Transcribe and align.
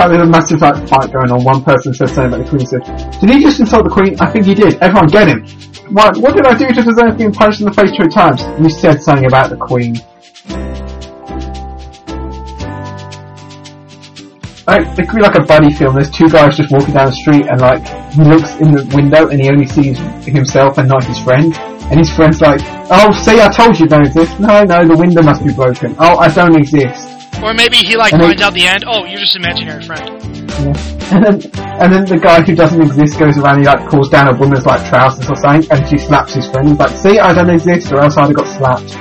So 0.00 0.08
there's 0.08 0.22
a 0.22 0.26
massive 0.26 0.62
like 0.62 0.88
fight 0.88 1.12
going 1.12 1.30
on. 1.30 1.44
One 1.44 1.62
person 1.62 1.92
said 1.92 2.08
something 2.08 2.32
about 2.32 2.44
the 2.44 2.48
Queen. 2.48 2.64
Said, 2.64 3.20
"Did 3.20 3.28
he 3.28 3.42
just 3.42 3.60
insult 3.60 3.84
the 3.84 3.90
Queen?" 3.90 4.16
I 4.18 4.30
think 4.30 4.46
he 4.46 4.54
did. 4.54 4.78
Everyone, 4.80 5.08
get 5.08 5.28
him. 5.28 5.44
What? 5.92 6.16
What 6.16 6.34
did 6.36 6.46
I 6.46 6.56
do 6.56 6.68
to 6.68 6.82
deserve 6.82 7.18
being 7.18 7.32
punched 7.32 7.60
in 7.60 7.66
the 7.66 7.72
face 7.72 7.90
three 7.94 8.08
times? 8.08 8.40
You 8.58 8.70
said 8.70 9.02
something 9.02 9.26
about 9.26 9.50
the 9.50 9.56
Queen. 9.56 10.00
Like, 14.66 14.86
it 14.98 15.08
could 15.08 15.16
be 15.16 15.22
like 15.22 15.34
a 15.34 15.42
buddy 15.42 15.74
film. 15.74 15.94
There's 15.96 16.10
two 16.10 16.28
guys 16.28 16.56
just 16.56 16.70
walking 16.70 16.94
down 16.94 17.06
the 17.06 17.12
street, 17.12 17.44
and 17.50 17.60
like 17.60 17.84
he 18.14 18.22
looks 18.22 18.54
in 18.56 18.70
the 18.72 18.88
window 18.94 19.28
and 19.28 19.42
he 19.42 19.50
only 19.50 19.66
sees 19.66 19.98
himself 20.24 20.78
and 20.78 20.88
not 20.88 21.04
his 21.04 21.18
friend. 21.18 21.52
And 21.90 21.98
his 21.98 22.08
friend's 22.08 22.40
like, 22.40 22.62
"Oh, 22.88 23.12
see, 23.12 23.40
I 23.40 23.48
told 23.50 23.78
you 23.78 23.86
don't 23.86 24.06
exist." 24.06 24.38
No, 24.40 24.62
no, 24.62 24.86
the 24.86 24.96
window 24.96 25.22
must 25.22 25.44
be 25.44 25.52
broken. 25.52 25.94
Oh, 25.98 26.16
I 26.16 26.28
don't 26.28 26.56
exist. 26.56 27.09
Or 27.42 27.54
maybe 27.54 27.76
he 27.76 27.96
like 27.96 28.12
And 28.12 28.20
they- 28.20 28.26
finds 28.26 28.42
out 28.42 28.54
the 28.54 28.66
end. 28.66 28.84
Oh, 28.86 29.04
you're 29.04 29.18
just 29.18 29.36
an 29.36 29.44
imaginary 29.44 29.84
friend. 29.84 30.08
And 31.12 31.24
then, 31.24 31.34
and 31.80 31.92
then 31.92 32.04
the 32.04 32.18
guy 32.22 32.42
who 32.42 32.54
doesn't 32.54 32.80
exist 32.82 33.18
goes 33.18 33.38
around 33.38 33.56
and 33.56 33.64
he 33.64 33.66
like 33.66 33.88
pulls 33.88 34.10
down 34.10 34.32
a 34.32 34.38
woman's 34.38 34.66
like 34.66 34.86
trousers 34.88 35.28
or 35.28 35.34
something, 35.36 35.66
and 35.72 35.88
she 35.88 35.96
slaps 35.98 36.34
his 36.34 36.48
friend. 36.50 36.68
He's 36.68 36.78
like, 36.78 36.90
"See, 36.90 37.18
I 37.18 37.32
don't 37.32 37.50
exist, 37.50 37.90
or 37.92 38.00
else 38.00 38.16
I'd 38.16 38.26
have 38.28 38.34
got 38.36 38.46
slapped." 38.46 38.96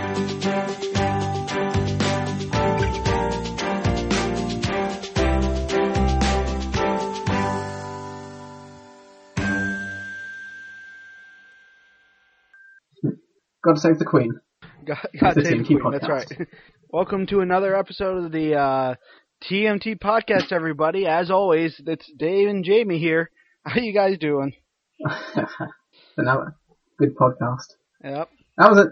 Got 13.63 13.75
to 13.75 13.79
save 13.79 13.99
the 13.99 14.05
Queen. 14.05 14.39
God, 14.85 14.97
God 15.19 15.35
the 15.35 15.43
save 15.43 15.57
the 15.59 15.63
TMT 15.75 15.81
Queen. 15.81 15.91
That's 15.91 16.07
right. 16.09 16.47
Welcome 16.91 17.27
to 17.27 17.41
another 17.41 17.75
episode 17.75 18.25
of 18.25 18.31
the 18.31 18.55
uh, 18.55 18.95
TMT 19.43 19.99
podcast, 19.99 20.51
everybody. 20.51 21.05
As 21.05 21.29
always, 21.29 21.79
it's 21.85 22.11
Dave 22.17 22.47
and 22.47 22.65
Jamie 22.65 22.97
here. 22.97 23.29
How 23.63 23.79
you 23.79 23.93
guys 23.93 24.17
doing? 24.17 24.53
Another 26.17 26.55
good 26.97 27.15
podcast. 27.15 27.75
Yep. 28.03 28.29
That 28.57 28.71
was 28.71 28.79
a 28.79 28.85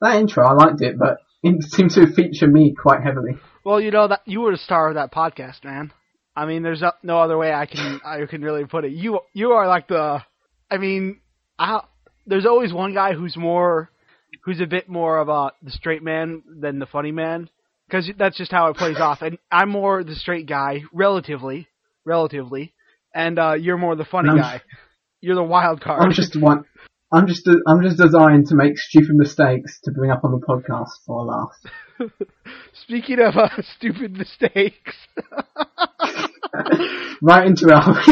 that 0.00 0.16
intro. 0.16 0.46
I 0.46 0.54
liked 0.54 0.80
it, 0.80 0.98
but 0.98 1.18
it 1.42 1.62
seemed 1.64 1.90
to 1.90 2.10
feature 2.14 2.46
me 2.46 2.74
quite 2.74 3.02
heavily. 3.02 3.32
Well, 3.66 3.82
you 3.82 3.90
know 3.90 4.08
that 4.08 4.22
you 4.24 4.40
were 4.40 4.52
the 4.52 4.56
star 4.56 4.88
of 4.88 4.94
that 4.94 5.12
podcast, 5.12 5.62
man. 5.62 5.92
I 6.34 6.46
mean, 6.46 6.62
there's 6.62 6.80
no, 6.80 6.92
no 7.02 7.20
other 7.20 7.36
way 7.36 7.52
I 7.52 7.66
can 7.66 8.00
I 8.02 8.24
can 8.24 8.40
really 8.40 8.64
put 8.64 8.86
it. 8.86 8.92
You 8.92 9.20
you 9.34 9.50
are 9.50 9.68
like 9.68 9.88
the. 9.88 10.22
I 10.70 10.78
mean, 10.78 11.20
I, 11.58 11.82
there's 12.26 12.46
always 12.46 12.72
one 12.72 12.94
guy 12.94 13.12
who's 13.12 13.36
more, 13.36 13.90
who's 14.44 14.60
a 14.60 14.66
bit 14.66 14.88
more 14.88 15.18
of 15.18 15.28
a 15.28 15.52
the 15.62 15.70
straight 15.70 16.02
man 16.02 16.42
than 16.60 16.78
the 16.78 16.86
funny 16.86 17.12
man, 17.12 17.48
because 17.86 18.10
that's 18.18 18.36
just 18.36 18.52
how 18.52 18.68
it 18.68 18.76
plays 18.76 18.98
off. 18.98 19.22
And 19.22 19.38
I'm 19.50 19.70
more 19.70 20.04
the 20.04 20.14
straight 20.14 20.46
guy, 20.46 20.82
relatively, 20.92 21.68
relatively, 22.04 22.72
and 23.14 23.38
uh, 23.38 23.54
you're 23.54 23.78
more 23.78 23.96
the 23.96 24.04
funny 24.04 24.36
guy. 24.36 24.62
You're 25.20 25.36
the 25.36 25.42
wild 25.42 25.80
card. 25.80 26.02
I'm 26.02 26.12
just 26.12 26.34
one. 26.40 26.64
I'm 27.12 27.26
just 27.26 27.48
I'm 27.66 27.82
just 27.82 27.98
designed 27.98 28.46
to 28.48 28.54
make 28.54 28.78
stupid 28.78 29.14
mistakes 29.14 29.78
to 29.84 29.90
bring 29.92 30.10
up 30.10 30.24
on 30.24 30.32
the 30.32 30.38
podcast 30.38 30.90
for 31.06 31.18
a 31.18 31.22
laugh. 31.22 31.52
Speaking 32.72 33.20
of 33.20 33.36
uh, 33.36 33.50
stupid 33.76 34.16
mistakes, 34.16 34.96
Right 37.22 37.46
into 37.46 37.72
our 37.72 38.02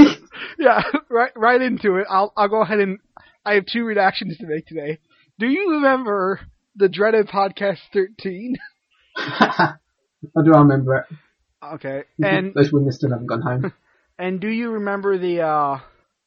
yeah, 0.59 0.83
right, 1.09 1.33
right 1.37 1.61
into 1.61 1.97
it. 1.97 2.07
I'll, 2.09 2.33
I'll 2.37 2.49
go 2.49 2.63
ahead 2.63 2.79
and 2.79 2.99
I 3.45 3.55
have 3.55 3.67
two 3.67 3.85
reactions 3.85 4.37
to 4.39 4.47
make 4.47 4.67
today. 4.67 4.99
Do 5.41 5.49
you 5.49 5.71
remember 5.71 6.39
the 6.77 6.91
dreaded 6.91 7.29
podcast 7.29 7.79
thirteen? 7.95 8.57
I 9.17 9.77
do 10.45 10.51
remember 10.51 10.97
it. 10.97 11.17
Okay, 11.65 12.03
and 12.23 12.53
those 12.55 12.71
women 12.71 12.93
still 12.93 13.09
haven't 13.09 13.27
gone 13.27 13.41
home. 13.41 13.73
and 14.19 14.39
do 14.39 14.49
you 14.49 14.69
remember 14.73 15.17
the 15.17 15.41
uh, 15.41 15.79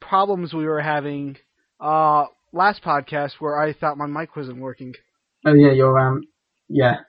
problems 0.01 0.51
we 0.51 0.65
were 0.65 0.81
having 0.81 1.37
uh, 1.79 2.25
last 2.51 2.81
podcast 2.81 3.33
where 3.37 3.61
I 3.61 3.73
thought 3.73 3.99
my 3.99 4.07
mic 4.07 4.35
wasn't 4.35 4.57
working? 4.57 4.95
Oh 5.45 5.53
yeah, 5.53 5.73
you're 5.73 5.99
um 5.99 6.23
yeah, 6.67 7.01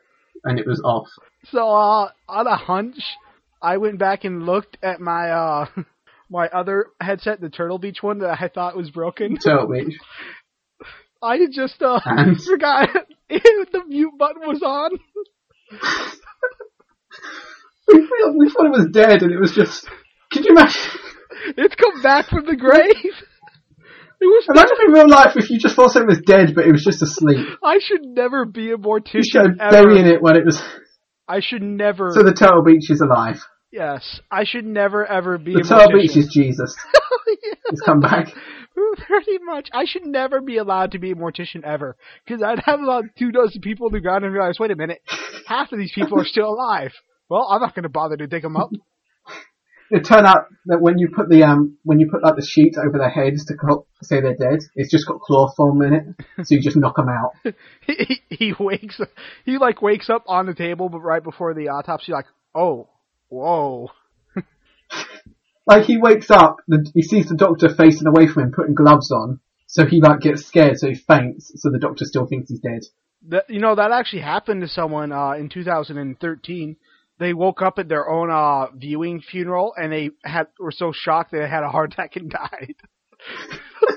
and 0.45 0.59
it 0.61 0.67
was 0.67 0.83
off. 0.85 1.09
So 1.53 1.71
uh, 1.71 2.11
on 2.29 2.47
a 2.47 2.57
hunch, 2.57 2.99
I 3.63 3.79
went 3.79 3.99
back 3.99 4.25
and 4.25 4.45
looked 4.45 4.77
at 4.83 5.01
my 5.01 5.31
uh, 5.31 5.67
my 6.29 6.49
other 6.49 6.89
headset, 7.01 7.41
the 7.41 7.49
Turtle 7.49 7.79
Beach 7.79 8.03
one 8.03 8.19
that 8.19 8.43
I 8.43 8.49
thought 8.49 8.77
was 8.77 8.91
broken. 8.91 9.39
Turtle 9.39 9.69
Beach. 9.69 9.97
I 11.25 11.39
just 11.51 11.81
uh, 11.83 12.01
forgot 12.47 12.89
the 13.29 13.83
mute 13.89 14.13
button 14.19 14.43
was 14.47 14.63
on. 14.63 14.91
We, 17.87 18.01
thought- 18.09 18.35
we 18.39 18.49
thought 18.51 18.67
it 18.67 18.73
was 18.73 18.89
dead, 18.93 19.23
and 19.23 19.31
it 19.33 19.39
was 19.39 19.53
just. 19.55 19.87
Could 20.33 20.45
you 20.47 20.53
imagine? 20.53 20.81
It's 21.59 21.75
come 21.75 22.01
back 22.03 22.29
from 22.29 22.47
the 22.47 22.57
grave. 22.57 22.95
It 24.21 24.27
was. 24.27 24.47
Imagine 24.49 24.77
in 24.87 24.93
real 24.93 25.09
life 25.11 25.37
if 25.37 25.51
you 25.51 25.59
just 25.59 25.75
thought 25.77 25.95
it 25.97 26.07
was 26.07 26.19
dead, 26.25 26.55
but 26.55 26.65
it 26.65 26.73
was 26.73 26.83
just 26.83 27.03
asleep. 27.03 27.47
I 27.63 27.79
should 27.79 28.05
never 28.07 28.47
be 28.47 28.71
a 28.71 28.77
mortician. 28.77 29.15
You 29.15 29.23
should 29.25 29.61
ever. 29.61 29.71
burying 29.71 30.07
it 30.07 30.23
when 30.23 30.37
it 30.37 30.47
was. 30.47 30.63
I 31.29 31.41
should 31.41 31.61
never. 31.63 32.11
So 32.15 32.23
the 32.23 32.33
Turtle 32.33 32.63
Beach 32.65 32.89
is 32.91 33.03
alive. 33.03 33.43
yes, 33.71 34.21
I 34.31 34.45
should 34.45 34.65
never 34.65 35.05
ever 35.05 35.37
be 35.37 35.53
The 35.53 35.61
a 35.61 35.63
Turtle 35.65 35.89
mortician. 35.89 36.01
Beach 36.07 36.17
is 36.17 36.29
Jesus. 36.33 36.75
He's 37.69 37.81
come 37.83 38.01
back. 38.01 38.29
Pretty 39.07 39.39
much. 39.43 39.69
I 39.73 39.85
should 39.85 40.07
never 40.07 40.41
be 40.41 40.57
allowed 40.57 40.93
to 40.93 40.99
be 40.99 41.13
a 41.13 41.15
mortician 41.15 41.65
ever. 41.65 41.97
Because 42.25 42.43
I'd 42.43 42.61
have 42.61 42.81
about 42.81 43.05
two 43.19 43.31
dozen 43.33 43.61
people 43.61 43.87
on 43.87 43.93
the 43.93 44.01
ground 44.01 44.25
and 44.25 44.33
realize, 44.33 44.59
wait 44.59 44.71
a 44.71 44.77
minute, 44.77 45.01
half 45.47 45.73
of 45.73 45.79
these 45.79 45.93
people 45.95 46.21
are 46.21 46.25
still 46.25 46.49
alive. 46.49 46.93
Well, 47.29 47.47
I'm 47.51 47.61
not 47.61 47.75
going 47.75 47.85
to 47.85 47.89
bother 47.89 48.17
to 48.17 48.27
dig 48.27 48.43
them 48.43 48.57
up. 48.57 48.71
It 49.91 50.05
turned 50.05 50.27
out 50.27 50.47
that 50.67 50.81
when 50.81 50.99
you 50.99 51.09
put 51.15 51.29
the 51.29 51.43
um 51.43 51.77
when 51.85 52.01
you 52.01 52.09
put 52.11 52.23
like 52.23 52.37
the 52.37 52.45
sheet 52.45 52.75
over 52.79 52.99
their 52.99 53.11
heads 53.11 53.45
to 53.47 53.55
say 54.03 54.21
they're 54.21 54.35
dead, 54.35 54.61
it's 54.75 54.91
just 54.91 55.07
got 55.07 55.21
chloroform 55.21 55.83
in 55.83 55.93
it, 55.93 56.05
so 56.47 56.55
you 56.55 56.63
just 56.63 56.77
knock 56.77 56.97
them 56.97 57.09
out. 57.09 57.55
he, 57.87 58.23
he 58.31 58.55
wakes 58.59 58.99
up, 58.99 59.11
he 59.45 59.59
like 59.59 59.83
wakes 59.83 60.09
up 60.09 60.25
on 60.27 60.47
the 60.47 60.55
table, 60.55 60.89
but 60.89 61.01
right 61.01 61.23
before 61.23 61.53
the 61.53 61.69
autopsy, 61.69 62.13
like, 62.13 62.25
oh, 62.55 62.89
whoa. 63.29 63.91
Like 65.67 65.85
he 65.85 65.97
wakes 65.97 66.31
up, 66.31 66.57
he 66.95 67.03
sees 67.03 67.27
the 67.29 67.37
doctor 67.37 67.69
facing 67.75 68.07
away 68.07 68.27
from 68.27 68.45
him, 68.45 68.53
putting 68.53 68.75
gloves 68.75 69.11
on, 69.11 69.41
so 69.67 69.87
he 69.87 70.01
like 70.01 70.21
gets 70.21 70.45
scared, 70.45 70.79
so 70.79 70.89
he 70.89 70.95
faints, 70.95 71.53
so 71.57 71.71
the 71.71 71.79
doctor 71.79 72.05
still 72.05 72.27
thinks 72.27 72.51
he's 72.51 72.61
dead. 72.61 72.83
That, 73.29 73.49
you 73.49 73.61
know, 73.61 73.75
that 73.75 73.91
actually 73.91 74.23
happened 74.23 74.61
to 74.61 74.69
someone 74.69 75.11
uh, 75.11 75.33
in 75.33 75.49
2013. 75.49 76.77
They 77.19 77.33
woke 77.33 77.63
up 77.63 77.79
at 77.79 77.89
their 77.89 78.11
own 78.11 78.31
uh, 78.31 78.67
viewing 78.77 79.23
funeral 79.23 79.73
and 79.77 79.91
they 79.91 80.11
had 80.25 80.49
were 80.59 80.73
so 80.73 80.93
shocked 80.93 81.31
they 81.33 81.49
had 81.49 81.63
a 81.63 81.71
heart 81.71 81.93
attack 81.95 82.17
and 82.17 82.29
died. 82.31 82.75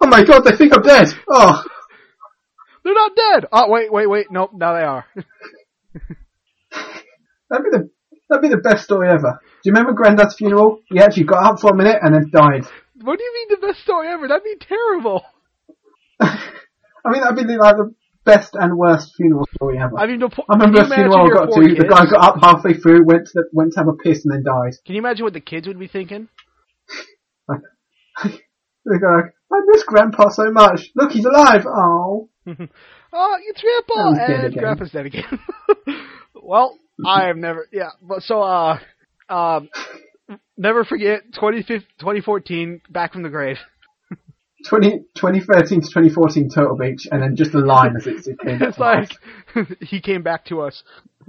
Oh 0.00 0.06
my 0.06 0.24
god, 0.24 0.40
they 0.40 0.56
think 0.56 0.74
I'm 0.74 0.82
dead! 0.82 1.08
Oh, 1.28 1.62
They're 2.82 2.94
not 2.94 3.12
dead. 3.14 3.46
Oh 3.52 3.68
wait, 3.68 3.92
wait, 3.92 4.08
wait. 4.08 4.26
Nope, 4.30 4.52
now 4.54 4.72
they 4.72 4.82
are. 4.82 5.04
that'd 7.50 7.64
be 7.64 7.70
the 7.70 7.90
that'd 8.28 8.42
be 8.42 8.48
the 8.48 8.56
best 8.62 8.84
story 8.84 9.10
ever. 9.10 9.38
Do 9.62 9.68
you 9.68 9.72
remember 9.72 9.92
Granddad's 9.92 10.36
funeral? 10.36 10.80
He 10.86 10.98
actually 11.00 11.24
got 11.24 11.44
up 11.44 11.60
for 11.60 11.70
a 11.70 11.76
minute 11.76 11.98
and 12.00 12.14
then 12.14 12.30
died. 12.32 12.64
what 13.02 13.18
do 13.18 13.24
you 13.24 13.34
mean 13.34 13.60
the 13.60 13.66
best 13.66 13.80
story 13.82 14.08
ever? 14.08 14.26
That'd 14.28 14.44
be 14.44 14.56
terrible. 14.58 15.22
I 16.20 17.10
mean, 17.10 17.20
that'd 17.22 17.36
be 17.36 17.56
like 17.56 17.76
the 17.76 17.94
best 18.24 18.54
and 18.54 18.76
worst 18.76 19.12
funeral 19.16 19.46
story 19.54 19.78
ever. 19.78 19.98
I 19.98 20.06
mean, 20.06 20.20
the, 20.20 20.28
po- 20.28 20.44
I 20.48 20.54
remember 20.54 20.80
a 20.82 20.86
funeral 20.86 21.26
I 21.26 21.28
got 21.34 21.52
to. 21.54 21.60
The 21.60 21.86
guy 21.88 22.04
got 22.10 22.36
up 22.36 22.42
halfway 22.42 22.74
through, 22.74 23.04
went 23.06 23.26
to 23.26 23.32
the, 23.34 23.44
went 23.52 23.72
to 23.74 23.80
have 23.80 23.88
a 23.88 23.94
piss, 23.94 24.24
and 24.24 24.32
then 24.34 24.42
died. 24.44 24.72
Can 24.86 24.94
you 24.94 25.00
imagine 25.00 25.24
what 25.24 25.32
the 25.34 25.40
kids 25.40 25.66
would 25.66 25.78
be 25.78 25.88
thinking? 25.88 26.28
They 28.86 28.96
go 28.98 29.06
like, 29.08 29.34
I 29.52 29.60
miss 29.66 29.84
Grandpa 29.84 30.30
so 30.30 30.50
much. 30.50 30.90
Look, 30.96 31.12
he's 31.12 31.26
alive. 31.26 31.66
Oh, 31.66 32.28
Oh, 33.12 33.36
it's 33.46 33.60
Grandpa, 33.60 34.12
and. 34.44 34.54
Grandpa's 34.54 34.90
dead 34.92 35.06
again. 35.06 35.38
well, 36.34 36.78
I 37.04 37.26
have 37.26 37.36
never, 37.36 37.66
yeah, 37.72 37.90
but 38.00 38.22
so, 38.22 38.40
uh, 38.40 38.78
um, 39.30 39.68
never 40.56 40.84
forget 40.84 41.32
20, 41.32 41.62
2014, 41.62 42.82
back 42.90 43.12
from 43.12 43.22
the 43.22 43.28
grave. 43.28 43.58
20, 44.66 44.98
2013 45.14 45.80
to 45.80 45.86
2014 45.86 46.50
Turtle 46.50 46.76
Beach, 46.76 47.08
and 47.10 47.22
then 47.22 47.34
just 47.34 47.54
a 47.54 47.58
line 47.60 47.96
as 47.96 48.06
it, 48.06 48.26
it 48.26 48.38
came 48.38 48.62
It's 48.62 48.78
like 48.78 49.12
he 49.80 50.00
came 50.00 50.22
back 50.22 50.44
to 50.46 50.60
us. 50.60 50.82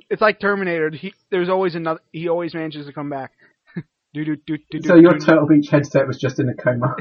It's 0.09 0.21
like 0.21 0.39
Terminator. 0.41 0.89
He 0.89 1.13
there's 1.29 1.47
always 1.47 1.75
another. 1.75 2.01
He 2.11 2.27
always 2.27 2.53
manages 2.53 2.87
to 2.87 2.93
come 2.93 3.09
back. 3.09 3.31
do 4.13 4.25
do 4.25 4.35
do 4.35 4.57
do. 4.69 4.81
So 4.83 4.95
your 4.95 5.17
Turtle 5.17 5.47
Beach 5.47 5.69
headset 5.69 6.07
was 6.07 6.17
just 6.17 6.39
in 6.39 6.49
a 6.49 6.55
coma. 6.55 6.95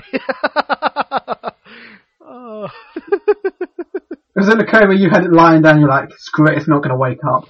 Oh. 2.22 2.68
It 3.06 4.36
was 4.36 4.48
in 4.48 4.60
a 4.60 4.66
coma. 4.66 4.94
You 4.94 5.10
had 5.10 5.24
it 5.24 5.32
lying 5.32 5.62
down. 5.62 5.80
You're 5.80 5.88
like, 5.88 6.10
screw 6.16 6.46
it. 6.46 6.58
It's 6.58 6.68
not 6.68 6.82
going 6.82 6.90
to 6.90 6.96
wake 6.96 7.18
up. 7.24 7.48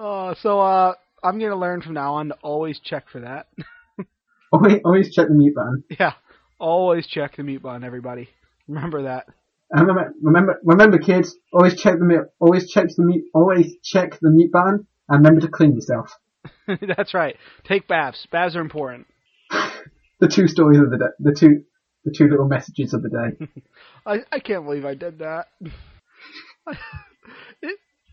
Oh, 0.00 0.34
so 0.40 0.60
uh, 0.60 0.94
I'm 1.22 1.38
gonna 1.38 1.56
learn 1.56 1.82
from 1.82 1.94
now 1.94 2.14
on 2.14 2.28
to 2.28 2.34
always 2.42 2.78
check 2.80 3.08
for 3.10 3.20
that. 3.20 3.48
Always, 4.50 4.80
always 4.82 5.14
check 5.14 5.28
the 5.28 5.34
mute 5.34 5.54
button. 5.54 5.84
yeah, 6.00 6.12
always 6.58 7.06
check 7.06 7.36
the 7.36 7.42
mute 7.42 7.60
button, 7.62 7.84
everybody. 7.84 8.30
Remember 8.66 9.02
that. 9.02 9.26
Remember, 9.70 10.14
remember, 10.22 10.58
remember, 10.64 10.98
kids. 10.98 11.36
Always 11.52 11.78
check 11.78 11.98
the 11.98 12.04
mute. 12.06 12.28
Always 12.40 12.70
check 12.70 12.86
the 12.96 13.04
mute. 13.04 13.26
Always 13.34 13.74
check 13.84 14.18
the 14.22 14.30
mute 14.30 14.50
button. 14.50 14.86
And 15.10 15.18
remember 15.18 15.42
to 15.42 15.48
clean 15.48 15.74
yourself. 15.74 16.10
That's 16.96 17.12
right. 17.12 17.36
Take 17.64 17.86
baths. 17.88 18.26
Baths 18.32 18.56
are 18.56 18.62
important. 18.62 19.06
The 20.20 20.26
two 20.26 20.48
stories 20.48 20.80
of 20.80 20.90
the 20.90 20.96
day, 20.98 21.04
the 21.20 21.32
two, 21.32 21.62
the 22.04 22.12
two 22.16 22.26
little 22.26 22.48
messages 22.48 22.92
of 22.92 23.02
the 23.04 23.08
day. 23.08 23.46
I, 24.04 24.16
I 24.32 24.40
can't 24.40 24.64
believe 24.64 24.84
I 24.84 24.94
did 24.94 25.20
that. 25.20 25.46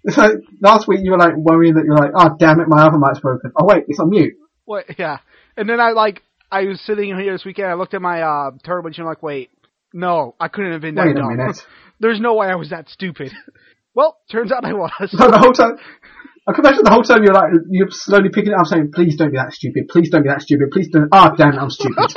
It's 0.05 0.17
like 0.17 0.33
last 0.61 0.87
week 0.87 0.99
you 1.03 1.11
were 1.11 1.17
like 1.17 1.35
worrying 1.35 1.73
that 1.75 1.85
you're 1.85 1.97
like, 1.97 2.11
oh 2.15 2.35
damn 2.37 2.59
it, 2.59 2.67
my 2.67 2.85
other 2.85 2.97
mic's 2.97 3.19
broken. 3.19 3.51
Oh 3.57 3.65
wait, 3.65 3.85
it's 3.87 3.99
on 3.99 4.09
mute. 4.09 4.35
What? 4.65 4.85
Yeah. 4.97 5.17
And 5.57 5.67
then 5.67 5.79
I 5.79 5.91
like 5.91 6.21
I 6.51 6.63
was 6.65 6.79
sitting 6.81 7.17
here 7.17 7.33
this 7.33 7.43
weekend. 7.43 7.67
I 7.67 7.73
looked 7.73 7.93
at 7.93 8.01
my 8.01 8.21
uh, 8.21 8.51
turbo 8.63 8.87
and 8.87 8.99
I'm 8.99 9.05
like, 9.05 9.23
wait, 9.23 9.49
no, 9.93 10.35
I 10.39 10.47
couldn't 10.47 10.73
have 10.73 10.81
been 10.81 10.95
that 10.95 11.07
Wait 11.07 11.15
a 11.15 11.19
dumb. 11.19 11.35
minute. 11.35 11.57
There's 11.99 12.19
no 12.19 12.35
way 12.35 12.47
I 12.47 12.55
was 12.55 12.69
that 12.69 12.89
stupid. 12.89 13.31
well, 13.95 14.17
turns 14.31 14.51
out 14.51 14.63
I 14.63 14.73
was. 14.73 14.91
So 15.09 15.27
the 15.29 15.39
whole 15.39 15.53
time, 15.53 15.77
I 16.47 16.53
can 16.53 16.63
imagine 16.63 16.83
the 16.83 16.91
whole 16.91 17.03
time 17.03 17.23
you're 17.23 17.33
like, 17.33 17.51
you're 17.69 17.87
slowly 17.89 18.29
picking 18.29 18.51
it 18.51 18.59
up 18.59 18.67
saying, 18.67 18.91
please 18.93 19.15
don't 19.15 19.31
be 19.31 19.37
that 19.37 19.53
stupid, 19.53 19.87
please 19.89 20.09
don't 20.09 20.23
be 20.23 20.29
that 20.29 20.41
stupid, 20.41 20.69
please 20.71 20.89
don't, 20.89 21.09
ah 21.11 21.33
damn 21.35 21.53
it, 21.53 21.57
I'm 21.57 21.71
stupid. 21.71 22.13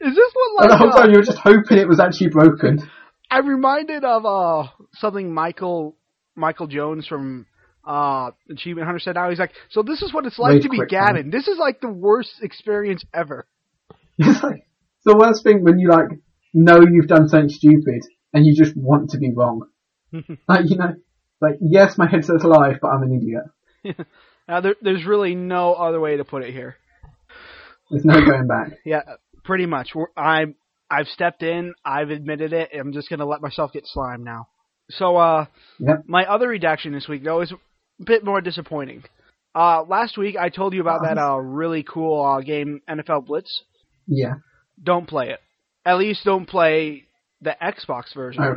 Is 0.00 0.14
this 0.14 0.30
what 0.34 0.62
and 0.62 0.70
like 0.70 0.70
the 0.70 0.76
whole 0.76 0.92
uh, 0.92 1.00
time 1.00 1.10
you 1.10 1.18
were 1.18 1.24
just 1.24 1.38
hoping 1.38 1.78
it 1.78 1.88
was 1.88 1.98
actually 2.00 2.28
broken. 2.30 2.88
I'm 3.30 3.46
reminded 3.46 4.04
of 4.04 4.24
uh 4.24 4.68
something 4.94 5.32
Michael 5.32 5.96
Michael 6.34 6.66
Jones 6.66 7.06
from 7.06 7.46
uh 7.86 8.30
Achievement 8.50 8.86
Hunter 8.86 9.00
said 9.00 9.14
now 9.14 9.30
he's 9.30 9.38
like, 9.38 9.52
so 9.70 9.82
this 9.82 10.02
is 10.02 10.12
what 10.12 10.26
it's 10.26 10.38
like 10.38 10.54
Rage 10.54 10.62
to 10.64 10.68
be 10.68 10.80
Gavin. 10.88 11.30
This 11.30 11.48
is 11.48 11.58
like 11.58 11.80
the 11.80 11.90
worst 11.90 12.32
experience 12.42 13.04
ever. 13.14 13.46
It's 14.18 14.42
like, 14.42 14.66
the 15.04 15.16
worst 15.16 15.42
thing 15.42 15.62
when 15.64 15.78
you 15.78 15.88
like, 15.90 16.08
know 16.52 16.80
you've 16.80 17.08
done 17.08 17.28
something 17.28 17.48
stupid, 17.48 18.02
and 18.32 18.46
you 18.46 18.54
just 18.56 18.76
want 18.76 19.10
to 19.10 19.18
be 19.18 19.32
wrong. 19.34 19.62
like, 20.12 20.68
you 20.68 20.76
know, 20.76 20.94
like, 21.40 21.56
yes, 21.60 21.96
my 21.96 22.08
headset's 22.08 22.44
alive, 22.44 22.76
but 22.80 22.88
I'm 22.88 23.02
an 23.02 23.14
idiot. 23.14 24.06
Now 24.48 24.62
there, 24.62 24.76
there's 24.80 25.04
really 25.04 25.34
no 25.34 25.74
other 25.74 26.00
way 26.00 26.16
to 26.16 26.24
put 26.24 26.42
it 26.42 26.54
here. 26.54 26.76
There's 27.90 28.06
no 28.06 28.14
going 28.14 28.46
back. 28.46 28.78
Yeah, 28.82 29.02
pretty 29.44 29.66
much. 29.66 29.90
We're, 29.94 30.06
I 30.16 30.54
I've 30.90 31.08
stepped 31.08 31.42
in. 31.42 31.74
I've 31.84 32.10
admitted 32.10 32.52
it. 32.52 32.70
I'm 32.78 32.92
just 32.92 33.08
gonna 33.10 33.26
let 33.26 33.40
myself 33.42 33.72
get 33.72 33.84
slimed 33.86 34.24
now. 34.24 34.48
So 34.90 35.16
uh, 35.16 35.46
Yep. 35.80 36.04
my 36.06 36.24
other 36.24 36.48
redaction 36.48 36.92
this 36.92 37.08
week 37.08 37.22
though 37.24 37.40
is 37.42 37.52
a 37.52 38.04
bit 38.04 38.24
more 38.24 38.40
disappointing. 38.40 39.04
Uh, 39.54 39.82
last 39.82 40.16
week 40.16 40.36
I 40.36 40.48
told 40.50 40.72
you 40.74 40.80
about 40.80 41.02
that 41.02 41.18
uh 41.18 41.36
really 41.36 41.82
cool 41.82 42.24
uh, 42.24 42.40
game 42.40 42.80
NFL 42.88 43.26
Blitz. 43.26 43.62
Yeah. 44.06 44.34
Don't 44.82 45.06
play 45.08 45.30
it. 45.30 45.40
At 45.84 45.98
least 45.98 46.24
don't 46.24 46.46
play 46.48 47.04
the 47.40 47.54
Xbox 47.60 48.14
version. 48.14 48.42
Oh. 48.42 48.54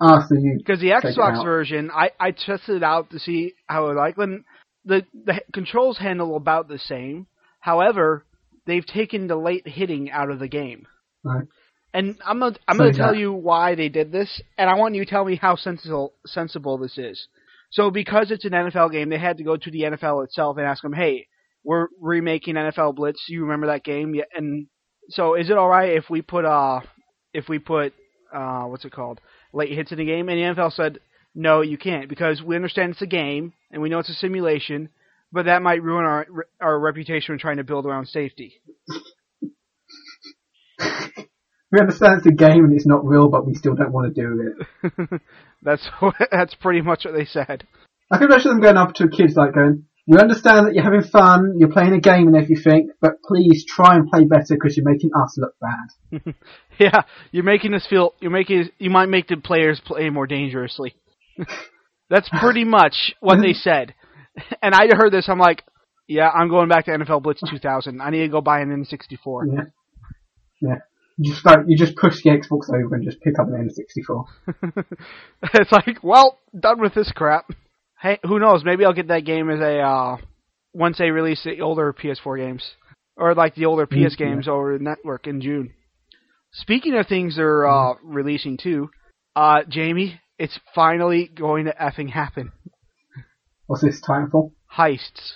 Ah, 0.00 0.20
so 0.28 0.34
you, 0.36 0.54
Because 0.58 0.78
the 0.80 0.90
Xbox 0.90 1.42
version, 1.44 1.90
I, 1.92 2.10
I 2.20 2.30
tested 2.30 2.76
it 2.76 2.82
out 2.84 3.10
to 3.10 3.18
see 3.18 3.54
how 3.66 3.88
it 3.88 3.96
like 3.96 4.16
when 4.16 4.44
the 4.84 5.02
the 5.24 5.40
controls 5.52 5.98
handle 5.98 6.36
about 6.36 6.68
the 6.68 6.78
same. 6.78 7.26
However, 7.60 8.24
they've 8.64 8.86
taken 8.86 9.26
the 9.26 9.34
late 9.36 9.66
hitting 9.66 10.08
out 10.10 10.30
of 10.30 10.38
the 10.38 10.46
game. 10.48 10.86
Right. 11.24 11.46
And 11.94 12.16
I'm 12.24 12.40
gonna 12.40 12.56
I'm 12.66 12.76
So 12.76 12.84
gonna 12.84 12.92
tell 12.96 13.14
you 13.14 13.32
why 13.32 13.74
they 13.74 13.88
did 13.88 14.12
this, 14.12 14.40
and 14.58 14.68
I 14.68 14.74
want 14.74 14.94
you 14.94 15.04
to 15.04 15.10
tell 15.10 15.24
me 15.24 15.36
how 15.36 15.56
sensible 15.56 16.12
sensible 16.26 16.78
this 16.78 16.98
is. 16.98 17.28
So 17.70 17.90
because 17.90 18.30
it's 18.30 18.44
an 18.44 18.52
NFL 18.52 18.92
game, 18.92 19.08
they 19.08 19.18
had 19.18 19.38
to 19.38 19.44
go 19.44 19.56
to 19.56 19.70
the 19.70 19.82
NFL 19.82 20.24
itself 20.24 20.56
and 20.56 20.66
ask 20.66 20.82
them, 20.82 20.92
"Hey, 20.92 21.26
we're 21.64 21.88
remaking 22.00 22.54
NFL 22.56 22.94
Blitz. 22.94 23.24
You 23.28 23.42
remember 23.42 23.68
that 23.68 23.84
game?" 23.84 24.14
Yeah. 24.14 24.24
And 24.34 24.66
so 25.10 25.34
is 25.34 25.50
it 25.50 25.56
all 25.56 25.68
right 25.68 25.92
if 25.96 26.10
we 26.10 26.22
put 26.22 26.44
uh 26.44 26.80
if 27.32 27.48
we 27.48 27.58
put 27.58 27.94
uh 28.32 28.64
what's 28.64 28.84
it 28.84 28.92
called 28.92 29.20
late 29.52 29.72
hits 29.72 29.92
in 29.92 29.98
the 29.98 30.04
game? 30.04 30.28
And 30.28 30.38
the 30.38 30.62
NFL 30.62 30.72
said, 30.74 30.98
"No, 31.34 31.62
you 31.62 31.78
can't 31.78 32.08
because 32.08 32.42
we 32.42 32.56
understand 32.56 32.92
it's 32.92 33.02
a 33.02 33.06
game 33.06 33.54
and 33.70 33.80
we 33.82 33.88
know 33.88 33.98
it's 33.98 34.10
a 34.10 34.14
simulation." 34.14 34.90
But 35.30 35.44
that 35.44 35.62
might 35.62 35.82
ruin 35.82 36.04
our 36.04 36.26
our 36.60 36.78
reputation 36.78 37.32
when 37.32 37.38
trying 37.38 37.58
to 37.58 37.64
build 37.64 37.86
around 37.86 38.08
safety. 38.08 38.62
We 41.70 41.80
understand 41.80 42.18
it's 42.18 42.26
a 42.26 42.32
game 42.32 42.64
and 42.64 42.74
it's 42.74 42.86
not 42.86 43.04
real, 43.04 43.28
but 43.28 43.46
we 43.46 43.54
still 43.54 43.74
don't 43.74 43.92
want 43.92 44.14
to 44.14 44.20
do 44.20 44.54
it. 44.80 45.20
That's 45.62 45.88
that's 46.30 46.54
pretty 46.54 46.82
much 46.82 47.04
what 47.04 47.14
they 47.14 47.24
said. 47.24 47.66
I 48.12 48.18
can 48.18 48.28
imagine 48.28 48.52
them 48.52 48.60
going 48.60 48.76
up 48.76 48.94
to 48.94 49.08
kids 49.08 49.34
like 49.34 49.54
going, 49.54 49.86
we 50.06 50.16
understand 50.16 50.66
that 50.66 50.74
you're 50.74 50.84
having 50.84 51.02
fun, 51.02 51.56
you're 51.58 51.72
playing 51.72 51.92
a 51.94 52.00
game 52.00 52.28
and 52.28 52.36
everything, 52.36 52.90
but 53.00 53.20
please 53.26 53.66
try 53.68 53.96
and 53.96 54.08
play 54.08 54.24
better 54.24 54.54
because 54.54 54.76
you're 54.76 54.88
making 54.88 55.10
us 55.14 55.36
look 55.36 55.54
bad. 55.60 56.34
Yeah, 56.78 57.02
you're 57.32 57.42
making 57.42 57.74
us 57.74 57.84
feel. 57.90 58.14
You're 58.20 58.30
making. 58.30 58.68
You 58.78 58.90
might 58.90 59.08
make 59.08 59.26
the 59.26 59.36
players 59.36 59.80
play 59.84 60.10
more 60.10 60.28
dangerously. 60.28 60.94
That's 62.08 62.28
pretty 62.40 62.62
much 62.62 63.16
what 63.18 63.40
they 63.40 63.52
said. 63.52 63.94
And 64.62 64.76
I 64.76 64.86
heard 64.96 65.12
this. 65.12 65.28
I'm 65.28 65.40
like, 65.40 65.64
yeah, 66.06 66.28
I'm 66.28 66.48
going 66.48 66.68
back 66.68 66.84
to 66.84 66.92
NFL 66.92 67.24
Blitz 67.24 67.42
2000. 67.50 68.00
I 68.00 68.10
need 68.10 68.20
to 68.20 68.28
go 68.28 68.40
buy 68.40 68.60
an 68.60 68.68
N64. 68.68 69.46
Yeah. 69.52 69.62
Yeah. 70.60 70.78
You 71.20 71.32
just 71.32 71.44
like, 71.44 71.58
you 71.66 71.76
just 71.76 71.96
push 71.96 72.22
the 72.22 72.30
Xbox 72.30 72.68
over 72.68 72.94
and 72.94 73.04
just 73.04 73.20
pick 73.20 73.38
up 73.40 73.48
an 73.48 73.68
N64. 73.68 74.84
it's 75.54 75.72
like, 75.72 75.98
well, 76.02 76.38
done 76.58 76.80
with 76.80 76.94
this 76.94 77.10
crap. 77.10 77.50
Hey, 78.00 78.20
who 78.22 78.38
knows? 78.38 78.62
Maybe 78.64 78.84
I'll 78.84 78.92
get 78.92 79.08
that 79.08 79.24
game 79.24 79.50
as 79.50 79.58
a 79.58 79.80
uh, 79.80 80.16
once 80.72 80.98
they 80.98 81.10
release 81.10 81.42
the 81.42 81.60
older 81.60 81.92
PS4 81.92 82.38
games 82.38 82.70
or 83.16 83.34
like 83.34 83.56
the 83.56 83.64
older 83.66 83.86
PS 83.86 84.16
yeah. 84.16 84.26
games 84.26 84.46
over 84.46 84.78
the 84.78 84.84
network 84.84 85.26
in 85.26 85.40
June. 85.40 85.74
Speaking 86.52 86.94
of 86.94 87.08
things 87.08 87.36
they're 87.36 87.66
uh, 87.66 87.94
releasing 88.04 88.56
too, 88.56 88.88
uh, 89.34 89.62
Jamie, 89.68 90.20
it's 90.38 90.58
finally 90.74 91.28
going 91.34 91.64
to 91.64 91.74
effing 91.74 92.10
happen. 92.10 92.52
What's 93.66 93.82
this, 93.82 94.00
time 94.00 94.30
for? 94.30 94.52
Heists. 94.78 95.32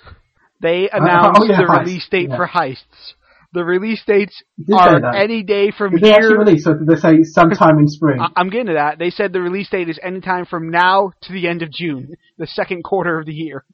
They 0.60 0.88
announced 0.90 1.40
oh, 1.42 1.46
yeah, 1.46 1.56
the 1.58 1.64
Heist. 1.64 1.80
release 1.80 2.08
date 2.08 2.28
Yeah. 2.30 2.36
for 2.36 2.46
Heists. 2.46 3.14
The 3.54 3.64
release 3.64 4.02
dates 4.06 4.42
are 4.72 5.14
any 5.14 5.42
day 5.42 5.70
from 5.76 5.92
Did 5.92 6.00
they 6.02 6.12
actually 6.14 6.28
here. 6.30 6.38
release, 6.38 6.66
or 6.66 6.78
did 6.78 6.86
they 6.88 6.96
say 6.96 7.22
sometime 7.22 7.78
in 7.78 7.88
spring? 7.88 8.18
I- 8.20 8.32
I'm 8.34 8.48
getting 8.48 8.68
to 8.68 8.72
that. 8.74 8.98
They 8.98 9.10
said 9.10 9.32
the 9.32 9.42
release 9.42 9.68
date 9.68 9.88
is 9.90 9.98
anytime 10.02 10.46
from 10.46 10.70
now 10.70 11.12
to 11.22 11.32
the 11.32 11.46
end 11.48 11.60
of 11.62 11.70
June, 11.70 12.08
the 12.38 12.46
second 12.46 12.82
quarter 12.82 13.18
of 13.18 13.26
the 13.26 13.34
year. 13.34 13.64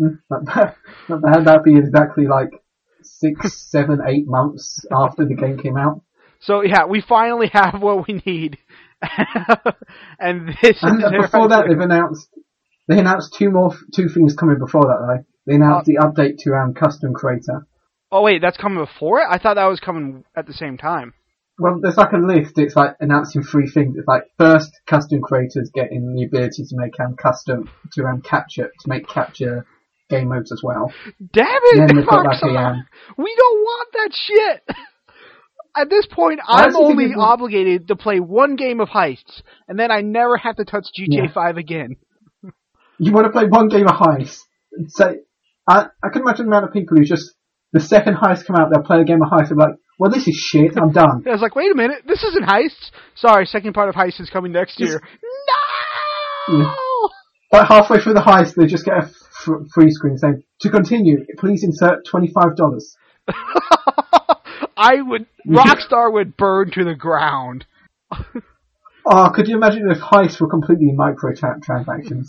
Mm, 0.00 0.18
Not 0.28 0.44
bad. 0.46 0.74
Not 1.08 1.22
bad. 1.22 1.44
That'd 1.44 1.62
be 1.62 1.76
exactly 1.76 2.26
like 2.26 2.48
six, 3.02 3.68
seven, 3.70 4.00
eight 4.06 4.24
months 4.26 4.84
after 4.92 5.24
the 5.24 5.34
game 5.36 5.58
came 5.58 5.76
out. 5.76 6.02
So 6.40 6.62
yeah, 6.62 6.86
we 6.86 7.00
finally 7.00 7.48
have 7.52 7.80
what 7.80 8.06
we 8.08 8.20
need. 8.26 8.58
and 10.18 10.48
this 10.62 10.78
And 10.82 11.02
is 11.02 11.22
before 11.22 11.48
that, 11.48 11.66
they've 11.68 11.78
announced 11.78 12.28
they 12.88 12.98
announced 12.98 13.34
two 13.38 13.50
more 13.50 13.74
two 13.94 14.08
things 14.08 14.34
coming 14.34 14.58
before 14.58 14.82
that 14.82 14.98
though. 15.06 15.24
They 15.46 15.54
announced 15.56 15.86
the 15.86 15.98
update 16.02 16.38
to 16.40 16.54
um, 16.54 16.74
custom 16.74 17.12
creator. 17.14 17.66
Oh 18.12 18.22
wait, 18.22 18.40
that's 18.40 18.56
coming 18.56 18.84
before 18.84 19.20
it? 19.20 19.26
I 19.30 19.38
thought 19.38 19.54
that 19.54 19.64
was 19.66 19.80
coming 19.80 20.24
at 20.36 20.46
the 20.46 20.52
same 20.52 20.76
time. 20.76 21.12
Well, 21.58 21.80
there's 21.80 21.96
like 21.96 22.12
a 22.12 22.18
list. 22.18 22.58
It's 22.58 22.76
like 22.76 22.96
announcing 23.00 23.42
three 23.42 23.68
things. 23.68 23.96
It's 23.96 24.06
like 24.06 24.24
first, 24.38 24.70
custom 24.86 25.20
creators 25.22 25.70
getting 25.74 26.14
the 26.14 26.24
ability 26.24 26.64
to 26.64 26.76
make 26.76 26.98
um 27.00 27.16
custom 27.16 27.68
to 27.92 28.04
um 28.04 28.20
capture 28.20 28.70
to 28.80 28.88
make 28.88 29.08
capture 29.08 29.66
game 30.10 30.28
modes 30.28 30.52
as 30.52 30.60
well. 30.62 30.92
Damn 31.32 31.46
it, 31.48 31.88
Then 31.88 32.04
like 32.04 32.42
a 32.42 32.46
um, 32.46 32.86
We 33.18 33.34
don't 33.36 33.58
want 33.60 33.88
that 33.94 34.10
shit. 34.12 34.76
At 35.76 35.90
this 35.90 36.06
point, 36.06 36.40
I'm 36.46 36.74
only 36.74 37.12
obligated 37.18 37.88
to 37.88 37.96
play 37.96 38.18
one 38.18 38.56
game 38.56 38.80
of 38.80 38.88
heists, 38.88 39.42
and 39.68 39.78
then 39.78 39.90
I 39.90 40.00
never 40.00 40.38
have 40.38 40.56
to 40.56 40.64
touch 40.64 40.86
GTA 40.98 41.26
Yeah. 41.26 41.32
5 41.34 41.58
again. 41.58 41.96
you 42.98 43.12
want 43.12 43.26
to 43.26 43.30
play 43.30 43.46
one 43.46 43.68
game 43.68 43.86
of 43.86 43.94
heists? 43.96 44.40
Say, 44.88 45.18
I 45.68 45.88
I 46.02 46.08
can 46.10 46.22
imagine 46.22 46.46
the 46.46 46.50
amount 46.50 46.64
of 46.64 46.72
people 46.72 46.96
who 46.96 47.04
just 47.04 47.34
the 47.76 47.80
second 47.84 48.14
heist 48.14 48.46
come 48.46 48.56
out, 48.56 48.70
they'll 48.72 48.82
play 48.82 49.00
a 49.00 49.04
game 49.04 49.20
of 49.22 49.28
heist. 49.30 49.48
They're 49.48 49.56
like, 49.58 49.76
well, 49.98 50.10
this 50.10 50.26
is 50.28 50.34
shit. 50.34 50.76
I'm 50.76 50.92
done. 50.92 51.22
I 51.26 51.30
was 51.30 51.40
like, 51.40 51.54
wait 51.56 51.70
a 51.70 51.74
minute, 51.74 52.02
this 52.06 52.22
isn't 52.24 52.44
heists. 52.44 52.90
Sorry, 53.14 53.46
second 53.46 53.72
part 53.74 53.88
of 53.88 53.94
heist 53.94 54.20
is 54.20 54.30
coming 54.30 54.52
next 54.52 54.80
year. 54.80 55.00
No! 56.48 57.10
Like 57.52 57.66
halfway 57.68 57.98
through 57.98 58.14
the 58.14 58.20
heist, 58.20 58.54
they 58.54 58.66
just 58.66 58.84
get 58.84 58.94
a 58.94 59.02
f- 59.06 59.66
free 59.74 59.90
screen 59.90 60.16
saying, 60.16 60.42
to 60.60 60.70
continue, 60.70 61.24
please 61.38 61.64
insert 61.64 62.04
$25. 62.06 62.80
I 64.76 65.02
would, 65.02 65.26
Rockstar 65.48 66.12
would 66.12 66.36
burn 66.36 66.70
to 66.72 66.84
the 66.84 66.94
ground. 66.94 67.64
Oh, 69.04 69.30
could 69.34 69.48
you 69.48 69.56
imagine 69.56 69.90
if 69.90 69.98
heists 69.98 70.40
were 70.40 70.48
completely 70.48 70.92
microtransactions? 70.96 72.28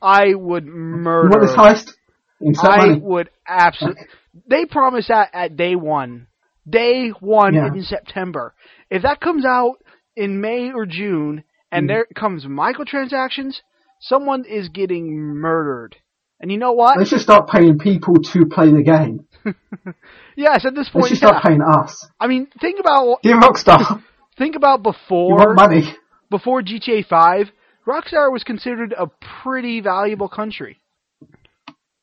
I 0.00 0.34
would 0.34 0.64
You 0.64 0.72
murder. 0.72 1.28
want 1.28 1.42
this 1.42 1.54
heist? 1.56 1.94
Insert 2.40 2.70
I 2.70 2.76
money. 2.86 3.00
would 3.00 3.30
absolutely. 3.48 4.04
They 4.48 4.64
promised 4.64 5.08
that 5.08 5.30
at 5.32 5.56
day 5.56 5.76
one. 5.76 6.26
Day 6.68 7.10
one 7.10 7.54
Yeah. 7.54 7.66
in 7.68 7.82
September. 7.82 8.54
If 8.90 9.02
that 9.02 9.20
comes 9.20 9.44
out 9.44 9.76
in 10.16 10.40
May 10.40 10.72
or 10.72 10.86
June, 10.86 11.44
and 11.70 11.84
Mhm. 11.84 11.88
there 11.88 12.06
comes 12.14 12.46
microtransactions, 12.46 13.60
someone 14.00 14.44
is 14.44 14.68
getting 14.68 15.12
murdered. 15.16 15.96
And 16.40 16.50
you 16.50 16.58
know 16.58 16.72
what? 16.72 16.98
They 16.98 17.04
should 17.04 17.20
start 17.20 17.48
paying 17.48 17.78
people 17.78 18.14
to 18.16 18.46
play 18.46 18.70
the 18.70 18.82
game. 18.82 19.26
Yes, 20.36 20.64
at 20.64 20.74
this 20.74 20.88
They 20.88 20.98
point, 21.00 21.08
should 21.10 21.22
yeah. 21.22 21.28
start 21.28 21.44
paying 21.44 21.62
us. 21.62 22.08
I 22.18 22.26
mean, 22.26 22.46
think 22.60 22.80
about 22.80 23.18
Dear 23.22 23.38
Rockstar, 23.38 24.02
think 24.38 24.56
about 24.56 24.78
you 24.80 24.82
before 24.92 25.36
want 25.36 25.54
money? 25.56 25.94
before 26.28 26.60
GTA 26.62 27.02
5, 27.06 27.50
Rockstar 27.86 28.32
was 28.32 28.42
considered 28.42 28.92
a 28.98 29.06
pretty 29.42 29.80
valuable 29.80 30.28
country. 30.28 30.80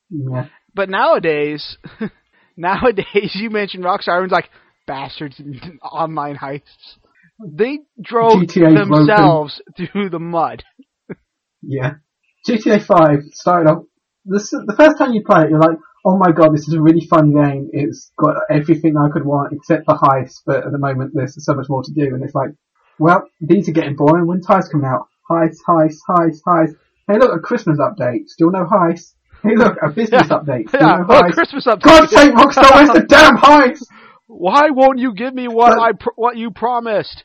Yeah. 0.10 0.46
But 0.74 0.90
nowadays, 0.90 1.78
nowadays 2.58 3.32
you 3.36 3.50
mention 3.50 3.82
Rockstar, 3.82 4.16
everyone's 4.16 4.32
like 4.32 4.50
bastards 4.88 5.40
and 5.40 5.80
online 5.84 6.36
heists. 6.36 6.98
They 7.44 7.80
drove 8.02 8.44
GTA 8.44 8.88
themselves 8.88 9.62
through 9.76 10.10
the 10.10 10.20
mud. 10.20 10.64
Yeah. 11.62 11.96
GTA 12.48 12.84
5 12.84 13.20
started 13.32 13.70
off, 13.70 13.84
this, 14.26 14.50
the 14.52 14.76
first 14.78 14.98
time 14.98 15.14
you 15.14 15.24
play 15.26 15.44
it, 15.44 15.50
you're 15.50 15.60
like, 15.60 15.78
oh 16.06 16.18
my 16.18 16.32
god, 16.32 16.54
this 16.54 16.68
is 16.68 16.74
a 16.74 16.82
really 16.82 17.06
fun 17.10 17.34
game. 17.34 17.70
It's 17.74 18.12
got 18.18 18.36
everything 18.50 18.96
I 18.98 19.10
could 19.12 19.26
want 19.26 19.54
except 19.54 19.86
for 19.86 19.96
heists, 19.96 20.42
but 20.46 20.66
at 20.66 20.72
the 20.72 20.78
moment 20.78 21.12
there's 21.14 21.44
so 21.44 21.54
much 21.54 21.68
more 21.70 21.84
to 21.84 21.94
do. 21.94 22.14
And 22.14 22.24
it's 22.24 22.36
like, 22.36 22.50
well, 23.00 23.24
these 23.40 23.70
are 23.70 23.74
getting 23.74 23.96
boring. 23.96 24.28
When 24.28 24.42
ties 24.42 24.70
coming 24.70 24.88
out? 24.88 25.08
Heist, 25.30 25.58
heist, 25.68 25.98
heist, 26.10 26.42
heist. 26.46 26.74
Hey 27.08 27.18
look, 27.18 27.36
a 27.36 27.40
Christmas 27.40 27.80
update. 27.80 28.28
Still 28.28 28.52
no 28.52 28.66
heist. 28.66 29.14
Hey 29.50 29.56
look, 29.56 29.76
a 29.84 29.90
business 29.90 30.28
Yeah. 30.30 30.38
update. 30.38 30.72
Yeah, 30.74 31.04
no 31.04 31.06
oh. 31.10 31.32
Christmas 31.32 31.66
update. 31.66 31.82
God's 31.82 32.12
sake, 32.12 32.32
Rockstar, 32.34 32.76
where's 32.76 32.90
the 32.90 33.06
damn 33.10 33.38
heist? 33.38 33.84
Why 34.28 34.70
won't 34.70 35.00
you 35.00 35.14
give 35.16 35.34
me 35.34 35.48
what 35.48 35.76
But- 35.76 35.82
I 35.82 35.92
pr- 35.94 36.16
what 36.16 36.38
you 36.38 36.52
promised? 36.52 37.24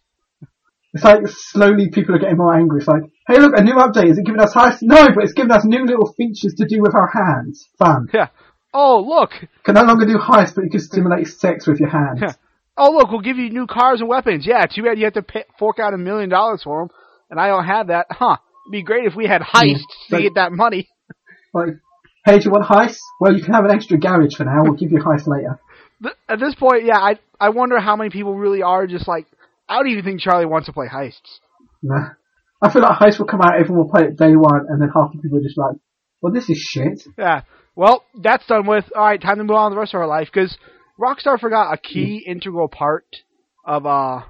It's 0.95 1.05
like 1.05 1.21
slowly 1.27 1.91
people 1.93 2.15
are 2.15 2.19
getting 2.19 2.39
more 2.39 2.55
angry. 2.57 2.79
It's 2.79 2.89
like, 2.89 3.03
hey 3.29 3.39
look, 3.39 3.53
a 3.55 3.63
new 3.63 3.75
update. 3.75 4.11
Is 4.11 4.17
it 4.19 4.25
giving 4.25 4.41
us 4.41 4.55
heist? 4.55 4.79
No, 4.81 5.09
but 5.15 5.25
it's 5.25 5.35
giving 5.35 5.51
us 5.53 5.63
new 5.67 5.85
little 5.85 6.11
features 6.17 6.55
to 6.57 6.67
do 6.67 6.81
with 6.81 6.95
our 6.95 7.07
hands. 7.13 7.69
Fun. 7.79 8.07
Yeah. 8.15 8.29
Oh 8.73 9.05
look, 9.07 9.31
Can 9.65 9.75
no 9.75 9.83
longer 9.83 10.07
do 10.07 10.17
heists, 10.17 10.55
but 10.55 10.65
you 10.65 10.71
can 10.71 10.81
stimulate 10.81 11.27
sex 11.27 11.67
with 11.67 11.81
your 11.81 11.91
hands. 11.91 12.21
Yeah. 12.23 12.33
oh 12.79 12.93
look, 12.93 13.11
we'll 13.11 13.21
give 13.21 13.37
you 13.37 13.51
new 13.51 13.67
cars 13.67 14.01
and 14.01 14.09
weapons. 14.09 14.47
Yeah, 14.47 14.65
too 14.67 14.83
bad 14.83 14.99
you 14.99 15.05
have 15.05 15.15
to 15.15 15.23
pay, 15.23 15.45
fork 15.59 15.79
out 15.79 15.93
a 15.93 15.99
million 15.99 16.31
dollars 16.31 16.63
for 16.63 16.81
them, 16.81 16.89
and 17.31 17.39
I 17.39 17.49
don't 17.49 17.67
have 17.67 17.89
that. 17.89 18.07
Huh? 18.11 18.37
It'd 18.67 18.73
be 18.73 18.83
great 18.83 19.05
if 19.07 19.15
we 19.15 19.27
had 19.27 19.43
heists 19.43 19.75
mm. 19.75 20.09
to 20.09 20.11
But- 20.13 20.21
get 20.23 20.35
that 20.37 20.53
money. 20.53 20.89
Like, 21.55 21.69
hey, 22.27 22.39
do 22.39 22.45
you 22.45 22.51
want 22.51 22.65
heist? 22.67 22.99
Well, 23.21 23.35
you 23.35 23.43
can 23.43 23.55
have 23.55 23.65
an 23.65 23.71
extra 23.71 23.99
garage 23.99 24.35
for 24.37 24.45
now. 24.45 24.63
We'll 24.65 24.75
give 24.75 24.93
you 24.93 24.99
heist 24.99 25.27
later. 25.27 25.59
At 26.29 26.41
this 26.41 26.55
point, 26.55 26.85
yeah, 26.85 26.99
I 26.99 27.19
I 27.41 27.49
wonder 27.51 27.79
how 27.81 27.97
many 27.97 28.11
people 28.11 28.35
really 28.35 28.63
are 28.63 28.87
just 28.87 29.09
like, 29.09 29.27
I 29.69 29.77
don't 29.79 29.89
even 29.89 30.05
think 30.05 30.21
Charlie 30.21 30.45
wants 30.45 30.67
to 30.67 30.73
play 30.73 30.87
heists. 30.87 31.39
Nah. 31.83 32.11
I 32.61 32.71
feel 32.73 32.83
like 32.83 32.99
heist 32.99 33.19
will 33.19 33.27
come 33.27 33.41
out, 33.41 33.59
everyone 33.59 33.85
will 33.87 33.91
play 33.91 34.03
it 34.09 34.17
day 34.19 34.35
one, 34.37 34.67
and 34.69 34.81
then 34.81 34.89
half 34.95 35.13
the 35.13 35.21
people 35.23 35.39
are 35.39 35.43
just 35.43 35.57
like, 35.59 35.77
well, 36.21 36.33
this 36.33 36.51
is 36.51 36.59
shit. 36.59 37.03
Yeah. 37.19 37.43
Well, 37.75 38.03
that's 38.21 38.47
done 38.47 38.67
with. 38.67 38.85
All 38.95 39.05
right, 39.05 39.21
time 39.21 39.37
to 39.37 39.45
move 39.45 39.57
on 39.57 39.71
to 39.71 39.75
the 39.75 39.79
rest 39.81 39.95
of 39.95 40.01
our 40.01 40.07
life 40.07 40.29
because 40.33 40.57
Rockstar 41.01 41.39
forgot 41.39 41.73
a 41.73 41.77
key 41.79 42.25
integral 42.27 42.69
part 42.69 43.07
of 43.65 43.87
uh 43.87 44.21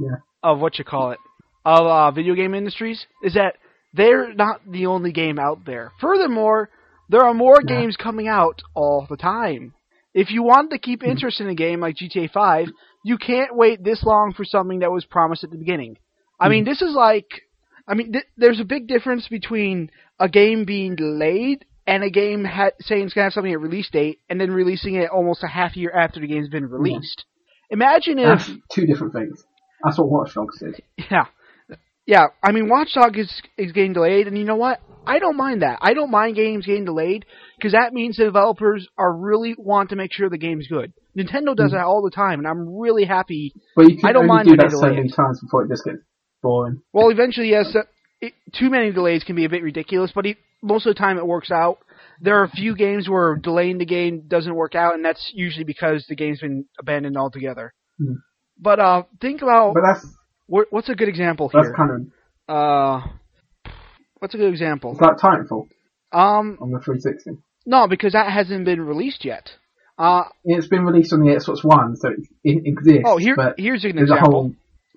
Yeah. 0.00 0.16
of 0.42 0.58
what 0.60 0.78
you 0.78 0.84
call 0.84 1.10
it 1.12 1.18
of 1.64 1.86
uh 1.86 2.10
video 2.12 2.34
game 2.34 2.54
industries 2.54 3.06
is 3.22 3.34
that 3.34 3.56
they're 3.92 4.32
not 4.32 4.60
the 4.70 4.86
only 4.86 5.12
game 5.12 5.38
out 5.38 5.64
there. 5.66 5.92
Furthermore, 6.00 6.68
there 7.12 7.24
are 7.24 7.34
more 7.34 7.60
Yeah. 7.60 7.80
games 7.80 7.96
coming 7.96 8.26
out 8.26 8.62
all 8.74 9.06
the 9.08 9.16
time. 9.16 9.74
If 10.14 10.30
you 10.30 10.42
want 10.42 10.70
to 10.72 10.78
keep 10.78 11.02
hmm. 11.02 11.10
interest 11.10 11.40
in 11.40 11.48
a 11.48 11.54
game 11.54 11.80
like 11.80 11.96
GTA 11.96 12.30
5, 12.30 12.68
you 13.04 13.16
can't 13.18 13.56
wait 13.56 13.84
this 13.84 14.02
long 14.02 14.32
for 14.32 14.44
something 14.44 14.80
that 14.80 14.90
was 14.90 15.04
promised 15.04 15.44
at 15.44 15.50
the 15.50 15.58
beginning. 15.58 15.96
I 16.40 16.48
mean, 16.48 16.64
hmm. 16.64 16.70
this 16.70 16.82
is 16.82 16.94
like 16.94 17.42
I 17.86 17.94
mean, 17.94 18.12
th- 18.12 18.24
there's 18.36 18.60
a 18.60 18.64
big 18.64 18.86
difference 18.86 19.28
between 19.28 19.90
a 20.18 20.28
game 20.28 20.64
being 20.64 20.96
delayed 20.96 21.64
and 21.86 22.04
a 22.04 22.10
game 22.10 22.44
ha- 22.44 22.70
saying 22.80 23.04
it's 23.04 23.14
going 23.14 23.22
to 23.22 23.26
have 23.26 23.32
something 23.32 23.52
at 23.52 23.60
release 23.60 23.90
date 23.90 24.20
and 24.30 24.40
then 24.40 24.50
releasing 24.50 24.94
it 24.94 25.10
almost 25.10 25.42
a 25.42 25.48
half 25.48 25.76
year 25.76 25.90
after 25.90 26.20
the 26.20 26.26
game's 26.26 26.48
been 26.48 26.68
released. 26.68 27.24
Imagine 27.70 28.18
if, 28.18 28.38
That's 28.38 28.50
two 28.72 28.86
different 28.86 29.12
things. 29.12 29.44
That's 29.82 29.98
what 29.98 30.10
Watch 30.10 30.34
Dogs 30.34 30.60
did. 30.60 30.80
yeah, 31.10 31.26
yeah. 32.06 32.26
I 32.42 32.52
mean, 32.52 32.68
Watchdog 32.68 33.18
is 33.18 33.32
is 33.56 33.72
getting 33.72 33.92
delayed, 33.92 34.26
and 34.26 34.36
you 34.36 34.44
know 34.44 34.56
what? 34.56 34.80
I 35.06 35.18
don't 35.18 35.36
mind 35.36 35.62
that. 35.62 35.78
I 35.82 35.94
don't 35.94 36.10
mind 36.12 36.36
games 36.36 36.64
getting 36.66 36.84
delayed 36.84 37.24
because 37.56 37.72
that 37.72 37.92
means 37.92 38.16
the 38.16 38.24
developers 38.24 38.86
are 38.96 39.12
really 39.12 39.54
want 39.58 39.90
to 39.90 39.96
make 39.96 40.12
sure 40.12 40.28
the 40.30 40.38
game's 40.38 40.68
good. 40.68 40.92
Nintendo 41.18 41.56
does 41.56 41.70
Mhm. 41.72 41.74
that 41.74 41.84
all 41.86 42.02
the 42.02 42.10
time, 42.10 42.38
and 42.38 42.46
I'm 42.46 42.78
really 42.78 43.04
happy. 43.04 43.52
But 43.74 43.90
you 43.90 43.96
can 43.96 44.06
I 44.08 44.12
don't 44.12 44.22
only 44.30 44.34
mind 44.36 44.48
do 44.48 44.56
that 44.56 44.70
so 44.70 44.80
many 44.88 45.08
times 45.08 45.40
before 45.40 45.64
it 45.64 45.68
just 45.68 45.84
gets 45.84 45.98
boring. 46.42 46.82
Well, 46.92 47.10
eventually, 47.10 47.50
yes. 47.50 47.74
uh, 47.74 47.82
It, 48.20 48.34
too 48.52 48.70
many 48.70 48.92
delays 48.92 49.24
can 49.24 49.34
be 49.34 49.44
a 49.44 49.48
bit 49.48 49.64
ridiculous, 49.64 50.12
but 50.14 50.26
it, 50.26 50.36
most 50.62 50.86
of 50.86 50.94
the 50.94 50.98
time 50.98 51.18
it 51.18 51.26
works 51.26 51.50
out. 51.50 51.78
There 52.20 52.38
are 52.38 52.44
a 52.44 52.48
few 52.50 52.76
games 52.76 53.08
where 53.08 53.34
delaying 53.34 53.78
the 53.78 53.84
game 53.84 54.28
doesn't 54.28 54.54
work 54.54 54.76
out, 54.76 54.94
and 54.94 55.04
that's 55.04 55.32
usually 55.34 55.64
because 55.64 56.06
the 56.08 56.14
game's 56.14 56.40
been 56.40 56.66
abandoned 56.78 57.16
altogether. 57.16 57.74
Hmm. 57.98 58.14
But 58.60 58.78
uh, 58.78 59.02
think 59.20 59.42
about 59.42 59.74
But 59.74 59.82
that's 59.82 60.06
what's 60.70 60.88
a 60.88 60.94
good 60.94 61.08
example 61.08 61.50
that's 61.52 61.66
here. 61.68 61.74
kind 61.74 61.90
of 61.90 62.00
Uh, 62.54 63.06
what's 64.18 64.34
a 64.34 64.38
good 64.38 64.50
example? 64.52 64.92
it's 64.92 65.00
like 65.00 65.16
Titanfall 65.16 65.68
Um, 66.12 66.58
on 66.60 66.70
the 66.70 66.80
360. 66.80 67.42
no, 67.66 67.86
because 67.88 68.12
that 68.12 68.30
hasn't 68.30 68.64
been 68.64 68.80
released 68.80 69.24
yet. 69.24 69.50
Uh, 69.98 70.24
It's 70.44 70.66
been 70.68 70.84
released 70.84 71.12
on 71.12 71.20
the 71.20 71.30
Xbox 71.34 71.64
One, 71.64 71.96
so 71.96 72.08
it, 72.44 72.62
exists. 72.66 73.02
oh, 73.06 73.16
here, 73.18 73.36
here's 73.56 73.84
an 73.84 73.94
there's 73.96 74.10
a 74.10 74.16
whole 74.18 74.52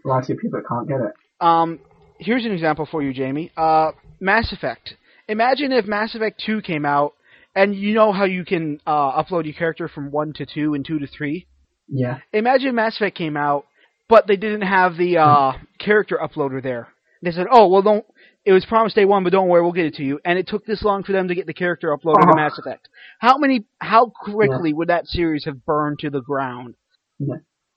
variety 0.05 0.33
of 0.33 0.39
people 0.39 0.59
that 0.59 0.67
can't 0.67 0.87
get 0.87 0.99
it. 1.01 1.13
Um, 1.41 1.79
here's 2.19 2.45
an 2.45 2.51
example 2.51 2.85
for 2.89 3.01
you, 3.03 3.13
Jamie. 3.13 3.51
Uh, 3.57 3.91
Mass 4.19 4.51
Effect. 4.53 4.95
Imagine 5.27 5.71
if 5.71 5.85
Mass 5.85 6.15
Effect 6.15 6.41
2 6.45 6.61
came 6.61 6.85
out, 6.85 7.13
and 7.53 7.75
you 7.75 7.93
know 7.93 8.11
how 8.13 8.25
you 8.25 8.45
can 8.45 8.79
uh, 8.87 9.21
upload 9.21 9.45
your 9.45 9.53
character 9.53 9.87
from 9.87 10.11
1 10.11 10.33
to 10.33 10.45
2 10.45 10.73
and 10.75 10.85
2 10.85 10.99
to 10.99 11.07
3? 11.07 11.45
Yeah. 11.89 12.19
Imagine 12.33 12.75
Mass 12.75 12.95
Effect 12.95 13.17
came 13.17 13.35
out, 13.37 13.65
but 14.07 14.27
they 14.27 14.35
didn't 14.35 14.61
have 14.61 14.97
the 14.97 15.17
uh, 15.17 15.53
hmm. 15.53 15.63
character 15.79 16.19
uploader 16.21 16.61
there. 16.61 16.89
They 17.21 17.31
said, 17.31 17.47
oh, 17.49 17.67
well, 17.67 17.81
don't. 17.81 18.05
It 18.45 18.51
was 18.51 18.65
promised 18.65 18.95
day 18.95 19.05
one, 19.05 19.23
but 19.23 19.31
don't 19.31 19.47
worry, 19.47 19.63
we'll 19.63 19.71
get 19.71 19.87
it 19.87 19.95
to 19.95 20.03
you. 20.03 20.19
And 20.23 20.37
it 20.37 20.47
took 20.47 20.65
this 20.65 20.83
long 20.83 21.03
for 21.03 21.13
them 21.13 21.29
to 21.29 21.35
get 21.35 21.47
the 21.47 21.53
character 21.53 21.87
uploaded 21.87 22.21
to 22.21 22.33
Oh. 22.33 22.35
Mass 22.35 22.59
Effect. 22.59 22.87
How 23.19 23.39
many? 23.39 23.65
How 23.79 24.11
quickly 24.15 24.71
would 24.73 24.89
that 24.89 25.07
series 25.07 25.45
have 25.45 25.65
burned 25.65 25.99
to 25.99 26.11
the 26.11 26.21
ground? 26.21 26.75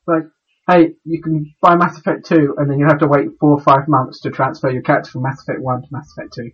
Like, 0.07 0.25
hey, 0.71 0.95
you 1.05 1.23
can 1.23 1.55
buy 1.63 1.77
Mass 1.77 1.99
Effect 1.99 2.27
2, 2.27 2.57
and 2.59 2.71
then 2.71 2.79
you 2.79 2.87
have 2.87 2.99
to 2.99 3.09
wait 3.09 3.29
four 3.41 3.53
or 3.53 3.61
five 3.61 3.89
months 3.89 4.21
to 4.23 4.31
transfer 4.31 4.71
your 4.71 4.83
character 4.83 5.11
from 5.13 5.23
Mass 5.23 5.43
Effect 5.47 5.63
1 5.63 5.83
to 5.83 5.89
Mass 5.91 6.13
Effect 6.17 6.35
2. 6.35 6.51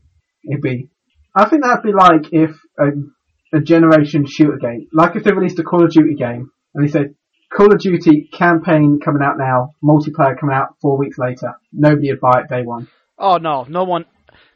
It'd 0.50 0.62
be, 0.62 0.90
I 1.34 1.48
think 1.48 1.62
that'd 1.64 1.82
be 1.82 1.92
like 1.92 2.32
if 2.32 2.50
a, 2.78 3.56
a 3.56 3.60
generation 3.60 4.26
shooter 4.28 4.58
game, 4.60 4.86
like 4.92 5.16
if 5.16 5.24
they 5.24 5.32
released 5.32 5.58
a 5.58 5.64
Call 5.64 5.84
of 5.84 5.90
Duty 5.90 6.14
game, 6.14 6.50
and 6.74 6.86
they 6.86 6.90
said, 6.90 7.14
Call 7.54 7.72
of 7.72 7.78
Duty 7.78 8.28
campaign 8.32 8.98
coming 9.04 9.22
out 9.22 9.38
now, 9.38 9.74
multiplayer 9.82 10.38
coming 10.38 10.56
out 10.56 10.76
four 10.82 10.98
weeks 10.98 11.18
later. 11.18 11.54
Nobody 11.72 12.10
would 12.10 12.20
buy 12.20 12.40
it 12.40 12.48
day 12.48 12.62
one. 12.62 12.88
Oh 13.18 13.36
no, 13.36 13.64
no 13.68 13.84
one. 13.84 14.06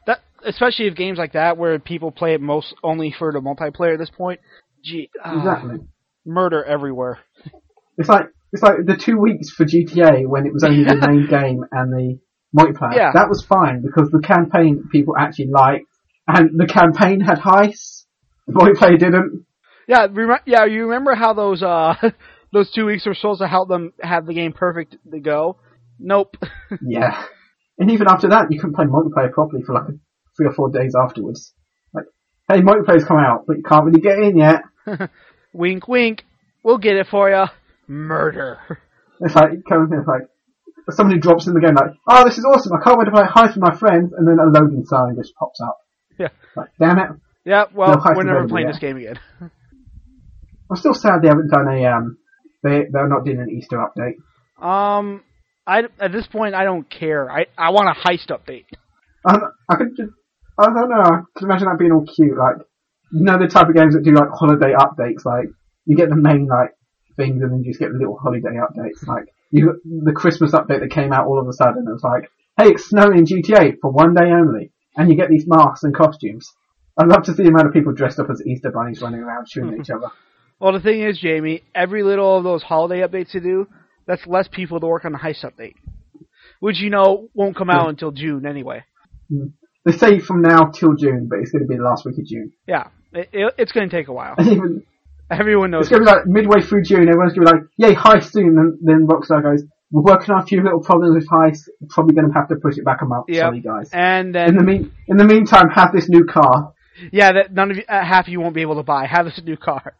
That 0.05 0.19
especially 0.45 0.87
if 0.87 0.95
games 0.95 1.17
like 1.17 1.33
that 1.33 1.57
where 1.57 1.79
people 1.79 2.11
play 2.11 2.33
it 2.33 2.41
most 2.41 2.75
only 2.83 3.13
for 3.17 3.31
the 3.31 3.39
multiplayer 3.39 3.93
at 3.93 3.99
this 3.99 4.09
point. 4.09 4.41
Gee, 4.83 5.09
ah, 5.23 5.37
Exactly. 5.37 5.77
murder 6.25 6.63
everywhere. 6.63 7.19
It's 7.97 8.09
like 8.09 8.25
it's 8.51 8.63
like 8.63 8.85
the 8.85 8.97
two 8.97 9.17
weeks 9.17 9.49
for 9.49 9.63
GTA 9.65 10.27
when 10.27 10.45
it 10.45 10.53
was 10.53 10.63
only 10.63 10.83
the 10.83 10.95
main 11.07 11.27
game 11.27 11.63
and 11.71 11.93
the 11.93 12.19
multiplayer. 12.57 12.95
Yeah. 12.95 13.11
That 13.13 13.29
was 13.29 13.45
fine 13.45 13.81
because 13.81 14.09
the 14.11 14.21
campaign 14.21 14.89
people 14.91 15.15
actually 15.17 15.49
liked, 15.51 15.85
and 16.27 16.59
the 16.59 16.65
campaign 16.67 17.21
had 17.21 17.39
heists. 17.39 18.05
The 18.47 18.53
multiplayer 18.53 18.99
didn't. 18.99 19.45
Yeah, 19.87 20.07
rem- 20.11 20.39
yeah. 20.45 20.65
You 20.65 20.83
remember 20.83 21.15
how 21.15 21.33
those 21.33 21.63
uh 21.63 21.93
those 22.51 22.71
two 22.71 22.85
weeks 22.85 23.05
were 23.05 23.13
supposed 23.13 23.41
to 23.41 23.47
help 23.47 23.69
them 23.69 23.93
have 24.01 24.25
the 24.25 24.33
game 24.33 24.53
perfect 24.53 24.97
to 25.11 25.19
go? 25.19 25.57
Nope. 25.99 26.35
Yeah. 26.85 27.23
And 27.77 27.91
even 27.91 28.07
after 28.09 28.29
that, 28.29 28.47
you 28.49 28.59
couldn't 28.59 28.75
play 28.75 28.85
multiplayer 28.85 29.31
properly 29.31 29.63
for 29.65 29.73
like 29.73 29.85
three 30.35 30.47
or 30.47 30.53
four 30.53 30.69
days 30.69 30.93
afterwards. 31.01 31.53
Like, 31.93 32.05
hey, 32.51 32.59
multiplayer's 32.61 33.05
come 33.05 33.17
out, 33.17 33.45
but 33.47 33.55
you 33.57 33.63
can't 33.63 33.85
really 33.85 34.01
get 34.01 34.19
in 34.19 34.37
yet. 34.37 34.63
wink, 35.53 35.87
wink. 35.87 36.25
We'll 36.61 36.77
get 36.77 36.97
it 36.97 37.07
for 37.09 37.29
you. 37.29 37.45
Murder. 37.87 38.59
It's 39.21 39.35
like 39.35 39.51
it 39.51 39.65
comes 39.67 39.91
in, 39.91 39.99
it's 39.99 40.07
like 40.07 40.21
somebody 40.91 41.19
drops 41.19 41.45
in 41.45 41.53
the 41.53 41.59
game 41.59 41.75
like, 41.75 41.91
oh, 42.07 42.23
this 42.23 42.37
is 42.37 42.45
awesome. 42.45 42.71
I 42.71 42.81
can't 42.81 42.97
wait 42.97 43.03
to 43.03 43.11
play 43.11 43.23
heist 43.23 43.55
with 43.55 43.63
my 43.67 43.75
friends, 43.75 44.13
and 44.15 44.25
then 44.25 44.39
a 44.39 44.47
loading 44.47 44.85
sign 44.85 45.17
just 45.17 45.35
pops 45.35 45.59
up. 45.59 45.77
Yeah. 46.17 46.29
Like, 46.55 46.69
damn 46.79 46.97
it. 46.99 47.09
Yeah. 47.43 47.65
Well, 47.73 47.97
No, 47.97 48.13
we're 48.15 48.23
never 48.23 48.47
playing 48.47 48.67
yeah. 48.67 48.71
this 48.71 48.79
game 48.79 48.95
again. 48.95 49.19
I'm 49.41 50.77
still 50.77 50.93
sad 50.93 51.19
they 51.21 51.27
haven't 51.27 51.49
done 51.51 51.67
a 51.67 51.83
um. 51.85 52.17
They 52.63 52.83
they're 52.91 53.07
not 53.07 53.25
doing 53.25 53.39
an 53.39 53.49
Easter 53.49 53.77
update. 53.77 54.15
Um, 54.63 55.23
I 55.65 55.83
at 55.99 56.11
this 56.11 56.27
point 56.27 56.55
I 56.55 56.63
don't 56.63 56.89
care. 56.89 57.29
I 57.31 57.45
I 57.57 57.71
want 57.71 57.89
a 57.89 58.07
heist 58.07 58.27
update. 58.29 58.65
Um, 59.25 59.41
I 59.69 59.75
could 59.75 59.95
just, 59.97 60.11
I 60.57 60.65
don't 60.65 60.89
know. 60.89 61.01
I 61.01 61.21
can 61.37 61.47
imagine 61.47 61.67
that 61.67 61.77
being 61.77 61.91
all 61.91 62.05
cute. 62.05 62.37
Like, 62.37 62.55
you 63.11 63.23
know, 63.23 63.37
the 63.37 63.47
type 63.47 63.67
of 63.67 63.75
games 63.75 63.93
that 63.93 64.03
do 64.03 64.11
like 64.11 64.29
holiday 64.33 64.73
updates. 64.73 65.25
Like, 65.25 65.47
you 65.85 65.95
get 65.95 66.09
the 66.09 66.15
main 66.15 66.47
like 66.47 66.71
things, 67.17 67.41
and 67.41 67.51
then 67.51 67.59
you 67.59 67.71
just 67.71 67.79
get 67.79 67.91
the 67.91 67.97
little 67.97 68.17
holiday 68.17 68.57
updates. 68.57 69.05
Like, 69.07 69.25
you 69.51 69.79
the 70.05 70.13
Christmas 70.13 70.51
update 70.51 70.79
that 70.81 70.91
came 70.91 71.11
out 71.13 71.27
all 71.27 71.39
of 71.39 71.47
a 71.47 71.53
sudden. 71.53 71.85
It 71.87 71.91
was 71.91 72.03
like, 72.03 72.29
hey, 72.57 72.71
it's 72.73 72.89
snowing 72.89 73.17
in 73.19 73.25
GTA 73.25 73.75
for 73.81 73.91
one 73.91 74.13
day 74.13 74.31
only, 74.31 74.71
and 74.95 75.09
you 75.09 75.15
get 75.15 75.29
these 75.29 75.45
masks 75.47 75.83
and 75.83 75.95
costumes. 75.95 76.51
I'd 76.97 77.07
love 77.07 77.23
to 77.23 77.33
see 77.33 77.43
the 77.43 77.49
amount 77.49 77.67
of 77.67 77.73
people 77.73 77.93
dressed 77.93 78.19
up 78.19 78.29
as 78.29 78.41
Easter 78.45 78.71
bunnies 78.71 79.01
running 79.01 79.21
around 79.21 79.47
shooting 79.49 79.73
at 79.73 79.79
each 79.79 79.89
other. 79.95 80.11
Well, 80.59 80.73
the 80.73 80.79
thing 80.81 81.01
is, 81.01 81.17
Jamie, 81.19 81.63
every 81.73 82.03
little 82.03 82.37
of 82.37 82.43
those 82.43 82.63
holiday 82.63 83.01
updates 83.05 83.33
you 83.33 83.39
do, 83.39 83.67
that's 84.05 84.25
less 84.27 84.47
people 84.51 84.79
to 84.79 84.87
work 84.87 85.05
on 85.05 85.13
the 85.13 85.17
heist 85.17 85.45
update, 85.45 85.75
which 86.59 86.79
you 86.79 86.89
know 86.89 87.29
won't 87.33 87.55
come 87.55 87.69
out 87.69 87.83
Yeah. 87.85 87.89
until 87.89 88.11
June 88.11 88.45
anyway. 88.45 88.83
They 89.85 89.91
say 89.93 90.19
from 90.19 90.41
now 90.41 90.65
till 90.65 90.95
June, 90.95 91.27
but 91.29 91.39
it's 91.39 91.51
going 91.51 91.63
to 91.63 91.67
be 91.67 91.77
the 91.77 91.83
last 91.83 92.05
week 92.05 92.17
of 92.17 92.25
June. 92.25 92.51
Yeah, 92.67 92.87
it, 93.13 93.29
it, 93.31 93.53
it's 93.57 93.71
going 93.71 93.89
to 93.89 93.95
take 93.95 94.07
a 94.09 94.13
while. 94.13 94.35
Even 94.39 94.83
Everyone 95.31 95.69
knows. 95.71 95.81
it's 95.81 95.89
going 95.89 96.03
to 96.03 96.11
be 96.11 96.17
like 96.17 96.25
midway 96.25 96.61
through 96.61 96.83
June. 96.83 97.07
Everyone's 97.07 97.33
going 97.33 97.45
to 97.45 97.53
be 97.53 97.59
like, 97.59 97.67
"Yay, 97.77 97.95
Heist 97.95 98.31
soon!" 98.31 98.57
And 98.57 98.77
then 98.81 99.05
Rockstar 99.07 99.43
goes, 99.43 99.63
"We're 99.91 100.01
working 100.01 100.33
on 100.33 100.41
a 100.41 100.45
few 100.45 100.63
little 100.63 100.81
problems 100.81 101.13
with 101.15 101.29
Heist. 101.29 101.69
Probably 101.89 102.15
going 102.15 102.27
to 102.27 102.33
have 102.33 102.49
to 102.49 102.55
push 102.55 102.77
it 102.79 102.83
back 102.83 103.03
a 103.03 103.05
month. 103.05 103.25
Yep. 103.29 103.39
Sorry, 103.41 103.59
guys." 103.61 103.89
And 103.93 104.35
In 104.35 104.55
the 104.55 104.63
then, 104.63 104.65
mean, 104.65 104.91
in 105.07 105.17
the 105.17 105.23
meantime, 105.25 105.69
have 105.69 105.93
this 105.93 106.09
new 106.09 106.25
car. 106.25 106.73
yeah, 107.11 107.31
that 107.33 107.53
none 107.53 107.69
of 107.69 107.77
you, 107.77 107.83
uh, 107.87 108.03
half 108.03 108.25
of 108.25 108.29
you 108.29 108.39
won't 108.41 108.55
be 108.55 108.61
able 108.61 108.75
to 108.77 108.83
buy. 108.83 109.05
Have 109.05 109.25
this 109.25 109.39
new 109.45 109.55
car. 109.55 109.93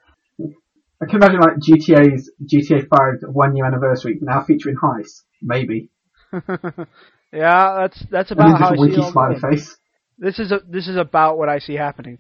I 1.02 1.06
can 1.06 1.16
imagine 1.16 1.40
like 1.40 1.58
GTA's 1.58 2.32
GTA 2.44 2.88
5 2.88 3.30
one 3.32 3.56
year 3.56 3.66
anniversary 3.66 4.18
now 4.22 4.44
featuring 4.44 4.76
Heist. 4.76 5.22
Maybe. 5.42 5.90
yeah, 6.34 7.76
that's 7.82 8.04
that's 8.12 8.32
And 8.32 8.40
about 8.40 8.60
how 8.60 8.72
I 8.72 8.76
see 8.76 9.12
smiley 9.12 9.40
face. 9.40 9.78
This 10.18 10.40
is 10.40 10.52
a, 10.52 10.60
this 10.68 10.88
is 10.90 10.98
about 10.98 11.38
what 11.38 11.48
I 11.48 11.60
see 11.60 11.76
happening. 11.76 12.18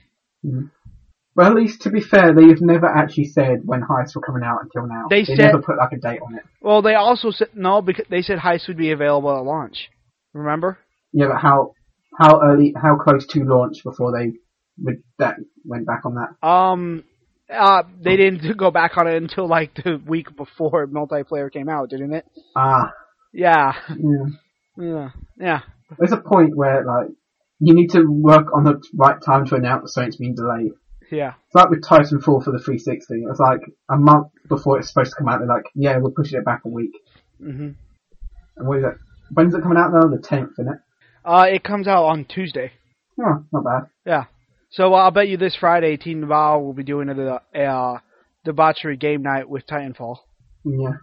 Well, 1.36 1.48
at 1.48 1.54
least 1.54 1.82
to 1.82 1.90
be 1.90 2.00
fair, 2.00 2.34
they 2.34 2.48
have 2.48 2.62
never 2.62 2.86
actually 2.86 3.26
said 3.26 3.62
when 3.66 3.82
Heist 3.82 4.16
were 4.16 4.22
coming 4.22 4.44
out 4.44 4.60
until 4.62 4.88
now. 4.88 5.06
They 5.10 5.22
they 5.22 5.36
said- 5.36 5.38
never 5.38 5.62
put 5.62 5.78
like 5.78 5.92
a 5.92 5.98
date 5.98 6.22
on 6.22 6.36
it. 6.36 6.44
Well, 6.62 6.82
they 6.82 6.96
also 6.96 7.32
said 7.32 7.50
no 7.56 7.82
because 7.82 8.06
they 8.10 8.22
said 8.22 8.40
Heist 8.40 8.68
would 8.68 8.78
be 8.78 8.92
available 8.92 9.36
at 9.38 9.44
launch. 9.44 9.90
Remember? 10.34 10.78
Yeah, 11.12 11.28
but 11.28 11.38
how 11.42 11.74
how 12.18 12.42
early, 12.42 12.74
how 12.76 12.96
close 12.98 13.26
to 13.28 13.44
launch 13.44 13.84
before 13.84 14.12
they 14.12 14.34
that 15.18 15.36
went 15.66 15.86
back 15.86 16.06
on 16.06 16.16
that? 16.16 16.48
Um, 16.48 17.04
uh, 17.52 17.84
they 18.02 18.16
didn't 18.18 18.58
go 18.58 18.72
back 18.72 18.98
on 18.98 19.08
it 19.08 19.16
until 19.22 19.48
like 19.48 19.74
the 19.76 20.02
week 20.06 20.36
before 20.36 20.88
multiplayer 20.88 21.52
came 21.52 21.70
out, 21.70 21.90
didn't 21.90 22.14
it? 22.14 22.26
Ah, 22.56 22.92
Yeah, 23.34 23.74
yeah. 23.98 24.26
yeah, 24.78 25.10
yeah. 25.38 25.60
There's 25.98 26.12
a 26.12 26.18
point 26.18 26.56
where 26.56 26.84
like 26.86 27.08
you 27.60 27.74
need 27.74 27.90
to 27.92 28.04
work 28.06 28.48
on 28.56 28.64
the 28.64 28.82
right 28.96 29.22
time 29.22 29.46
to 29.48 29.56
announce 29.56 29.94
something's 29.94 30.18
been 30.18 30.36
delayed. 30.36 30.72
Yeah, 31.12 31.34
It's 31.48 31.56
like 31.56 31.72
with 31.72 31.82
Titanfall 31.84 32.44
for 32.44 32.52
the 32.52 32.60
360. 32.60 33.24
It's 33.32 33.40
like 33.40 33.62
a 33.90 33.98
month 33.98 34.28
before 34.48 34.78
it's 34.78 34.90
supposed 34.90 35.10
to 35.12 35.16
come 35.18 35.28
out. 35.28 35.40
They're 35.40 35.48
like, 35.48 35.66
yeah, 35.74 35.98
we're 35.98 36.12
pushing 36.12 36.38
it 36.38 36.46
back 36.46 36.62
a 36.66 36.70
week. 36.70 36.92
hmm 37.40 37.70
And 38.56 38.68
what 38.68 38.78
is 38.78 38.84
it? 38.84 38.94
When's 39.34 39.56
it 39.56 39.64
coming 39.64 39.80
out 39.80 39.92
though? 39.92 40.08
The 40.08 40.18
10th, 40.22 40.52
isn't 40.60 40.68
it? 40.68 40.80
Uh, 41.26 41.48
it 41.50 41.64
comes 41.64 41.88
out 41.88 42.06
on 42.06 42.26
Tuesday. 42.26 42.72
Oh, 43.20 43.44
not 43.52 43.64
bad. 43.64 43.90
Yeah. 44.06 44.26
So 44.72 44.94
I'll 44.94 45.12
bet 45.12 45.28
you 45.30 45.38
this 45.38 45.56
Friday, 45.56 45.98
Team 45.98 46.22
Naval 46.22 46.64
will 46.64 46.74
be 46.74 46.84
doing 46.84 47.10
a, 47.10 47.40
a 47.56 47.64
uh, 47.64 48.00
debauchery 48.46 48.98
game 48.98 49.24
night 49.24 49.50
with 49.50 49.66
Titanfall. 49.66 50.18
Yeah. 50.64 50.94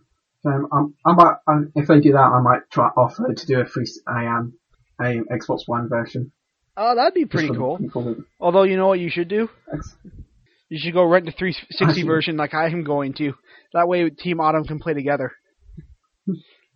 So 0.42 0.50
um, 0.50 0.68
I'm, 0.72 0.94
I 1.04 1.12
might, 1.14 1.34
um, 1.48 1.72
if 1.74 1.88
they 1.88 1.98
do 2.00 2.12
that, 2.12 2.18
I 2.18 2.40
might 2.40 2.60
try 2.70 2.88
offer 2.96 3.32
to 3.34 3.46
do 3.46 3.60
a 3.60 3.64
free, 3.66 3.86
a, 4.06 4.12
um, 4.26 4.52
a 5.00 5.20
Xbox 5.32 5.62
One 5.66 5.88
version. 5.88 6.30
Oh, 6.76 6.94
that'd 6.94 7.14
be 7.14 7.24
pretty 7.24 7.48
cool. 7.52 7.78
people 7.78 8.16
Although 8.38 8.64
you 8.64 8.76
know 8.76 8.86
what 8.88 9.00
you 9.00 9.10
should 9.10 9.28
do? 9.28 9.48
X- 9.72 9.96
You 10.68 10.78
should 10.78 10.92
go 10.92 11.04
rent 11.04 11.24
the 11.26 11.32
360 11.32 12.02
version 12.04 12.36
like 12.36 12.54
I 12.54 12.66
am 12.66 12.84
going 12.84 13.14
to. 13.14 13.32
That 13.72 13.88
way 13.88 14.08
Team 14.10 14.40
Autumn 14.40 14.64
can 14.64 14.78
play 14.78 14.92
together. 14.94 15.32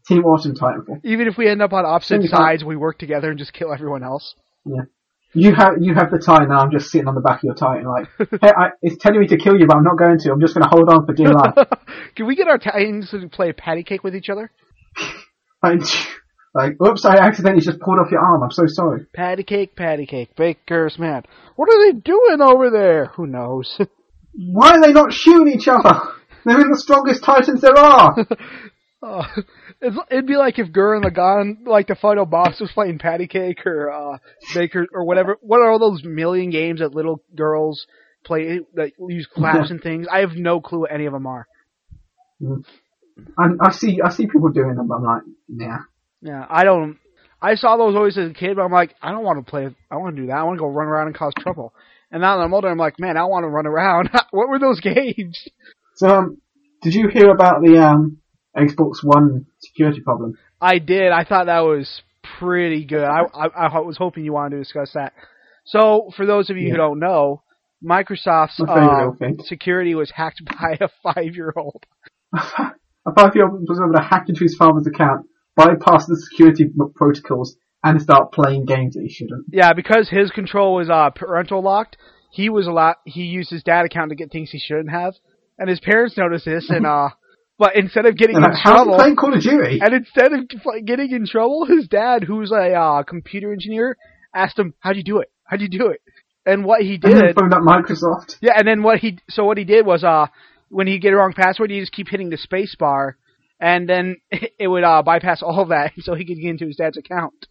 Team 0.09 0.25
Autumn 0.25 0.55
Titanfall. 0.57 1.01
Even 1.05 1.29
if 1.29 1.37
we 1.37 1.49
end 1.49 1.61
up 1.63 1.73
on 1.73 1.85
opposite 1.85 2.15
Then 2.15 2.23
you 2.23 2.31
can't- 2.31 2.41
sides, 2.41 2.65
we 2.65 2.77
work 2.77 2.99
together 2.99 3.31
and 3.31 3.39
just 3.39 3.53
kill 3.53 3.73
everyone 3.73 4.03
else. 4.03 4.35
You 5.33 5.55
have 5.55 5.75
you 5.81 5.95
have 5.95 6.11
the 6.11 6.19
tie 6.19 6.45
now. 6.45 6.59
I'm 6.59 6.73
just 6.73 6.91
sitting 6.91 7.07
on 7.07 7.15
the 7.15 7.21
back 7.21 7.39
of 7.39 7.45
your 7.45 7.55
tie 7.55 7.79
and 7.79 7.87
like, 7.87 8.09
hey, 8.43 8.51
I, 8.51 8.71
it's 8.83 9.01
telling 9.01 9.21
me 9.21 9.29
to 9.29 9.37
kill 9.37 9.59
you, 9.59 9.67
but 9.67 9.77
I'm 9.77 9.85
not 9.85 9.97
going 9.97 10.19
to. 10.19 10.33
I'm 10.33 10.41
just 10.41 10.55
going 10.55 10.65
to 10.65 10.69
hold 10.69 10.89
on 10.89 11.07
for 11.07 11.13
dear 11.13 11.33
life. 11.33 11.55
can 12.17 12.27
we 12.27 12.35
get 12.35 12.49
our 12.49 12.59
Titans 12.59 13.11
to 13.11 13.29
play 13.29 13.53
patty 13.53 13.85
cake 13.85 14.03
with 14.03 14.17
each 14.17 14.29
other? 14.29 14.51
like, 15.63 15.83
like, 16.53 16.73
oops, 16.85 17.05
I 17.05 17.15
accidentally 17.15 17.63
just 17.63 17.79
pulled 17.79 18.01
off 18.01 18.11
your 18.11 18.21
arm. 18.21 18.43
I'm 18.43 18.51
so 18.51 18.65
sorry. 18.67 19.07
Patty 19.15 19.45
cake, 19.45 19.77
patty 19.77 20.07
cake, 20.07 20.35
baker's 20.37 20.99
man. 20.99 21.23
What 21.55 21.69
are 21.69 21.85
they 21.85 21.99
doing 21.99 22.41
over 22.41 22.71
there? 22.71 23.07
Who 23.15 23.29
knows? 23.29 23.79
Why 24.33 24.71
are 24.71 24.81
they 24.81 24.93
not 24.93 25.13
shooting 25.13 25.55
each 25.55 25.69
other? 25.69 26.01
They're 26.45 26.61
in 26.61 26.71
the 26.71 26.79
strongest 26.79 27.23
Titans 27.23 27.61
there 27.61 27.77
are. 27.77 28.17
Uh, 29.03 29.23
it's, 29.81 29.97
it'd 30.11 30.27
be 30.27 30.37
like 30.37 30.59
if 30.59 30.69
Gurren 30.69 31.05
Lagann, 31.05 31.67
like 31.67 31.87
the 31.87 31.95
final 31.95 32.27
boss, 32.27 32.61
was 32.61 32.71
playing 32.73 32.99
patty 32.99 33.27
cake 33.27 33.67
or 33.67 33.91
uh, 33.91 34.19
Baker 34.55 34.87
or 34.93 35.05
whatever. 35.05 35.39
What 35.41 35.61
are 35.61 35.71
all 35.71 35.79
those 35.79 36.03
million 36.05 36.51
games 36.51 36.81
that 36.81 36.95
little 36.95 37.23
girls 37.35 37.87
play 38.25 38.61
that 38.75 38.93
use 38.99 39.27
claps 39.27 39.71
and 39.71 39.83
things? 39.83 40.07
I 40.11 40.21
have 40.21 40.33
no 40.33 40.61
clue 40.61 40.81
what 40.81 40.93
any 40.93 41.07
of 41.07 41.13
them 41.13 41.27
are. 41.27 41.47
and 42.41 43.61
I 43.61 43.73
see 43.73 44.01
I 44.05 44.11
see 44.11 44.27
people 44.27 44.51
doing 44.51 44.75
them, 44.77 44.89
but 44.89 44.97
I'm 44.97 45.05
like, 45.05 45.23
yeah. 45.49 45.79
Yeah, 46.23 46.45
I 46.49 46.65
don't. 46.65 46.99
I 47.43 47.55
saw 47.55 47.79
those 47.79 47.97
always 47.97 48.19
as 48.19 48.31
a 48.31 48.35
kid, 48.35 48.57
but 48.57 48.63
I'm 48.63 48.73
like, 48.73 48.95
I 49.01 49.13
don't 49.13 49.25
want 49.25 49.45
to 49.45 49.51
play. 49.51 49.69
I 49.91 49.97
want 49.97 50.15
to 50.15 50.23
do 50.23 50.29
that. 50.29 50.37
I 50.37 50.43
want 50.43 50.59
to 50.59 50.61
go 50.61 50.69
run 50.69 50.89
around 50.89 51.07
and 51.07 51.17
cause 51.17 51.33
trouble. 51.39 51.73
And 52.11 52.21
now 52.21 52.37
that 52.37 52.43
I'm 52.43 52.53
older, 52.53 52.69
I'm 52.69 52.77
like, 52.77 53.01
man, 53.01 53.17
I 53.17 53.25
want 53.25 53.45
to 53.45 53.49
run 53.49 53.67
around. 53.67 54.11
what 54.31 54.49
were 54.49 54.59
those 54.59 54.81
games? 54.81 55.49
So, 55.97 56.09
um, 56.09 56.41
did 56.83 56.95
you 56.95 57.09
hear 57.09 57.31
about 57.31 57.63
the 57.63 57.79
um 57.79 58.19
Xbox 58.57 59.03
One 59.03 59.47
security 59.61 60.01
problem? 60.01 60.39
I 60.61 60.79
did. 60.79 61.13
I 61.13 61.25
thought 61.25 61.47
that 61.47 61.61
was 61.61 62.03
pretty 62.39 62.85
good. 62.85 63.05
I, 63.05 63.23
I, 63.35 63.67
I 63.67 63.81
was 63.81 63.97
hoping 63.97 64.25
you 64.25 64.33
wanted 64.33 64.57
to 64.57 64.63
discuss 64.63 64.93
that. 64.95 65.13
So, 65.65 66.11
for 66.17 66.27
those 66.27 66.51
of 66.51 66.57
you 66.57 66.71
who 66.71 66.77
don't 66.77 66.99
know, 66.99 67.43
Microsoft's 67.85 68.59
My 68.59 68.67
favorite 68.67 68.97
little 68.97 69.17
thing. 69.17 69.39
security 69.45 69.95
was 69.95 70.11
hacked 70.11 70.43
by 70.45 70.79
a 70.81 70.89
five-year-old. 71.03 71.85
A 73.07 73.15
five-year-old 73.15 73.67
was 73.67 73.81
able 73.81 73.95
to 73.95 74.03
hack 74.03 74.29
into 74.29 74.45
his 74.45 74.55
father's 74.55 74.87
account, 74.87 75.27
bypass 75.57 76.07
the 76.07 76.17
security 76.17 76.67
protocols, 76.95 77.57
and 77.83 78.01
start 78.01 78.31
playing 78.31 78.67
games 78.67 78.95
that 78.95 79.03
he 79.03 79.09
shouldn't. 79.09 79.47
Yeah, 79.51 79.73
because 79.73 80.11
his 80.11 80.31
control 80.31 80.75
was 80.75 80.91
uh, 80.91 81.09
parental 81.11 81.63
locked. 81.63 81.97
He 82.31 82.51
was 82.51 82.67
a 82.67 82.73
lot. 82.73 82.99
He 83.07 83.23
used 83.23 83.51
his 83.51 83.63
dad 83.63 83.87
account 83.87 84.11
to 84.11 84.17
get 84.17 84.31
things 84.31 84.51
he 84.51 84.59
shouldn't 84.59 84.91
have, 84.91 85.15
and 85.59 85.71
his 85.71 85.81
parents 85.81 86.19
noticed 86.19 86.45
this. 86.45 86.69
And 86.69 86.87
uh, 86.87 87.09
but 87.61 87.77
instead 87.77 88.07
of 88.07 88.17
getting 88.17 88.37
And 88.37 88.47
in 88.47 88.53
trouble, 88.61 88.97
playing 88.97 89.15
Call 89.17 89.35
of 89.35 89.41
Duty? 89.43 89.79
and 89.81 89.95
instead 89.95 90.33
of 90.33 90.49
getting 90.85 91.11
in 91.13 91.27
trouble, 91.27 91.67
his 91.67 91.87
dad, 91.87 92.25
who's 92.25 92.51
a 92.51 92.73
uh, 92.75 93.03
computer 93.05 93.53
engineer, 93.53 93.97
asked 94.35 94.59
him, 94.59 94.75
"How'd 94.81 94.97
you 94.97 95.05
do 95.05 95.19
it? 95.19 95.31
How'd 95.45 95.61
you 95.61 95.69
do 95.69 95.89
it?" 95.89 96.01
And 96.47 96.65
what 96.65 96.81
he 96.81 96.95
And 96.95 97.03
did, 97.03 97.35
phoned 97.37 97.53
up 97.55 97.63
Microsoft. 97.63 98.39
yeah, 98.41 98.55
and 98.57 98.67
then 98.67 98.83
what 98.83 98.99
he 98.99 99.19
so 99.29 99.45
what 99.45 99.59
he 99.59 99.65
did 99.65 99.85
was 99.87 100.03
uh 100.03 100.27
when 100.71 100.87
he 100.87 100.99
get 100.99 101.13
a 101.13 101.17
wrong 101.17 101.35
password, 101.37 101.71
he 101.71 101.79
just 101.81 101.93
keep 101.93 102.09
hitting 102.09 102.31
the 102.31 102.39
space 102.39 102.75
bar, 102.79 103.17
and 103.61 103.87
then 103.89 104.17
it 104.31 104.67
would 104.67 104.83
uh 104.83 105.03
bypass 105.03 105.43
all 105.43 105.61
of 105.61 105.69
that, 105.69 105.93
so 106.01 106.15
he 106.15 106.25
could 106.25 106.39
get 106.41 106.49
into 106.51 106.67
his 106.67 106.77
dad's 106.77 106.97
account. 106.97 107.47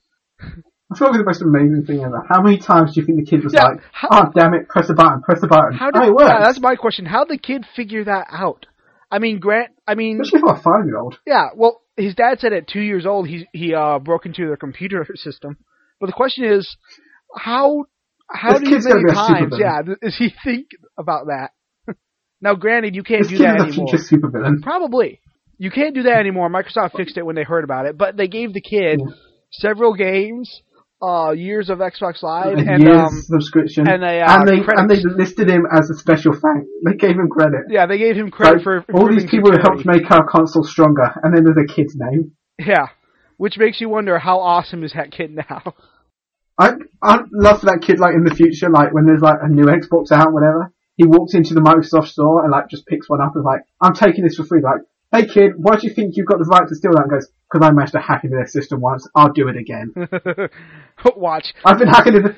Feel 0.98 1.10
like 1.10 1.20
the 1.20 1.24
most 1.24 1.44
amazing 1.44 1.84
thing 1.86 2.04
ever. 2.04 2.26
How 2.28 2.42
many 2.42 2.58
times 2.58 2.96
do 2.96 3.02
you 3.02 3.06
think 3.06 3.20
the 3.20 3.26
kid 3.30 3.44
was 3.44 3.54
Yeah, 3.54 3.66
like, 3.66 3.82
how- 3.92 4.08
"Oh 4.12 4.32
damn 4.36 4.56
it, 4.56 4.68
press 4.68 4.88
the 4.88 4.96
button, 4.96 5.22
press 5.22 5.40
the 5.40 5.48
button"? 5.48 5.74
How 5.78 5.90
oh, 5.94 6.00
did 6.00 6.08
it 6.10 6.14
works. 6.16 6.30
yeah, 6.34 6.40
that's 6.42 6.60
my 6.60 6.76
question. 6.76 7.06
How 7.06 7.26
did 7.26 7.38
the 7.38 7.42
kid 7.42 7.64
figure 7.76 8.04
that 8.06 8.26
out? 8.32 8.66
I 9.12 9.20
mean, 9.20 9.40
Grant. 9.40 9.72
I 9.88 9.96
mean, 9.96 10.22
Especially 10.22 10.42
for 10.42 10.54
a 10.56 10.62
five-year-old. 10.62 11.18
yeah. 11.26 11.48
Well, 11.56 11.82
his 11.98 12.16
dad 12.16 12.40
said 12.40 12.54
at 12.54 12.68
two 12.68 12.82
years 12.82 13.06
old 13.06 13.28
he 13.28 13.48
he 13.54 13.74
uh 13.74 14.00
broke 14.00 14.26
into 14.26 14.46
their 14.46 14.58
computer 14.58 15.06
system. 15.16 15.58
But 16.00 16.08
the 16.08 16.14
question 16.14 16.46
is, 16.46 16.78
how 17.36 17.86
how 18.30 18.54
This 18.54 18.62
do 18.62 18.70
you 18.70 18.76
kid's 18.76 18.86
gonna 18.86 19.02
many 19.04 19.14
times? 19.16 19.56
Yeah, 19.60 19.82
does 20.02 20.16
he 20.18 20.32
think 20.44 20.68
about 20.98 21.26
that? 21.28 21.50
now, 22.42 22.56
granted, 22.56 22.96
you 22.96 23.04
can't 23.04 23.24
This 23.24 23.32
do 23.32 23.38
that 23.40 23.60
anymore. 23.62 23.88
supervillain. 23.96 24.62
Probably. 24.62 25.20
You 25.58 25.72
can't 25.72 25.94
do 25.94 26.04
that 26.04 26.18
anymore. 26.20 26.50
Microsoft 26.50 26.96
fixed 26.96 27.18
it 27.18 27.26
when 27.26 27.36
they 27.36 27.44
heard 27.44 27.64
about 27.66 27.86
it, 27.86 27.98
but 27.98 28.16
they 28.16 28.28
gave 28.30 28.54
the 28.54 28.62
kid 28.62 29.00
Yeah. 29.06 29.14
several 29.52 29.94
games, 29.94 30.62
uh, 31.02 31.32
years 31.32 31.70
of 31.70 31.80
Xbox 31.80 32.22
Live, 32.24 32.58
and 32.58 32.84
year's 32.84 33.12
um, 33.12 33.22
subscription. 33.22 33.88
and 33.88 34.04
they, 34.04 34.22
uh, 34.22 34.36
and 34.36 34.48
they 34.48 34.60
credits. 34.64 34.82
and 34.82 34.90
they 34.90 35.00
listed 35.24 35.50
him 35.50 35.64
as 35.72 35.90
a 35.90 35.96
special 35.96 36.34
thank. 36.34 36.68
They 36.86 36.94
gave 36.96 37.16
him 37.16 37.30
credit. 37.30 37.62
yeah, 37.70 37.86
they 37.86 37.98
gave 37.98 38.16
him 38.16 38.32
credit 38.32 38.58
Like, 38.58 38.64
for 38.64 38.86
all 38.94 39.08
these 39.10 39.30
people 39.30 39.52
who 39.52 39.58
helped 39.62 39.86
make 39.86 40.10
our 40.12 40.26
console 40.28 40.64
stronger, 40.64 41.12
and 41.24 41.36
then 41.36 41.44
there's 41.44 41.58
a 41.58 41.74
kid's 41.74 41.96
name. 41.96 42.32
Yeah, 42.58 42.88
which 43.38 43.58
makes 43.58 43.80
you 43.80 43.88
wonder 43.90 44.20
how 44.20 44.40
awesome 44.40 44.84
is 44.84 44.94
that 44.94 45.12
kid 45.12 45.32
now? 45.50 45.74
I 46.58 46.74
I'd 47.02 47.32
love 47.32 47.62
for 47.62 47.68
that 47.68 47.80
kid 47.82 48.00
like 48.00 48.14
in 48.16 48.26
the 48.26 48.36
future, 48.36 48.70
like 48.70 48.94
when 48.94 49.06
there's 49.06 49.22
like 49.22 49.40
a 49.42 49.48
new 49.48 49.66
Xbox 49.66 50.12
out, 50.12 50.34
whatever. 50.34 50.74
He 50.98 51.06
walks 51.06 51.34
into 51.34 51.54
the 51.54 51.62
Microsoft 51.62 52.10
store 52.10 52.44
and 52.44 52.52
like 52.52 52.68
just 52.70 52.86
picks 52.86 53.08
one 53.08 53.22
up 53.22 53.34
and 53.36 53.46
like, 53.46 53.62
I'm 53.80 53.94
taking 53.94 54.26
this 54.26 54.36
for 54.36 54.44
free. 54.44 54.60
Like, 54.62 54.82
hey 55.14 55.26
kid, 55.26 55.54
why 55.56 55.78
do 55.78 55.88
you 55.88 55.94
think 55.94 56.18
you've 56.18 56.28
got 56.28 56.40
the 56.40 56.50
right 56.52 56.68
to 56.68 56.76
steal 56.76 56.92
that? 56.92 57.04
And 57.04 57.12
goes, 57.12 57.30
because 57.52 57.66
I 57.68 57.72
managed 57.72 57.94
to 57.94 58.00
hack 58.00 58.24
into 58.24 58.36
their 58.36 58.48
system 58.48 58.82
once. 58.82 59.08
I'll 59.16 59.32
do 59.34 59.48
it 59.48 59.58
again. 59.58 59.94
Watch. 61.16 61.54
I've 61.66 61.80
been 61.80 61.88
hacking 61.88 62.16
into. 62.16 62.36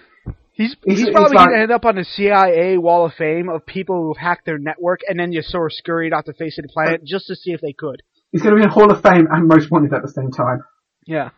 He's 0.54 0.76
He's- 0.86 1.00
he's, 1.00 1.10
probably 1.10 1.36
like- 1.38 1.50
gonna 1.50 1.62
end 1.64 1.72
up 1.72 1.86
on 1.86 1.96
the 1.96 2.04
CIA 2.04 2.78
Wall 2.78 3.06
of 3.06 3.14
Fame 3.14 3.50
of 3.50 3.66
people 3.66 4.02
who 4.04 4.14
have 4.14 4.22
hacked 4.22 4.46
their 4.46 4.58
network 4.60 5.00
and 5.08 5.20
then 5.20 5.32
just 5.34 5.50
sort 5.50 5.72
of 5.72 5.76
scurried 5.76 6.14
off 6.14 6.26
the 6.26 6.34
face 6.34 6.58
of 6.58 6.64
the 6.64 6.70
planet 6.70 7.04
just 7.04 7.28
to 7.28 7.36
see 7.36 7.52
if 7.52 7.62
they 7.62 7.74
could. 7.74 8.02
He's 8.32 8.42
going 8.42 8.56
to 8.56 8.60
be 8.60 8.64
in 8.64 8.70
Hall 8.70 8.92
of 8.92 9.02
Fame 9.02 9.28
and 9.32 9.48
Most 9.48 9.72
Wanted 9.72 9.94
at 9.94 10.02
the 10.04 10.08
same 10.12 10.32
time. 10.32 10.60
Yeah. 11.06 11.30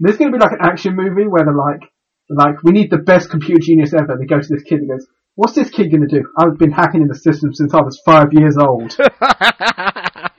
There's 0.00 0.16
going 0.16 0.32
to 0.32 0.36
be 0.36 0.42
like 0.42 0.52
an 0.52 0.58
action 0.66 0.96
movie 0.96 1.26
where 1.28 1.44
they're 1.44 1.54
like, 1.54 1.82
like 2.28 2.62
we 2.64 2.72
need 2.72 2.90
the 2.90 2.98
best 2.98 3.30
computer 3.30 3.60
genius 3.62 3.94
ever. 3.94 4.16
They 4.18 4.26
go 4.26 4.40
to 4.40 4.48
this 4.48 4.62
kid 4.64 4.80
and 4.80 4.88
goes, 4.90 5.06
"What's 5.36 5.54
this 5.54 5.70
kid 5.70 5.90
going 5.90 6.06
to 6.08 6.20
do? 6.20 6.24
I've 6.38 6.58
been 6.58 6.72
hacking 6.72 7.02
in 7.02 7.08
the 7.08 7.14
system 7.14 7.52
since 7.54 7.72
I 7.74 7.80
was 7.82 8.00
five 8.04 8.32
years 8.32 8.56
old." 8.58 8.96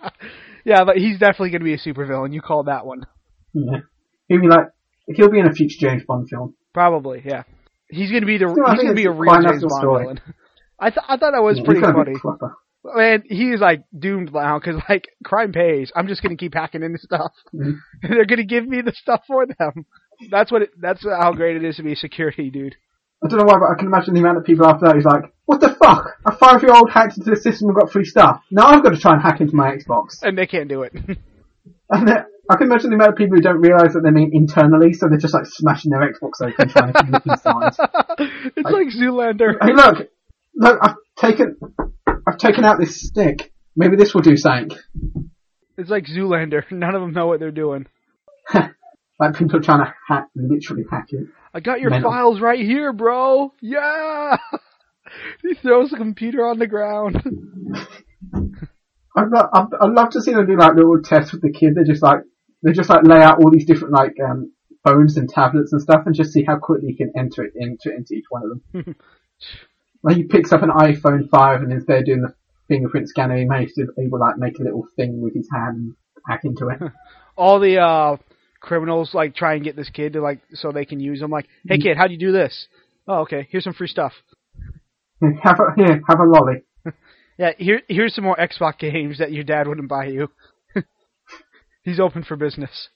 yeah, 0.65 0.83
but 0.83 0.97
he's 0.97 1.19
definitely 1.19 1.51
gonna 1.51 1.63
be 1.63 1.73
a 1.73 1.77
supervillain. 1.77 2.33
You 2.33 2.41
called 2.41 2.67
that 2.67 2.85
one. 2.85 3.05
yeah. 3.53 3.79
He'll 4.27 4.41
be 4.41 4.47
like, 4.47 4.67
he'll 5.07 5.29
be 5.29 5.39
in 5.39 5.47
a 5.47 5.51
future 5.53 5.77
James 5.79 6.03
Bond 6.07 6.27
film. 6.29 6.55
Probably, 6.73 7.21
yeah. 7.25 7.43
He's 7.89 8.11
gonna 8.11 8.25
be 8.25 8.37
the 8.37 8.45
I 8.65 8.73
he's 8.73 8.81
gonna 8.83 8.95
be 8.95 9.05
a 9.05 9.11
real 9.11 9.33
James 9.41 9.61
Bond 9.63 9.81
story. 9.81 10.03
villain. 10.03 10.21
I 10.79 10.89
th- 10.89 11.05
I 11.07 11.17
thought 11.17 11.31
that 11.31 11.43
was 11.43 11.57
Yeah, 11.59 11.65
pretty 11.65 11.81
funny. 11.81 12.13
Man, 12.85 13.23
he's 13.27 13.59
like 13.61 13.83
doomed 13.97 14.33
now 14.33 14.59
because 14.59 14.81
like 14.89 15.07
crime 15.23 15.51
pays. 15.53 15.91
I'm 15.95 16.07
just 16.07 16.21
gonna 16.23 16.35
keep 16.35 16.53
hacking 16.53 16.83
into 16.83 16.97
stuff. 16.99 17.31
Mhm. 17.53 17.77
They're 18.01 18.25
gonna 18.25 18.43
give 18.43 18.67
me 18.67 18.81
the 18.81 18.93
stuff 18.93 19.21
for 19.27 19.45
them. 19.45 19.85
That's 20.31 20.51
what. 20.51 20.63
It, 20.63 20.69
that's 20.79 21.03
how 21.05 21.31
great 21.33 21.55
it 21.57 21.63
is 21.63 21.77
to 21.77 21.83
be 21.83 21.93
a 21.93 21.95
security 21.95 22.49
dude. 22.49 22.75
I 23.23 23.27
don't 23.27 23.39
know 23.39 23.45
why, 23.45 23.57
but 23.57 23.71
I 23.71 23.75
can 23.77 23.87
imagine 23.87 24.13
the 24.13 24.19
amount 24.19 24.37
of 24.37 24.43
people 24.43 24.65
after 24.65 24.85
that 24.87 24.95
who's 24.95 25.05
like, 25.05 25.33
"What 25.45 25.61
the 25.61 25.69
fuck? 25.69 26.17
A 26.25 26.35
five-year-old 26.35 26.91
hacked 26.91 27.17
into 27.17 27.29
the 27.29 27.37
system 27.37 27.69
and 27.69 27.77
got 27.77 27.91
free 27.91 28.05
stuff. 28.05 28.43
Now 28.51 28.67
I've 28.67 28.83
got 28.83 28.89
to 28.89 28.99
try 28.99 29.13
and 29.13 29.21
hack 29.21 29.39
into 29.39 29.55
my 29.55 29.75
Xbox." 29.75 30.19
And 30.21 30.37
they 30.37 30.47
can't 30.47 30.67
do 30.67 30.83
it. 30.83 30.93
And 31.89 32.09
I 32.09 32.55
can 32.57 32.67
imagine 32.67 32.89
the 32.89 32.95
amount 32.95 33.11
of 33.11 33.17
people 33.17 33.37
who 33.37 33.41
don't 33.41 33.61
realise 33.61 33.93
that 33.93 34.01
they 34.03 34.09
mean 34.11 34.31
internally, 34.33 34.93
so 34.93 35.07
they're 35.07 35.17
just 35.17 35.33
like 35.33 35.45
smashing 35.45 35.91
their 35.91 36.01
Xbox 36.01 36.41
open 36.41 36.69
trying 36.69 36.93
to 36.93 37.11
look 37.11 37.25
inside. 37.25 37.73
it's 38.55 38.69
like 38.69 38.87
Zoolander. 38.87 39.53
Hey, 39.61 39.73
look, 39.73 40.09
look, 40.55 40.79
I've 40.81 40.95
taken, 41.17 41.57
I've 42.27 42.37
taken 42.37 42.65
out 42.65 42.79
this 42.79 42.99
stick. 42.99 43.53
Maybe 43.75 43.95
this 43.95 44.13
will 44.13 44.21
do 44.21 44.35
something. 44.35 44.77
It's 45.77 45.89
like 45.89 46.05
Zoolander. 46.05 46.63
None 46.71 46.95
of 46.95 47.01
them 47.01 47.13
know 47.13 47.27
what 47.27 47.39
they're 47.39 47.51
doing. 47.51 47.85
Like 49.23 49.37
people 49.37 49.61
trying 49.61 49.85
to 49.85 49.93
hack, 50.07 50.27
literally 50.35 50.83
hack 50.91 51.07
it. 51.09 51.27
I 51.53 51.61
got 51.61 51.79
your 51.79 51.91
Mental. 51.91 52.11
files 52.11 52.41
right 52.41 52.59
here, 52.59 52.91
bro. 52.91 53.53
Yeah. 53.61 54.37
he 55.41 55.53
throws 55.53 55.91
the 55.91 55.97
computer 55.97 56.45
on 56.45 56.59
the 56.59 56.67
ground. 56.67 57.21
I'd, 59.15 59.29
lo- 59.29 59.49
I'd, 59.53 59.67
I'd 59.79 59.91
love 59.91 60.09
to 60.11 60.21
see 60.21 60.31
them 60.33 60.45
do 60.45 60.57
like 60.57 60.75
little 60.75 61.01
tests 61.01 61.31
with 61.31 61.41
the 61.41 61.51
kid. 61.53 61.75
They 61.75 61.83
just 61.83 62.03
like 62.03 62.19
they 62.63 62.73
just 62.73 62.89
like 62.89 63.03
lay 63.03 63.21
out 63.21 63.41
all 63.41 63.49
these 63.49 63.65
different 63.65 63.93
like 63.93 64.15
um, 64.19 64.51
phones 64.83 65.15
and 65.15 65.29
tablets 65.29 65.71
and 65.71 65.81
stuff, 65.81 66.03
and 66.05 66.13
just 66.13 66.33
see 66.33 66.43
how 66.43 66.57
quickly 66.57 66.89
you 66.89 66.97
can 66.97 67.13
enter 67.17 67.43
it 67.43 67.53
into 67.55 67.95
into 67.95 68.13
each 68.15 68.25
one 68.29 68.43
of 68.43 68.83
them. 68.83 68.95
like 70.03 70.17
he 70.17 70.23
picks 70.23 70.51
up 70.51 70.63
an 70.63 70.69
iPhone 70.69 71.29
five, 71.29 71.61
and 71.61 71.71
instead 71.71 71.99
of 71.99 72.05
doing 72.05 72.21
the 72.23 72.33
fingerprint 72.67 73.07
scanner, 73.07 73.37
he 73.37 73.45
managed 73.45 73.75
to 73.75 73.87
able 73.99 74.19
like 74.19 74.37
make 74.37 74.59
a 74.59 74.63
little 74.63 74.85
thing 74.97 75.21
with 75.21 75.33
his 75.33 75.47
hand 75.53 75.77
and 75.77 75.95
hack 76.27 76.41
into 76.43 76.67
it. 76.69 76.79
All 77.37 77.59
the 77.59 77.77
uh 77.77 78.17
criminals 78.63 79.13
like 79.13 79.35
try 79.35 79.53
and 79.55 79.63
get 79.63 79.75
this 79.75 79.89
kid 79.89 80.13
to 80.13 80.21
like 80.21 80.39
so 80.53 80.71
they 80.71 80.85
can 80.85 80.99
use 80.99 81.21
him. 81.21 81.29
Like, 81.29 81.47
hey 81.67 81.75
mm-hmm. 81.75 81.83
kid, 81.83 81.97
how'd 81.97 82.11
you 82.11 82.17
do 82.17 82.31
this? 82.31 82.67
Oh, 83.07 83.19
okay. 83.19 83.47
Here's 83.51 83.65
some 83.65 83.73
free 83.73 83.87
stuff. 83.87 84.13
Have 85.43 85.59
a 85.59 85.75
here, 85.75 86.01
have 86.07 86.19
a 86.19 86.25
lolly. 86.25 86.63
Yeah, 87.35 87.49
here 87.57 87.81
here's 87.89 88.13
some 88.13 88.25
more 88.25 88.35
Xbox 88.35 88.77
games 88.77 89.17
that 89.17 89.31
your 89.31 89.43
dad 89.43 89.67
wouldn't 89.67 89.89
buy 89.89 90.05
you. 90.05 90.27
He's 91.83 91.99
open 91.99 92.23
for 92.23 92.35
business. 92.35 92.89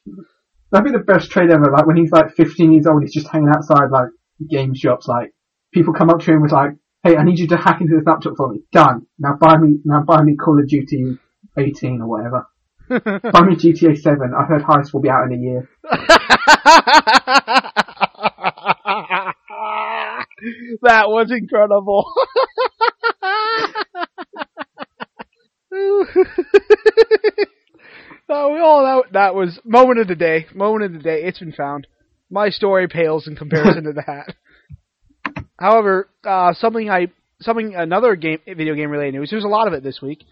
That'd 0.71 0.86
be 0.86 0.91
the 0.91 1.03
best 1.03 1.32
trade 1.32 1.49
ever. 1.49 1.71
Like 1.71 1.88
when 1.88 1.97
he's 1.97 2.12
like 2.12 2.36
15 2.36 2.71
years 2.71 2.86
old, 2.86 3.01
he's 3.01 3.15
just 3.15 3.30
hanging 3.32 3.49
outside 3.49 3.89
like 3.89 4.10
game 4.47 4.75
shops. 4.75 5.08
Like 5.08 5.34
people 5.73 5.91
come 5.91 6.12
up 6.12 6.19
to 6.19 6.32
him 6.32 6.43
with 6.43 6.51
like, 6.51 6.73
"Hey, 7.01 7.15
I 7.15 7.23
need 7.23 7.39
you 7.39 7.47
to 7.47 7.58
hack 7.58 7.82
into 7.82 7.95
this 7.95 8.06
laptop 8.06 8.34
for 8.38 8.53
me." 8.53 8.60
Done. 8.71 9.08
Now 9.17 9.38
buy 9.41 9.58
me, 9.58 9.80
now 9.86 10.03
buy 10.03 10.21
me 10.21 10.36
Call 10.36 10.60
of 10.60 10.67
Duty 10.67 11.17
18 11.58 12.01
or 12.01 12.08
whatever. 12.08 12.45
Me 12.89 13.56
GTA 13.56 13.97
7. 13.97 14.34
I 14.38 14.43
heard 14.45 14.63
Heist 14.63 14.93
will 14.93 15.02
be 15.02 15.10
out 15.10 15.26
in 15.26 15.34
a 15.34 15.41
year. 15.41 15.67
that 20.82 21.10
was 21.10 21.32
incredible. 21.32 22.06
oh, 28.30 28.84
that 28.84 29.04
that 29.13 29.36
was 29.36 29.60
moment 29.63 30.00
of 30.00 30.08
the 30.08 30.15
day. 30.15 30.47
Moment 30.54 30.86
of 30.86 30.93
the 30.93 31.00
day. 31.00 31.23
It's 31.23 31.39
been 31.39 31.54
found. 31.54 31.88
My 32.30 32.50
story 32.50 32.88
pales 32.88 33.28
in 33.28 33.36
comparison 33.36 33.86
to 33.86 33.93
that. 33.93 34.36
However, 35.60 36.10
uh, 36.23 36.54
something 36.54 36.89
I 36.89 37.08
something 37.41 37.76
another 37.76 38.15
game 38.15 38.39
video 38.45 38.73
game 38.76 38.89
related 38.89 39.15
news. 39.15 39.30
There's 39.30 39.43
a 39.43 39.47
lot 39.50 39.67
of 39.67 39.73
it 39.73 39.84
this 39.84 40.02
week. 40.02 40.23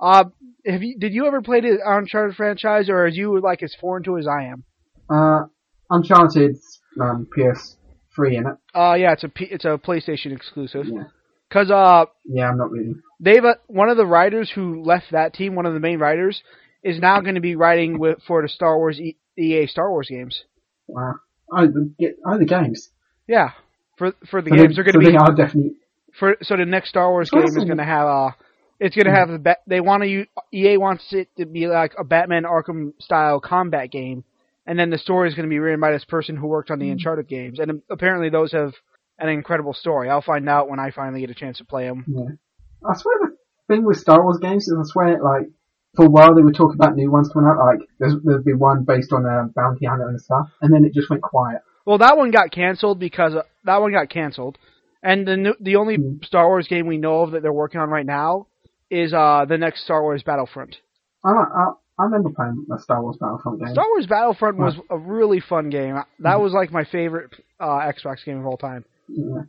Uh, 0.00 0.24
have 0.66 0.82
you 0.82 0.98
did 0.98 1.12
you 1.12 1.26
ever 1.26 1.42
play 1.42 1.60
the 1.60 1.78
Uncharted 1.84 2.36
franchise, 2.36 2.88
or 2.88 2.98
are 3.04 3.08
you 3.08 3.40
like 3.40 3.62
as 3.62 3.74
foreign 3.80 4.02
to 4.04 4.18
as 4.18 4.26
I 4.26 4.44
am? 4.44 4.64
Uh, 5.08 5.46
Uncharted 5.90 6.56
um, 7.00 7.26
PS3 7.36 8.34
in 8.34 8.46
it. 8.46 8.56
Uh, 8.74 8.94
yeah, 8.94 9.12
it's 9.12 9.24
a 9.24 9.28
P- 9.28 9.48
it's 9.50 9.64
a 9.64 9.78
PlayStation 9.78 10.34
exclusive. 10.34 10.86
Yeah. 10.86 11.04
Cause 11.52 11.70
uh, 11.70 12.06
Yeah, 12.24 12.48
I'm 12.48 12.58
not 12.58 12.70
really. 12.70 12.94
they've 13.20 13.44
uh, 13.44 13.54
one 13.68 13.88
of 13.90 13.96
the 13.96 14.06
writers 14.06 14.50
who 14.52 14.82
left 14.82 15.06
that 15.12 15.34
team, 15.34 15.54
one 15.54 15.66
of 15.66 15.74
the 15.74 15.80
main 15.80 15.98
writers, 15.98 16.42
is 16.82 16.98
now 16.98 17.20
going 17.20 17.36
to 17.36 17.40
be 17.40 17.54
writing 17.54 17.98
with 17.98 18.18
for 18.26 18.42
the 18.42 18.48
Star 18.48 18.76
Wars 18.76 18.98
e- 18.98 19.18
EA 19.38 19.66
Star 19.66 19.90
Wars 19.90 20.08
games. 20.10 20.42
Wow. 20.88 21.14
Oh, 21.52 21.66
the, 21.66 21.92
oh, 22.26 22.38
the 22.38 22.46
games. 22.46 22.88
Yeah, 23.28 23.50
for 23.98 24.12
for 24.30 24.42
the 24.42 24.50
So 24.50 24.56
games 24.56 24.68
they, 24.70 24.74
they're 24.74 24.84
going 24.84 24.94
so 24.94 25.00
to 25.00 25.06
be 25.06 25.12
they 25.12 25.16
are 25.16 25.32
definitely. 25.34 25.72
For 26.18 26.36
so 26.42 26.56
the 26.56 26.64
next 26.64 26.90
Star 26.90 27.10
Wars 27.10 27.30
game 27.30 27.44
is 27.44 27.54
going 27.54 27.72
uh, 27.72 27.76
to 27.76 27.84
hmm. 27.84 27.88
have 27.88 28.06
a 28.06 28.36
it's 28.80 28.96
going 28.96 29.06
to 29.06 29.12
have 29.12 29.28
the 29.28 29.38
ba- 29.38 29.56
they 29.66 29.80
want 29.80 30.02
to 30.02 30.26
EA 30.52 30.76
wants 30.76 31.12
it 31.12 31.28
to 31.38 31.46
be 31.46 31.66
like 31.66 31.92
a 31.98 32.04
Batman 32.04 32.42
Arkham 32.42 32.92
style 33.00 33.40
combat 33.40 33.90
game, 33.90 34.24
and 34.66 34.78
then 34.78 34.90
the 34.90 34.98
story 34.98 35.28
is 35.28 35.34
going 35.34 35.48
to 35.48 35.52
be 35.52 35.58
written 35.58 35.80
by 35.80 35.92
this 35.92 36.04
person 36.04 36.36
who 36.36 36.46
worked 36.46 36.70
on 36.70 36.78
the 36.78 36.86
hmm. 36.86 36.92
Uncharted 36.92 37.28
games, 37.28 37.58
and 37.58 37.82
apparently 37.90 38.30
those 38.30 38.52
have 38.52 38.74
an 39.18 39.28
incredible 39.28 39.74
story. 39.74 40.10
I'll 40.10 40.22
find 40.22 40.48
out 40.48 40.68
when 40.68 40.80
I 40.80 40.90
finally 40.90 41.20
get 41.20 41.30
a 41.30 41.34
chance 41.34 41.58
to 41.58 41.64
play 41.64 41.86
them. 41.86 42.04
Yeah. 42.08 42.90
I 42.90 42.96
swear 42.96 43.14
the 43.20 43.36
thing 43.68 43.84
with 43.84 43.98
Star 43.98 44.22
Wars 44.22 44.38
games 44.40 44.66
is 44.68 44.74
I 44.78 44.82
swear 44.84 45.22
like 45.22 45.48
for 45.94 46.06
a 46.06 46.10
while 46.10 46.34
they 46.34 46.42
were 46.42 46.52
talking 46.52 46.74
about 46.74 46.96
new 46.96 47.10
ones 47.10 47.30
coming 47.32 47.48
out 47.48 47.58
like 47.58 47.88
there's, 47.98 48.14
there'd 48.24 48.44
be 48.44 48.52
one 48.52 48.84
based 48.84 49.12
on 49.12 49.24
a 49.24 49.48
bounty 49.54 49.86
hunter 49.86 50.08
and 50.08 50.20
stuff 50.20 50.50
and 50.60 50.74
then 50.74 50.84
it 50.84 50.92
just 50.92 51.08
went 51.08 51.22
quiet. 51.22 51.60
Well, 51.86 51.98
that 51.98 52.16
one 52.16 52.30
got 52.30 52.50
canceled 52.50 52.98
because 52.98 53.34
uh, 53.34 53.42
that 53.64 53.80
one 53.80 53.92
got 53.92 54.08
canceled, 54.08 54.58
and 55.04 55.26
the 55.26 55.54
the 55.60 55.76
only 55.76 55.96
Hmm. 55.96 56.22
Star 56.24 56.48
Wars 56.48 56.66
game 56.66 56.86
we 56.88 56.98
know 56.98 57.20
of 57.20 57.30
that 57.32 57.42
they're 57.42 57.52
working 57.52 57.80
on 57.80 57.88
right 57.90 58.06
now 58.06 58.48
is 58.90 59.12
uh 59.14 59.44
the 59.48 59.58
next 59.58 59.84
Star 59.84 60.02
Wars 60.02 60.22
Battlefront. 60.24 60.76
I 61.24 61.30
I, 61.30 61.64
I 61.98 62.04
remember 62.04 62.30
playing 62.34 62.66
a 62.74 62.78
Star 62.80 63.00
Wars 63.02 63.16
Battlefront 63.20 63.60
game. 63.60 63.72
Star 63.72 63.84
Wars 63.94 64.06
Battlefront 64.06 64.56
was 64.58 64.74
a 64.90 64.98
really 64.98 65.38
fun 65.40 65.70
game. 65.70 65.94
That 66.20 66.36
Hmm. 66.36 66.42
was 66.42 66.52
like 66.52 66.72
my 66.72 66.84
favorite 66.84 67.30
uh, 67.60 67.80
Xbox 67.92 68.24
game 68.24 68.38
of 68.40 68.46
all 68.46 68.56
time. 68.56 68.84
Yeah. 69.08 69.42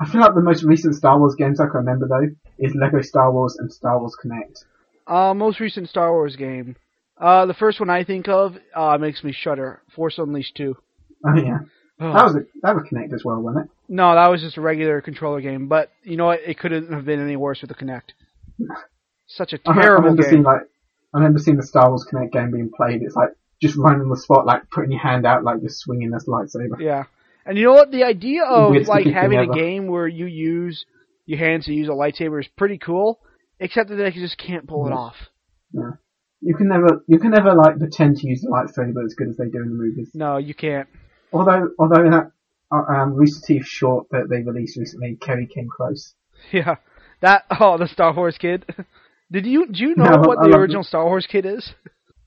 I 0.00 0.08
feel 0.08 0.22
like 0.22 0.34
the 0.34 0.40
most 0.40 0.64
recent 0.64 0.94
Star 0.94 1.18
Wars 1.18 1.34
games 1.36 1.60
I 1.60 1.64
can 1.66 1.76
remember 1.84 2.08
though 2.08 2.26
is 2.58 2.74
Lego 2.74 3.02
Star 3.02 3.30
Wars 3.32 3.56
and 3.58 3.70
Star 3.70 3.98
Wars 4.00 4.16
Kinect. 4.24 4.64
Uh, 5.06 5.34
most 5.34 5.60
recent 5.60 5.88
Star 5.88 6.10
Wars 6.12 6.36
game. 6.36 6.76
Uh, 7.18 7.44
the 7.44 7.52
first 7.54 7.80
one 7.80 7.90
I 7.90 8.02
think 8.04 8.28
of 8.28 8.56
uh, 8.74 8.96
makes 8.98 9.22
me 9.22 9.32
shudder. 9.32 9.82
Force 9.94 10.16
Unleashed 10.18 10.56
2. 10.56 10.74
Oh 11.26 11.34
yeah, 11.36 11.58
Ugh. 12.00 12.14
that 12.14 12.24
was 12.24 12.34
a, 12.36 12.40
that 12.62 12.74
was 12.74 12.84
Kinect 12.90 13.12
as 13.12 13.22
well, 13.26 13.40
wasn't 13.42 13.66
it? 13.66 13.70
No, 13.92 14.14
that 14.14 14.30
was 14.30 14.40
just 14.40 14.56
a 14.56 14.60
regular 14.60 15.00
controller 15.00 15.40
game. 15.40 15.66
But 15.66 15.90
you 16.04 16.16
know 16.16 16.26
what? 16.26 16.40
It 16.46 16.58
couldn't 16.60 16.92
have 16.92 17.04
been 17.04 17.20
any 17.20 17.34
worse 17.34 17.60
with 17.60 17.70
the 17.70 17.74
Kinect. 17.74 18.12
Such 19.26 19.52
a 19.52 19.58
terrible 19.58 19.82
I 19.82 19.86
remember 19.86 20.22
game. 20.22 20.30
seeing 20.30 20.42
like 20.44 20.62
I 21.12 21.18
remember 21.18 21.40
seeing 21.40 21.56
the 21.56 21.64
Star 21.64 21.88
Wars 21.88 22.06
Kinect 22.10 22.30
game 22.32 22.52
being 22.52 22.70
played. 22.74 23.02
It's 23.02 23.16
like 23.16 23.30
just 23.60 23.76
running 23.76 24.02
on 24.02 24.08
the 24.08 24.16
spot, 24.16 24.46
like 24.46 24.70
putting 24.70 24.92
your 24.92 25.00
hand 25.00 25.26
out, 25.26 25.42
like 25.42 25.60
just 25.60 25.80
swinging 25.80 26.10
this 26.10 26.26
lightsaber. 26.28 26.78
Yeah. 26.80 27.04
And 27.44 27.58
you 27.58 27.64
know 27.64 27.72
what? 27.72 27.90
The 27.90 28.04
idea 28.04 28.44
of 28.44 28.70
Weirdest 28.70 28.88
like 28.88 29.06
having 29.06 29.38
a 29.38 29.42
ever. 29.42 29.52
game 29.52 29.88
where 29.88 30.06
you 30.06 30.26
use 30.26 30.84
your 31.26 31.38
hands 31.40 31.64
to 31.66 31.72
use 31.72 31.88
a 31.88 31.92
lightsaber 31.92 32.40
is 32.40 32.48
pretty 32.56 32.78
cool, 32.78 33.18
except 33.58 33.88
that 33.90 33.96
they 33.96 34.10
just 34.12 34.38
can't 34.38 34.68
pull 34.68 34.86
it 34.86 34.92
off. 34.92 35.16
Yeah. 35.72 35.92
You 36.40 36.54
can 36.54 36.68
never, 36.68 37.02
you 37.08 37.18
can 37.18 37.32
never 37.32 37.54
like 37.54 37.78
pretend 37.78 38.18
to 38.18 38.28
use 38.28 38.40
the 38.42 38.50
lightsaber 38.50 39.04
as 39.04 39.14
good 39.14 39.28
as 39.28 39.36
they 39.36 39.48
do 39.48 39.62
in 39.62 39.68
the 39.68 39.74
movies. 39.74 40.10
No, 40.14 40.36
you 40.36 40.54
can't. 40.54 40.88
Although, 41.32 41.70
although 41.78 42.04
in 42.04 42.10
that 42.12 42.30
um, 42.72 43.14
Rooster 43.14 43.46
Teeth 43.46 43.66
short 43.66 44.06
that 44.10 44.28
they 44.30 44.42
released 44.42 44.76
recently, 44.78 45.16
Kerry 45.20 45.46
came 45.46 45.68
close. 45.74 46.14
Yeah. 46.52 46.76
That 47.20 47.44
oh, 47.60 47.76
the 47.78 47.86
Star 47.86 48.14
Wars 48.14 48.38
kid. 48.38 48.64
Did 49.30 49.44
you 49.46 49.66
do 49.70 49.82
you 49.84 49.94
know 49.94 50.04
I 50.04 50.10
love- 50.16 50.26
what 50.26 50.38
I 50.38 50.42
the 50.44 50.48
love 50.50 50.60
original 50.60 50.82
Star 50.84 51.04
Wars 51.04 51.26
kid 51.30 51.44
is? 51.46 51.72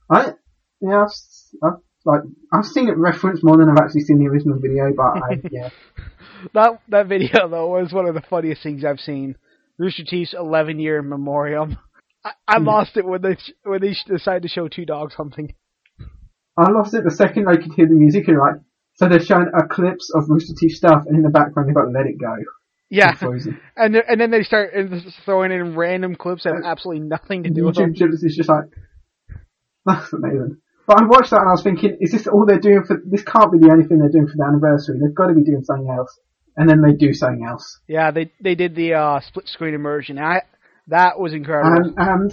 I, 0.10 0.34
yeah, 0.82 1.03
I've, 1.06 1.10
I've 1.63 1.79
like 2.06 2.21
I've 2.51 2.65
seen 2.65 2.89
it 2.89 2.97
referenced 2.97 3.43
more 3.43 3.58
than 3.58 3.69
I've 3.69 3.84
actually 3.84 4.01
seen 4.01 4.19
the 4.19 4.27
original 4.27 4.60
video, 4.60 4.91
but 4.95 5.23
I, 5.23 5.41
yeah, 5.51 5.69
That 6.53 6.82
that 6.89 7.08
video 7.08 7.47
though 7.49 7.69
was 7.82 7.91
one 7.93 8.06
of 8.06 8.13
the 8.13 8.21
funniest 8.21 8.62
things 8.62 8.84
I've 8.86 8.99
seen. 8.99 9.36
Rooster 9.79 10.03
Teeth's 10.03 10.34
11 10.38 10.79
year 10.79 11.01
memoriam. 11.01 11.77
I, 12.23 12.32
I 12.47 12.60
Hmm. 12.60 12.65
lost 12.65 12.95
it 12.97 13.06
when 13.06 13.21
they 13.21 13.38
when 13.63 13.82
they 13.82 13.95
decided 14.08 14.43
to 14.43 14.49
show 14.49 14.67
two 14.67 14.86
dogs 14.86 15.15
hunting. 15.15 15.56
I 16.58 16.69
lost 16.69 16.93
it 16.93 17.03
the 17.03 17.10
second 17.12 17.47
I 17.49 17.56
could 17.56 17.73
hear 17.73 17.88
the 17.88 17.95
music 17.95 18.27
and 18.27 18.38
like, 18.38 18.56
so 19.04 19.10
they're 19.10 19.20
showing 19.26 19.48
a 19.54 19.68
clips 19.68 20.12
of 20.16 20.24
Rooster 20.30 20.54
Teeth 20.58 20.76
stuff, 20.76 21.04
and 21.08 21.16
in 21.18 21.24
the 21.24 21.30
background 21.30 21.68
they've 21.70 21.76
got 21.76 21.92
Let 21.92 22.06
It 22.06 22.20
Go. 22.20 22.36
Yeah, 22.89 23.16
and 23.76 23.96
then- 23.96 24.04
and 24.08 24.22
then 24.22 24.32
they 24.32 24.44
start 24.44 24.72
throwing 25.26 25.52
in 25.52 25.76
random 25.76 26.16
clips 26.16 26.44
that 26.44 26.54
have 26.56 26.63
absolutely 26.66 27.08
nothing 27.08 27.44
to 27.44 27.50
do 27.50 27.66
with 27.66 27.76
them. 27.76 27.94
YouTube 27.94 27.98
Chips 27.98 28.24
is 28.24 28.36
just 28.36 28.50
like, 28.50 28.66
that's 29.86 30.13
amazing. 30.13 30.58
But 30.86 31.02
I 31.02 31.06
watched 31.06 31.32
that 31.32 31.39
and 31.39 31.50
I 31.50 31.54
was 31.54 31.63
thinking, 31.63 31.98
is 32.02 32.12
this 32.12 32.28
all 32.28 32.46
they're 32.46 32.60
doing 32.60 32.84
for, 32.86 33.02
this 33.06 33.24
can't 33.24 33.52
be 33.52 33.58
the 33.60 33.72
only 33.72 33.86
thing 33.88 34.00
they're 34.00 34.10
doing 34.10 34.28
for 34.28 34.36
the 34.36 34.44
anniversary. 34.44 35.00
They've 35.00 35.16
got 35.16 35.28
to 35.28 35.34
be 35.34 35.44
doing 35.44 35.63
something 35.63 35.89
else. 35.89 36.20
And 36.56 36.70
then 36.70 36.82
they 36.82 36.94
do 36.94 37.13
something 37.13 37.46
else. 37.50 37.80
Yeah, 37.88 38.12
they 38.12 38.32
they 38.39 38.54
did 38.54 38.76
the 38.76 38.94
uh, 38.94 39.22
split 39.22 39.48
screen 39.48 39.74
immersion. 39.74 40.20
I 40.20 40.42
that 40.88 41.18
was 41.18 41.34
incredible. 41.34 41.96
And, 41.98 41.98
and, 41.98 42.32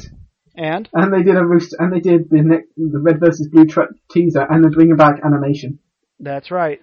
And 0.55 0.89
and 0.93 1.15
they 1.15 1.23
did 1.23 1.37
a 1.37 1.45
rooster, 1.47 1.77
and 1.79 1.91
they 1.91 2.01
did 2.01 2.29
the 2.29 2.61
the 2.77 2.99
Red 2.99 3.19
versus 3.19 3.49
Blue 3.51 3.65
truck 3.65 3.89
teaser 4.11 4.43
and 4.47 4.63
the 4.63 4.69
bringing 4.69 4.97
back 4.97 5.21
animation. 5.25 5.79
That's 6.21 6.51
right. 6.51 6.81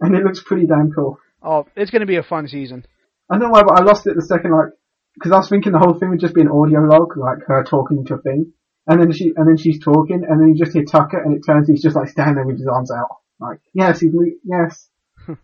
And 0.00 0.14
it 0.14 0.24
looks 0.24 0.42
pretty 0.44 0.66
damn 0.66 0.90
cool. 0.92 1.18
Oh, 1.42 1.66
it's 1.76 1.90
going 1.90 2.00
to 2.00 2.06
be 2.06 2.16
a 2.16 2.22
fun 2.22 2.48
season. 2.48 2.86
I 3.30 3.34
don't 3.38 3.44
know 3.44 3.50
why, 3.50 3.62
but 3.62 3.78
I 3.78 3.82
lost 3.82 4.06
it 4.06 4.16
the 4.16 4.22
second, 4.22 4.52
like, 4.52 4.70
because 5.14 5.32
I 5.32 5.36
was 5.36 5.48
thinking 5.48 5.72
the 5.72 5.78
whole 5.78 5.98
thing 5.98 6.10
would 6.10 6.20
just 6.20 6.34
be 6.34 6.40
an 6.40 6.48
audio 6.48 6.80
log, 6.80 7.16
like 7.16 7.38
her 7.46 7.62
talking 7.64 8.04
to 8.06 8.14
a 8.14 8.20
thing, 8.22 8.52
and 8.86 9.00
then 9.00 9.12
she, 9.12 9.32
and 9.36 9.46
then 9.48 9.56
she's 9.56 9.82
talking, 9.82 10.24
and 10.28 10.40
then 10.40 10.48
you 10.48 10.54
just 10.56 10.72
hear 10.72 10.84
Tucker, 10.84 11.22
and 11.22 11.36
it 11.36 11.42
turns 11.46 11.68
he's 11.68 11.82
just 11.82 11.96
like 11.96 12.08
standing 12.08 12.36
there 12.36 12.46
with 12.46 12.58
his 12.58 12.66
arms 12.66 12.90
out, 12.90 13.18
like, 13.38 13.60
yes, 13.72 14.00
he's, 14.00 14.12
yes, 14.44 14.88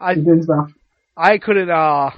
I 0.00 0.14
he's 0.14 0.24
doing 0.24 0.42
stuff. 0.42 0.70
I 1.16 1.38
couldn't. 1.38 1.70
uh 1.70 2.10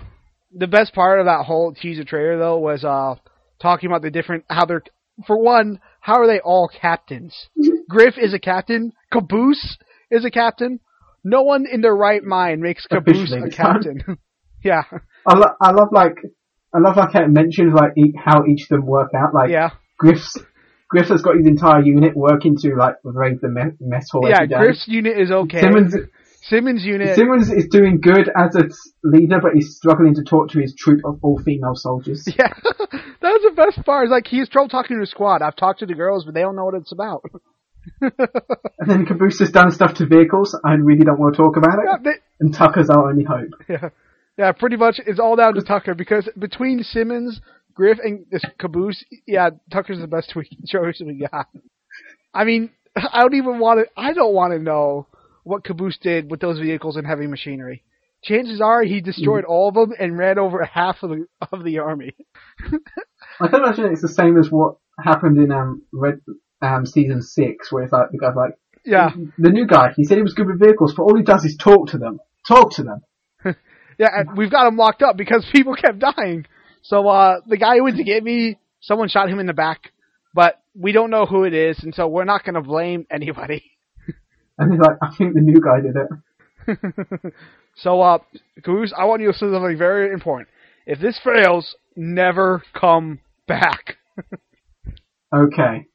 The 0.55 0.67
best 0.67 0.95
part 0.95 1.21
of 1.21 1.27
that 1.27 1.45
whole 1.47 1.73
teaser 1.73 2.05
trailer 2.05 2.39
though 2.39 2.59
was 2.59 2.85
uh 2.85 3.15
talking 3.61 3.89
about 3.89 4.03
the 4.03 4.11
different 4.11 4.45
how 4.49 4.67
they're 4.67 4.83
for 5.27 5.39
one 5.43 5.81
how 6.01 6.21
are 6.21 6.27
they 6.27 6.41
all 6.41 6.69
captains? 6.69 7.49
Griff 7.89 8.15
is 8.19 8.35
a 8.35 8.39
captain. 8.39 8.93
Caboose 9.13 9.79
is 10.11 10.25
a 10.25 10.31
captain. 10.31 10.81
No 11.23 11.43
one 11.43 11.67
in 11.71 11.81
their 11.83 11.95
right 11.95 12.23
mind 12.23 12.61
makes 12.61 12.87
Caboose 12.87 13.33
a 13.33 13.51
captain. 13.51 14.03
yeah, 14.65 14.83
I, 15.27 15.37
lo- 15.37 15.55
I 15.61 15.71
love 15.73 15.89
like, 15.93 16.17
I 16.75 16.79
love 16.79 16.97
like 16.97 17.13
how 17.13 17.25
it 17.25 17.31
mentions 17.31 17.75
like 17.75 17.93
e- 17.97 18.15
how 18.17 18.45
each 18.47 18.63
of 18.65 18.69
them 18.69 18.87
work 18.87 19.11
out, 19.15 19.35
like, 19.35 19.51
yeah, 19.51 19.71
Griff's, 19.99 20.37
Griff 20.89 21.09
has 21.09 21.23
got 21.23 21.37
his 21.37 21.47
entire 21.47 21.83
unit 21.83 22.17
working 22.17 22.57
to 22.59 22.75
like 22.75 22.95
raise 23.05 23.41
the 23.41 23.49
me- 23.49 23.77
mess 23.81 24.09
hall 24.11 24.29
yeah. 24.29 24.47
Griff's 24.47 24.87
unit 24.89 25.19
is 25.19 25.31
okay. 25.31 25.61
Simmons, 25.61 25.95
Simmons' 26.43 26.85
unit. 26.85 27.15
Simmons 27.17 27.51
is 27.51 27.67
doing 27.71 28.01
good 28.01 28.31
as 28.35 28.57
a 28.57 28.65
leader, 29.05 29.39
but 29.41 29.53
he's 29.53 29.77
struggling 29.77 30.15
to 30.15 30.25
talk 30.25 30.49
to 30.51 30.61
his 30.61 30.75
troop 30.75 31.01
of 31.05 31.19
all 31.23 31.39
female 31.45 31.75
soldiers. 31.75 32.27
yeah, 32.39 32.53
that 32.63 32.93
was 33.23 33.43
the 33.45 33.55
best 33.55 33.85
part. 33.85 34.07
Is 34.07 34.11
like 34.11 34.27
he's 34.27 34.49
trouble 34.49 34.69
talking 34.69 34.97
to 34.97 35.01
his 35.01 35.11
squad. 35.11 35.43
I've 35.43 35.57
talked 35.57 35.81
to 35.81 35.87
the 35.87 35.95
girls, 35.95 36.25
but 36.25 36.35
they 36.35 36.41
don't 36.41 36.57
know 36.57 36.65
what 36.65 36.75
it's 36.75 36.93
about. 36.93 37.23
And 38.01 38.91
then 38.91 39.07
Caboose 39.07 39.39
has 39.41 39.51
done 39.51 39.71
stuff 39.71 39.95
to 39.95 40.07
vehicles. 40.07 40.59
I 40.65 40.73
really 40.75 41.05
don't 41.05 41.19
want 41.21 41.35
to 41.35 41.43
talk 41.43 41.57
about 41.57 41.79
it. 41.79 41.85
yeah, 41.87 41.97
they, 42.03 42.19
And 42.41 42.55
Tucker's 42.55 42.89
our 42.91 43.11
only 43.11 43.25
hope. 43.25 43.51
Yeah, 43.69 43.91
yeah, 44.39 44.53
pretty 44.53 44.77
much 44.77 45.01
it's 45.07 45.21
all 45.21 45.37
down 45.37 45.55
to 45.55 45.63
Tucker 45.63 45.95
because 45.95 46.29
between 46.39 46.83
Simmons, 46.83 47.41
Griff, 47.75 47.99
and 48.03 48.25
this 48.31 48.43
Caboose, 48.59 49.05
yeah, 49.27 49.51
Tucker's 49.71 50.01
the 50.01 50.07
best 50.07 50.35
we 50.35 50.49
choice 50.67 51.03
we 51.05 51.27
got. 51.31 51.47
I 52.33 52.45
mean, 52.45 52.71
I 52.97 53.21
don't 53.21 53.35
even 53.35 53.59
want 53.59 53.81
to. 53.81 54.01
I 54.01 54.13
don't 54.15 54.33
want 54.35 54.53
to 54.55 54.59
know 54.59 55.07
what 55.45 55.65
Caboose 55.65 55.99
did 55.99 56.31
with 56.31 56.41
those 56.41 56.59
vehicles 56.59 56.97
and 56.97 57.07
heavy 57.07 57.27
machinery. 57.27 57.83
Chances 58.23 58.61
are 58.61 58.83
he 58.83 59.01
destroyed 59.01 59.45
all 59.45 59.69
of 59.69 59.75
them 59.75 59.95
and 59.99 60.19
ran 60.19 60.39
over 60.39 60.63
half 60.65 61.03
of 61.03 61.11
the 61.11 61.27
of 61.53 61.65
the 61.65 61.79
army. 61.79 62.15
I 63.41 63.49
can 63.49 63.63
imagine 63.63 63.87
it's 63.87 64.03
the 64.03 64.09
same 64.09 64.39
as 64.39 64.51
what 64.51 64.77
happened 65.03 65.39
in 65.39 65.51
um 65.51 65.83
Red 65.93 66.21
um 66.63 66.87
season 66.87 67.23
six, 67.23 67.73
where 67.73 67.85
it's 67.85 67.93
like 67.93 68.11
the 68.11 68.19
guy's 68.19 68.37
like 68.37 68.55
Yeah, 68.85 69.11
the 69.39 69.51
new 69.51 69.67
guy. 69.67 69.93
He 69.97 70.05
said 70.05 70.17
he 70.17 70.23
was 70.23 70.35
good 70.35 70.47
with 70.47 70.61
vehicles, 70.61 70.95
but 70.97 71.05
all 71.05 71.17
he 71.17 71.23
does 71.23 71.45
is 71.45 71.57
talk 71.57 71.89
to 71.91 71.99
them. 71.99 72.19
Talk 72.47 72.73
to 72.75 72.83
them. 72.83 73.01
yeah, 73.99 74.09
and 74.19 74.37
we've 74.37 74.51
got 74.51 74.67
him 74.67 74.77
locked 74.77 75.03
up 75.03 75.17
because 75.17 75.47
people 75.53 75.75
kept 75.75 75.99
dying. 75.99 76.47
So 76.83 77.09
uh 77.09 77.41
the 77.47 77.57
guy 77.57 77.77
who 77.77 77.85
went 77.85 77.97
to 77.97 78.05
get 78.05 78.23
me, 78.23 78.59
someone 78.81 79.09
shot 79.09 79.29
him 79.29 79.39
in 79.39 79.47
the 79.47 79.53
back, 79.55 79.93
but 80.35 80.61
we 80.75 80.93
don't 80.93 81.11
know 81.11 81.27
who 81.27 81.45
it 81.45 81.55
is, 81.55 81.83
and 81.83 81.95
so 81.95 82.07
we're 82.07 82.25
not 82.25 82.45
going 82.45 82.55
to 82.55 82.63
blame 82.63 83.07
anybody. 83.11 83.65
And 84.59 84.73
he's 84.73 84.81
like, 84.81 84.99
I 85.01 85.09
think 85.17 85.33
the 85.33 85.41
new 85.41 85.59
guy 85.59 85.81
did 85.81 85.97
it. 85.97 87.33
so, 87.77 88.03
uh, 88.03 88.19
Goose, 88.63 88.93
I 88.95 89.07
want 89.07 89.23
you 89.23 89.29
to 89.29 89.33
say 89.33 89.51
something 89.51 89.79
very 89.79 90.13
important. 90.13 90.51
If 90.85 91.01
this 91.01 91.19
fails, 91.25 91.77
never 91.97 92.63
come 92.79 93.21
back. 93.49 93.97
Okay. 95.35 95.87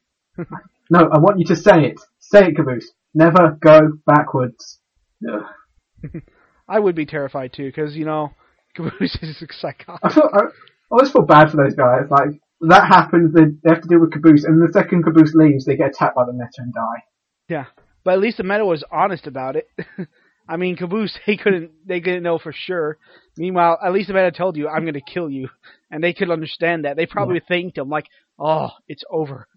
No, 0.90 1.08
I 1.12 1.18
want 1.18 1.38
you 1.38 1.46
to 1.46 1.56
say 1.56 1.86
it. 1.86 2.00
Say 2.18 2.46
it, 2.48 2.56
Caboose. 2.56 2.92
Never 3.14 3.56
go 3.60 3.92
backwards. 4.06 4.78
I 6.68 6.78
would 6.78 6.94
be 6.94 7.06
terrified 7.06 7.52
too, 7.52 7.66
because 7.66 7.96
you 7.96 8.04
know, 8.04 8.32
Caboose 8.76 9.18
is 9.22 9.42
a 9.42 9.52
psychotic. 9.52 10.00
I 10.02 10.12
feel 10.12 10.28
I, 10.32 10.38
I 10.38 10.48
always 10.90 11.10
feel 11.10 11.22
bad 11.22 11.50
for 11.50 11.56
those 11.56 11.74
guys. 11.74 12.10
Like 12.10 12.40
that 12.60 12.88
happens, 12.88 13.34
they, 13.34 13.44
they 13.62 13.70
have 13.70 13.82
to 13.82 13.88
deal 13.88 14.00
with 14.00 14.12
Caboose, 14.12 14.44
and 14.44 14.60
the 14.60 14.72
second 14.72 15.04
Caboose 15.04 15.34
leaves, 15.34 15.64
they 15.64 15.76
get 15.76 15.90
attacked 15.90 16.16
by 16.16 16.24
the 16.24 16.32
Meta 16.32 16.48
and 16.58 16.72
die. 16.72 17.02
Yeah, 17.48 17.66
but 18.04 18.14
at 18.14 18.20
least 18.20 18.38
the 18.38 18.44
meta 18.44 18.64
was 18.64 18.84
honest 18.90 19.26
about 19.26 19.56
it. 19.56 19.68
I 20.48 20.56
mean, 20.56 20.76
Caboose, 20.76 21.18
they 21.26 21.36
couldn't, 21.36 21.72
they 21.84 22.00
didn't 22.00 22.22
know 22.22 22.38
for 22.38 22.52
sure. 22.52 22.98
Meanwhile, 23.36 23.78
at 23.84 23.92
least 23.92 24.08
the 24.08 24.14
meta 24.14 24.30
told 24.30 24.56
you, 24.56 24.68
"I'm 24.68 24.82
going 24.82 24.94
to 24.94 25.00
kill 25.00 25.28
you," 25.28 25.48
and 25.90 26.02
they 26.02 26.12
could 26.12 26.30
understand 26.30 26.84
that. 26.84 26.96
They 26.96 27.06
probably 27.06 27.40
thanked 27.46 27.78
him, 27.78 27.88
like, 27.88 28.06
"Oh, 28.38 28.70
it's 28.88 29.02
over." 29.10 29.48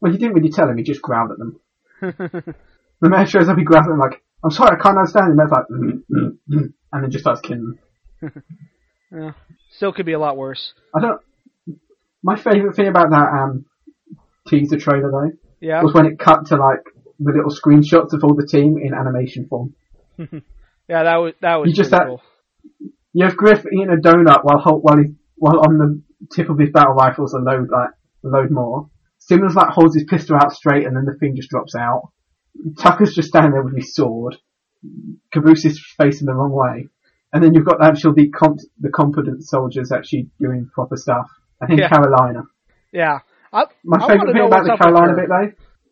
Well, 0.00 0.12
he 0.12 0.18
didn't 0.18 0.34
really 0.34 0.50
tell 0.50 0.68
him. 0.68 0.76
He 0.76 0.84
just 0.84 1.02
growled 1.02 1.32
at 1.32 1.38
them. 1.38 1.60
The 3.00 3.10
man 3.10 3.26
shows 3.26 3.48
up, 3.48 3.58
he 3.58 3.64
growls 3.64 3.84
at 3.86 3.90
them 3.90 3.98
like, 3.98 4.22
"I'm 4.42 4.50
sorry, 4.50 4.78
I 4.78 4.82
can't 4.82 4.96
understand." 4.96 5.26
And 5.30 5.38
the 5.38 5.44
Meta's 5.44 5.52
like, 5.52 5.66
mm, 5.68 6.02
mm, 6.10 6.38
mm, 6.50 6.72
and 6.92 7.02
then 7.02 7.10
just 7.10 7.24
starts 7.24 7.40
killing 7.42 7.76
them. 8.22 8.42
yeah. 9.12 9.32
Still 9.72 9.92
could 9.92 10.06
be 10.06 10.12
a 10.12 10.18
lot 10.18 10.36
worse. 10.38 10.72
I 10.94 11.00
don't. 11.00 11.20
My 12.22 12.36
favourite 12.36 12.74
thing 12.76 12.86
about 12.86 13.10
that 13.10 13.28
um 13.32 13.66
teaser 14.48 14.78
trailer 14.78 15.10
though 15.10 15.32
Yeah. 15.60 15.82
was 15.82 15.92
when 15.92 16.06
it 16.06 16.18
cut 16.18 16.46
to 16.46 16.56
like 16.56 16.84
the 17.18 17.32
little 17.32 17.50
screenshots 17.50 18.12
of 18.14 18.24
all 18.24 18.34
the 18.34 18.46
team 18.46 18.78
in 18.78 18.94
animation 18.94 19.46
form. 19.48 19.74
Yeah, 20.88 21.02
that 21.04 21.16
was 21.16 21.32
that 21.42 21.56
was 21.56 21.68
You 21.70 21.74
just 21.74 21.90
had- 21.90 22.04
cool. 22.06 22.22
You 23.12 23.24
have 23.26 23.36
Griff 23.36 23.64
eating 23.66 23.88
a 23.90 23.96
donut 24.00 24.44
while 24.44 24.78
while 24.80 24.98
he 24.98 25.14
while 25.36 25.58
on 25.60 25.78
the 25.78 26.02
tip 26.34 26.48
of 26.48 26.58
his 26.58 26.70
battle 26.70 26.94
rifles 26.94 27.34
a 27.34 27.38
load 27.38 27.68
like 27.70 27.90
a 28.24 28.28
load 28.28 28.50
more. 28.50 28.88
Simmons 29.26 29.54
like 29.54 29.68
holds 29.70 29.94
his 29.94 30.04
pistol 30.04 30.36
out 30.36 30.52
straight 30.52 30.86
and 30.86 30.96
then 30.96 31.04
the 31.06 31.16
thing 31.18 31.34
just 31.36 31.48
drops 31.50 31.74
out. 31.74 32.10
Tucker's 32.78 33.14
just 33.14 33.28
standing 33.28 33.52
there 33.52 33.62
with 33.62 33.76
his 33.76 33.94
sword. 33.94 34.36
Caboose 35.32 35.64
is 35.64 35.82
facing 35.98 36.26
the 36.26 36.34
wrong 36.34 36.52
way. 36.52 36.88
And 37.32 37.42
then 37.42 37.54
you've 37.54 37.64
got 37.64 37.78
the 37.78 38.30
comp- 38.30 38.60
the 38.80 38.90
competent 38.90 39.42
soldiers 39.44 39.90
actually 39.90 40.28
doing 40.38 40.68
proper 40.72 40.96
stuff. 40.96 41.26
I 41.60 41.66
think 41.66 41.80
Yeah. 41.80 41.88
Carolina. 41.88 42.42
Yeah. 42.92 43.20
I, 43.52 43.64
My 43.84 43.96
I 44.04 44.08
favourite 44.08 44.32
thing 44.32 44.46
about 44.46 44.64
the 44.64 44.76
Carolina 44.76 45.14
bit 45.16 45.28
though, 45.28 45.50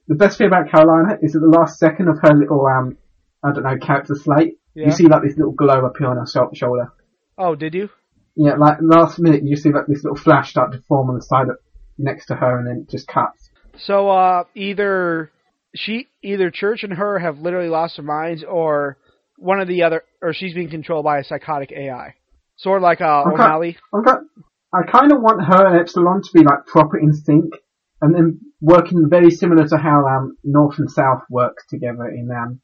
the 0.08 0.14
best 0.14 0.38
thing 0.38 0.48
about 0.48 0.70
Carolina 0.70 1.16
is 1.22 1.34
at 1.34 1.40
the 1.42 1.48
last 1.48 1.78
second 1.78 2.08
of 2.08 2.18
her 2.22 2.34
little 2.34 2.64
um 2.66 2.96
I 3.42 3.52
don't 3.52 3.64
know 3.64 3.76
character 3.78 4.14
slate, 4.14 4.58
Yeah. 4.74 4.86
you 4.86 4.92
see 4.92 5.08
like 5.08 5.22
this 5.22 5.36
little 5.36 5.52
glow 5.52 5.84
appear 5.86 6.08
on 6.08 6.16
her 6.18 6.26
sho- 6.26 6.50
shoulder. 6.54 6.92
Oh, 7.38 7.54
did 7.56 7.74
you? 7.74 7.88
Yeah, 8.36 8.54
like 8.56 8.78
last 8.80 9.18
minute 9.18 9.42
you 9.44 9.56
see 9.56 9.72
like 9.72 9.86
this 9.88 10.04
little 10.04 10.16
flash 10.16 10.50
start 10.50 10.72
to 10.72 10.80
form 10.82 11.08
on 11.08 11.16
the 11.16 11.22
side 11.22 11.48
of, 11.48 11.56
next 12.02 12.26
to 12.26 12.34
her 12.34 12.58
and 12.58 12.66
then 12.66 12.84
it 12.86 12.90
just 12.90 13.08
cuts. 13.08 13.50
So 13.78 14.10
uh, 14.10 14.44
either 14.54 15.30
she, 15.74 16.08
either 16.22 16.50
Church 16.50 16.82
and 16.82 16.92
her 16.92 17.18
have 17.18 17.38
literally 17.38 17.68
lost 17.68 17.96
their 17.96 18.04
minds, 18.04 18.44
or 18.44 18.98
one 19.38 19.60
of 19.60 19.68
the 19.68 19.82
other, 19.84 20.04
or 20.20 20.34
she's 20.34 20.54
being 20.54 20.68
controlled 20.68 21.04
by 21.04 21.18
a 21.18 21.24
psychotic 21.24 21.72
AI, 21.72 22.14
sort 22.56 22.78
of 22.78 22.82
like 22.82 23.00
uh, 23.00 23.22
Okay. 23.26 23.42
O'Malley. 23.42 23.76
I'm 23.94 24.04
I 24.74 24.82
kind 24.90 25.12
of 25.12 25.20
want 25.20 25.44
her 25.44 25.66
and 25.66 25.80
Epsilon 25.80 26.22
to 26.22 26.30
be 26.32 26.44
like 26.44 26.66
proper 26.66 26.98
in 26.98 27.12
sync 27.12 27.52
and 28.00 28.14
then 28.14 28.40
working 28.60 29.08
very 29.08 29.30
similar 29.30 29.66
to 29.68 29.76
how 29.76 30.06
um 30.06 30.36
North 30.44 30.78
and 30.78 30.90
South 30.90 31.22
work 31.28 31.56
together 31.68 32.06
in 32.06 32.30
um 32.30 32.60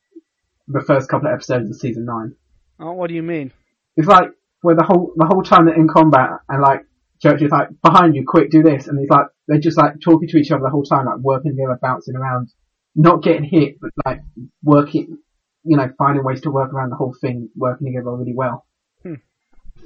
the 0.67 0.81
first 0.81 1.09
couple 1.09 1.29
of 1.29 1.35
episodes 1.35 1.69
of 1.71 1.77
season 1.77 2.07
nine. 2.07 2.35
Oh, 2.81 2.93
what 2.93 3.09
do 3.09 3.15
you 3.15 3.23
mean? 3.23 3.53
It's 3.97 4.09
like 4.09 4.31
where 4.63 4.75
the 4.75 4.85
whole 4.85 5.13
the 5.17 5.27
whole 5.27 5.43
time 5.43 5.67
they're 5.67 5.75
in 5.75 5.89
combat 5.89 6.31
and 6.49 6.63
like 6.63 6.85
Church 7.21 7.43
is 7.43 7.51
like 7.51 7.69
behind 7.83 8.15
you, 8.15 8.25
quick, 8.27 8.51
do 8.51 8.63
this, 8.63 8.87
and 8.87 8.99
he's 8.99 9.11
like 9.11 9.27
they're 9.47 9.59
just 9.59 9.77
like 9.77 9.95
talking 10.03 10.29
to 10.29 10.37
each 10.37 10.51
other 10.51 10.63
the 10.63 10.71
whole 10.71 10.85
time, 10.85 11.07
like 11.07 11.19
working 11.19 11.53
together, 11.53 11.79
bouncing 11.81 12.17
around, 12.17 12.49
not 12.95 13.23
getting 13.23 13.45
hit, 13.45 13.77
but 13.81 13.91
like 14.05 14.21
working, 14.63 15.19
you 15.65 15.77
know, 15.77 15.91
finding 15.99 16.25
ways 16.25 16.41
to 16.43 16.51
work 16.51 16.73
around 16.73 16.91
the 16.91 16.97
whole 16.97 17.15
thing, 17.21 17.49
working 17.57 17.89
together 17.89 18.15
really 18.15 18.35
well. 18.35 18.67
Hmm. 19.03 19.15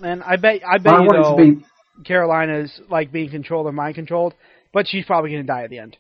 And 0.03 0.23
I 0.23 0.37
bet, 0.37 0.61
I 0.67 0.79
bet 0.79 0.95
I 0.95 1.03
you 1.03 1.07
want 1.07 1.21
know, 1.21 1.37
to 1.37 1.55
be 1.55 1.65
Carolina's 2.05 2.81
like 2.91 3.13
being 3.13 3.31
controlled 3.31 3.67
or 3.67 3.73
mind 3.73 3.95
controlled, 3.95 4.35
but 4.73 4.87
she's 4.87 5.05
probably 5.05 5.31
gonna 5.31 5.45
die 5.45 5.65
at 5.65 5.71
the 5.71 5.79
end. 5.79 5.97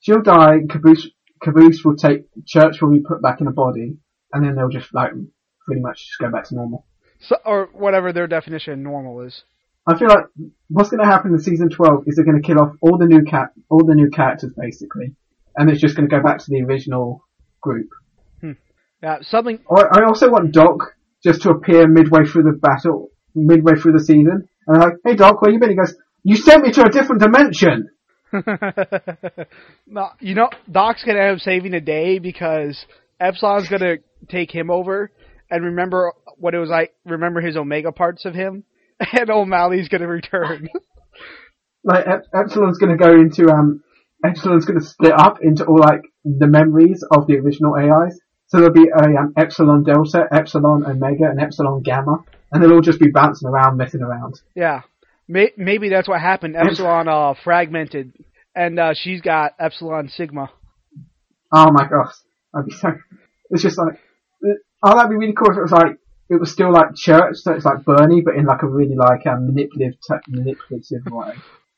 she'll 0.00 0.22
die. 0.22 0.58
Caboose 0.68 1.08
Caboose 1.42 1.82
will 1.84 1.96
take 1.96 2.24
Church 2.46 2.80
will 2.80 2.90
be 2.90 3.00
put 3.00 3.22
back 3.22 3.40
in 3.40 3.46
a 3.46 3.52
body, 3.52 3.98
and 4.32 4.44
then 4.44 4.56
they'll 4.56 4.68
just 4.68 4.92
like 4.92 5.12
pretty 5.66 5.80
much 5.80 5.98
just 5.98 6.18
go 6.20 6.30
back 6.30 6.44
to 6.44 6.54
normal. 6.54 6.86
So, 7.20 7.36
or 7.44 7.68
whatever 7.72 8.12
their 8.12 8.26
definition 8.26 8.72
of 8.72 8.78
normal 8.78 9.20
is. 9.22 9.42
I 9.88 9.98
feel 9.98 10.08
like 10.08 10.26
what's 10.68 10.90
going 10.90 11.00
to 11.00 11.10
happen 11.10 11.32
in 11.32 11.38
season 11.38 11.70
twelve 11.70 12.04
is 12.06 12.16
they're 12.16 12.24
going 12.24 12.40
to 12.40 12.46
kill 12.46 12.60
off 12.60 12.76
all 12.82 12.98
the 12.98 13.06
new 13.06 13.22
cat, 13.22 13.52
all 13.70 13.84
the 13.84 13.94
new 13.94 14.10
characters 14.10 14.52
basically, 14.54 15.14
and 15.56 15.70
it's 15.70 15.80
just 15.80 15.96
going 15.96 16.08
to 16.08 16.14
go 16.14 16.22
back 16.22 16.38
to 16.38 16.44
the 16.48 16.62
original 16.62 17.24
group. 17.62 17.88
Hmm. 18.42 18.52
Yeah, 19.02 19.18
something. 19.22 19.58
I 19.70 20.00
I 20.00 20.04
also 20.06 20.30
want 20.30 20.52
Doc 20.52 20.94
just 21.24 21.42
to 21.42 21.50
appear 21.50 21.88
midway 21.88 22.24
through 22.24 22.42
the 22.42 22.58
battle, 22.60 23.10
midway 23.34 23.74
through 23.76 23.92
the 23.92 24.04
season, 24.04 24.48
and 24.66 24.76
I'm 24.76 24.90
like, 24.90 24.98
"Hey 25.04 25.14
Doc, 25.16 25.40
where 25.40 25.50
you 25.50 25.58
been?" 25.58 25.70
He 25.70 25.76
goes, 25.76 25.94
"You 26.22 26.36
sent 26.36 26.62
me 26.62 26.72
to 26.72 26.84
a 26.84 26.90
different 26.90 27.22
dimension." 27.22 27.88
no, 29.86 30.10
you 30.20 30.34
know, 30.34 30.50
Doc's 30.70 31.02
gonna 31.02 31.20
end 31.20 31.36
up 31.36 31.40
saving 31.40 31.72
the 31.72 31.80
day 31.80 32.18
because 32.18 32.84
Epsilon's 33.18 33.68
gonna 33.70 33.96
take 34.28 34.50
him 34.54 34.70
over 34.70 35.10
and 35.50 35.64
remember 35.64 36.12
what 36.36 36.54
it 36.54 36.58
was 36.58 36.68
like. 36.68 36.94
Remember 37.06 37.40
his 37.40 37.56
Omega 37.56 37.90
parts 37.90 38.26
of 38.26 38.34
him, 38.34 38.64
and 39.12 39.30
O'Malley's 39.30 39.88
gonna 39.88 40.08
return. 40.08 40.68
Like 41.84 42.06
Ep- 42.06 42.26
Epsilon's 42.34 42.76
going 42.78 42.96
to 42.96 43.02
go 43.02 43.12
into 43.12 43.48
um, 43.48 43.82
Epsilon's 44.24 44.64
going 44.64 44.80
to 44.80 44.84
split 44.84 45.12
up 45.12 45.38
into 45.40 45.64
all 45.64 45.78
like 45.78 46.02
the 46.24 46.46
memories 46.46 47.04
of 47.10 47.26
the 47.26 47.36
original 47.36 47.74
AIs, 47.76 48.18
So 48.46 48.58
there'll 48.58 48.72
be 48.72 48.88
a 48.88 49.04
um, 49.18 49.32
epsilon 49.36 49.84
delta, 49.84 50.26
epsilon 50.32 50.84
omega, 50.84 51.24
and 51.30 51.40
epsilon 51.40 51.82
gamma, 51.82 52.24
and 52.50 52.62
they'll 52.62 52.72
all 52.72 52.80
just 52.80 53.00
be 53.00 53.10
bouncing 53.10 53.48
around, 53.48 53.76
messing 53.76 54.02
around. 54.02 54.40
Yeah, 54.54 54.82
May- 55.28 55.52
maybe 55.56 55.88
that's 55.88 56.08
what 56.08 56.20
happened. 56.20 56.56
Epsilon 56.56 57.08
uh, 57.08 57.34
fragmented, 57.44 58.12
and 58.54 58.78
uh, 58.78 58.92
she's 58.94 59.20
got 59.20 59.52
Epsilon 59.60 60.08
Sigma. 60.08 60.50
Oh 61.52 61.70
my 61.70 61.86
gosh, 61.88 62.14
I'd 62.54 62.66
be 62.66 62.72
so. 62.72 62.88
It's 63.50 63.62
just 63.62 63.78
like, 63.78 63.98
oh, 64.82 64.94
that'd 64.96 65.10
be 65.10 65.16
really 65.16 65.32
cool 65.32 65.52
if 65.52 65.56
it 65.56 65.62
was 65.62 65.72
like 65.72 65.96
it 66.30 66.40
was 66.40 66.52
still 66.52 66.72
like 66.72 66.94
church, 66.94 67.36
so 67.36 67.52
it's 67.52 67.64
like 67.64 67.84
Burnie, 67.84 68.20
but 68.20 68.34
in 68.36 68.44
like 68.44 68.62
a 68.62 68.66
really 68.68 68.94
like 68.94 69.26
um, 69.26 69.46
manipulative, 69.46 69.98
t- 70.00 70.14
manipulative 70.28 71.04
way. 71.06 71.34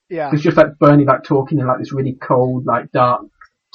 Yeah. 0.09 0.31
It's 0.33 0.43
just 0.43 0.57
like 0.57 0.79
Burnie 0.79 1.05
like 1.05 1.23
talking 1.23 1.59
in 1.59 1.67
like 1.67 1.79
this 1.79 1.93
really 1.93 2.15
cold, 2.21 2.67
like 2.67 2.91
dark, 2.93 3.27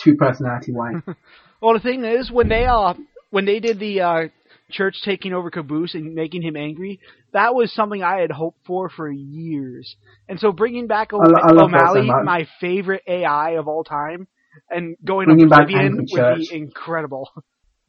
two 0.01 0.15
personality 0.15 0.73
way. 0.73 1.01
Well, 1.61 1.73
the 1.73 1.79
thing 1.79 2.03
is, 2.03 2.29
when 2.29 2.47
they 2.47 2.65
uh 2.65 2.93
when 3.31 3.45
they 3.45 3.59
did 3.59 3.79
the 3.79 4.01
uh 4.01 4.21
church 4.69 5.01
taking 5.03 5.33
over 5.33 5.49
Caboose 5.49 5.95
and 5.95 6.13
making 6.13 6.41
him 6.41 6.55
angry, 6.55 6.99
that 7.33 7.55
was 7.55 7.73
something 7.73 8.03
I 8.03 8.19
had 8.19 8.29
hoped 8.29 8.59
for 8.67 8.89
for 8.89 9.09
years. 9.09 9.95
And 10.27 10.39
so 10.39 10.51
bringing 10.51 10.85
back 10.85 11.13
o- 11.13 11.21
I 11.21 11.23
I 11.23 11.53
that 11.53 11.55
so 11.55 11.61
O'Malley, 11.61 12.07
my 12.23 12.47
favorite 12.59 13.01
AI 13.07 13.51
of 13.51 13.67
all 13.67 13.83
time, 13.83 14.27
and 14.69 14.95
going 15.03 15.25
Bringing 15.25 15.45
Oblivion 15.45 16.05
would 16.11 16.37
be 16.37 16.49
incredible. 16.51 17.29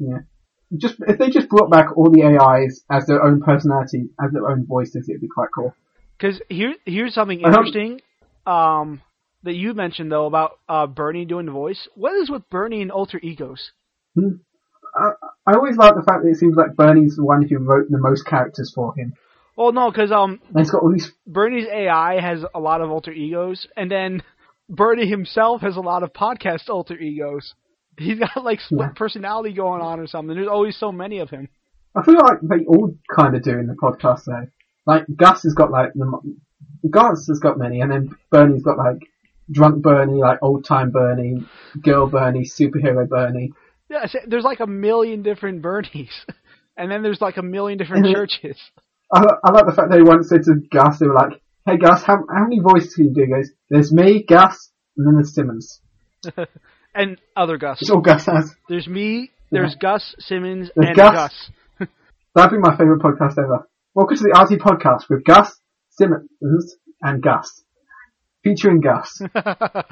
just 0.81 0.97
if 1.07 1.19
they 1.19 1.31
just 1.31 1.49
brought 1.49 1.71
back 1.71 1.97
all 1.97 2.11
the 2.11 2.23
AIs 2.23 2.85
as 2.91 3.07
their 3.07 3.23
own 3.23 3.43
personality, 3.43 4.11
as 4.23 4.33
their 4.33 4.49
own 4.49 4.67
voices, 4.67 5.09
it'd 5.09 5.21
be 5.21 5.29
quite 5.29 5.49
cool. 5.55 5.75
Because 6.19 6.41
here 6.49 6.75
here's 6.85 7.15
something 7.15 7.41
interesting. 7.41 8.01
Um. 8.47 9.03
That 9.43 9.55
you 9.55 9.75
mentioned 9.75 10.11
though 10.11 10.27
about 10.27 10.59
uh, 10.69 10.89
Burnie 10.89 11.25
doing 11.25 11.47
the 11.47 11.53
voice. 11.53 11.87
What 11.95 12.15
is 12.15 12.29
with 12.29 12.49
Burnie 12.51 12.83
and 12.83 12.91
alter 12.91 13.21
egos? 13.23 13.71
I, 14.19 15.11
I 15.47 15.55
always 15.55 15.77
like 15.77 15.95
the 15.95 16.03
fact 16.03 16.25
that 16.25 16.31
it 16.31 16.37
seems 16.37 16.57
like 16.57 16.75
Burnie's 16.75 17.17
the 17.17 17.25
one 17.25 17.47
who 17.47 17.59
wrote 17.59 17.87
the 17.89 17.99
most 17.99 18.27
characters 18.27 18.73
for 18.75 18.95
him. 18.97 19.13
Well, 19.57 19.73
no, 19.73 19.91
because 19.91 20.11
um, 20.11 20.41
he's 20.57 20.71
got 20.71 20.83
all 20.83 20.93
these. 20.93 21.13
Burnie's 21.27 21.67
AI 21.69 22.21
has 22.21 22.45
a 22.55 22.61
lot 22.61 22.81
of 22.81 22.91
alter 22.91 23.13
egos, 23.13 23.67
and 23.77 23.91
then 23.91 24.23
Burnie 24.69 25.09
himself 25.09 25.63
has 25.63 25.77
a 25.77 25.81
lot 25.81 26.03
of 26.03 26.13
podcast 26.13 26.69
alter 26.69 26.99
egos. 26.99 27.55
He's 27.99 28.19
got 28.19 28.45
like 28.45 28.61
split 28.61 28.81
Yeah. 28.81 28.93
personality 28.95 29.53
going 29.55 29.81
on 29.83 30.01
or 30.01 30.07
something. 30.07 30.35
There's 30.37 30.49
always 30.49 30.77
so 30.79 30.93
many 30.93 31.19
of 31.19 31.31
him. 31.31 31.49
I 31.97 32.03
feel 32.05 32.17
like 32.17 32.39
they 32.43 32.65
all 32.67 32.95
kind 33.15 33.35
of 33.35 33.43
do 33.43 33.53
in 33.59 33.67
the 33.67 33.75
podcast 33.75 34.25
though. 34.27 34.47
Like 34.87 35.05
Gus 35.17 35.43
has 35.45 35.55
got 35.55 35.71
like 35.71 35.93
the 35.95 36.21
Gus 36.91 37.27
has 37.29 37.39
got 37.41 37.59
many, 37.59 37.81
and 37.81 37.91
then 37.91 38.11
Burnie's 38.31 38.63
got 38.63 38.79
like 38.79 38.99
drunk 39.51 39.83
Burnie, 39.83 40.21
like 40.21 40.39
old 40.43 40.65
time 40.65 40.91
Burnie, 40.91 41.47
girl 41.83 42.07
Burnie, 42.07 42.45
superhero 42.45 43.09
Burnie. 43.09 43.53
Yeah, 43.89 44.07
there's 44.27 44.45
like 44.45 44.61
a 44.61 44.67
million 44.67 45.23
different 45.23 45.63
Burnies, 45.63 46.11
and 46.77 46.91
then 46.91 47.03
there's 47.03 47.21
like 47.21 47.37
a 47.39 47.43
million 47.43 47.79
different 47.79 48.07
churches. 48.15 48.59
I, 49.13 49.25
I 49.45 49.51
like 49.53 49.67
the 49.67 49.73
fact 49.73 49.91
they 49.91 50.03
once 50.03 50.29
said 50.29 50.43
to 50.45 50.55
Gus, 50.71 50.99
they 50.99 51.07
were 51.07 51.15
like, 51.15 51.41
"Hey 51.65 51.79
Gus, 51.79 52.03
how 52.03 52.19
how 52.29 52.43
many 52.45 52.61
voices 52.61 52.95
can 52.95 53.07
you 53.07 53.15
do?" 53.15 53.23
He 53.23 53.29
goes, 53.29 53.51
"There's 53.71 53.93
me, 53.93 54.23
Gus, 54.23 54.71
and 54.97 55.07
then 55.07 55.15
there's 55.15 55.35
Simmons." 55.35 55.81
And 56.97 57.19
other 57.37 57.59
Gus. 57.59 57.83
It's 57.83 57.91
all 57.91 58.01
Gus 58.01 58.25
has. 58.25 58.55
There's 58.71 58.89
me. 58.89 59.31
There's 59.51 59.75
Gus 59.75 60.15
Simmons 60.19 60.71
There's 60.75 60.89
and 60.89 60.97
Gus. 60.97 61.13
Gus. 61.79 61.89
That'd 62.35 62.53
be 62.53 62.57
my 62.59 62.75
favourite 62.75 63.03
podcast 63.03 63.33
ever. 63.39 63.69
Welcome 63.95 64.17
to 64.17 64.23
the 64.23 64.31
RT 64.31 64.59
podcast 64.63 65.11
with 65.11 65.23
Gus, 65.23 65.61
Simmons, 65.91 66.77
and 67.03 67.23
Gus. 67.23 67.65
Featuring 68.43 68.81
Gus. 68.81 69.13
the 69.35 69.85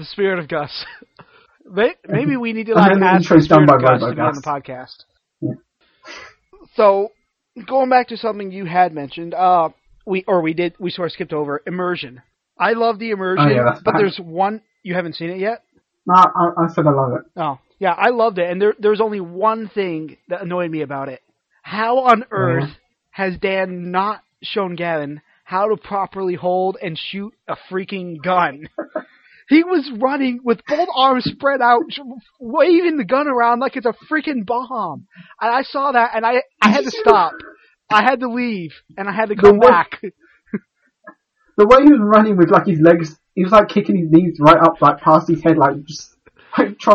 spirit 0.00 0.38
of 0.38 0.48
Gus. 0.48 0.86
Maybe 2.08 2.38
we 2.38 2.54
need 2.54 2.68
to 2.68 2.74
like 2.74 2.90
then 2.90 3.00
the 3.00 3.06
add 3.06 3.20
the 3.20 3.24
spirit 3.24 3.48
done 3.48 3.62
of 3.64 3.68
by 3.68 3.78
Gus 3.78 4.00
to 4.00 4.14
be 4.14 4.20
on 4.22 4.34
the 4.34 4.40
podcast. 4.40 5.04
Yeah. 5.42 5.54
So, 6.74 7.12
going 7.66 7.90
back 7.90 8.08
to 8.08 8.16
something 8.16 8.50
you 8.50 8.64
had 8.64 8.94
mentioned, 8.94 9.34
uh, 9.34 9.68
we 10.06 10.24
or 10.26 10.40
we 10.40 10.54
did 10.54 10.74
we 10.78 10.88
sort 10.88 11.08
of 11.08 11.12
skipped 11.12 11.34
over 11.34 11.60
immersion. 11.66 12.22
I 12.58 12.72
love 12.72 12.98
the 12.98 13.10
immersion, 13.10 13.46
Oh, 13.46 13.54
yeah, 13.54 13.74
but 13.84 13.92
bad. 13.92 14.00
there's 14.00 14.16
one 14.16 14.62
you 14.82 14.94
haven't 14.94 15.16
seen 15.16 15.28
it 15.28 15.38
yet. 15.38 15.62
No, 16.06 16.14
I, 16.14 16.64
I 16.64 16.68
said 16.72 16.86
I 16.86 16.92
love 16.92 17.12
it. 17.14 17.22
Oh, 17.36 17.58
yeah, 17.78 17.92
I 17.92 18.10
loved 18.10 18.38
it, 18.38 18.48
and 18.50 18.60
there 18.60 18.74
there's 18.78 19.00
only 19.00 19.20
one 19.20 19.68
thing 19.68 20.16
that 20.28 20.42
annoyed 20.42 20.70
me 20.70 20.82
about 20.82 21.08
it. 21.08 21.20
How 21.62 21.98
on 21.98 22.22
uh-huh. 22.22 22.34
earth 22.36 22.70
has 23.10 23.36
Dan 23.38 23.90
not 23.90 24.22
shown 24.42 24.76
Gavin 24.76 25.20
how 25.44 25.68
to 25.68 25.76
properly 25.76 26.34
hold 26.34 26.76
and 26.82 26.98
shoot 26.98 27.34
a 27.48 27.56
freaking 27.70 28.22
gun? 28.22 28.68
he 29.48 29.62
was 29.64 29.90
running 30.00 30.40
with 30.44 30.60
both 30.66 30.88
arms 30.94 31.24
spread 31.24 31.60
out, 31.60 31.82
waving 32.40 32.96
the 32.96 33.04
gun 33.04 33.28
around 33.28 33.60
like 33.60 33.76
it's 33.76 33.86
a 33.86 33.94
freaking 34.10 34.46
bomb. 34.46 35.06
And 35.40 35.50
I 35.54 35.62
saw 35.62 35.92
that, 35.92 36.12
and 36.14 36.24
I 36.24 36.42
I 36.62 36.70
had 36.70 36.84
to 36.84 36.90
stop. 36.90 37.32
I 37.90 38.02
had 38.02 38.20
to 38.20 38.28
leave, 38.28 38.72
and 38.96 39.08
I 39.08 39.12
had 39.12 39.28
to 39.28 39.36
come 39.36 39.58
The 39.58 39.66
way- 39.66 39.70
back. 39.70 40.02
The 41.56 41.66
way 41.66 41.82
he 41.84 41.90
was 41.90 42.00
running 42.02 42.36
with 42.36 42.50
like 42.50 42.66
his 42.66 42.80
legs, 42.80 43.18
he 43.34 43.42
was 43.42 43.52
like 43.52 43.68
kicking 43.68 43.96
his 43.96 44.10
knees 44.10 44.38
right 44.40 44.58
up, 44.58 44.80
like 44.80 45.00
past 45.00 45.28
his 45.28 45.42
head, 45.42 45.56
like 45.56 45.84
just 45.84 46.14
like 46.58 46.78
try. 46.78 46.94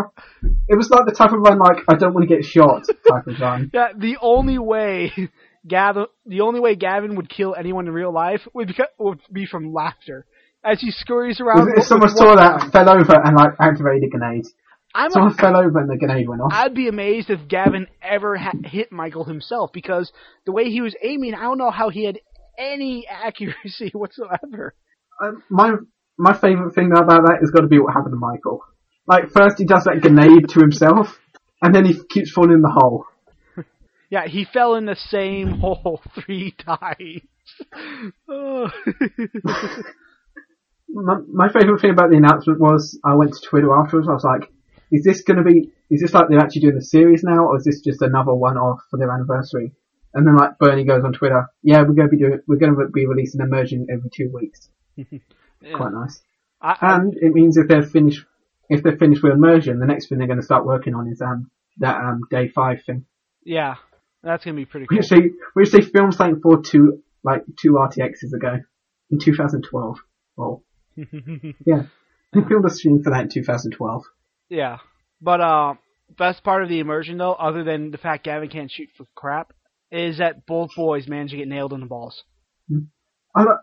It 0.68 0.76
was 0.76 0.90
like 0.90 1.06
the 1.06 1.12
type 1.12 1.32
of 1.32 1.40
run, 1.40 1.58
like 1.60 1.84
I 1.88 1.96
don't 1.96 2.14
want 2.14 2.28
to 2.28 2.36
get 2.36 2.46
shot 2.46 2.84
type 3.08 3.28
of 3.28 3.40
run. 3.40 3.72
Yeah, 3.74 3.90
the 3.98 4.18
only 4.22 4.58
way 4.58 5.12
Gavin, 5.68 6.06
the 6.26 6.42
only 6.42 6.60
way 6.60 6.76
Gavin 6.76 7.16
would 7.16 7.30
kill 7.30 7.56
anyone 7.56 7.88
in 7.88 7.94
real 7.94 8.14
life 8.14 8.42
would 8.54 8.70
be, 8.70 8.76
would 8.98 9.20
be 9.32 9.46
from 9.46 9.74
laughter. 9.74 10.26
As 10.64 10.80
he 10.80 10.92
scurries 10.92 11.42
around. 11.42 11.72
If, 11.76 11.86
someone 11.86 12.10
saw 12.10 12.36
that, 12.36 12.72
fell 12.72 12.88
over 12.88 13.16
and 13.16 13.36
like 13.36 13.54
activated 13.60 14.04
a 14.04 14.10
grenade. 14.10 14.46
I'm 14.94 15.10
Someone 15.10 15.34
fell 15.34 15.56
over 15.56 15.80
and 15.80 15.90
the 15.90 15.98
grenade 15.98 16.28
went 16.28 16.42
off. 16.42 16.52
I'd 16.54 16.76
be 16.76 16.88
amazed 16.88 17.30
if 17.30 17.48
Gavin 17.48 17.88
ever 18.02 18.36
ha- 18.38 18.52
hit 18.64 18.92
Michael 18.92 19.24
himself 19.24 19.72
because 19.74 20.12
the 20.46 20.52
way 20.52 20.66
he 20.66 20.82
was 20.82 20.96
aiming, 21.02 21.34
I 21.34 21.44
don't 21.44 21.58
know 21.58 21.72
how 21.72 21.90
he 21.90 22.04
had 22.04 22.20
any 22.62 23.08
accuracy 23.08 23.90
whatsoever. 23.94 24.76
Um, 25.22 25.44
my 25.50 25.74
my 26.18 26.34
favourite 26.34 26.74
thing 26.74 26.92
about 26.92 27.08
that 27.08 27.38
has 27.42 27.52
got 27.52 27.62
to 27.62 27.68
be 27.68 27.80
what 27.80 27.94
happened 27.94 28.14
to 28.14 28.20
Michael. 28.20 28.62
Like 29.08 29.30
first 29.32 29.58
he 29.58 29.66
does 29.66 29.86
that 29.86 30.02
grenade 30.02 30.50
to 30.50 30.60
himself, 30.60 31.20
and 31.62 31.74
then 31.74 31.86
he 31.86 32.00
keeps 32.10 32.32
falling 32.32 32.54
in 32.54 32.62
the 32.62 32.70
hole. 32.70 33.06
Yeah, 34.10 34.28
he 34.28 34.44
fell 34.44 34.76
in 34.76 34.86
the 34.86 34.98
same 34.98 35.52
hole 35.62 36.02
three 36.14 36.52
times. 36.52 37.22
Oh. 38.28 38.70
My, 40.94 41.16
my 41.32 41.48
favourite 41.48 41.80
thing 41.80 41.92
about 41.92 42.10
the 42.10 42.18
announcement 42.18 42.60
was 42.60 43.00
I 43.06 43.16
went 43.16 43.32
to 43.32 43.40
Twitter 43.48 43.74
afterwards. 43.74 44.10
I 44.10 44.12
was 44.12 44.26
like, 44.26 44.52
"Is 44.92 45.06
this 45.06 45.22
going 45.22 45.38
to 45.38 45.44
be? 45.44 45.72
Is 45.90 46.02
this 46.02 46.14
like 46.14 46.28
they're 46.28 46.40
actually 46.42 46.64
doing 46.64 46.76
the 46.76 46.84
series 46.84 47.24
now, 47.24 47.46
or 47.46 47.56
is 47.56 47.64
this 47.64 47.80
just 47.80 48.02
another 48.02 48.34
one-off 48.34 48.82
for 48.92 48.98
their 48.98 49.10
anniversary?" 49.10 49.72
And 50.14 50.28
then 50.28 50.36
like 50.36 50.58
Burnie 50.60 50.84
goes 50.84 51.04
on 51.04 51.14
Twitter, 51.14 51.48
"Yeah, 51.64 51.82
we're 51.82 51.94
going 51.94 52.10
to 52.10 52.16
be 52.16 52.18
doing. 52.18 52.40
We're 52.48 52.58
going 52.58 52.76
to 52.76 52.88
be 52.92 53.06
releasing 53.06 53.42
Immersion 53.42 53.88
every 53.90 54.10
two 54.14 54.30
weeks. 54.34 54.70
Yeah. 55.64 55.78
Quite 55.78 55.94
nice. 55.94 56.20
I, 56.60 56.76
I, 56.82 56.96
And 56.96 57.14
it 57.16 57.34
means 57.34 57.56
if 57.56 57.68
they're 57.68 57.84
finished, 57.84 58.26
if 58.68 58.82
they're 58.82 58.98
finished 58.98 59.22
with 59.22 59.34
Immersion, 59.34 59.78
the 59.78 59.86
next 59.86 60.10
thing 60.10 60.18
they're 60.18 60.26
going 60.26 60.40
to 60.40 60.46
start 60.46 60.66
working 60.66 60.96
on 60.96 61.08
is 61.08 61.22
um 61.22 61.52
that 61.78 62.02
um 62.02 62.22
day 62.32 62.48
five 62.48 62.84
thing, 62.84 63.06
yeah, 63.44 63.76
that's 64.24 64.44
gonna 64.44 64.56
be 64.58 64.66
pretty 64.66 64.88
cool. 64.88 64.98
which 64.98 65.10
they 65.10 65.30
which 65.54 65.72
they 65.72 65.82
filmed 65.82 66.16
something 66.16 66.42
for 66.42 66.64
two 66.64 67.04
like 67.24 67.44
two 67.60 67.74
RTXs 67.74 68.34
ago 68.34 68.60
in 69.12 69.20
2012. 69.20 70.00
Well, 70.36 70.64
yeah, 70.96 71.84
they 72.34 72.42
filmed 72.42 72.66
a 72.66 72.70
stream 72.72 73.04
for 73.04 73.12
that 73.12 73.22
in 73.22 73.30
2012. 73.30 74.04
Yeah, 74.50 74.78
but 75.22 75.42
uh, 75.42 75.76
best 76.18 76.44
part 76.44 76.64
of 76.64 76.70
the 76.70 76.80
immersion 76.80 77.18
though, 77.20 77.34
other 77.34 77.64
than 77.64 77.92
the 77.92 78.00
fact 78.00 78.24
Gavin 78.24 78.50
can't 78.50 78.72
shoot 78.72 78.90
for 78.98 79.06
crap, 79.14 79.54
is 79.92 80.18
that 80.20 80.46
both 80.46 80.72
boys 80.76 81.08
managed 81.08 81.32
to 81.32 81.38
get 81.38 81.48
nailed 81.48 81.74
in 81.74 81.80
the 81.82 81.86
balls. 81.86 82.24
I, 83.36 83.44
lo- 83.44 83.58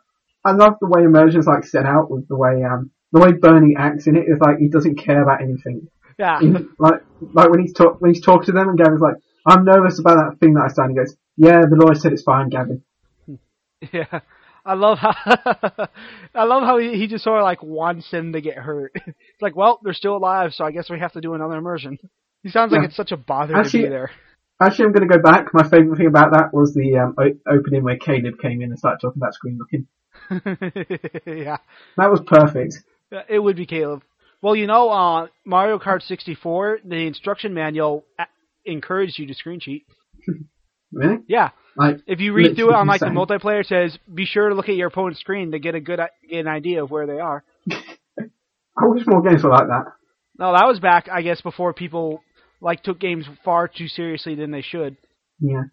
I 0.45 0.53
love 0.53 0.75
the 0.81 0.89
way 0.89 1.03
Immersion's 1.05 1.47
like 1.47 1.65
set 1.65 1.87
out 1.87 2.11
with 2.11 2.29
the 2.29 2.37
way 2.37 2.63
um 2.65 2.91
the 3.13 3.21
way 3.21 3.33
Burnie 3.33 3.75
acts 3.79 4.07
in 4.07 4.17
it 4.17 4.21
is 4.29 4.39
like 4.41 4.59
he 4.59 4.69
doesn't 4.69 4.97
care 4.97 5.23
about 5.23 5.41
anything. 5.43 5.89
Yeah, 6.19 6.41
He- 6.41 6.49
like 6.79 7.03
like 7.33 7.51
when 7.51 7.61
he's 7.61 7.73
talk 7.73 8.01
when 8.01 8.13
he's 8.13 8.23
talking 8.23 8.47
to 8.47 8.53
them 8.53 8.69
and 8.69 8.79
Gavin's 8.79 9.01
like, 9.01 9.17
I'm 9.47 9.65
nervous 9.65 9.99
about 9.99 10.17
that 10.17 10.39
thing 10.41 10.55
that 10.55 10.65
I 10.71 10.73
signed. 10.73 10.91
He 10.93 10.97
goes, 10.97 11.17
Yeah, 11.37 11.61
the 11.63 11.77
lawyer 11.77 11.95
said 11.95 12.13
it's 12.13 12.23
fine, 12.23 12.49
Gavin. 12.51 12.83
yeah. 13.93 14.21
I 14.67 14.75
love 14.75 14.99
how 14.99 15.15
I 16.35 16.45
love 16.45 16.63
how 16.65 16.77
he, 16.79 16.95
he 16.99 17.07
just 17.07 17.25
sort 17.25 17.39
of 17.39 17.45
like 17.45 17.63
wants 17.63 18.11
them 18.11 18.33
to 18.35 18.41
get 18.41 18.57
hurt. 18.57 18.93
It's 19.07 19.43
like, 19.43 19.57
well, 19.57 19.81
they're 19.83 19.95
still 19.95 20.17
alive, 20.17 20.53
so 20.53 20.65
I 20.65 20.73
guess 20.73 20.91
we 20.91 20.99
have 20.99 21.13
to 21.13 21.21
do 21.21 21.35
another 21.35 21.55
immersion. 21.57 21.97
He 22.43 22.51
sounds 22.51 22.73
like 22.73 22.85
it's 22.85 22.97
such 22.97 23.13
a 23.13 23.17
bother 23.17 23.57
Actually- 23.57 23.83
to 23.83 23.87
be 23.87 23.91
there. 23.91 24.11
Actually, 24.61 24.87
I'm 24.87 24.93
going 24.93 25.09
to 25.09 25.15
go 25.17 25.23
back. 25.23 25.55
My 25.55 25.63
favourite 25.63 25.97
thing 25.99 26.07
about 26.09 26.33
that 26.33 26.53
was 26.53 26.75
the 26.75 26.97
um, 26.99 27.15
o- 27.19 27.53
opening 27.53 27.85
where 27.85 27.97
Caleb 27.97 28.39
came 28.41 28.61
in 28.61 28.71
and 28.71 28.79
started 28.79 28.99
talking 29.01 29.21
about 29.23 29.35
screen 29.35 29.59
looking. 29.59 29.87
yeah, 31.27 31.59
That 31.97 32.11
was 32.11 32.21
perfect. 32.27 32.77
it 33.29 33.39
would 33.39 33.57
be 33.57 33.67
Caleb. 33.67 34.03
Well, 34.43 34.57
you 34.57 34.67
know, 34.67 34.91
uh, 34.91 35.27
Mario 35.45 35.79
Kart 35.79 36.03
64, 36.03 36.81
the 36.85 37.07
instruction 37.07 37.55
manual 37.55 38.05
a- 38.19 38.27
encouraged 38.65 39.19
you 39.19 39.27
to 39.29 39.35
screen 39.35 39.61
cheat. 39.61 39.87
Really? 40.91 41.19
Yeah, 41.29 41.51
Like, 41.77 41.99
If 42.07 42.19
you 42.21 42.33
read 42.33 42.57
through 42.57 42.71
it 42.71 42.75
on 42.75 42.87
like 42.87 43.01
the 43.01 43.09
multiplayer, 43.09 43.61
it 43.61 43.67
says 43.67 43.99
be 44.15 44.25
sure 44.25 44.49
to 44.49 44.55
look 44.55 44.71
at 44.71 44.75
your 44.75 44.89
opponent's 44.89 45.21
screen 45.21 45.51
to 45.51 45.59
get 45.59 45.75
a 45.75 45.81
good 45.81 46.01
get 46.31 46.39
an 46.41 46.49
idea 46.49 46.83
of 46.83 46.91
where 46.91 47.07
they 47.07 47.21
are. 47.21 47.45
I 47.71 48.87
wish 48.87 49.03
more 49.07 49.21
games 49.21 49.45
were 49.45 49.51
like 49.51 49.67
that. 49.69 49.85
No, 50.39 50.53
that 50.55 50.65
was 50.67 50.81
back, 50.81 51.07
I 51.13 51.21
guess, 51.21 51.43
before 51.43 51.75
people 51.75 52.23
like 52.61 52.83
took 52.83 52.99
games 52.99 53.27
far 53.45 53.69
too 53.69 53.89
seriously 53.89 54.35
than 54.35 54.51
they 54.51 54.63
should. 54.63 54.97
Yeah. 55.41 55.65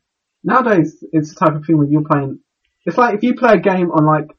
Nowadays, 0.43 1.03
it's 1.11 1.33
the 1.33 1.39
type 1.45 1.55
of 1.55 1.65
thing 1.65 1.77
when 1.77 1.91
you're 1.91 2.03
playing. 2.03 2.39
It's 2.85 2.97
like 2.97 3.15
if 3.15 3.23
you 3.23 3.33
play 3.35 3.53
a 3.53 3.59
game 3.59 3.89
on 3.91 4.05
like 4.05 4.29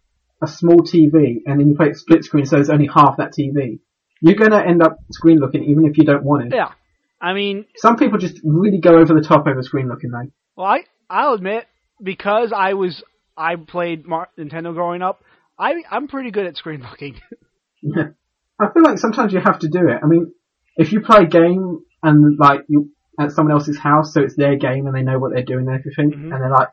a 0.43 0.47
small 0.47 0.81
TV 0.83 1.39
and 1.47 1.59
then 1.59 1.69
you 1.69 1.75
play 1.77 1.89
it 1.89 1.97
split 1.97 2.25
screen, 2.25 2.47
so 2.47 2.59
it's 2.59 2.71
only 2.71 2.87
half 2.93 3.17
that 3.17 3.33
TV. 3.33 3.81
You're 4.21 4.37
gonna 4.37 4.63
end 4.63 4.83
up 4.83 4.99
screen 5.11 5.39
looking 5.39 5.65
even 5.65 5.85
if 5.87 5.99
you 5.99 6.05
don't 6.05 6.25
want 6.25 6.47
it. 6.47 6.55
Yeah, 6.55 6.71
I 7.21 7.33
mean, 7.33 7.67
Some 7.77 7.97
people 7.97 8.19
just 8.19 8.41
really 8.45 8.79
go 8.81 8.99
over 8.99 9.15
the 9.15 9.27
top 9.27 9.47
over 9.47 9.63
screen 9.63 9.89
looking 9.89 10.11
though. 10.11 10.31
well, 10.57 10.67
I 10.67 10.85
I'll 11.11 11.35
admit 11.35 11.67
because 12.03 12.53
I 12.57 12.75
was 12.75 13.03
I 13.37 13.57
played 13.57 14.07
Mar- 14.07 14.29
Nintendo 14.39 14.73
growing 14.75 15.03
up. 15.03 15.23
I 15.59 15.83
I'm 15.91 16.07
pretty 16.07 16.31
good 16.31 16.47
at 16.47 16.57
screen 16.57 16.83
looking. 16.83 17.21
Yeah. 17.83 18.09
I 18.59 18.69
feel 18.73 18.83
like 18.83 18.99
sometimes 18.99 19.33
you 19.35 19.39
have 19.41 19.59
to 19.61 19.69
do 19.69 19.87
it. 19.89 20.01
I 20.03 20.07
mean, 20.07 20.33
if 20.77 20.93
you 20.93 21.03
play 21.03 21.25
a 21.25 21.27
game 21.27 21.81
and 22.03 22.39
like 22.39 22.61
you 22.69 22.91
at 23.19 23.33
someone 23.33 23.53
else's 23.53 23.79
house, 23.79 24.13
so 24.13 24.21
it's 24.23 24.37
their 24.37 24.57
game 24.57 24.87
and 24.87 24.95
they 24.95 25.03
know 25.03 25.19
what 25.19 25.33
they're 25.33 25.43
doing 25.45 25.67
and 25.69 25.79
everything, 25.79 26.11
Mhm. 26.13 26.33
and 26.35 26.43
they're 26.43 26.51
like 26.51 26.69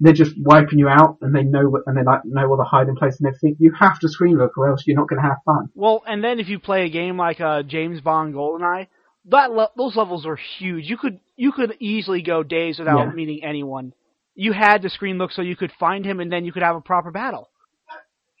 they're 0.00 0.12
just 0.12 0.36
wiping 0.38 0.78
you 0.78 0.86
out 0.88 1.18
and 1.22 1.34
they 1.34 1.42
know 1.42 1.68
what 1.68 1.82
and 1.86 1.96
they 1.96 2.04
like 2.04 2.20
know 2.24 2.48
all 2.48 2.56
the 2.56 2.62
hiding 2.64 2.94
place 2.94 3.18
and 3.18 3.26
everything. 3.26 3.56
You 3.58 3.72
have 3.80 3.98
to 4.00 4.08
screen 4.08 4.36
look 4.38 4.56
or 4.56 4.68
else 4.70 4.86
you're 4.86 4.96
not 4.96 5.08
going 5.08 5.20
to 5.20 5.28
have 5.28 5.38
fun. 5.44 5.70
well, 5.74 6.02
and 6.06 6.22
then 6.22 6.38
if 6.38 6.48
you 6.48 6.58
play 6.60 6.84
a 6.86 6.88
game 6.88 7.16
like 7.16 7.40
uh, 7.40 7.62
James 7.64 8.00
Bond 8.00 8.32
GoldenEye, 8.34 8.86
that 9.30 9.50
le- 9.52 9.70
those 9.76 9.96
levels 9.96 10.24
are 10.24 10.36
huge. 10.36 10.88
You 10.88 10.96
could 10.98 11.18
you 11.36 11.50
could 11.52 11.74
easily 11.80 12.22
go 12.22 12.42
days 12.44 12.78
without 12.78 13.08
Yeah. 13.08 13.12
meeting 13.12 13.40
anyone. 13.42 13.92
You 14.36 14.52
had 14.52 14.82
to 14.82 14.88
screen 14.90 15.18
look 15.18 15.32
so 15.32 15.42
you 15.42 15.56
could 15.56 15.72
find 15.80 16.04
him, 16.04 16.20
and 16.20 16.30
then 16.30 16.44
you 16.44 16.52
could 16.52 16.62
have 16.62 16.76
a 16.76 16.80
proper 16.80 17.10
battle. 17.10 17.48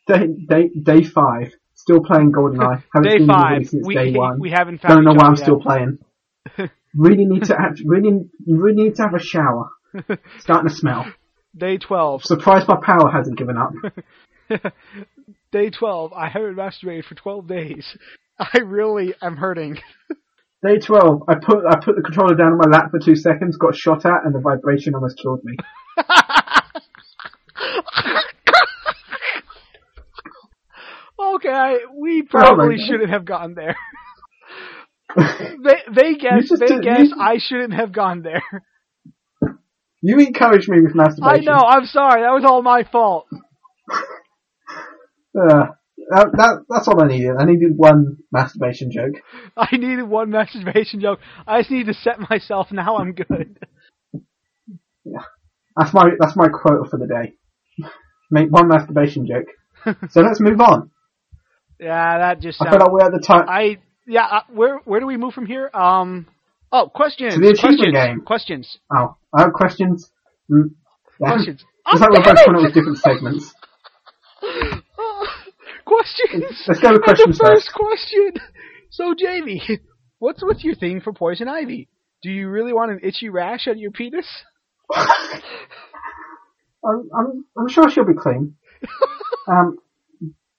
Day 0.06 0.28
day 0.48 0.70
day 0.80 1.02
five, 1.02 1.52
still 1.74 2.00
playing 2.00 2.30
GoldenEye. 2.32 2.82
Haven't 2.94 3.10
Day 3.10 3.18
seen 3.18 3.26
five, 3.26 3.66
since 3.68 3.86
we 3.86 3.94
day 3.94 4.12
one. 4.14 4.38
we 4.40 4.50
haven't 4.50 4.80
found. 4.80 4.94
Don't 4.94 5.04
know 5.04 5.12
why 5.14 5.26
I'm 5.26 5.36
still 5.36 5.60
playing. 5.60 5.98
really 6.94 7.24
need 7.24 7.44
to 7.44 7.54
have, 7.56 7.76
really 7.84 8.28
really 8.46 8.84
need 8.84 8.96
to 8.96 9.02
have 9.02 9.14
a 9.14 9.22
shower. 9.22 9.70
Starting 10.38 10.68
to 10.68 10.74
smell. 10.74 11.06
Day 11.56 11.78
twelve. 11.78 12.22
Surprised 12.24 12.68
my 12.68 12.76
power 12.82 13.10
hasn't 13.10 13.38
given 13.38 13.56
up. 13.56 13.72
Day 15.52 15.70
twelve. 15.70 16.12
I 16.12 16.28
haven't 16.28 16.56
masturbated 16.56 17.04
for 17.04 17.14
twelve 17.14 17.46
days. 17.48 17.96
I 18.38 18.58
really 18.58 19.14
am 19.22 19.36
hurting. 19.36 19.78
Day 20.62 20.78
twelve, 20.78 21.22
I 21.28 21.34
put 21.34 21.58
I 21.68 21.76
put 21.84 21.96
the 21.96 22.02
controller 22.02 22.34
down 22.34 22.52
on 22.52 22.58
my 22.58 22.68
lap 22.68 22.90
for 22.90 22.98
two 22.98 23.14
seconds, 23.14 23.56
got 23.56 23.76
shot 23.76 24.04
at, 24.04 24.24
and 24.24 24.34
the 24.34 24.40
vibration 24.40 24.94
almost 24.94 25.18
killed 25.22 25.44
me. 25.44 25.56
okay, 31.36 31.78
we 31.94 32.22
probably 32.22 32.76
God. 32.76 32.86
shouldn't 32.86 33.10
have 33.10 33.24
gotten 33.24 33.54
there. 33.54 33.76
they 35.16 35.76
they 35.94 36.14
just 36.14 36.58
They 36.60 36.66
did- 36.66 36.82
guessed. 36.82 37.14
I 37.18 37.38
shouldn't 37.38 37.74
have 37.74 37.92
gone 37.92 38.22
there. 38.22 38.42
You 40.00 40.18
encouraged 40.18 40.68
me 40.68 40.80
with 40.80 40.94
masturbation. 40.94 41.48
I 41.48 41.52
know. 41.52 41.58
I'm 41.66 41.84
sorry. 41.86 42.22
That 42.22 42.32
was 42.32 42.44
all 42.46 42.62
my 42.62 42.84
fault. 42.84 43.26
Uh, 45.38 45.66
that, 46.10 46.26
that 46.32 46.64
that's 46.68 46.88
all 46.88 47.00
I 47.02 47.06
needed. 47.06 47.32
I 47.38 47.44
needed 47.44 47.72
one 47.76 48.16
masturbation 48.32 48.90
joke. 48.90 49.22
I 49.56 49.76
needed 49.76 50.02
one 50.02 50.30
masturbation 50.30 51.00
joke. 51.00 51.20
I 51.46 51.60
just 51.60 51.70
need 51.70 51.86
to 51.86 51.94
set 51.94 52.18
myself. 52.28 52.72
Now 52.72 52.96
I'm 52.96 53.12
good. 53.12 53.58
Yeah, 55.04 55.20
That's 55.76 55.92
my 55.94 56.06
that's 56.18 56.34
my 56.34 56.48
quota 56.48 56.88
for 56.90 56.98
the 56.98 57.06
day. 57.06 57.34
Make 58.30 58.50
one 58.50 58.68
masturbation 58.68 59.26
joke. 59.28 59.46
So 60.10 60.22
let's 60.22 60.40
move 60.40 60.60
on. 60.60 60.90
Yeah, 61.78 62.18
that 62.18 62.40
just 62.40 62.60
I 62.60 62.64
sounds. 62.64 62.76
feel 62.76 62.80
like 62.86 62.92
we're 62.92 63.06
at 63.06 63.12
the 63.12 63.24
time. 63.24 63.46
I 63.48 63.76
yeah. 64.08 64.26
Uh, 64.26 64.40
where 64.52 64.78
where 64.84 65.00
do 65.00 65.06
we 65.06 65.16
move 65.16 65.34
from 65.34 65.46
here? 65.46 65.70
Um. 65.74 66.26
Oh, 66.72 66.88
questions. 66.94 67.34
To 67.34 67.40
the 67.40 67.48
achievement 67.50 67.78
questions. 67.78 67.92
game. 67.94 68.20
Questions. 68.22 68.78
Oh, 68.94 69.16
I 69.34 69.42
have 69.42 69.52
questions. 69.52 70.10
Mm, 70.50 70.70
yeah. 71.20 71.32
Questions. 71.34 71.64
It's 71.90 72.00
like 72.00 72.10
we're 72.10 72.22
both 72.22 72.44
coming 72.44 72.60
up 72.60 72.64
with 72.64 72.74
different 72.74 72.98
segments. 72.98 73.54
questions. 75.86 76.64
Let's 76.66 76.80
go 76.80 76.92
with 76.92 77.02
questions 77.02 77.38
the 77.38 77.44
first 77.44 77.66
first. 77.66 77.74
question. 77.74 78.32
So, 78.90 79.14
Jamie, 79.18 79.62
what's 80.18 80.42
what's 80.42 80.64
your 80.64 80.74
thing 80.74 81.00
for 81.00 81.12
poison 81.12 81.48
ivy? 81.48 81.88
Do 82.22 82.30
you 82.30 82.48
really 82.48 82.72
want 82.72 82.90
an 82.90 83.00
itchy 83.02 83.28
rash 83.28 83.68
on 83.68 83.78
your 83.78 83.90
penis? 83.92 84.26
I'm, 84.94 85.08
I'm 87.16 87.44
I'm 87.56 87.68
sure 87.68 87.90
she'll 87.90 88.04
be 88.04 88.14
clean. 88.14 88.56
Um, 89.46 89.78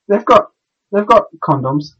they've 0.08 0.26
got 0.26 0.52
they've 0.92 1.06
got 1.06 1.26
condoms. 1.42 1.94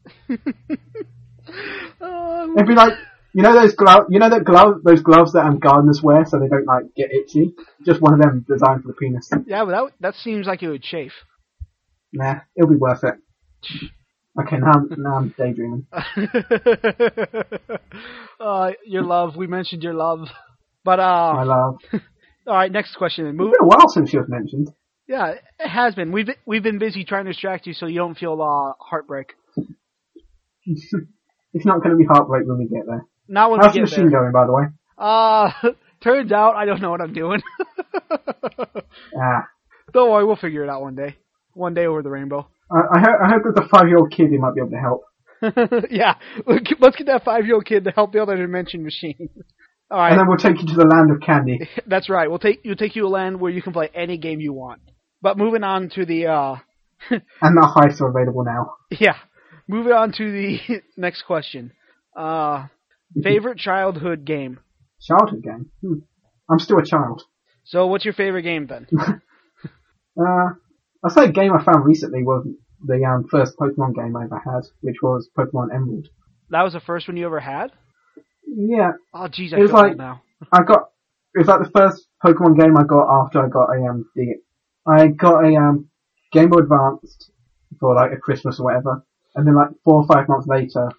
Um, 2.02 2.56
It'd 2.56 2.68
be 2.68 2.76
like 2.76 2.94
you 3.34 3.44
know 3.44 3.54
those 3.54 3.76
glove 3.76 4.06
you 4.10 4.20
know 4.20 4.30
that 4.30 4.46
glove 4.46 4.84
those 4.84 5.02
gloves 5.02 5.34
that 5.34 5.46
um, 5.46 5.60
gardeners 5.60 6.02
wear 6.02 6.24
so 6.26 6.40
they 6.40 6.48
don't 6.48 6.66
like 6.66 6.86
get 6.96 7.12
itchy. 7.12 7.54
Just 7.86 8.02
one 8.02 8.14
of 8.14 8.20
them 8.22 8.46
designed 8.50 8.84
for 8.84 8.88
the 8.88 8.94
penis. 8.94 9.30
yeah, 9.46 9.66
but 9.66 9.72
that 9.72 9.92
that 10.00 10.16
seems 10.16 10.48
like 10.48 10.64
it 10.64 10.70
would 10.70 10.82
chafe. 10.82 11.12
Nah, 12.14 12.40
it'll 12.56 12.70
be 12.70 12.78
worth 12.78 13.04
it. 13.04 13.16
Okay, 14.40 14.58
now 14.58 14.72
I'm, 14.72 14.90
now 14.98 15.18
I'm 15.18 15.34
daydreaming. 15.38 15.86
uh, 18.40 18.72
your 18.86 19.04
love. 19.04 19.36
We 19.36 19.48
mentioned 19.48 19.84
your 19.84 19.94
love. 19.96 20.30
But 20.86 21.00
uh, 21.00 21.34
My 21.34 21.44
love. 21.44 21.80
right. 22.48 22.72
Next 22.72 22.96
question. 22.96 23.28
It's 23.28 23.38
been 23.38 23.52
a 23.60 23.66
while 23.66 23.90
since 23.90 24.14
you 24.14 24.20
have 24.20 24.30
mentioned. 24.30 24.70
Yeah, 25.08 25.34
it 25.60 25.68
has 25.68 25.96
been. 25.96 26.12
We've 26.12 26.30
we've 26.46 26.64
been 26.64 26.80
busy 26.80 27.04
trying 27.04 27.26
to 27.26 27.32
distract 27.32 27.68
you 27.68 27.74
so 27.74 27.88
you 27.88 27.98
don't 27.98 28.18
feel 28.18 28.42
uh, 28.42 28.74
heartbreak. 28.80 29.34
It's 31.54 31.66
not 31.66 31.82
going 31.82 31.92
to 31.92 31.98
be 31.98 32.06
heartbreak 32.06 32.48
when 32.48 32.58
we 32.60 32.66
get 32.68 32.86
there. 32.86 33.06
Not 33.28 33.52
when 33.52 33.60
How's 33.62 33.74
the 33.74 33.82
machine 33.82 34.10
there. 34.10 34.22
going, 34.22 34.32
by 34.32 34.46
the 34.46 34.54
way? 34.54 34.64
Uh, 34.98 35.52
turns 36.04 36.32
out 36.32 36.56
I 36.56 36.66
don't 36.66 36.82
know 36.82 36.92
what 36.92 37.02
I'm 37.02 37.14
doing. 37.14 37.42
Ah, 39.18 39.48
don't 39.94 40.10
worry, 40.12 40.26
we'll 40.26 40.36
figure 40.36 40.64
it 40.64 40.70
out 40.70 40.82
one 40.82 40.96
day. 40.96 41.16
One 41.54 41.74
day 41.74 41.86
over 41.88 42.02
the 42.02 42.10
rainbow. 42.10 42.48
I, 42.72 42.98
I, 42.98 43.00
hope, 43.00 43.16
I 43.24 43.30
hope 43.30 43.42
there's 43.44 43.66
a 43.66 43.70
five-year-old 43.70 44.12
kid 44.12 44.30
who 44.30 44.40
might 44.40 44.54
be 44.54 44.62
able 44.62 44.72
to 44.72 44.78
help. 44.78 45.04
yeah, 45.92 46.16
let's 46.46 46.96
get 46.96 47.08
that 47.08 47.24
five-year-old 47.26 47.66
kid 47.66 47.84
to 47.86 47.92
help 47.92 48.12
build 48.12 48.30
a 48.30 48.36
dimension 48.38 48.84
machine. 48.84 49.30
All 49.92 49.98
right, 49.98 50.12
And 50.12 50.20
then 50.20 50.28
we'll 50.28 50.38
take 50.38 50.60
you 50.62 50.68
to 50.68 50.76
the 50.76 50.86
land 50.86 51.10
of 51.12 51.22
candy. 51.22 51.68
that's 51.88 52.10
right. 52.10 52.30
We'll 52.30 52.40
take 52.40 52.62
we'll 52.64 52.76
take 52.76 52.96
you 52.96 53.02
to 53.04 53.08
a 53.08 53.10
land 53.10 53.40
where 53.40 53.52
you 53.52 53.62
can 53.62 53.74
play 53.74 53.90
any 53.94 54.18
game 54.18 54.40
you 54.40 54.54
want. 54.54 54.82
But 55.22 55.38
moving 55.38 55.64
on 55.64 55.90
to 55.96 56.06
the 56.06 56.28
uh, 56.28 56.56
And 57.10 57.22
the 57.58 57.68
heists 57.76 58.00
are 58.02 58.10
available 58.10 58.44
now. 58.44 58.74
yeah, 58.92 59.16
moving 59.70 59.94
on 59.94 60.12
to 60.14 60.32
the 60.32 60.82
next 60.98 61.22
question. 61.22 61.72
Uh, 62.16 62.66
favorite 63.24 63.58
childhood 63.58 64.26
game. 64.26 64.60
Childhood 65.02 65.44
game. 65.44 65.72
Hmm. 65.82 65.94
I'm 66.50 66.60
still 66.60 66.80
a 66.80 66.86
child. 66.86 67.22
So, 67.64 67.88
what's 67.88 68.04
your 68.04 68.14
favorite 68.16 68.42
game 68.44 68.68
then? 68.68 68.88
Uh, 70.20 70.50
I'll 71.02 71.10
say 71.10 71.26
a 71.26 71.32
game 71.32 71.54
I 71.54 71.64
found 71.64 71.86
recently 71.86 72.24
was 72.24 72.46
the 72.84 73.06
um, 73.06 73.26
first 73.30 73.56
Pokemon 73.58 73.96
game 73.96 74.16
I 74.18 74.26
ever 74.26 74.42
had, 74.44 74.64
which 74.82 74.98
was 75.02 75.30
Pokemon 75.38 75.74
Emerald. 75.74 76.08
That 76.50 76.64
was 76.64 76.74
the 76.74 76.82
first 76.82 77.08
one 77.08 77.16
you 77.16 77.26
ever 77.26 77.40
had. 77.40 77.72
Yeah, 78.46 78.94
Oh, 79.14 79.28
jeez, 79.30 79.54
I 79.54 79.58
It 79.60 79.62
was 79.62 79.72
like- 79.72 79.90
old 79.92 79.98
now. 79.98 80.22
I 80.52 80.64
got. 80.64 80.90
It 81.36 81.40
was 81.40 81.48
like 81.48 81.60
the 81.64 81.70
first 81.70 82.08
Pokemon 82.22 82.60
game 82.60 82.76
I 82.76 82.84
got 82.84 83.08
after 83.08 83.46
I 83.46 83.48
got 83.50 83.70
a 83.70 83.82
um 83.90 84.10
the. 84.16 84.36
I 84.86 85.08
got 85.08 85.46
a 85.46 85.56
um 85.56 85.88
Game 86.34 86.50
Boy 86.50 86.60
Advanced 86.64 87.32
for 87.80 87.96
like 87.96 88.12
a 88.12 88.18
Christmas 88.18 88.60
or 88.60 88.66
whatever, 88.66 89.06
and 89.40 89.48
then 89.48 89.56
like 89.56 89.70
four 89.84 90.04
or 90.04 90.06
five 90.06 90.28
months 90.28 90.48
later, 90.48 90.90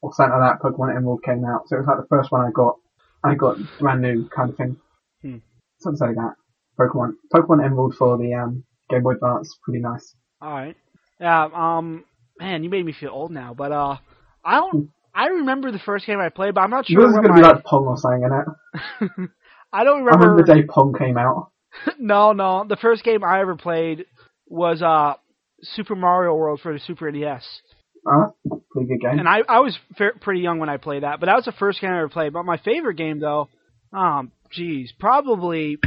or 0.00 0.12
something 0.14 0.38
like 0.38 0.58
that, 0.58 0.62
Pokemon 0.62 0.96
Emerald 0.96 1.22
came 1.22 1.44
out. 1.44 1.68
So 1.68 1.76
it 1.76 1.80
was 1.80 1.86
like 1.86 1.98
the 1.98 2.08
first 2.08 2.32
one 2.32 2.46
I 2.46 2.50
got. 2.50 2.76
I 3.22 3.34
got 3.34 3.58
brand 3.78 4.00
new 4.00 4.26
kind 4.34 4.48
of 4.48 4.56
thing. 4.56 4.76
Hmm. 5.20 5.36
Something 5.80 6.08
like 6.08 6.16
that. 6.16 6.34
Pokemon 6.78 7.12
Pokemon 7.32 7.64
Emerald 7.64 7.94
for 7.98 8.16
the 8.16 8.32
um 8.32 8.64
Game 8.88 9.02
Boy 9.02 9.12
Advance, 9.12 9.54
pretty 9.62 9.80
nice. 9.80 10.14
All 10.40 10.50
right. 10.50 10.76
Yeah. 11.20 11.48
Um. 11.54 12.04
Man, 12.38 12.64
you 12.64 12.70
made 12.70 12.86
me 12.86 12.94
feel 12.98 13.10
old 13.10 13.30
now. 13.30 13.52
But 13.52 13.72
uh, 13.72 13.98
I 14.42 14.56
don't. 14.56 14.90
I 15.14 15.26
remember 15.26 15.70
the 15.70 15.78
first 15.78 16.06
game 16.06 16.18
I 16.18 16.30
played, 16.30 16.54
but 16.54 16.62
I'm 16.62 16.70
not 16.70 16.86
sure 16.86 17.00
Yours 17.00 17.10
is 17.10 17.16
gonna 17.16 17.34
be 17.34 17.42
like 17.42 17.64
Pong 17.64 17.84
or 17.86 17.98
something, 17.98 18.22
innit? 18.22 19.28
I 19.72 19.84
don't 19.84 20.04
remember. 20.04 20.10
I 20.10 20.14
remember 20.14 20.42
remember. 20.42 20.42
the 20.46 20.54
day 20.54 20.66
Pong 20.66 20.94
came 20.98 21.18
out. 21.18 21.50
no, 21.98 22.32
no. 22.32 22.64
The 22.66 22.76
first 22.76 23.04
game 23.04 23.22
I 23.22 23.40
ever 23.40 23.56
played 23.56 24.06
was 24.46 24.80
uh 24.80 25.14
Super 25.62 25.94
Mario 25.94 26.34
World 26.34 26.60
for 26.62 26.72
the 26.72 26.78
Super 26.78 27.10
NES, 27.10 27.44
Uh, 28.06 28.30
pretty 28.72 28.88
good 28.88 29.00
game. 29.00 29.18
and 29.18 29.28
I 29.28 29.40
I 29.48 29.60
was 29.60 29.78
fair, 29.98 30.14
pretty 30.20 30.40
young 30.40 30.58
when 30.58 30.68
I 30.68 30.76
played 30.78 31.02
that. 31.02 31.20
But 31.20 31.26
that 31.26 31.36
was 31.36 31.44
the 31.44 31.52
first 31.52 31.80
game 31.80 31.90
I 31.90 31.98
ever 31.98 32.08
played. 32.08 32.32
But 32.32 32.44
my 32.44 32.56
favorite 32.58 32.94
game 32.96 33.20
though, 33.20 33.48
um, 33.92 34.32
geez, 34.50 34.92
probably. 34.98 35.78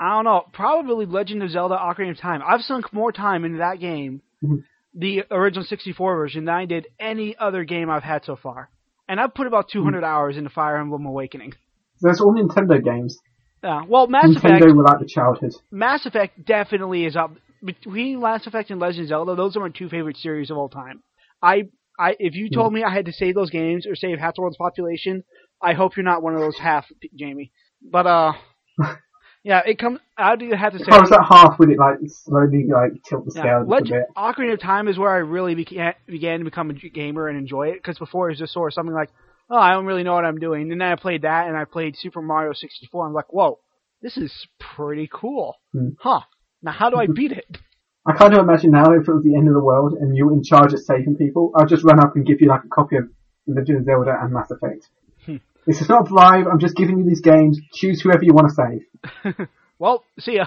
I 0.00 0.14
don't 0.14 0.24
know. 0.24 0.44
Probably 0.52 1.06
Legend 1.06 1.42
of 1.42 1.50
Zelda: 1.50 1.76
Ocarina 1.76 2.12
of 2.12 2.18
Time. 2.20 2.40
I've 2.46 2.60
sunk 2.60 2.92
more 2.92 3.10
time 3.10 3.44
into 3.44 3.58
that 3.58 3.80
game, 3.80 4.22
Mhm. 4.44 4.62
the 4.94 5.24
original 5.30 5.64
64 5.64 6.14
version, 6.16 6.44
than 6.44 6.54
I 6.54 6.66
did 6.66 6.86
any 7.00 7.36
other 7.36 7.64
game 7.64 7.90
I've 7.90 8.04
had 8.04 8.24
so 8.24 8.36
far. 8.36 8.70
And 9.08 9.18
I've 9.18 9.34
put 9.34 9.48
about 9.48 9.68
200 9.70 10.04
hours 10.04 10.36
into 10.36 10.50
Fire 10.50 10.76
Emblem 10.76 11.04
Awakening. 11.06 11.54
There's 12.00 12.20
all 12.20 12.32
Nintendo 12.32 12.80
games. 12.84 13.18
Yeah. 13.64 13.82
Well, 13.88 14.06
Mass 14.06 14.26
Nintendo 14.26 14.58
Effect. 14.58 14.76
were 14.76 14.84
like 14.84 15.00
the 15.00 15.06
childhood. 15.06 15.50
Mass 15.72 16.06
Effect 16.06 16.44
definitely 16.46 17.04
is 17.04 17.16
up 17.16 17.32
between 17.64 18.20
Mass 18.20 18.46
Effect 18.46 18.70
and 18.70 18.78
Legend 18.78 19.02
of 19.04 19.08
Zelda. 19.08 19.34
Those 19.34 19.56
are 19.56 19.60
my 19.60 19.70
two 19.70 19.88
favorite 19.88 20.16
series 20.18 20.52
of 20.52 20.56
all 20.58 20.68
time. 20.68 21.02
I, 21.42 21.64
I, 21.98 22.16
if 22.18 22.34
you 22.34 22.50
told 22.50 22.72
me 22.72 22.84
I 22.84 22.92
had 22.92 23.06
to 23.06 23.12
save 23.12 23.34
those 23.34 23.50
games 23.50 23.86
or 23.86 23.94
save 23.94 24.18
half 24.18 24.34
the 24.34 24.42
world's 24.42 24.56
population 24.56 25.24
I 25.62 25.74
hope 25.74 25.96
you're 25.96 26.04
not 26.04 26.22
one 26.22 26.34
of 26.34 26.40
those 26.40 26.58
half, 26.58 26.86
Jamie. 27.16 27.52
But 27.82 28.06
uh, 28.06 28.32
yeah, 29.44 29.62
it 29.66 29.78
comes. 29.78 29.98
I 30.16 30.36
do 30.36 30.50
have 30.52 30.72
to 30.72 30.78
say. 30.78 30.92
I 30.92 31.00
was 31.00 31.10
that 31.10 31.26
half, 31.28 31.58
would 31.58 31.70
it 31.70 31.78
like 31.78 31.98
slowly 32.06 32.66
like 32.72 33.02
tilt 33.08 33.24
the 33.24 33.32
Yeah, 33.34 33.42
scale 33.42 33.62
a 33.62 33.68
little 33.68 33.86
bit? 33.88 34.04
Ocarina 34.16 34.54
of 34.54 34.60
Time 34.60 34.88
is 34.88 34.98
where 34.98 35.10
I 35.10 35.18
really 35.18 35.54
began, 35.54 35.94
began 36.06 36.38
to 36.40 36.44
become 36.44 36.70
a 36.70 36.74
gamer 36.74 37.28
and 37.28 37.38
enjoy 37.38 37.68
it. 37.68 37.74
Because 37.74 37.98
before 37.98 38.28
it 38.28 38.32
was 38.32 38.38
just 38.38 38.52
sort 38.52 38.70
of 38.72 38.74
something 38.74 38.94
like, 38.94 39.10
oh, 39.50 39.56
I 39.58 39.72
don't 39.72 39.86
really 39.86 40.04
know 40.04 40.14
what 40.14 40.24
I'm 40.24 40.38
doing. 40.38 40.70
And 40.70 40.80
then 40.80 40.88
I 40.92 40.96
played 40.96 41.22
that, 41.22 41.48
and 41.48 41.56
I 41.56 41.64
played 41.64 41.96
Super 41.96 42.22
Mario 42.22 42.52
64. 42.52 43.06
I'm 43.06 43.14
like, 43.14 43.32
whoa, 43.32 43.58
this 44.02 44.16
is 44.16 44.32
pretty 44.76 45.08
cool, 45.12 45.56
Hmm. 45.72 45.90
huh? 45.98 46.20
Now 46.62 46.72
how 46.72 46.90
do 46.90 46.96
I 46.96 47.06
beat 47.06 47.32
it? 47.32 47.58
I 48.06 48.12
kind 48.14 48.32
of 48.34 48.40
imagine 48.40 48.70
now 48.70 48.92
if 48.92 49.06
it 49.08 49.12
was 49.12 49.22
the 49.24 49.36
end 49.36 49.48
of 49.48 49.54
the 49.54 49.62
world 49.62 49.94
and 49.94 50.16
you 50.16 50.26
were 50.26 50.32
in 50.32 50.42
charge 50.42 50.72
of 50.72 50.80
saving 50.80 51.16
people, 51.16 51.52
I'd 51.56 51.68
just 51.68 51.84
run 51.84 52.00
up 52.00 52.16
and 52.16 52.24
give 52.26 52.40
you 52.40 52.48
like 52.48 52.64
a 52.64 52.68
copy 52.68 52.96
of 52.96 53.04
Legend 53.46 53.78
of 53.78 53.84
Zelda 53.84 54.16
and 54.20 54.32
Mass 54.32 54.50
Effect. 54.50 54.88
Hmm. 55.26 55.36
This 55.66 55.80
is 55.80 55.88
not 55.88 56.10
live. 56.10 56.46
I'm 56.46 56.58
just 56.60 56.76
giving 56.76 56.98
you 56.98 57.04
these 57.04 57.20
games, 57.20 57.60
choose 57.74 58.00
whoever 58.00 58.24
you 58.24 58.32
want 58.32 58.48
to 58.48 58.54
save. 58.54 59.48
Well, 59.78 60.04
see 60.18 60.36
ya. 60.36 60.46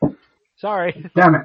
Sorry, 0.58 1.10
Damn 1.16 1.34
it. 1.34 1.42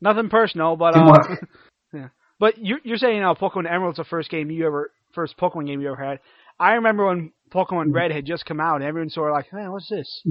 nothing 0.00 0.28
personal, 0.28 0.76
but 0.76 0.96
uh, 0.96 1.04
work. 1.04 1.48
yeah. 1.92 2.08
But 2.38 2.58
you're 2.58 2.80
you're 2.84 2.96
saying 2.96 3.22
uh, 3.22 3.34
Pokemon 3.34 3.70
Emerald's 3.70 3.98
the 3.98 4.04
first 4.04 4.30
game 4.30 4.50
you 4.50 4.66
ever, 4.66 4.92
first 5.12 5.36
Pokemon 5.36 5.66
game 5.66 5.80
you 5.80 5.92
ever 5.92 6.04
had. 6.04 6.20
I 6.58 6.72
remember 6.74 7.06
when 7.06 7.32
Pokemon 7.52 7.92
Red 7.92 8.10
had 8.12 8.24
just 8.24 8.46
come 8.46 8.60
out, 8.60 8.76
and 8.76 8.84
everyone 8.84 9.10
sort 9.10 9.30
of 9.30 9.34
like, 9.34 9.52
man, 9.52 9.72
what's 9.72 9.88
this? 9.88 10.22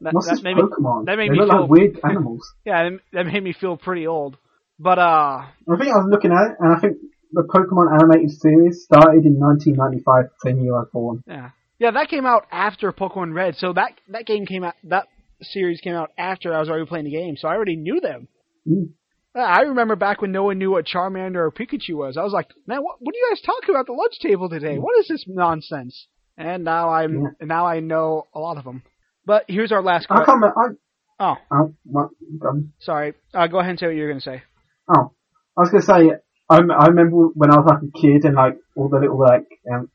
That, 0.00 0.14
What's 0.14 0.26
that 0.28 0.34
this 0.36 0.42
made 0.44 0.56
me, 0.56 0.62
Pokemon? 0.62 1.06
that 1.06 1.16
made 1.16 1.28
they 1.30 1.32
me 1.34 1.38
look 1.40 1.50
feel- 1.50 1.60
like 1.62 1.70
weird 1.70 2.00
animals. 2.04 2.52
yeah, 2.64 2.90
that- 2.90 3.00
that 3.12 3.26
made 3.26 3.42
me 3.42 3.52
feel 3.52 3.76
pretty 3.76 4.06
old. 4.06 4.36
But 4.78 4.98
uh, 4.98 5.02
I 5.42 5.76
think 5.76 5.90
I 5.92 5.98
was 5.98 6.06
looking 6.08 6.30
at 6.30 6.52
it, 6.52 6.56
and 6.60 6.72
I 6.76 6.78
think 6.80 6.98
the 7.32 7.42
Pokemon 7.42 7.92
animated 8.00 8.30
series 8.30 8.84
started 8.84 9.24
in 9.26 9.34
1995, 9.38 10.24
the 10.24 10.30
same 10.48 10.60
year 10.62 10.74
I 10.76 10.78
was 10.80 10.88
born. 10.92 11.22
Yeah, 11.26 11.50
yeah, 11.80 11.90
that 11.90 12.08
came 12.08 12.24
out 12.26 12.46
after 12.52 12.92
Pokemon 12.92 13.34
Red. 13.34 13.56
So 13.56 13.72
that 13.72 13.92
that 14.10 14.24
game 14.26 14.46
came 14.46 14.62
out. 14.64 14.74
That 14.84 15.08
series 15.42 15.80
came 15.80 15.94
out 15.94 16.10
after 16.16 16.54
I 16.54 16.60
was 16.60 16.68
already 16.68 16.86
playing 16.86 17.06
the 17.06 17.10
game. 17.10 17.36
So 17.36 17.48
I 17.48 17.54
already 17.56 17.76
knew 17.76 18.00
them. 18.00 18.28
Mm. 18.68 18.90
I 19.34 19.60
remember 19.62 19.94
back 19.94 20.20
when 20.22 20.32
no 20.32 20.44
one 20.44 20.58
knew 20.58 20.70
what 20.70 20.86
Charmander 20.86 21.36
or 21.36 21.52
Pikachu 21.52 21.94
was. 21.94 22.16
I 22.16 22.22
was 22.24 22.32
like, 22.32 22.48
man, 22.66 22.82
what, 22.82 22.96
what 23.00 23.14
are 23.14 23.18
you 23.18 23.26
guys 23.30 23.40
talking 23.42 23.70
about 23.70 23.80
at 23.80 23.86
the 23.86 23.92
lunch 23.92 24.18
table 24.20 24.48
today? 24.48 24.78
What 24.78 24.98
is 24.98 25.06
this 25.06 25.24
nonsense? 25.28 26.06
And 26.36 26.64
now 26.64 26.88
I'm 26.90 27.22
Yeah. 27.40 27.46
now 27.46 27.66
I 27.66 27.80
know 27.80 28.24
a 28.34 28.38
lot 28.40 28.56
of 28.58 28.64
them. 28.64 28.82
But 29.28 29.44
here's 29.46 29.72
our 29.72 29.82
last 29.82 30.06
I 30.08 30.24
question. 30.24 30.24
can't 30.24 30.54
remember, 30.56 30.78
Oh, 31.20 31.36
oh, 31.52 31.74
what, 31.84 32.08
um, 32.48 32.72
sorry. 32.78 33.12
Uh, 33.34 33.46
go 33.46 33.58
ahead 33.58 33.70
and 33.70 33.78
say 33.78 33.86
what 33.86 33.94
you're 33.94 34.08
going 34.08 34.20
to 34.20 34.24
say. 34.24 34.42
Oh, 34.88 35.12
I 35.54 35.60
was 35.60 35.70
gonna 35.70 35.82
say, 35.82 36.12
I, 36.48 36.56
I 36.56 36.86
remember 36.86 37.26
when 37.34 37.50
I 37.50 37.56
was 37.58 37.66
like 37.66 37.82
a 37.82 38.00
kid 38.00 38.24
and 38.24 38.36
like 38.36 38.56
all 38.74 38.88
the 38.88 39.00
little 39.00 39.18
like, 39.18 39.44
um, 39.70 39.90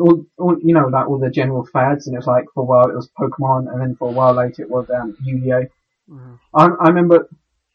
all, 0.00 0.24
all 0.36 0.56
you 0.60 0.74
know, 0.74 0.88
like 0.88 1.06
all 1.06 1.20
the 1.20 1.30
general 1.30 1.64
fads, 1.72 2.08
and 2.08 2.14
it 2.16 2.18
was 2.18 2.26
like 2.26 2.46
for 2.54 2.62
a 2.62 2.66
while 2.66 2.88
it 2.90 2.96
was 2.96 3.08
Pokemon, 3.16 3.70
and 3.70 3.80
then 3.80 3.94
for 3.96 4.08
a 4.08 4.12
while 4.12 4.34
later 4.34 4.62
it 4.62 4.70
was 4.70 4.90
um, 4.90 5.16
Yu-Gi-Oh. 5.22 5.66
Mhm. 6.12 6.38
I, 6.52 6.64
I 6.64 6.88
remember, 6.88 7.28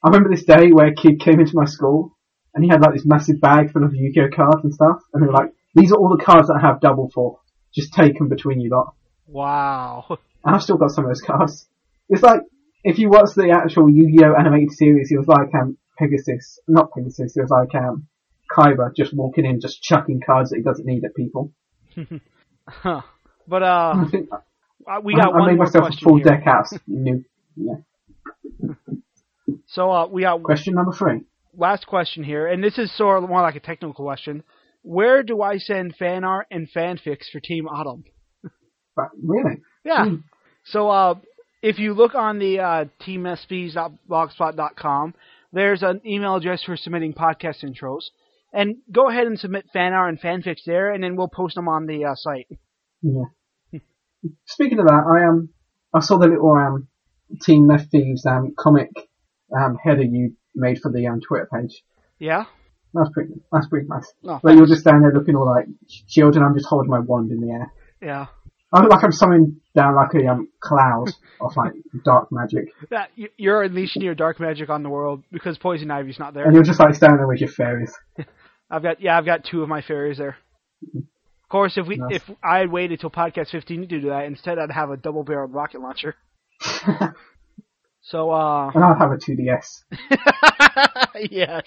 I 0.04 0.10
remember 0.10 0.30
this 0.30 0.44
day 0.44 0.72
where 0.74 0.88
a 0.88 0.94
kid 0.96 1.22
came 1.22 1.40
into 1.40 1.54
my 1.56 1.66
school 1.66 2.18
and 2.54 2.66
he 2.66 2.70
had 2.70 2.82
like 2.82 2.96
this 2.96 3.06
massive 3.06 3.40
bag 3.40 3.72
full 3.72 3.86
of 3.86 3.96
Yu-Gi-Oh 3.96 4.36
cards 4.36 4.64
and 4.66 4.74
stuff, 4.74 4.98
and 5.14 5.24
they 5.24 5.28
were 5.28 5.34
like, 5.34 5.54
"These 5.74 5.94
are 5.94 5.98
all 5.98 6.10
the 6.18 6.22
cards 6.22 6.48
that 6.50 6.60
I 6.62 6.68
have 6.68 6.82
double 6.82 7.10
for. 7.14 7.40
Just 7.74 7.94
take 7.94 8.18
them 8.18 8.28
between 8.28 8.60
you 8.60 8.72
lot." 8.72 8.94
Wow. 9.28 10.18
And 10.48 10.56
I've 10.56 10.64
still 10.64 10.78
got 10.78 10.92
some 10.92 11.04
of 11.04 11.10
those 11.10 11.22
cards. 11.22 11.68
It's 12.10 12.24
like 12.24 12.42
if 12.84 12.98
you 13.00 13.10
watch 13.10 13.32
the 13.36 13.52
actual 13.52 13.90
Yu-Gi-Oh 13.90 14.34
animated 14.40 14.72
series, 14.72 15.12
it 15.12 15.18
was 15.18 15.28
like 15.28 15.54
um 15.54 15.78
Pegasus, 16.00 16.60
not 16.68 16.92
Pegasus. 16.96 17.36
It 17.36 17.42
was 17.42 17.50
like 17.52 17.76
um 17.76 18.08
Kaiba 18.50 18.96
just 18.96 19.14
walking 19.14 19.46
in, 19.46 19.60
just 19.60 19.82
chucking 19.84 20.22
cards 20.26 20.52
that 20.52 20.58
he 20.58 20.64
doesn't 20.64 20.86
need 20.86 21.04
at 21.04 21.14
people. 21.16 21.52
Huh. 22.70 23.02
But 23.48 23.64
uh, 23.64 23.94
I 23.96 24.06
think 24.12 24.30
uh, 24.32 25.00
we 25.02 25.16
got 25.16 25.34
I 25.34 25.38
one 25.40 25.48
made 25.48 25.58
myself 25.58 25.88
a 25.90 25.98
full 26.04 26.18
here. 26.18 26.26
deck 26.26 26.44
house. 26.44 26.72
New 26.86 27.24
yeah. 27.56 27.76
So 29.68 29.92
uh, 29.92 30.08
we 30.08 30.24
got 30.24 30.44
Question 30.44 30.74
number 30.76 30.92
three. 30.92 31.22
last 31.56 31.88
question 31.88 32.24
here, 32.26 32.48
and 32.48 32.64
this 32.64 32.78
is 32.78 32.96
sort 32.96 33.24
of 33.24 33.30
more 33.30 33.42
like 33.42 33.56
a 33.56 33.60
technical 33.62 33.94
question. 33.94 34.44
Where 34.82 35.24
do 35.24 35.42
I 35.42 35.58
send 35.58 35.96
fan 35.96 36.24
art 36.26 36.48
and 36.52 36.68
fanfics 36.76 37.30
for 37.32 37.40
Team 37.40 37.68
Autumn? 37.68 38.04
But 38.96 39.10
really, 39.22 39.62
Yeah. 39.86 40.06
Hmm. 40.06 40.16
So 40.70 40.90
uh, 40.90 41.16
if 41.62 41.80
you 41.80 41.94
look 41.94 42.14
on 42.16 42.40
the 42.40 42.60
uh, 42.60 42.86
teamsps.blogspot.com, 43.02 45.14
there's 45.54 45.82
an 45.84 46.02
email 46.06 46.36
address 46.36 46.62
for 46.64 46.76
submitting 46.76 47.14
podcast 47.14 47.64
intros, 47.64 48.10
and 48.54 48.76
go 48.92 49.08
ahead 49.10 49.28
and 49.28 49.40
submit 49.40 49.68
fan 49.72 49.94
art 49.94 50.10
and 50.10 50.20
fanfics 50.20 50.64
there, 50.66 50.92
and 50.92 51.02
then 51.04 51.16
we'll 51.16 51.30
post 51.30 51.56
them 51.56 51.68
on 51.70 51.86
the 51.86 52.04
uh, 52.06 52.16
site. 52.16 52.48
yeah. 53.02 53.24
Speaking 54.46 54.80
of 54.80 54.88
that, 54.88 55.04
I 55.06 55.26
um 55.28 55.50
I 55.94 56.00
saw 56.02 56.18
the 56.18 56.28
little 56.28 56.52
um 56.52 56.88
Team 57.42 57.68
Meth 57.68 57.90
Thieves 57.92 58.26
um 58.26 58.54
comic 58.58 58.90
um 59.56 59.78
header 59.82 60.02
you 60.04 60.36
made 60.56 60.80
for 60.82 60.92
the 60.92 61.06
um 61.08 61.22
Twitter 61.22 61.48
page. 61.54 61.84
Yeah. 62.20 62.46
That's 62.94 63.10
pretty. 63.12 63.34
That's 63.52 63.68
pretty 63.68 63.88
nice. 63.88 64.12
No, 64.24 64.40
But 64.42 64.56
you're 64.56 64.66
just 64.66 64.82
standing 64.82 65.04
there 65.04 65.14
looking 65.14 65.36
all 65.36 65.46
like 65.46 65.68
chilled, 66.08 66.36
and 66.36 66.44
I'm 66.44 66.56
just 66.56 66.66
holding 66.68 66.90
my 66.90 67.00
wand 67.00 67.32
in 67.32 67.42
the 67.42 67.52
air. 67.52 67.72
yeah. 68.02 68.26
I 68.74 68.82
look 68.82 68.92
like 68.92 69.04
I'm 69.04 69.12
summoning 69.12 69.62
down 69.76 69.96
like 69.96 70.14
a 70.14 70.28
um, 70.28 70.50
cloud 70.60 71.08
of 71.42 71.56
like 71.56 71.72
dark 72.04 72.30
magic, 72.32 72.66
you- 73.16 73.30
you're 73.38 73.64
unleashing 73.64 74.02
your 74.02 74.16
dark 74.16 74.40
magic 74.40 74.70
on 74.70 74.84
the 74.84 74.90
world 74.90 75.24
because 75.32 75.58
Poison 75.58 75.90
Ivy's 75.92 76.20
not 76.20 76.34
there. 76.34 76.46
and 76.46 76.54
you're 76.54 76.64
just 76.64 76.80
like 76.80 76.94
standing 76.96 77.18
there 77.18 77.28
with 77.28 77.40
your 77.40 77.50
fairies. 77.50 77.94
I've 78.70 78.84
got 78.84 79.00
yeah, 79.02 79.18
I've 79.18 79.26
got 79.26 79.46
two 79.46 79.64
of 79.64 79.70
my 79.70 79.82
fairies 79.82 80.18
there. 80.18 80.36
Of 80.96 81.50
course, 81.50 81.78
if 81.78 81.88
we 81.88 81.96
Nice. 81.96 82.16
if 82.16 82.24
I 82.44 82.60
had 82.60 82.72
waited 82.72 83.00
till 83.00 83.10
podcast 83.10 83.52
15 83.52 83.82
to 83.82 83.88
do 83.88 84.10
that, 84.10 84.26
instead 84.26 84.60
I'd 84.60 84.72
have 84.72 84.90
a 84.90 84.98
double-barreled 84.98 85.54
rocket 85.54 85.80
launcher. 85.82 86.16
So 88.02 88.32
uh, 88.32 88.72
and 88.74 88.84
I'll 88.86 88.96
have 88.98 89.12
a 89.12 89.18
2DS. 89.18 89.84
yes, 91.30 91.64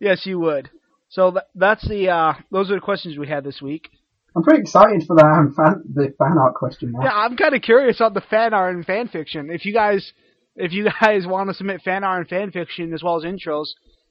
yes, 0.00 0.24
you 0.24 0.38
would. 0.38 0.70
So 1.10 1.32
th- 1.32 1.42
that's 1.54 1.86
the 1.86 2.08
uh, 2.08 2.32
those 2.50 2.70
are 2.70 2.74
the 2.76 2.80
questions 2.80 3.18
we 3.18 3.28
had 3.28 3.44
this 3.44 3.60
week. 3.60 3.90
I'm 4.36 4.42
pretty 4.42 4.60
excited 4.60 5.02
for 5.06 5.16
that 5.16 5.24
um, 5.38 5.54
fan, 5.56 5.82
the 5.94 6.12
fan 6.18 6.36
art 6.38 6.54
question 6.54 6.92
now. 6.92 7.04
Yeah, 7.04 7.12
I'm 7.14 7.36
kind 7.36 7.54
of 7.54 7.62
curious 7.62 8.00
on 8.00 8.12
the 8.12 8.20
fan 8.20 8.52
art 8.52 8.74
and 8.76 8.84
fan 8.84 9.08
fiction. 9.08 9.48
If 9.50 9.64
you 9.64 9.72
guys 9.72 10.12
if 10.56 10.72
you 10.72 10.86
guys 11.00 11.26
want 11.26 11.48
to 11.48 11.54
submit 11.54 11.82
fan 11.82 12.04
art 12.04 12.18
and 12.20 12.28
fan 12.28 12.50
fiction 12.52 12.92
as 12.92 13.02
well 13.02 13.16
as 13.16 13.24
intros, 13.24 13.66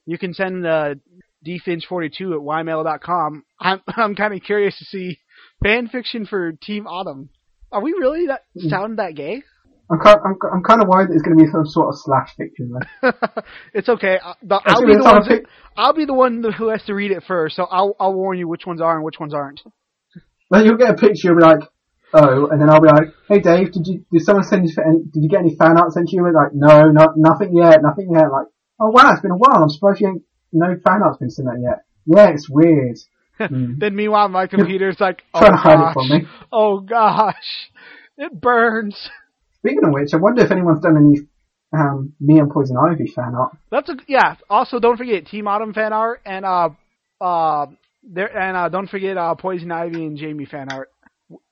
you 0.06 0.18
can 0.18 0.34
send 0.34 0.66
uh, 0.66 0.96
dfinch42 1.46 2.10
at 2.34 2.66
ymail.com. 2.66 3.44
I'm 3.60 3.82
I'm 3.88 4.16
kind 4.16 4.34
of 4.34 4.42
curious 4.42 4.78
to 4.80 4.86
see 4.86 5.20
fan 5.64 5.88
fiction 5.88 6.26
for 6.26 6.54
Team 6.54 6.88
Autumn. 6.88 7.30
Are 7.72 7.82
we 7.82 7.92
really 7.92 8.28
that 8.28 8.42
sound 8.70 9.00
that 9.00 9.16
gay? 9.16 9.44
I'm 9.92 10.00
kind, 10.00 10.18
I'm, 10.26 10.36
I'm 10.52 10.64
kind 10.64 10.82
of 10.82 10.88
worried 10.88 11.10
that 11.10 11.14
it's 11.14 11.22
going 11.22 11.38
to 11.38 11.44
be 11.44 11.52
some 11.52 11.66
sort 11.68 11.90
of 11.90 11.96
slash 12.00 12.30
fiction. 12.38 12.74
It's 13.74 13.88
okay. 13.88 14.18
I- 14.24 14.34
the- 14.42 14.56
It's 14.66 14.74
I'll 14.80 14.86
be 14.88 14.96
the 14.96 15.04
one. 15.04 15.26
pic- 15.28 15.46
I'll 15.78 15.94
be 15.94 16.06
the 16.06 16.14
one 16.14 16.44
who 16.58 16.70
has 16.70 16.82
to 16.86 16.96
read 16.96 17.12
it 17.12 17.24
first. 17.28 17.56
So 17.56 17.66
I'll 17.66 17.96
I'll 18.00 18.14
warn 18.14 18.40
you 18.40 18.48
which 18.48 18.66
ones 18.66 18.82
are 18.82 18.96
and 18.96 19.04
which 19.04 19.20
ones 19.20 19.34
aren't. 19.34 19.62
Then 20.50 20.66
you'll 20.66 20.78
get 20.78 20.92
a 20.92 20.94
picture, 20.96 21.30
you'll 21.30 21.38
be 21.38 21.44
like, 21.44 21.62
oh, 22.14 22.48
and 22.48 22.62
then 22.62 22.70
I'll 22.70 22.82
be 22.82 22.88
like, 22.88 23.10
hey 23.28 23.40
Dave, 23.40 23.72
did 23.72 23.88
you 23.88 24.06
did 24.12 24.22
someone 24.22 24.44
send 24.44 24.68
you 24.68 24.74
any, 24.84 25.00
did 25.04 25.24
you 25.24 25.30
get 25.30 25.40
any 25.40 25.56
fan 25.56 25.78
art 25.78 25.92
sent 25.92 26.10
to 26.10 26.16
you? 26.16 26.26
And 26.26 26.36
like, 26.36 26.54
no, 26.54 26.92
not 26.92 27.18
nothing 27.18 27.56
yet, 27.56 27.82
nothing 27.82 28.10
yet. 28.12 28.32
Like, 28.32 28.48
oh 28.80 28.92
wow, 28.92 29.12
it's 29.12 29.22
been 29.22 29.32
a 29.32 29.38
while. 29.38 29.64
I'm 29.64 29.70
surprised 29.70 30.02
you 30.02 30.08
ain't 30.08 30.24
no 30.52 30.76
fan 30.84 31.02
art's 31.04 31.18
been 31.18 31.30
sent 31.30 31.48
out 31.48 31.62
yet. 31.62 31.86
Yeah, 32.06 32.30
it's 32.30 32.50
weird. 32.50 32.98
Hmm. 33.38 33.74
Then 33.80 33.98
meanwhile, 33.98 34.30
my 34.30 34.48
computer's 34.48 34.98
like, 35.02 35.24
oh 35.34 35.40
Trying 35.42 35.52
to 35.52 35.58
hide 35.58 35.74
it 35.74 35.78
gosh, 35.78 35.94
from 35.94 36.08
me. 36.08 36.26
oh 36.54 36.80
gosh, 36.80 37.70
it 38.18 38.32
burns. 38.40 39.10
Speaking 39.58 39.84
of 39.84 39.92
which, 39.92 40.14
I 40.14 40.18
wonder 40.18 40.46
if 40.46 40.52
anyone's 40.52 40.80
done 40.80 40.96
any 40.96 41.28
um, 41.74 42.14
me 42.22 42.40
and 42.40 42.50
Poison 42.50 42.78
Ivy 42.78 43.12
fan 43.14 43.36
art. 43.36 43.58
That's 43.72 43.90
a 43.90 43.98
yeah. 44.08 44.36
Also, 44.50 44.80
don't 44.80 44.96
forget 44.96 45.26
Team 45.28 45.50
Autumn 45.50 45.74
fan 45.74 45.92
art 45.92 46.22
and 46.26 46.46
uh 46.46 46.70
uh 47.20 47.66
there 48.08 48.36
and 48.38 48.56
uh 48.58 48.70
don't 48.70 48.88
forget 48.90 49.18
uh 49.18 49.36
Poison 49.36 49.72
Ivy 49.72 50.06
and 50.06 50.18
Jamie 50.18 50.46
fan 50.46 50.72
art. 50.72 50.92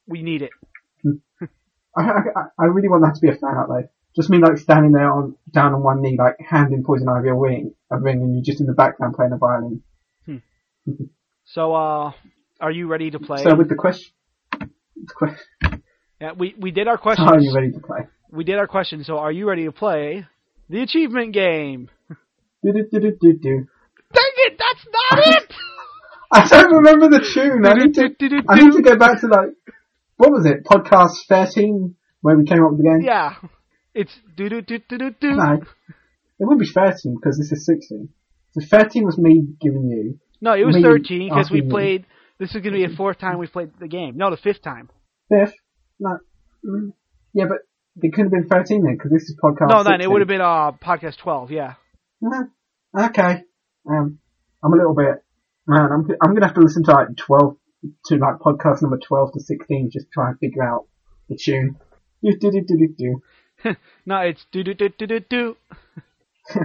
We 0.07 0.21
need 0.21 0.41
it. 0.41 0.51
I, 1.95 2.01
I, 2.01 2.41
I 2.59 2.65
really 2.65 2.89
want 2.89 3.03
that 3.03 3.15
to 3.15 3.21
be 3.21 3.29
a 3.29 3.35
fan 3.35 3.55
art 3.55 3.69
though. 3.69 3.87
Just 4.15 4.29
me 4.29 4.37
like 4.37 4.57
standing 4.57 4.91
there 4.91 5.11
on 5.11 5.35
down 5.51 5.73
on 5.73 5.81
one 5.81 6.01
knee, 6.01 6.17
like 6.17 6.35
handing 6.39 6.83
Poison 6.83 7.07
Ivy 7.09 7.29
a 7.29 7.33
ring, 7.33 7.73
a 7.89 7.97
ring, 7.99 8.21
and 8.21 8.35
you're 8.35 8.43
just 8.43 8.61
in 8.61 8.67
the 8.67 8.73
background 8.73 9.15
playing 9.15 9.31
the 9.31 9.37
violin. 9.37 9.81
So 11.45 11.73
uh, 11.75 12.11
are 12.59 12.71
you 12.71 12.87
ready 12.87 13.11
to 13.11 13.19
play? 13.19 13.43
So 13.43 13.55
with 13.55 13.69
the 13.69 13.75
question, 13.75 14.11
the 14.51 15.13
que- 15.13 15.79
yeah, 16.21 16.31
we 16.31 16.55
we 16.57 16.71
did 16.71 16.87
our 16.87 16.97
so 16.97 17.23
are 17.23 17.39
you 17.39 17.53
ready 17.53 17.71
to 17.71 17.79
play? 17.79 18.07
We 18.31 18.43
did 18.43 18.55
our 18.55 18.67
questions. 18.67 19.05
So 19.07 19.17
are 19.17 19.31
you 19.31 19.47
ready 19.47 19.65
to 19.65 19.71
play 19.71 20.25
the 20.69 20.81
achievement 20.81 21.33
game? 21.33 21.89
Do 22.63 22.71
do 22.71 22.87
do 22.91 22.99
do 22.99 23.33
do. 23.33 23.67
Dang 24.13 24.33
it, 24.37 24.57
that's 24.57 24.87
not 24.91 25.41
it. 25.41 25.52
I 26.33 26.47
don't 26.47 26.73
remember 26.73 27.09
the 27.09 27.21
tune. 27.21 27.65
I 27.65 27.73
need 27.73 27.93
to. 27.93 28.43
I 28.49 28.55
need 28.55 28.73
to 28.73 28.81
go 28.81 28.97
back 28.97 29.21
to 29.21 29.27
like 29.27 29.53
what 30.17 30.31
was 30.31 30.45
it? 30.45 30.65
Podcast 30.65 31.27
thirteen, 31.27 31.95
where 32.21 32.37
we 32.37 32.45
came 32.45 32.63
up 32.63 32.71
with 32.71 32.79
the 32.79 32.89
game. 32.89 33.01
Yeah, 33.03 33.35
it's 33.93 34.11
do 34.35 34.49
do 34.49 34.61
do 34.61 34.79
do 34.79 34.97
do 34.97 35.11
do. 35.11 35.31
No, 35.35 35.61
it 36.39 36.45
would 36.45 36.59
be 36.59 36.65
thirteen 36.65 37.15
because 37.15 37.37
this 37.37 37.51
is 37.51 37.65
sixteen. 37.65 38.09
So 38.51 38.61
thirteen 38.65 39.05
was 39.05 39.17
me 39.17 39.45
giving 39.61 39.89
you. 39.89 40.19
No, 40.41 40.53
it 40.53 40.65
was 40.65 40.77
thirteen 40.81 41.29
because 41.29 41.51
we 41.51 41.61
you. 41.61 41.69
played. 41.69 42.05
This 42.39 42.49
is 42.55 42.61
gonna 42.61 42.77
be 42.77 42.87
the 42.87 42.95
fourth 42.95 43.19
time 43.19 43.37
we 43.37 43.47
played 43.47 43.71
the 43.79 43.87
game. 43.87 44.17
No, 44.17 44.29
the 44.31 44.37
fifth 44.37 44.61
time. 44.61 44.89
fifth. 45.29 45.53
No, 45.99 46.17
mm, 46.65 46.93
yeah, 47.33 47.45
but 47.47 47.59
it 48.01 48.11
couldn't 48.11 48.33
have 48.33 48.41
been 48.41 48.49
thirteen 48.49 48.83
then 48.83 48.95
because 48.97 49.11
this 49.11 49.23
is 49.23 49.37
podcast. 49.41 49.69
no, 49.69 49.83
then 49.83 50.01
it 50.01 50.09
would 50.09 50.21
have 50.21 50.27
been 50.27 50.41
uh 50.41 50.71
podcast 50.71 51.17
twelve. 51.17 51.51
Yeah. 51.51 51.75
Okay. 52.97 53.43
Um, 53.89 54.19
I'm 54.63 54.73
a 54.73 54.75
little 54.75 54.95
bit. 54.95 55.22
Man, 55.67 55.89
I'm 55.91 56.07
I'm 56.21 56.33
gonna 56.33 56.45
have 56.47 56.55
to 56.55 56.61
listen 56.61 56.83
to 56.83 56.91
like 56.91 57.07
twelve 57.17 57.57
to 58.05 58.15
like 58.17 58.39
podcast 58.39 58.81
number 58.81 58.97
twelve 59.05 59.31
to 59.33 59.39
sixteen 59.39 59.89
just 59.91 60.07
to 60.07 60.11
try 60.13 60.29
and 60.29 60.39
figure 60.39 60.63
out 60.63 60.87
the 61.29 61.37
tune. 61.41 61.77
Do 62.21 62.31
do 62.39 62.51
do 62.51 62.61
do 62.67 62.77
do 62.77 62.87
do. 62.97 63.21
No, 64.05 64.17
it's 64.19 64.45
do 64.51 64.63
do 64.63 64.73
do 64.73 64.89
do 64.89 65.07
do 65.07 65.19
do. 65.21 65.55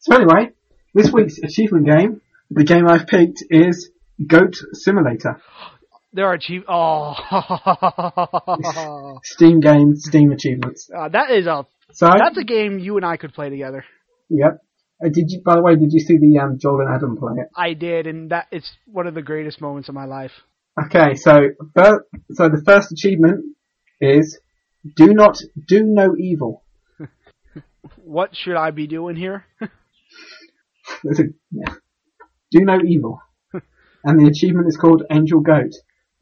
So 0.00 0.14
anyway, 0.14 0.50
this 0.94 1.10
week's 1.10 1.38
achievement 1.38 1.86
game, 1.86 2.20
the 2.50 2.62
game 2.64 2.86
I've 2.86 3.06
picked 3.06 3.42
is 3.50 3.90
Goat 4.26 4.54
Simulator. 4.72 5.40
There 6.12 6.26
are 6.26 6.38
cheap. 6.38 6.64
Oh, 6.66 7.14
Steam 9.24 9.60
game, 9.60 9.96
Steam 9.96 10.32
achievements. 10.32 10.88
uh, 10.96 11.08
that 11.10 11.30
is 11.30 11.46
a 11.46 11.66
So 11.92 12.06
that's 12.06 12.38
a 12.38 12.44
game 12.44 12.78
you 12.78 12.96
and 12.96 13.04
I 13.04 13.18
could 13.18 13.34
play 13.34 13.50
together. 13.50 13.84
yep. 14.30 14.62
Uh, 15.04 15.08
did 15.08 15.30
you? 15.30 15.42
By 15.44 15.56
the 15.56 15.62
way, 15.62 15.76
did 15.76 15.92
you 15.92 16.00
see 16.00 16.16
the 16.18 16.38
um, 16.38 16.58
Joel 16.58 16.80
and 16.80 16.94
Adam 16.94 17.16
play 17.16 17.34
it? 17.38 17.48
I 17.54 17.74
did, 17.74 18.06
and 18.06 18.30
that 18.30 18.46
it's 18.50 18.70
one 18.86 19.06
of 19.06 19.14
the 19.14 19.22
greatest 19.22 19.60
moments 19.60 19.88
of 19.88 19.94
my 19.94 20.06
life. 20.06 20.32
Okay, 20.78 21.14
so 21.14 21.50
so 22.32 22.48
the 22.48 22.62
first 22.64 22.92
achievement 22.92 23.44
is 24.00 24.38
do 24.94 25.14
not 25.14 25.38
do 25.66 25.82
no 25.82 26.16
evil. 26.16 26.62
What 28.02 28.36
should 28.36 28.56
I 28.56 28.70
be 28.70 28.86
doing 28.86 29.16
here? 29.16 29.44
There's 31.02 31.20
a, 31.20 31.24
yeah. 31.50 31.74
Do 32.50 32.60
no 32.60 32.80
evil. 32.84 33.20
and 34.04 34.20
the 34.20 34.28
achievement 34.28 34.68
is 34.68 34.76
called 34.76 35.02
Angel 35.10 35.40
Goat. 35.40 35.72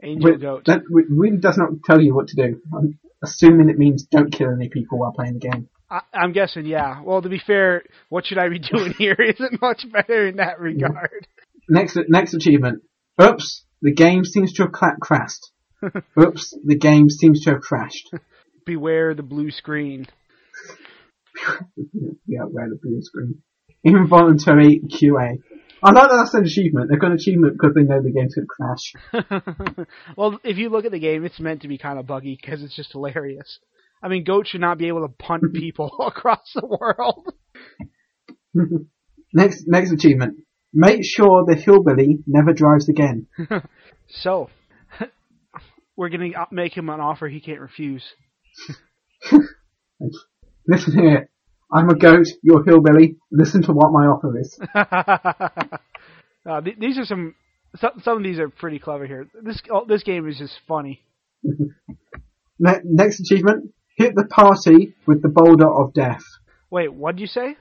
Angel 0.02 0.38
Goat. 0.38 0.64
That 0.66 0.82
re- 0.90 1.04
really 1.08 1.38
does 1.38 1.58
not 1.58 1.70
tell 1.84 2.00
you 2.00 2.14
what 2.14 2.28
to 2.28 2.36
do. 2.36 2.60
I'm 2.74 2.98
assuming 3.22 3.68
it 3.68 3.78
means 3.78 4.04
don't 4.04 4.32
kill 4.32 4.52
any 4.52 4.68
people 4.68 4.98
while 4.98 5.12
playing 5.12 5.34
the 5.34 5.40
game. 5.40 5.68
I, 5.94 6.00
I'm 6.12 6.32
guessing, 6.32 6.66
yeah. 6.66 7.02
Well, 7.02 7.22
to 7.22 7.28
be 7.28 7.38
fair, 7.38 7.84
what 8.08 8.26
should 8.26 8.38
I 8.38 8.48
be 8.48 8.58
doing 8.72 8.94
here 8.94 9.16
isn't 9.18 9.62
much 9.62 9.86
better 9.90 10.26
in 10.26 10.36
that 10.36 10.58
regard. 10.58 11.28
Next, 11.68 11.96
next 12.08 12.34
achievement. 12.34 12.82
Oops, 13.22 13.64
the 13.80 13.94
game 13.94 14.24
seems 14.24 14.52
to 14.54 14.64
have 14.64 14.72
cla- 14.72 14.96
crashed. 15.00 15.50
Oops, 16.20 16.58
the 16.64 16.76
game 16.76 17.08
seems 17.08 17.42
to 17.42 17.52
have 17.52 17.60
crashed. 17.60 18.10
Beware 18.66 19.14
the 19.14 19.22
blue 19.22 19.50
screen. 19.50 20.06
yeah, 22.26 22.42
where 22.50 22.68
the 22.68 22.78
blue 22.82 23.00
screen. 23.02 23.42
Involuntary 23.84 24.80
QA. 24.80 25.36
I 25.82 25.90
know 25.92 26.00
that 26.08 26.16
that's 26.16 26.34
an 26.34 26.44
achievement. 26.44 26.88
They've 26.90 26.98
got 26.98 27.10
an 27.10 27.18
achievement 27.18 27.58
because 27.58 27.74
they 27.74 27.82
know 27.82 28.02
the 28.02 28.10
game's 28.10 28.34
going 28.34 28.46
to 28.46 29.22
crash. 29.28 29.92
well, 30.16 30.40
if 30.42 30.56
you 30.56 30.70
look 30.70 30.86
at 30.86 30.92
the 30.92 30.98
game, 30.98 31.24
it's 31.26 31.38
meant 31.38 31.60
to 31.62 31.68
be 31.68 31.76
kind 31.76 31.98
of 31.98 32.06
buggy 32.06 32.38
because 32.40 32.62
it's 32.62 32.74
just 32.74 32.92
hilarious. 32.92 33.58
I 34.04 34.08
mean, 34.08 34.22
Goat 34.22 34.46
should 34.46 34.60
not 34.60 34.76
be 34.76 34.88
able 34.88 35.00
to 35.00 35.08
punt 35.08 35.42
people 35.54 35.90
across 36.06 36.52
the 36.54 36.66
world. 36.66 37.32
Next, 39.32 39.64
next 39.66 39.90
achievement. 39.90 40.38
Make 40.72 41.00
sure 41.02 41.44
the 41.44 41.56
hillbilly 41.56 42.18
never 42.24 42.52
drives 42.52 42.88
again. 42.88 43.26
So, 44.08 44.48
we're 45.96 46.08
gonna 46.08 46.30
uh, 46.38 46.44
make 46.52 46.76
him 46.76 46.88
an 46.88 47.00
offer 47.00 47.26
he 47.26 47.40
can't 47.40 47.58
refuse. 47.58 48.04
Listen 50.68 50.98
here. 51.00 51.28
I'm 51.72 51.88
a 51.90 51.96
goat, 51.96 52.28
you're 52.42 52.60
a 52.60 52.64
hillbilly. 52.64 53.16
Listen 53.32 53.62
to 53.62 53.72
what 53.72 53.90
my 53.90 54.06
offer 54.06 54.38
is. 54.38 54.56
uh, 56.48 56.60
th- 56.60 56.78
these 56.78 56.98
are 56.98 57.04
some, 57.04 57.34
some. 57.76 58.00
Some 58.04 58.18
of 58.18 58.22
these 58.22 58.38
are 58.38 58.48
pretty 58.48 58.78
clever 58.78 59.06
here. 59.06 59.26
This 59.42 59.60
oh, 59.72 59.84
this 59.88 60.04
game 60.04 60.28
is 60.28 60.38
just 60.38 60.56
funny. 60.68 61.02
Ne- 62.60 62.80
next 62.84 63.18
achievement. 63.18 63.72
Hit 63.96 64.14
the 64.14 64.24
party 64.26 64.94
with 65.06 65.22
the 65.22 65.28
boulder 65.28 65.68
of 65.68 65.94
death. 65.94 66.24
Wait, 66.70 66.92
what'd 66.92 67.20
you 67.20 67.26
say? 67.26 67.56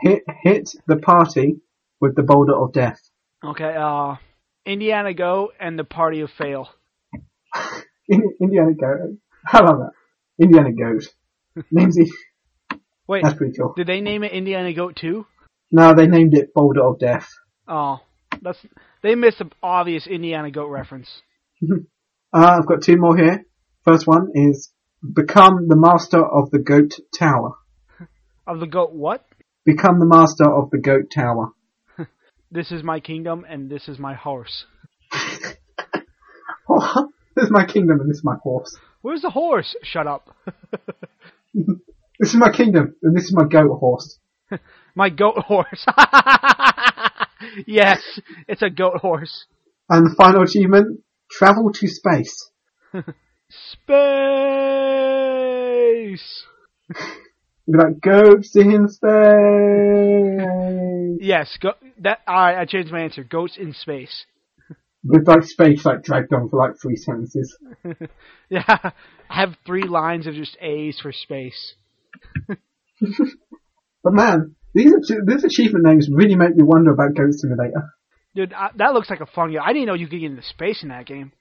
Hit, 0.00 0.22
hit 0.42 0.70
the 0.86 0.96
party 0.96 1.60
with 2.00 2.14
the 2.16 2.22
boulder 2.22 2.54
of 2.56 2.72
death. 2.72 3.00
Okay, 3.44 3.74
uh, 3.76 4.16
Indiana 4.64 5.14
Go 5.14 5.50
and 5.58 5.78
the 5.78 5.84
Party 5.84 6.20
of 6.20 6.30
Fail. 6.38 6.68
Indiana 8.40 8.74
Go. 8.74 9.16
I 9.46 9.58
love 9.64 9.78
that. 9.78 9.92
Indiana 10.40 10.72
goat. 10.72 11.04
Names 11.70 11.96
it. 11.98 12.08
Wait, 13.08 13.22
That's 13.24 13.36
pretty 13.36 13.56
cool. 13.58 13.74
did 13.76 13.86
they 13.86 14.00
name 14.00 14.22
it 14.22 14.32
Indiana 14.32 14.72
Goat 14.72 14.96
too? 14.96 15.26
No, 15.70 15.92
they 15.94 16.06
named 16.06 16.34
it 16.34 16.54
Boulder 16.54 16.82
of 16.82 16.98
Death. 16.98 17.28
Oh, 17.66 17.98
that's 18.40 18.58
they 19.02 19.14
missed 19.14 19.40
an 19.40 19.50
obvious 19.62 20.06
Indiana 20.06 20.50
Goat 20.50 20.68
reference. 20.68 21.08
Uh, 22.34 22.56
I've 22.58 22.66
got 22.66 22.82
two 22.82 22.96
more 22.96 23.14
here. 23.14 23.44
First 23.84 24.06
one 24.06 24.28
is 24.34 24.72
become 25.02 25.68
the 25.68 25.76
master 25.76 26.22
of 26.24 26.50
the 26.50 26.58
goat 26.58 26.92
tower. 27.18 27.52
Of 28.46 28.60
the 28.60 28.66
goat, 28.66 28.92
what? 28.92 29.24
Become 29.64 29.98
the 29.98 30.06
master 30.06 30.44
of 30.50 30.70
the 30.70 30.78
goat 30.78 31.10
tower. 31.14 31.50
This 32.50 32.70
is 32.70 32.82
my 32.82 33.00
kingdom 33.00 33.46
and 33.48 33.70
this 33.70 33.88
is 33.88 33.98
my 33.98 34.14
horse. 34.14 34.66
Oh, 36.68 37.08
this 37.34 37.46
is 37.46 37.50
my 37.50 37.66
kingdom 37.66 38.00
and 38.00 38.08
this 38.08 38.18
is 38.18 38.24
my 38.24 38.36
horse. 38.42 38.76
Where's 39.02 39.22
the 39.22 39.30
horse? 39.30 39.74
Shut 39.82 40.06
up. 40.06 40.34
This 41.54 42.28
is 42.34 42.36
my 42.36 42.52
kingdom 42.52 42.94
and 43.02 43.16
this 43.16 43.24
is 43.24 43.34
my 43.34 43.44
goat 43.48 43.76
horse. 43.78 44.18
my 44.94 45.08
goat 45.10 45.38
horse. 45.38 45.84
yes, 47.66 48.00
it's 48.46 48.62
a 48.62 48.70
goat 48.70 48.98
horse. 48.98 49.46
And 49.88 50.06
the 50.06 50.14
final 50.14 50.42
achievement, 50.42 51.00
travel 51.30 51.72
to 51.72 51.88
space. 51.88 52.50
Space. 53.72 53.92
Like, 57.66 58.00
goats 58.00 58.56
in 58.56 58.88
space. 58.88 59.12
Yes, 61.20 61.56
go, 61.60 61.72
that 62.00 62.20
I, 62.26 62.54
I 62.56 62.64
changed 62.64 62.90
my 62.92 63.00
answer. 63.00 63.22
Goats 63.24 63.56
in 63.56 63.72
space. 63.72 64.26
With 65.04 65.26
like 65.26 65.44
space 65.44 65.84
like 65.84 66.02
dragged 66.02 66.32
on 66.32 66.48
for 66.48 66.58
like 66.58 66.80
three 66.80 66.96
sentences. 66.96 67.56
Yeah, 68.48 68.64
I 68.66 68.92
have 69.28 69.56
three 69.64 69.84
lines 69.84 70.26
of 70.26 70.34
just 70.34 70.56
A's 70.60 71.00
for 71.00 71.12
space. 71.12 71.74
But 74.02 74.14
man, 74.14 74.56
these 74.74 74.92
these 75.26 75.44
achievement 75.44 75.84
names 75.84 76.08
really 76.12 76.34
make 76.34 76.56
me 76.56 76.62
wonder 76.64 76.92
about 76.92 77.14
Goat 77.14 77.32
Simulator. 77.34 77.94
Dude, 78.34 78.52
I, 78.52 78.70
that 78.76 78.94
looks 78.94 79.10
like 79.10 79.20
a 79.20 79.26
fun 79.26 79.52
game. 79.52 79.60
I 79.62 79.72
didn't 79.72 79.86
know 79.86 79.94
you 79.94 80.08
could 80.08 80.20
get 80.20 80.30
into 80.30 80.42
space 80.42 80.82
in 80.82 80.88
that 80.88 81.06
game. 81.06 81.32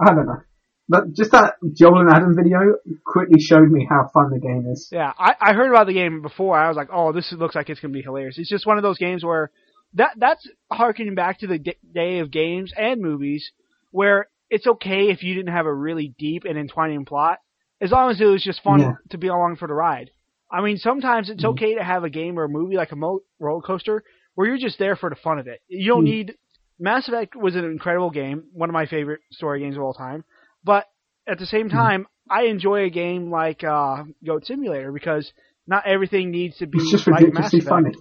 I 0.00 0.14
don't 0.14 0.26
know. 0.26 0.42
But 0.88 1.12
just 1.12 1.32
that 1.32 1.54
Joel 1.74 2.00
and 2.00 2.10
Adam 2.10 2.34
video 2.34 2.60
quickly 3.04 3.40
showed 3.40 3.70
me 3.70 3.86
how 3.88 4.08
fun 4.12 4.30
the 4.30 4.38
game 4.38 4.66
is. 4.70 4.88
Yeah, 4.90 5.12
I, 5.18 5.34
I 5.40 5.52
heard 5.52 5.68
about 5.68 5.86
the 5.86 5.92
game 5.92 6.22
before. 6.22 6.58
I 6.58 6.68
was 6.68 6.76
like, 6.76 6.88
oh, 6.92 7.12
this 7.12 7.30
looks 7.36 7.54
like 7.54 7.68
it's 7.68 7.80
gonna 7.80 7.92
be 7.92 8.02
hilarious. 8.02 8.38
It's 8.38 8.48
just 8.48 8.66
one 8.66 8.78
of 8.78 8.82
those 8.82 8.96
games 8.98 9.22
where 9.24 9.50
that 9.94 10.12
that's 10.16 10.48
harkening 10.72 11.14
back 11.14 11.40
to 11.40 11.46
the 11.46 11.58
d- 11.58 11.76
day 11.94 12.18
of 12.20 12.30
games 12.30 12.72
and 12.76 13.00
movies 13.02 13.50
where 13.90 14.28
it's 14.50 14.66
okay 14.66 15.10
if 15.10 15.22
you 15.22 15.34
didn't 15.34 15.52
have 15.52 15.66
a 15.66 15.74
really 15.74 16.14
deep 16.18 16.44
and 16.44 16.56
entwining 16.58 17.04
plot, 17.04 17.38
as 17.82 17.90
long 17.90 18.10
as 18.10 18.20
it 18.20 18.24
was 18.24 18.42
just 18.42 18.62
fun 18.62 18.80
Yeah. 18.80 18.92
to 19.10 19.18
be 19.18 19.28
along 19.28 19.56
for 19.56 19.68
the 19.68 19.74
ride. 19.74 20.10
I 20.50 20.62
mean, 20.62 20.78
sometimes 20.78 21.28
it's 21.28 21.44
Mhm. 21.44 21.50
okay 21.50 21.74
to 21.74 21.84
have 21.84 22.04
a 22.04 22.10
game 22.10 22.38
or 22.38 22.44
a 22.44 22.48
movie 22.48 22.76
like 22.76 22.92
a 22.92 22.96
mo- 22.96 23.20
roller 23.38 23.60
coaster 23.60 24.02
where 24.34 24.46
you're 24.46 24.56
just 24.56 24.78
there 24.78 24.96
for 24.96 25.10
the 25.10 25.16
fun 25.16 25.38
of 25.38 25.46
it. 25.48 25.60
You 25.68 25.88
don't 25.92 26.02
Mhm. 26.04 26.04
need. 26.04 26.34
Mass 26.80 27.08
Effect 27.08 27.36
was 27.36 27.56
an 27.56 27.64
incredible 27.66 28.08
game, 28.10 28.44
one 28.54 28.70
of 28.70 28.72
my 28.72 28.86
favorite 28.86 29.20
story 29.32 29.60
games 29.60 29.76
of 29.76 29.82
all 29.82 29.92
time. 29.92 30.24
But 30.68 30.84
at 31.26 31.38
the 31.38 31.46
same 31.46 31.68
Mm-hmm. 31.68 31.78
time, 31.78 32.06
I 32.30 32.42
enjoy 32.44 32.84
a 32.84 32.90
game 32.90 33.30
like 33.30 33.64
uh, 33.64 34.04
Goat 34.24 34.44
Simulator 34.44 34.92
because 34.92 35.32
not 35.66 35.86
everything 35.86 36.30
needs 36.30 36.58
to 36.58 36.66
be 36.66 36.78
It's 36.78 36.90
just 36.90 37.06
like 37.08 37.22
ridiculously 37.22 37.60
funny. 37.60 37.92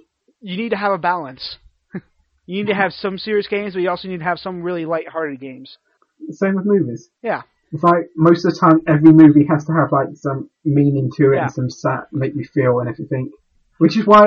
You 0.41 0.57
need 0.57 0.69
to 0.71 0.75
have 0.85 0.91
a 0.91 0.97
balance. 0.97 1.57
you 2.45 2.55
need 2.57 2.67
to 2.67 2.75
have 2.75 2.91
some 2.91 3.17
serious 3.17 3.47
games, 3.47 3.73
but 3.73 3.81
you 3.83 3.89
also 3.89 4.09
need 4.09 4.17
to 4.19 4.25
have 4.31 4.39
some 4.39 4.61
really 4.61 4.85
light-hearted 4.85 5.39
games. 5.39 5.77
Same 6.29 6.55
with 6.55 6.65
movies. 6.65 7.09
Yeah. 7.23 7.43
It's 7.71 7.83
like 7.83 8.03
most 8.17 8.45
of 8.45 8.53
the 8.53 8.59
time 8.59 8.81
every 8.85 9.13
movie 9.13 9.45
has 9.49 9.63
to 9.67 9.71
have 9.73 9.93
like 9.93 10.09
some 10.15 10.49
meaning 10.65 11.09
to 11.17 11.31
it 11.31 11.35
Yeah. 11.35 11.43
and 11.43 11.51
some 11.51 11.69
sat 11.69 12.11
make 12.11 12.33
you 12.35 12.43
feel 12.53 12.79
and 12.81 12.89
everything. 12.89 13.31
Which 13.77 13.95
is 13.97 14.05
why 14.05 14.23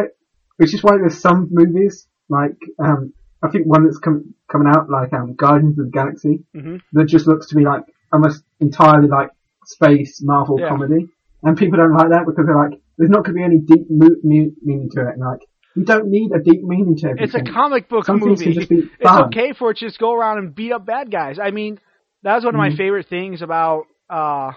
which 0.56 0.72
is 0.72 0.82
why 0.82 0.92
there's 0.96 1.20
some 1.20 1.48
movies 1.50 2.06
like 2.30 2.56
um 2.78 3.12
I 3.42 3.48
think 3.50 3.66
one 3.66 3.84
that's 3.84 3.98
com- 3.98 4.34
coming 4.50 4.68
out 4.68 4.88
like 4.90 5.12
um 5.12 5.34
Guardians 5.34 5.78
of 5.78 5.86
the 5.86 5.90
Galaxy 5.90 6.44
hmm 6.54 6.76
that 6.92 7.06
just 7.06 7.26
looks 7.26 7.48
to 7.48 7.56
me 7.56 7.64
like 7.66 7.84
almost 8.12 8.42
entirely 8.60 9.08
like 9.08 9.30
space 9.66 10.20
Marvel 10.22 10.58
Yeah. 10.60 10.68
comedy, 10.68 11.08
and 11.42 11.56
people 11.56 11.78
don't 11.78 11.92
like 11.94 12.10
that 12.10 12.24
because 12.26 12.46
they're 12.46 12.56
like, 12.56 12.80
there's 12.98 13.10
not 13.10 13.24
going 13.24 13.34
to 13.36 13.38
be 13.38 13.44
any 13.44 13.58
deep 13.58 13.88
meaning 13.90 14.88
to 14.92 15.00
it. 15.02 15.14
And 15.14 15.20
like, 15.20 15.40
you 15.74 15.84
don't 15.84 16.08
need 16.10 16.32
a 16.32 16.38
deep 16.40 16.62
meaning 16.62 16.96
to 16.98 17.10
everything. 17.10 17.40
It's 17.40 17.48
a 17.48 17.52
comic 17.52 17.88
book 17.88 18.04
Some 18.06 18.18
movie. 18.20 18.44
can 18.44 18.52
just 18.54 18.68
be 18.68 18.82
It's 18.98 19.10
okay 19.26 19.52
for 19.52 19.70
it 19.70 19.78
to 19.78 19.86
just 19.86 19.98
go 19.98 20.12
around 20.12 20.38
and 20.38 20.54
beat 20.54 20.72
up 20.72 20.84
bad 20.84 21.10
guys. 21.10 21.38
I 21.38 21.50
mean, 21.50 21.78
that 22.22 22.34
was 22.34 22.44
one 22.44 22.54
of 22.54 22.58
my 22.58 22.70
Mhm. 22.70 22.76
favorite 22.76 23.06
things 23.08 23.40
about 23.42 23.84
uh 24.10 24.52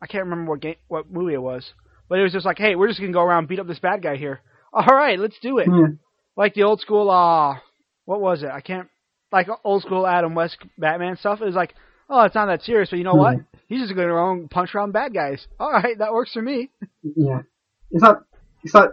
I 0.00 0.06
can't 0.06 0.24
remember 0.24 0.50
what 0.52 0.60
game 0.60 0.76
what 0.86 1.10
movie 1.10 1.34
it 1.34 1.42
was. 1.42 1.72
But 2.08 2.20
it 2.20 2.22
was 2.22 2.32
just 2.32 2.46
like, 2.46 2.58
hey, 2.58 2.76
we're 2.76 2.88
just 2.88 3.00
gonna 3.00 3.12
go 3.12 3.22
around 3.22 3.40
and 3.40 3.48
beat 3.48 3.58
up 3.58 3.66
this 3.66 3.78
bad 3.80 4.02
guy 4.02 4.16
here. 4.16 4.40
Alright, 4.72 5.18
let's 5.18 5.38
do 5.40 5.58
it. 5.58 5.66
Yeah. 5.68 5.88
Like 6.36 6.54
the 6.54 6.64
old 6.64 6.80
school 6.80 7.10
uh 7.10 7.56
what 8.04 8.20
was 8.20 8.42
it? 8.42 8.50
I 8.50 8.60
can't 8.60 8.88
like 9.32 9.48
old 9.64 9.82
school 9.82 10.06
Adam 10.06 10.34
West 10.34 10.58
Batman 10.78 11.16
stuff. 11.16 11.40
It 11.40 11.46
was 11.46 11.54
like, 11.54 11.74
oh, 12.08 12.22
it's 12.22 12.34
not 12.34 12.46
that 12.46 12.62
serious, 12.62 12.90
but 12.90 12.98
you 12.98 13.04
know 13.04 13.14
what? 13.14 13.34
Hmm. 13.36 13.42
He's 13.68 13.80
just 13.80 13.94
going 13.94 14.08
to 14.08 14.14
go 14.14 14.48
punch 14.50 14.74
around 14.74 14.92
bad 14.92 15.12
guys. 15.12 15.46
All 15.60 15.70
right, 15.70 15.98
that 15.98 16.12
works 16.12 16.32
for 16.32 16.42
me. 16.42 16.70
Yeah, 17.02 17.42
it's 17.90 18.02
like 18.02 18.16
it's 18.64 18.74
like 18.74 18.90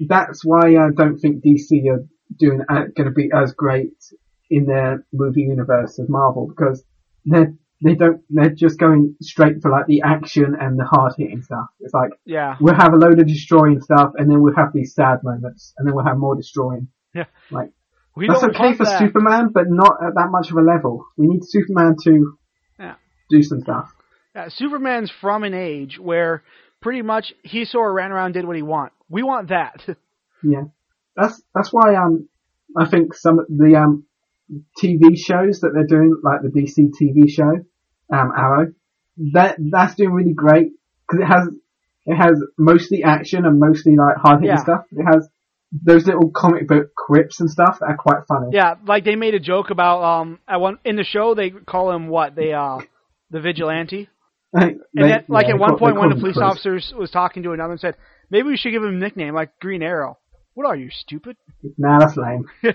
that's 0.00 0.44
why 0.44 0.76
I 0.76 0.90
don't 0.94 1.18
think 1.18 1.44
DC 1.44 1.88
are 1.90 2.06
doing 2.38 2.60
uh, 2.68 2.84
going 2.96 3.06
to 3.08 3.12
be 3.12 3.30
as 3.34 3.52
great 3.52 3.94
in 4.50 4.66
their 4.66 5.04
movie 5.12 5.42
universe 5.42 5.98
as 5.98 6.08
Marvel 6.08 6.46
because 6.48 6.84
they're 7.24 7.54
they 7.84 7.94
don't 7.94 8.22
they're 8.30 8.50
just 8.50 8.78
going 8.78 9.16
straight 9.20 9.60
for 9.60 9.70
like 9.70 9.86
the 9.86 10.02
action 10.02 10.56
and 10.58 10.78
the 10.78 10.84
hard 10.84 11.12
hitting 11.18 11.42
stuff. 11.42 11.66
It's 11.80 11.92
like 11.92 12.10
Yeah. 12.24 12.56
we'll 12.60 12.74
have 12.74 12.94
a 12.94 12.96
load 12.96 13.20
of 13.20 13.26
destroying 13.26 13.80
stuff 13.80 14.12
and 14.16 14.30
then 14.30 14.40
we'll 14.40 14.56
have 14.56 14.72
these 14.72 14.94
sad 14.94 15.18
moments 15.22 15.74
and 15.76 15.86
then 15.86 15.94
we'll 15.94 16.06
have 16.06 16.16
more 16.16 16.34
destroying. 16.34 16.88
Yeah, 17.14 17.26
like 17.50 17.70
we 18.16 18.28
That's 18.28 18.42
okay 18.44 18.74
for 18.74 18.84
that. 18.84 18.98
Superman, 18.98 19.50
but 19.52 19.64
not 19.68 19.98
at 20.02 20.14
that 20.14 20.28
much 20.30 20.50
of 20.50 20.56
a 20.56 20.62
level. 20.62 21.04
We 21.16 21.26
need 21.26 21.42
Superman 21.44 21.96
to. 22.04 22.38
Do 23.30 23.42
some 23.42 23.60
stuff. 23.60 23.92
Yeah, 24.34 24.48
Superman's 24.48 25.10
from 25.20 25.44
an 25.44 25.54
age 25.54 25.98
where 25.98 26.42
pretty 26.82 27.02
much 27.02 27.32
he 27.42 27.64
sort 27.64 27.90
of 27.90 27.94
ran 27.94 28.12
around 28.12 28.26
and 28.26 28.34
did 28.34 28.44
what 28.46 28.56
he 28.56 28.62
want. 28.62 28.92
We 29.08 29.22
want 29.22 29.48
that. 29.48 29.82
Yeah, 30.42 30.64
that's 31.16 31.42
that's 31.54 31.72
why 31.72 31.94
um 31.96 32.28
I 32.76 32.86
think 32.86 33.14
some 33.14 33.38
of 33.38 33.46
the 33.48 33.74
um 33.76 34.04
TV 34.80 35.16
shows 35.16 35.60
that 35.60 35.70
they're 35.74 35.86
doing, 35.86 36.20
like 36.22 36.40
the 36.42 36.48
DC 36.50 36.90
TV 37.00 37.28
show, 37.28 37.64
um 38.12 38.32
Arrow, 38.36 38.72
that 39.32 39.56
that's 39.58 39.94
doing 39.94 40.12
really 40.12 40.34
great 40.34 40.72
because 41.08 41.22
it 41.22 41.26
has 41.26 41.48
it 42.04 42.14
has 42.14 42.40
mostly 42.58 43.02
action 43.02 43.44
and 43.46 43.58
mostly 43.58 43.96
like 43.96 44.16
hard 44.16 44.40
hitting 44.42 44.56
Yeah. 44.56 44.62
stuff. 44.62 44.84
It 44.92 45.04
has 45.04 45.28
those 45.72 46.06
little 46.06 46.30
comic 46.30 46.68
book 46.68 46.94
quips 46.94 47.40
and 47.40 47.50
stuff 47.50 47.78
that 47.80 47.86
are 47.86 47.96
quite 47.96 48.26
funny. 48.28 48.48
yeah, 48.52 48.74
like 48.86 49.04
they 49.04 49.16
made 49.16 49.34
a 49.34 49.40
joke 49.40 49.70
about 49.70 50.02
um 50.04 50.38
at 50.46 50.60
one 50.60 50.78
in 50.84 50.96
the 50.96 51.04
show 51.04 51.34
they 51.34 51.50
call 51.50 51.90
him 51.90 52.08
what 52.08 52.36
they 52.36 52.52
uh 52.52 52.78
the 53.30 53.40
vigilante. 53.40 54.08
And 54.52 54.80
they- 54.94 55.02
then, 55.02 55.24
like 55.28 55.46
yeah, 55.48 55.54
at 55.54 55.60
one 55.60 55.78
point, 55.78 55.96
one 55.96 56.10
of 56.12 56.18
the 56.18 56.22
police 56.22 56.38
officers 56.38 56.92
was 56.96 57.10
talking 57.10 57.42
to 57.42 57.52
another 57.52 57.72
and 57.72 57.80
said, 57.80 57.96
"Maybe 58.30 58.48
we 58.48 58.56
should 58.56 58.70
give 58.70 58.82
him 58.82 58.94
a 58.96 58.98
nickname 58.98 59.34
like 59.34 59.58
Green 59.60 59.82
Arrow." 59.82 60.18
What 60.54 60.66
are 60.66 60.76
you 60.76 60.90
stupid? 60.90 61.36
Nah, 61.78 61.98
that's 61.98 62.16
lame. 62.16 62.44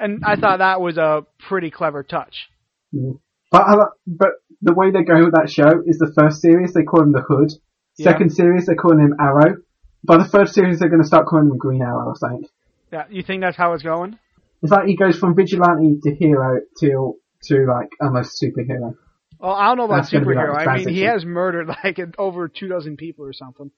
and 0.00 0.24
I 0.24 0.34
thought 0.36 0.58
that 0.58 0.80
was 0.80 0.96
a 0.96 1.24
pretty 1.48 1.70
clever 1.70 2.02
touch. 2.02 2.48
Mm-hmm. 2.94 3.18
But 3.52 3.62
I, 3.62 3.74
but 4.06 4.30
the 4.62 4.72
way 4.72 4.90
they're 4.90 5.04
going 5.04 5.24
with 5.24 5.34
that 5.34 5.50
show 5.50 5.82
is 5.86 5.98
the 5.98 6.12
first 6.16 6.40
series 6.40 6.72
they 6.72 6.82
call 6.84 7.02
him 7.02 7.12
the 7.12 7.22
Hood. 7.26 7.50
Yeah. 7.98 8.12
Second 8.12 8.30
series 8.30 8.66
they're 8.66 8.76
calling 8.76 9.00
him 9.00 9.14
Arrow. 9.20 9.56
By 10.02 10.16
the 10.16 10.24
third 10.24 10.48
series 10.48 10.78
they're 10.78 10.88
going 10.88 11.02
to 11.02 11.06
start 11.06 11.26
calling 11.26 11.46
him 11.50 11.58
Green 11.58 11.82
Arrow 11.82 12.14
I 12.14 12.28
think. 12.28 12.46
Yeah, 12.92 13.04
you 13.10 13.22
think 13.22 13.42
that's 13.42 13.56
how 13.56 13.72
it's 13.74 13.82
going? 13.82 14.18
It's 14.62 14.72
like 14.72 14.86
he 14.86 14.96
goes 14.96 15.18
from 15.18 15.36
vigilante 15.36 16.00
to 16.02 16.14
hero 16.14 16.60
to 16.80 17.14
to 17.44 17.66
like 17.66 17.90
almost 18.00 18.42
superhero. 18.42 18.94
Well, 19.40 19.52
I 19.54 19.66
don't 19.68 19.78
know 19.78 19.84
about 19.84 19.96
That's 20.02 20.10
gonna 20.10 20.26
be 20.26 20.34
like 20.34 20.44
superhero. 20.46 20.68
I 20.68 20.76
mean, 20.76 20.88
he 20.88 21.00
has 21.02 21.24
murdered 21.24 21.68
like 21.84 21.98
over 22.18 22.48
two 22.48 22.68
dozen 22.68 22.96
people 22.96 23.24
or 23.24 23.32
something. 23.32 23.70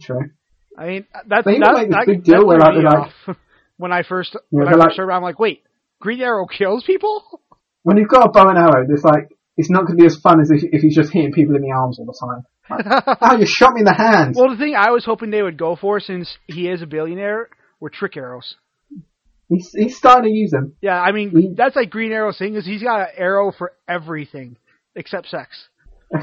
True. 0.00 0.30
I 0.78 0.86
mean, 0.86 1.06
that's 1.28 1.44
that's 1.44 1.44
that, 1.44 2.04
big 2.06 2.24
deal 2.24 2.40
that 2.40 2.46
where, 2.46 2.58
like, 2.58 2.84
uh, 2.84 3.08
like- 3.28 3.36
when 3.76 3.92
I 3.92 4.02
first 4.02 4.36
when 4.50 4.66
I 4.66 4.70
they're 4.72 4.80
first 4.80 4.88
like- 4.90 4.96
heard 4.96 5.10
I'm 5.12 5.22
like, 5.22 5.38
wait, 5.38 5.62
Green 6.00 6.20
Arrow 6.20 6.46
kills 6.58 6.84
people? 6.84 7.22
When 7.82 7.98
you've 7.98 8.08
got 8.08 8.26
a 8.26 8.30
bow 8.30 8.48
and 8.48 8.58
arrow, 8.58 8.86
it's 8.88 9.04
like 9.04 9.28
it's 9.56 9.70
not 9.70 9.86
going 9.86 9.98
to 9.98 10.02
be 10.02 10.06
as 10.06 10.16
fun 10.16 10.40
as 10.40 10.50
if, 10.50 10.62
if 10.72 10.80
he's 10.82 10.96
just 10.96 11.12
hitting 11.12 11.32
people 11.32 11.54
in 11.54 11.62
the 11.62 11.70
arms 11.70 11.98
all 12.00 12.06
the 12.06 12.18
time. 12.18 12.44
Like, 12.70 13.18
oh, 13.20 13.36
you 13.36 13.46
shot 13.46 13.74
me 13.74 13.80
in 13.80 13.84
the 13.84 13.92
hand. 13.94 14.34
well, 14.36 14.50
the 14.50 14.56
thing 14.56 14.74
I 14.74 14.90
was 14.90 15.04
hoping 15.04 15.30
they 15.30 15.42
would 15.42 15.58
go 15.58 15.76
for, 15.76 16.00
since 16.00 16.38
he 16.48 16.68
is 16.68 16.80
a 16.82 16.86
billionaire, 16.86 17.50
were 17.78 17.90
trick 17.90 18.16
arrows. 18.16 18.56
He's, 19.50 19.70
he's 19.76 19.96
starting 19.96 20.32
to 20.32 20.36
use 20.36 20.50
them. 20.50 20.74
Yeah, 20.80 20.98
I 20.98 21.12
mean, 21.12 21.30
We- 21.32 21.54
that's 21.54 21.76
like 21.76 21.90
Green 21.90 22.10
Arrow's 22.10 22.38
thing 22.38 22.54
is 22.56 22.64
he's 22.64 22.82
got 22.82 23.00
an 23.02 23.06
arrow 23.16 23.52
for 23.56 23.72
everything 23.86 24.56
except 24.96 25.28
sex. 25.28 25.68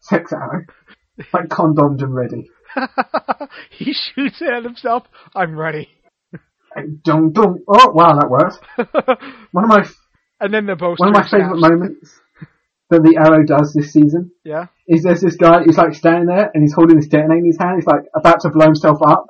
Sex 0.00 0.32
arrow. 0.32 0.64
Like 1.32 1.48
condomed 1.50 2.00
and 2.00 2.14
ready. 2.14 2.48
he 3.70 3.92
shoots 3.92 4.40
it 4.40 4.48
at 4.48 4.62
himself. 4.62 5.04
I'm 5.34 5.58
ready. 5.58 5.88
Dum 7.04 7.32
dum. 7.32 7.58
Oh 7.66 7.90
wow, 7.92 8.14
that 8.14 8.30
worked. 8.30 8.60
One 9.52 9.64
of 9.64 9.70
my 9.70 9.84
and 10.40 10.54
then 10.54 10.66
the 10.66 10.76
bow 10.76 10.94
one 10.96 11.08
of 11.08 11.14
my 11.14 11.28
favourite 11.28 11.58
moments 11.58 12.20
that 12.90 13.02
the 13.02 13.18
arrow 13.18 13.44
does 13.44 13.74
this 13.74 13.92
season 13.92 14.30
Yeah. 14.44 14.66
is 14.86 15.02
there's 15.02 15.20
this 15.20 15.36
guy 15.36 15.62
who's 15.64 15.76
like 15.76 15.92
standing 15.94 16.26
there 16.26 16.50
and 16.54 16.62
he's 16.62 16.72
holding 16.72 16.96
this 16.96 17.08
detonator 17.08 17.40
in 17.40 17.46
his 17.46 17.58
hand. 17.58 17.76
He's 17.82 17.86
like 17.86 18.06
about 18.14 18.40
to 18.42 18.50
blow 18.50 18.66
himself 18.66 18.98
up, 19.04 19.26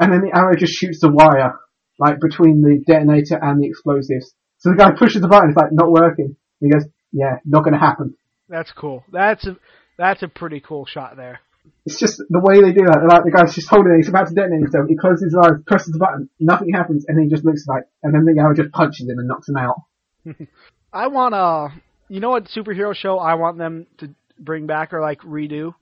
and 0.00 0.12
then 0.12 0.20
the 0.20 0.36
arrow 0.36 0.56
just 0.56 0.74
shoots 0.74 1.00
the 1.00 1.08
wire 1.10 1.54
like 2.00 2.18
between 2.20 2.60
the 2.62 2.82
detonator 2.86 3.38
and 3.40 3.62
the 3.62 3.68
explosives. 3.68 4.34
So 4.58 4.70
the 4.70 4.76
guy 4.76 4.90
pushes 4.98 5.22
the 5.22 5.28
button. 5.28 5.50
It's 5.50 5.56
like 5.56 5.70
not 5.72 5.90
working. 5.92 6.34
He 6.60 6.68
goes, 6.70 6.84
"Yeah, 7.12 7.38
not 7.44 7.64
going 7.64 7.74
to 7.74 7.80
happen." 7.80 8.14
That's 8.48 8.72
cool. 8.72 9.04
That's 9.12 9.46
a 9.46 9.56
that's 9.96 10.22
a 10.22 10.28
pretty 10.28 10.60
cool 10.60 10.86
shot 10.86 11.16
there. 11.16 11.40
It's 11.84 11.98
just 11.98 12.16
the 12.30 12.40
way 12.40 12.62
they 12.62 12.72
do 12.72 12.86
that. 12.86 13.04
Like 13.06 13.24
the 13.24 13.30
guy's 13.30 13.54
just 13.54 13.68
holding 13.68 13.92
it. 13.92 13.96
He's 13.98 14.08
about 14.08 14.28
to 14.28 14.34
detonate 14.34 14.62
himself. 14.62 14.86
He 14.88 14.96
closes 14.96 15.24
his 15.24 15.36
eyes, 15.36 15.60
presses 15.66 15.92
the 15.92 15.98
button, 15.98 16.30
nothing 16.40 16.72
happens, 16.72 17.04
and 17.06 17.16
then 17.16 17.24
he 17.24 17.30
just 17.30 17.44
looks 17.44 17.66
like, 17.68 17.84
and 18.02 18.14
then 18.14 18.24
the 18.24 18.32
guy 18.34 18.52
just 18.54 18.72
punches 18.72 19.08
him 19.08 19.18
and 19.18 19.28
knocks 19.28 19.48
him 19.48 19.56
out. 19.56 19.82
I 20.92 21.08
want 21.08 21.34
a 21.34 21.68
you 22.08 22.20
know 22.20 22.30
what 22.30 22.44
superhero 22.46 22.94
show 22.94 23.18
I 23.18 23.34
want 23.34 23.58
them 23.58 23.86
to 23.98 24.14
bring 24.38 24.66
back 24.66 24.92
or 24.92 25.00
like 25.02 25.20
redo? 25.20 25.74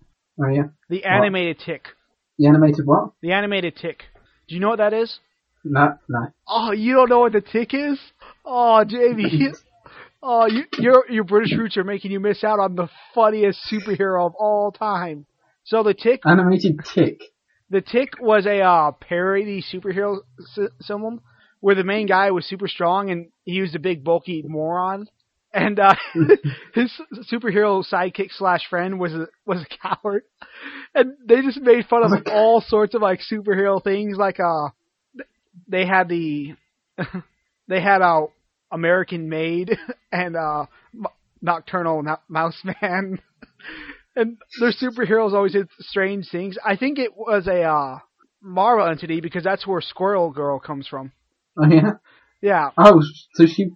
Oh 0.42 0.48
yeah, 0.48 0.64
The 0.90 1.04
animated 1.04 1.60
Tick. 1.64 1.88
the 2.38 2.46
animated 2.46 2.84
what? 2.86 3.10
The 3.22 3.32
animated 3.32 3.76
Tick. 3.76 4.02
Do 4.48 4.54
you 4.54 4.60
know 4.60 4.70
what 4.70 4.78
that 4.78 4.92
is? 4.92 5.18
No, 5.64 5.98
no. 6.08 6.28
Oh, 6.48 6.72
you 6.72 6.94
don't 6.94 7.08
know 7.10 7.20
what 7.20 7.32
the 7.32 7.40
Tick 7.40 7.74
is? 7.74 7.98
Oh, 8.44 8.84
Jamie. 8.84 9.24
oh, 10.22 10.46
you, 10.46 10.64
your 10.78 11.04
your 11.10 11.24
British 11.24 11.56
roots 11.56 11.76
are 11.76 11.84
making 11.84 12.10
you 12.10 12.20
miss 12.20 12.44
out 12.44 12.58
on 12.58 12.74
the 12.74 12.88
funniest 13.14 13.60
superhero 13.70 14.26
of 14.26 14.34
all 14.38 14.72
time. 14.72 15.26
So 15.64 15.82
the 15.82 15.94
Tick 15.94 16.20
Animated 16.24 16.80
tick. 16.94 17.20
The 17.70 17.80
Tick 17.80 18.10
was 18.20 18.46
a 18.46 18.60
uh, 18.60 18.92
parody 18.92 19.62
superhero 19.62 20.18
s- 20.56 20.70
symbol 20.80 21.18
where 21.60 21.74
the 21.74 21.84
main 21.84 22.06
guy 22.06 22.30
was 22.30 22.46
super 22.46 22.68
strong 22.68 23.10
and 23.10 23.30
he 23.44 23.60
was 23.60 23.74
a 23.74 23.80
big 23.80 24.04
bulky 24.04 24.44
moron, 24.46 25.08
and 25.52 25.78
uh, 25.80 25.94
his 26.74 26.92
superhero 27.32 27.84
sidekick 27.84 28.30
slash 28.30 28.62
friend 28.68 29.00
was 29.00 29.12
a 29.12 29.26
was 29.44 29.62
a 29.62 29.88
coward, 29.88 30.22
and 30.94 31.14
they 31.26 31.42
just 31.42 31.60
made 31.60 31.86
fun 31.86 32.04
of 32.04 32.12
all 32.32 32.60
sorts 32.60 32.94
of 32.94 33.02
like 33.02 33.20
superhero 33.20 33.82
things. 33.82 34.16
Like 34.16 34.38
uh, 34.38 34.68
they 35.66 35.86
had 35.86 36.08
the 36.08 36.54
they 37.68 37.80
had 37.80 38.02
a 38.02 38.26
American 38.70 39.28
Maid 39.28 39.76
and 40.12 40.36
uh, 40.36 40.66
Nocturnal 41.42 42.02
Mo- 42.02 42.20
Mouse 42.28 42.60
Man. 42.64 43.20
and 44.16 44.38
their 44.60 44.72
superheroes 44.72 45.32
always 45.32 45.52
did 45.52 45.68
strange 45.80 46.28
things. 46.30 46.56
I 46.64 46.76
think 46.76 46.98
it 46.98 47.16
was 47.16 47.46
a 47.46 47.62
uh, 47.62 47.98
Marvel 48.42 48.86
entity 48.88 49.20
because 49.20 49.44
that's 49.44 49.66
where 49.66 49.80
Squirrel 49.80 50.30
Girl 50.30 50.58
comes 50.58 50.86
from. 50.88 51.12
Oh 51.58 51.66
yeah. 51.68 51.92
Yeah, 52.42 52.70
Oh, 52.76 53.00
so 53.32 53.46
she, 53.46 53.70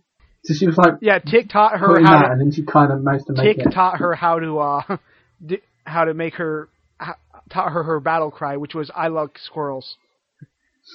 so 0.44 0.54
she 0.54 0.66
was 0.66 0.76
like 0.76 0.94
yeah. 1.00 1.18
Tick 1.18 1.48
taught 1.48 1.78
her 1.80 2.00
how 2.02 2.20
that, 2.20 2.26
to. 2.26 2.32
and 2.32 2.40
then 2.40 2.52
she 2.52 2.62
kind 2.62 2.92
of 2.92 3.02
managed 3.02 3.26
to 3.28 3.32
make 3.32 3.56
Tick 3.56 3.66
it. 3.66 3.70
taught 3.70 3.98
her 3.98 4.14
how 4.14 4.38
to 4.38 4.58
uh, 4.58 4.96
di- 5.44 5.62
how 5.84 6.04
to 6.04 6.12
make 6.12 6.34
her 6.34 6.68
ho- 7.00 7.14
taught 7.50 7.72
her 7.72 7.82
her 7.82 8.00
battle 8.00 8.30
cry, 8.30 8.58
which 8.58 8.74
was 8.74 8.90
"I 8.94 9.08
love 9.08 9.30
squirrels." 9.42 9.96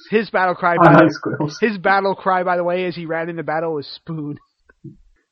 His 0.09 0.29
battle 0.29 0.55
cry, 0.55 0.75
by 0.77 0.87
I 0.87 0.93
the, 0.93 1.03
like 1.03 1.11
squirrels. 1.11 1.57
his 1.61 1.77
battle 1.77 2.15
cry, 2.15 2.43
by 2.43 2.57
the 2.57 2.63
way, 2.63 2.85
as 2.85 2.95
he 2.95 3.05
ran 3.05 3.29
into 3.29 3.43
battle 3.43 3.73
was 3.75 3.87
spoon. 3.87 4.37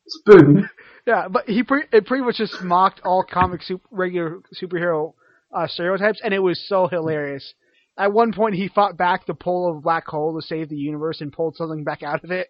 Spoon. 0.07 0.69
Yeah, 1.05 1.27
but 1.27 1.49
he 1.49 1.63
pre- 1.63 1.83
it 1.91 2.05
pretty 2.05 2.23
much 2.23 2.37
just 2.37 2.61
mocked 2.63 3.01
all 3.03 3.25
comic 3.29 3.61
super- 3.61 3.85
regular 3.91 4.39
superhero 4.57 5.15
uh, 5.53 5.67
stereotypes, 5.67 6.21
and 6.23 6.33
it 6.33 6.39
was 6.39 6.65
so 6.65 6.87
hilarious. 6.87 7.53
At 7.97 8.13
one 8.13 8.31
point, 8.31 8.55
he 8.55 8.69
fought 8.69 8.95
back 8.97 9.25
the 9.25 9.33
pull 9.33 9.69
of 9.69 9.75
a 9.75 9.81
black 9.81 10.07
hole 10.07 10.33
to 10.39 10.47
save 10.47 10.69
the 10.69 10.77
universe 10.77 11.19
and 11.19 11.29
pulled 11.33 11.57
something 11.57 11.83
back 11.83 12.03
out 12.03 12.23
of 12.23 12.31
it. 12.31 12.47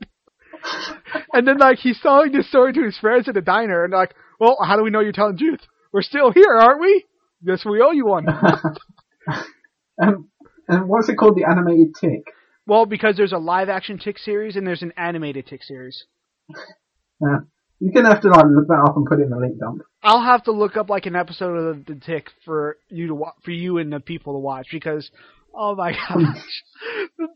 and 1.33 1.47
then, 1.47 1.57
like, 1.57 1.79
he's 1.79 1.99
telling 1.99 2.31
this 2.31 2.47
story 2.47 2.73
to 2.73 2.83
his 2.83 2.95
friends 2.99 3.27
at 3.27 3.35
a 3.37 3.41
diner, 3.41 3.85
and 3.85 3.91
like, 3.91 4.13
"Well, 4.39 4.55
how 4.63 4.77
do 4.77 4.83
we 4.83 4.91
know 4.91 4.99
you're 4.99 5.13
telling 5.13 5.35
truth? 5.35 5.61
We're 5.91 6.03
still 6.03 6.31
here, 6.31 6.53
aren't 6.55 6.79
we? 6.79 7.05
Guess 7.43 7.65
we 7.65 7.81
owe 7.81 7.89
you 7.89 8.05
one." 8.05 8.27
and, 9.97 10.25
and 10.67 10.87
what's 10.87 11.09
it 11.09 11.15
called? 11.17 11.35
The 11.37 11.45
animated 11.49 11.93
tick. 11.99 12.23
well, 12.65 12.85
because 12.85 13.15
there's 13.17 13.33
a 13.33 13.37
live-action 13.37 13.99
Tick 13.99 14.17
series 14.17 14.55
and 14.55 14.65
there's 14.65 14.81
an 14.81 14.93
animated 14.97 15.47
Tick 15.47 15.63
series. 15.63 16.05
Yeah. 17.21 17.37
You're 17.79 17.93
gonna 17.93 18.09
have 18.13 18.21
to 18.21 18.29
like 18.29 18.45
look 18.49 18.67
that 18.67 18.83
up 18.87 18.95
and 18.97 19.05
put 19.05 19.19
it 19.19 19.23
in 19.23 19.29
the 19.29 19.37
link 19.37 19.57
dump. 19.59 19.81
I'll 20.01 20.23
have 20.23 20.43
to 20.45 20.51
look 20.51 20.75
up 20.77 20.89
like 20.89 21.05
an 21.05 21.15
episode 21.15 21.55
of 21.55 21.85
the, 21.85 21.95
Tick 21.95 22.29
for 22.45 22.77
you 22.89 23.07
to 23.07 23.15
wa- 23.15 23.33
for 23.45 23.51
you 23.51 23.77
and 23.77 23.91
the 23.93 23.99
people 23.99 24.33
to 24.33 24.39
watch 24.39 24.67
because 24.71 25.09
oh 25.53 25.75
my 25.75 25.91
gosh, 26.09 26.43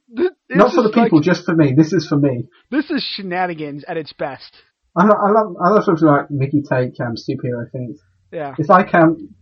This 0.09 0.31
Not 0.49 0.73
for 0.73 0.81
the 0.83 0.89
is 0.89 0.95
like- 0.95 1.05
people, 1.05 1.21
just 1.21 1.45
for 1.45 1.55
me. 1.55 1.73
This 1.75 1.93
is 1.93 2.07
for 2.07 2.17
me. 2.17 2.45
this 2.71 2.89
is 2.89 3.03
shenanigans 3.15 3.83
at 3.87 3.97
its 3.97 4.13
best. 4.13 4.53
I, 4.95 5.03
I 5.05 5.31
love, 5.31 5.55
I 5.63 5.69
love 5.69 5.83
sort 5.83 5.97
of 5.97 6.03
like 6.03 6.31
Mickey 6.31 6.61
Take 6.61 6.99
um, 6.99 7.15
superhero 7.15 7.69
things. 7.71 7.99
Yeah, 8.31 8.55
It's 8.57 8.69
like 8.69 8.93
um, 8.93 9.35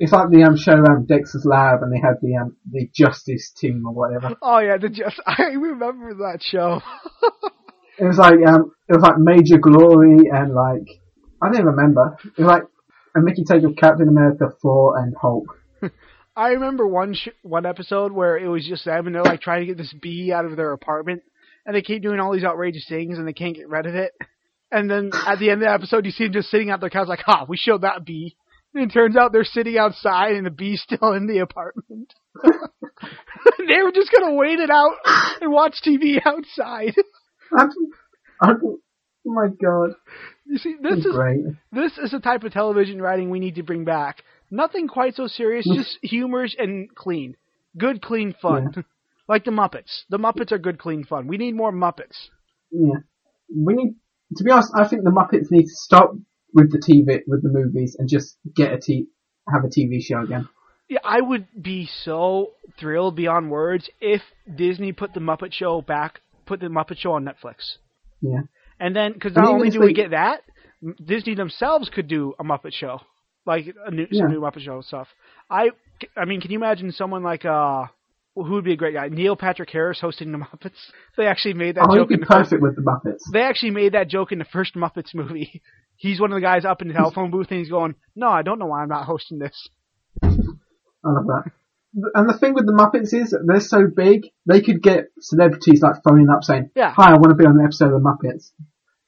it's 0.00 0.12
like 0.12 0.30
the 0.30 0.44
um 0.44 0.56
show 0.56 0.72
um 0.72 1.06
Dexter's 1.06 1.44
Lab, 1.44 1.82
and 1.82 1.92
they 1.92 2.00
had 2.00 2.16
the 2.22 2.36
um 2.36 2.56
the 2.70 2.88
Justice 2.94 3.52
team 3.56 3.84
or 3.86 3.92
whatever. 3.92 4.34
oh 4.42 4.58
yeah, 4.58 4.76
the 4.78 4.88
just 4.88 5.20
I 5.26 5.52
remember 5.54 6.14
that 6.14 6.40
show. 6.42 6.80
It 7.96 8.04
was 8.04 8.18
like 8.18 8.34
um, 8.48 8.72
it 8.88 8.96
was 8.96 9.02
like 9.02 9.18
Major 9.18 9.58
Glory 9.58 10.28
and 10.28 10.52
like 10.52 11.00
I 11.40 11.52
don't 11.52 11.64
remember. 11.64 12.18
It 12.24 12.42
was 12.42 12.48
like 12.48 12.64
a 13.16 13.20
Mickey 13.20 13.44
take 13.44 13.62
of 13.62 13.76
Captain 13.76 14.08
America, 14.08 14.48
Thor, 14.60 14.98
and 14.98 15.14
Hulk. 15.20 15.44
I 16.36 16.48
remember 16.48 16.88
one 16.88 17.14
sh- 17.14 17.28
one 17.42 17.66
episode 17.66 18.10
where 18.10 18.36
it 18.36 18.48
was 18.48 18.66
just 18.66 18.84
them 18.84 19.06
and 19.06 19.14
they're 19.14 19.22
like 19.22 19.40
trying 19.40 19.60
to 19.60 19.66
get 19.66 19.76
this 19.76 19.92
bee 19.92 20.32
out 20.32 20.44
of 20.44 20.56
their 20.56 20.72
apartment, 20.72 21.22
and 21.64 21.76
they 21.76 21.82
keep 21.82 22.02
doing 22.02 22.18
all 22.18 22.32
these 22.32 22.42
outrageous 22.42 22.86
things 22.88 23.16
and 23.16 23.28
they 23.28 23.32
can't 23.32 23.54
get 23.54 23.68
rid 23.68 23.86
of 23.86 23.94
it. 23.94 24.12
And 24.72 24.90
then 24.90 25.12
at 25.24 25.38
the 25.38 25.50
end 25.50 25.62
of 25.62 25.68
the 25.68 25.72
episode, 25.72 26.04
you 26.04 26.10
see 26.10 26.24
them 26.24 26.32
just 26.32 26.50
sitting 26.50 26.70
out 26.70 26.80
their 26.80 26.90
couch 26.90 27.06
like, 27.06 27.22
"Ha, 27.26 27.46
we 27.48 27.56
showed 27.56 27.82
that 27.82 28.04
bee." 28.04 28.34
It 28.74 28.92
turns 28.92 29.16
out 29.16 29.32
they're 29.32 29.44
sitting 29.44 29.78
outside 29.78 30.32
and 30.34 30.44
the 30.46 30.50
bee's 30.50 30.82
still 30.82 31.12
in 31.12 31.26
the 31.26 31.38
apartment. 31.38 32.12
they 32.42 33.82
were 33.82 33.92
just 33.92 34.10
gonna 34.12 34.34
wait 34.34 34.58
it 34.58 34.70
out 34.70 34.96
and 35.40 35.52
watch 35.52 35.76
TV 35.86 36.20
outside. 36.24 36.94
I, 37.56 37.66
I, 38.42 38.52
oh 38.62 38.78
my 39.26 39.46
god, 39.62 39.94
You 40.46 40.58
see, 40.58 40.74
this 40.82 41.04
is 41.04 41.12
great. 41.12 41.40
this 41.72 41.96
is 41.98 42.10
the 42.10 42.18
type 42.20 42.42
of 42.42 42.52
television 42.52 43.00
writing 43.00 43.30
we 43.30 43.38
need 43.40 43.54
to 43.56 43.62
bring 43.62 43.84
back. 43.84 44.22
Nothing 44.50 44.88
quite 44.88 45.14
so 45.14 45.26
serious, 45.28 45.66
just 45.72 45.98
humorous 46.02 46.54
and 46.58 46.92
clean. 46.94 47.36
Good, 47.78 48.02
clean 48.02 48.34
fun. 48.40 48.84
Like 49.28 49.44
the 49.44 49.50
Muppets. 49.50 50.02
The 50.10 50.18
Muppets 50.18 50.52
are 50.52 50.58
good, 50.58 50.78
clean 50.78 51.04
fun. 51.04 51.26
We 51.28 51.38
need 51.38 51.54
more 51.54 51.72
Muppets. 51.72 52.28
Yeah, 52.70 52.98
we 53.54 53.74
need. 53.74 53.94
To 54.36 54.44
be 54.44 54.50
honest, 54.50 54.72
I 54.76 54.86
think 54.88 55.04
the 55.04 55.10
Muppets 55.10 55.50
need 55.50 55.62
to 55.64 55.70
stop 55.72 56.14
with 56.54 56.70
the 56.72 56.78
TV, 56.78 57.20
with 57.26 57.42
the 57.42 57.50
movies, 57.50 57.96
and 57.98 58.08
just 58.08 58.36
get 58.54 58.72
a 58.72 58.78
t 58.78 59.06
have 59.52 59.64
a 59.64 59.68
TV 59.68 60.00
show 60.02 60.22
again. 60.22 60.48
Yeah, 60.88 60.98
I 61.04 61.20
would 61.20 61.46
be 61.60 61.88
so 62.04 62.52
thrilled 62.78 63.16
beyond 63.16 63.50
words 63.50 63.88
if 64.00 64.22
Disney 64.54 64.92
put 64.92 65.14
the 65.14 65.20
Muppet 65.20 65.52
Show 65.52 65.80
back, 65.82 66.20
put 66.46 66.60
the 66.60 66.66
Muppet 66.66 66.98
Show 66.98 67.12
on 67.12 67.24
Netflix. 67.24 67.76
Yeah, 68.20 68.40
And 68.80 68.94
then, 68.94 69.12
because 69.12 69.34
not 69.34 69.48
only 69.48 69.70
do 69.70 69.80
we 69.80 69.92
get 69.92 70.10
that, 70.10 70.42
Disney 71.04 71.34
themselves 71.34 71.90
could 71.94 72.06
do 72.08 72.34
a 72.38 72.44
Muppet 72.44 72.72
Show, 72.72 73.00
like 73.46 73.64
a 73.86 73.90
new, 73.90 74.06
Yeah. 74.10 74.22
some 74.22 74.30
new 74.32 74.40
Muppet 74.40 74.60
Show 74.60 74.82
stuff. 74.82 75.08
I, 75.50 75.70
I 76.16 76.24
mean, 76.26 76.40
can 76.40 76.50
you 76.50 76.58
imagine 76.58 76.92
someone 76.92 77.22
like 77.22 77.44
uh, 77.44 77.84
who 78.34 78.52
would 78.54 78.64
be 78.64 78.72
a 78.72 78.76
great 78.76 78.94
guy? 78.94 79.08
Neil 79.08 79.36
Patrick 79.36 79.70
Harris 79.70 80.00
hosting 80.00 80.32
the 80.32 80.38
Muppets. 80.52 80.78
They 81.16 81.26
actually 81.26 81.54
made 81.54 81.76
that 81.76 81.86
oh, 81.88 81.94
joke 81.94 82.10
in 82.10 82.18
be 82.18 82.24
the 82.24 82.26
first. 82.26 82.50
perfect 82.50 82.62
with 82.62 82.76
the 82.76 82.82
Muppets. 82.82 83.20
They 83.32 83.42
actually 83.42 83.70
made 83.70 83.92
that 83.94 84.08
joke 84.08 84.32
in 84.32 84.38
the 84.38 84.44
first 84.44 84.74
Muppets 84.74 85.14
movie. 85.14 85.62
He's 85.96 86.20
one 86.20 86.32
of 86.32 86.36
the 86.36 86.40
guys 86.42 86.64
up 86.64 86.82
in 86.82 86.88
the 86.88 86.94
telephone 86.94 87.30
booth, 87.30 87.46
and 87.50 87.60
he's 87.60 87.70
going, 87.70 87.94
"No, 88.16 88.28
I 88.28 88.42
don't 88.42 88.58
know 88.58 88.66
why 88.66 88.82
I'm 88.82 88.88
not 88.88 89.04
hosting 89.04 89.38
this." 89.38 89.68
I 90.20 90.26
love 91.04 91.26
that. 91.26 91.52
And 92.14 92.28
the 92.28 92.36
thing 92.36 92.54
with 92.54 92.66
the 92.66 92.72
Muppets 92.72 93.14
is 93.14 93.36
they're 93.46 93.60
so 93.60 93.86
big, 93.94 94.22
they 94.44 94.60
could 94.60 94.82
get 94.82 95.04
celebrities 95.20 95.82
like 95.82 96.02
phoning 96.06 96.28
up 96.28 96.42
saying, 96.42 96.70
Yeah. 96.74 96.92
"Hi, 96.92 97.10
I 97.12 97.14
want 97.14 97.28
to 97.28 97.36
be 97.36 97.46
on 97.46 97.58
an 97.60 97.64
episode 97.64 97.92
of 97.94 98.02
the 98.02 98.08
Muppets." 98.08 98.50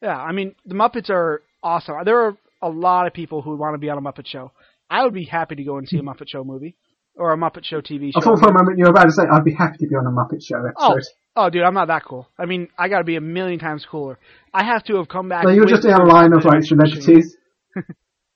Yeah, 0.01 0.17
I 0.17 0.31
mean, 0.31 0.55
the 0.65 0.77
Muppets 0.77 1.11
are 1.11 1.43
awesome. 1.61 1.97
There 2.05 2.21
are 2.27 2.37
a 2.63 2.69
lot 2.69 3.09
of 3.09 3.13
people 3.13 3.43
who 3.43 3.51
would 3.51 3.59
want 3.59 3.75
to 3.75 3.79
be 3.79 3.91
on 3.91 3.99
a 3.99 4.01
Muppet 4.01 4.27
Show. 4.29 4.53
I 4.89 5.03
would 5.03 5.15
be 5.15 5.25
happy 5.25 5.57
to 5.57 5.65
go 5.65 5.79
and 5.79 5.89
see 5.89 5.99
a 5.99 6.03
Muppet 6.09 6.29
Show 6.29 6.45
movie 6.45 6.77
or 7.17 7.33
a 7.33 7.37
Muppet 7.37 7.65
Show 7.65 7.81
TV 7.81 8.13
oh, 8.15 8.21
show. 8.21 8.21
I 8.21 8.25
thought 8.35 8.39
for 8.41 8.51
a 8.51 8.53
moment 8.53 8.79
you 8.79 8.85
were 8.85 8.91
about 8.91 9.05
to 9.05 9.13
say, 9.13 9.23
"I'd 9.31 9.45
be 9.45 9.55
happy 9.55 9.79
to 9.79 9.87
be 9.87 9.95
on 9.95 10.07
a 10.07 10.11
Muppet 10.11 10.43
Show 10.45 10.57
Oh, 10.77 10.93
episode." 10.93 11.11
oh, 11.37 11.47
oh 11.47 11.51
dude, 11.51 11.63
I'm 11.63 11.75
not 11.75 11.89
that 11.89 12.05
cool. 12.05 12.29
I 12.39 12.47
mean, 12.47 12.69
I 12.79 12.89
got 12.89 12.99
to 12.99 13.05
be 13.05 13.17
a 13.17 13.21
million 13.21 13.59
times 13.59 13.85
cooler. 13.85 14.19
I 14.53 14.65
have 14.65 14.85
to 14.85 14.97
have 14.97 15.09
come 15.09 15.29
back. 15.29 15.45
so 15.45 15.51
you're 15.51 15.67
just 15.67 15.85
in 15.85 15.93
a 15.93 16.05
line 16.05 16.33
of 16.33 16.45
like 16.45 16.63
celebrities. 16.63 17.37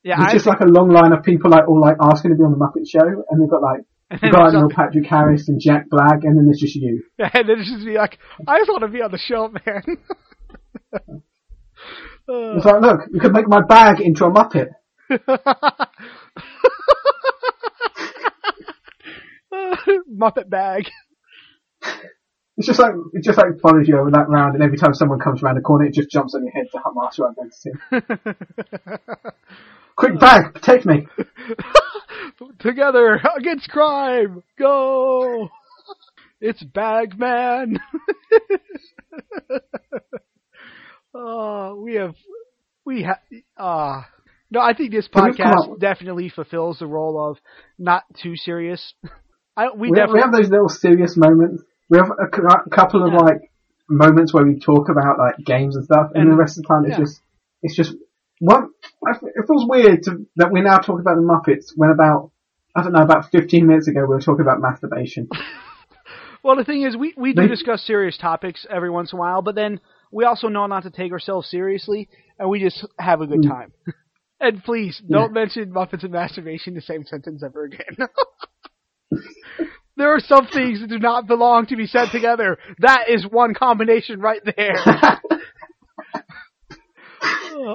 Yeah, 0.02 0.16
it's 0.24 0.32
just 0.32 0.46
like 0.46 0.60
a 0.60 0.64
long 0.66 0.88
line 0.88 1.12
of 1.12 1.22
people 1.24 1.50
like 1.50 1.68
all 1.68 1.78
like 1.78 1.96
asking 2.00 2.30
to 2.30 2.34
be 2.38 2.42
on 2.42 2.52
the 2.52 2.56
Muppet 2.56 2.88
Show, 2.88 3.04
and 3.28 3.36
they've 3.36 3.50
got 3.50 3.60
like 3.60 3.80
you've 4.22 4.32
got 4.32 4.44
like 4.44 4.54
Neil 4.54 4.70
Patrick 4.74 5.04
Harris 5.06 5.46
and 5.50 5.60
Jack 5.60 5.90
Black, 5.90 6.24
and 6.24 6.38
then 6.38 6.46
there's 6.46 6.58
just 6.58 6.74
you. 6.74 7.02
some- 7.20 7.30
and 7.34 7.46
then 7.46 7.58
it's 7.60 7.70
just 7.70 7.84
be 7.84 7.96
like, 7.98 8.18
I 8.48 8.58
just 8.60 8.70
want 8.70 8.80
to 8.80 8.88
be 8.88 9.02
on 9.02 9.10
the 9.10 9.18
show, 9.18 9.48
man. 9.48 9.82
It's 12.28 12.64
like, 12.64 12.80
look, 12.80 13.00
you 13.12 13.20
could 13.20 13.32
make 13.32 13.46
my 13.48 13.60
bag 13.68 14.00
into 14.00 14.24
a 14.24 14.30
Muppet. 14.30 14.68
Muppet 20.12 20.48
bag. 20.48 20.84
It's 22.56 22.66
just 22.66 22.78
like 22.78 22.92
it 23.14 23.22
just 23.22 23.38
like 23.38 23.58
follows 23.62 23.88
you 23.88 23.98
over 23.98 24.10
that 24.10 24.28
round, 24.28 24.54
and 24.54 24.62
every 24.62 24.76
time 24.76 24.92
someone 24.92 25.18
comes 25.18 25.42
around 25.42 25.56
the 25.56 25.62
corner, 25.62 25.86
it 25.86 25.94
just 25.94 26.10
jumps 26.10 26.34
on 26.34 26.44
your 26.44 26.52
head 26.52 26.66
to 26.72 26.80
mask 26.94 27.18
your 27.18 27.30
identity. 27.30 27.70
Quick 29.96 30.20
bag, 30.20 30.54
protect 30.54 30.86
me. 30.86 31.06
Together 32.58 33.20
against 33.36 33.68
crime. 33.68 34.42
Go. 34.58 35.48
It's 36.40 36.62
Bagman. 36.62 37.78
oh, 41.14 41.80
we 41.82 41.94
have 41.94 42.14
we 42.84 43.02
have 43.02 43.20
uh 43.56 44.02
no, 44.50 44.60
I 44.60 44.74
think 44.74 44.90
this 44.90 45.06
Can 45.08 45.26
we 45.26 45.36
come 45.36 45.46
podcast 45.46 45.80
definitely 45.80 46.28
fulfills 46.28 46.78
the 46.78 46.86
role 46.86 47.30
of 47.30 47.38
not 47.78 48.04
too 48.22 48.36
serious. 48.36 48.94
I 49.56 49.70
we, 49.74 49.90
We 49.90 49.98
have, 49.98 50.10
we 50.12 50.20
have 50.20 50.32
those 50.32 50.48
little 50.48 50.68
serious 50.68 51.16
moments. 51.16 51.62
We 51.88 51.98
have 51.98 52.10
a, 52.10 52.24
a 52.24 52.70
couple 52.70 53.04
of 53.04 53.12
Yeah. 53.12 53.18
like 53.18 53.50
moments 53.88 54.32
where 54.32 54.44
we 54.44 54.58
talk 54.60 54.88
about 54.88 55.18
like 55.18 55.36
games 55.44 55.76
and 55.76 55.84
stuff, 55.84 56.10
and, 56.14 56.22
And- 56.24 56.32
the 56.32 56.36
rest 56.36 56.56
of 56.58 56.62
the 56.64 56.68
time 56.68 56.84
it's 56.86 56.96
just 56.98 57.20
it's 57.62 57.76
just 57.76 57.94
one. 58.38 58.70
It 59.02 59.44
feels 59.46 59.66
weird 59.68 60.02
to, 60.04 60.26
that 60.36 60.50
we're 60.52 60.62
now 60.62 60.78
talking 60.78 61.00
about 61.00 61.16
the 61.16 61.22
Muppets 61.22 61.72
when 61.76 61.90
about 61.90 62.30
I 62.74 62.82
don't 62.82 62.92
know 62.92 63.02
about 63.02 63.30
15 63.30 63.66
minutes 63.66 63.88
ago 63.88 64.00
we 64.02 64.06
were 64.14 64.20
talking 64.20 64.42
about 64.42 64.60
masturbation. 64.60 65.28
Well, 66.42 66.56
the 66.56 66.64
thing 66.64 66.84
is, 66.84 66.96
we, 66.96 67.12
we 67.18 67.34
do 67.34 67.42
They- 67.42 67.48
discuss 67.48 67.82
serious 67.86 68.16
topics 68.16 68.66
every 68.70 68.88
once 68.88 69.12
in 69.12 69.18
a 69.18 69.20
while, 69.20 69.42
but 69.42 69.54
then 69.54 69.78
we 70.10 70.24
also 70.24 70.48
know 70.48 70.64
not 70.66 70.84
to 70.84 70.90
take 70.90 71.12
ourselves 71.12 71.50
seriously, 71.50 72.08
and 72.38 72.48
we 72.48 72.60
just 72.60 72.86
have 72.98 73.20
a 73.20 73.26
good 73.26 73.40
Mm. 73.42 73.48
time. 73.50 73.72
and 74.40 74.64
please, 74.64 75.02
don't 75.06 75.34
mention 75.34 75.70
Muppets 75.70 76.02
and 76.02 76.12
masturbation 76.12 76.70
in 76.70 76.76
the 76.76 76.80
same 76.80 77.04
sentence 77.04 77.42
ever 77.42 77.64
again. 77.64 77.94
there 79.96 80.14
are 80.14 80.20
some 80.20 80.46
things 80.46 80.80
that 80.80 80.88
do 80.88 80.98
not 80.98 81.26
belong 81.26 81.66
to 81.66 81.76
be 81.76 81.86
said 81.86 82.10
together. 82.10 82.58
That 82.78 83.08
is 83.08 83.26
one 83.28 83.54
combination 83.54 84.20
right 84.20 84.40
there. 84.44 84.76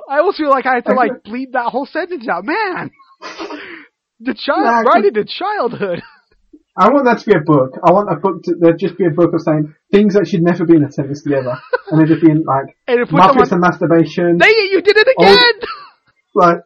I 0.10 0.18
almost 0.20 0.38
feel 0.38 0.50
like 0.50 0.66
I 0.66 0.76
have 0.76 0.86
to 0.86 0.94
like 0.94 1.24
bleed 1.24 1.54
that 1.54 1.70
whole 1.70 1.86
sentence 1.86 2.28
out. 2.28 2.44
Man, 2.44 2.90
the 4.20 4.34
child 4.34 4.86
right 4.88 5.06
into 5.06 5.26
childhood. 5.26 6.02
I 6.78 6.90
want 6.90 7.06
that 7.06 7.24
to 7.24 7.26
be 7.26 7.32
a 7.32 7.40
book. 7.40 7.80
I 7.88 7.92
want 7.94 8.12
a 8.12 8.20
book 8.20 8.44
to 8.44 8.56
there 8.60 8.76
just 8.76 8.98
be 8.98 9.06
a 9.06 9.10
book 9.10 9.32
of 9.34 9.42
saying 9.42 9.74
things 9.92 10.16
that 10.16 10.28
should 10.28 10.42
never 10.42 10.66
be 10.66 10.76
in 10.76 10.84
a 10.84 10.92
sentence 10.92 11.24
together, 11.24 11.56
and 11.90 12.00
there 12.00 12.08
just 12.08 12.22
being 12.22 12.44
like 12.44 12.76
And 12.88 13.00
it 13.00 13.08
puts 13.08 13.16
them 13.16 13.22
Muppets 13.22 13.52
on, 13.52 13.60
and 13.60 13.62
masturbation, 13.62 14.38
it, 14.42 14.72
you 14.72 14.82
did 14.82 14.98
it 14.98 15.08
Old- 15.16 15.28
again! 15.28 15.70
like 16.34 16.58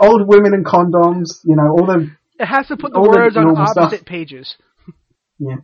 old 0.00 0.28
women 0.28 0.52
and 0.52 0.66
condoms. 0.66 1.40
You 1.44 1.56
know 1.56 1.70
all 1.70 1.86
the 1.86 2.10
It 2.38 2.46
has 2.46 2.68
to 2.68 2.76
put 2.76 2.92
the 2.92 3.00
words 3.00 3.36
on 3.36 3.44
normal 3.44 3.66
stuff. 3.66 3.84
opposite 3.86 4.06
pages. 4.06 4.56
Yeah. 5.38 5.56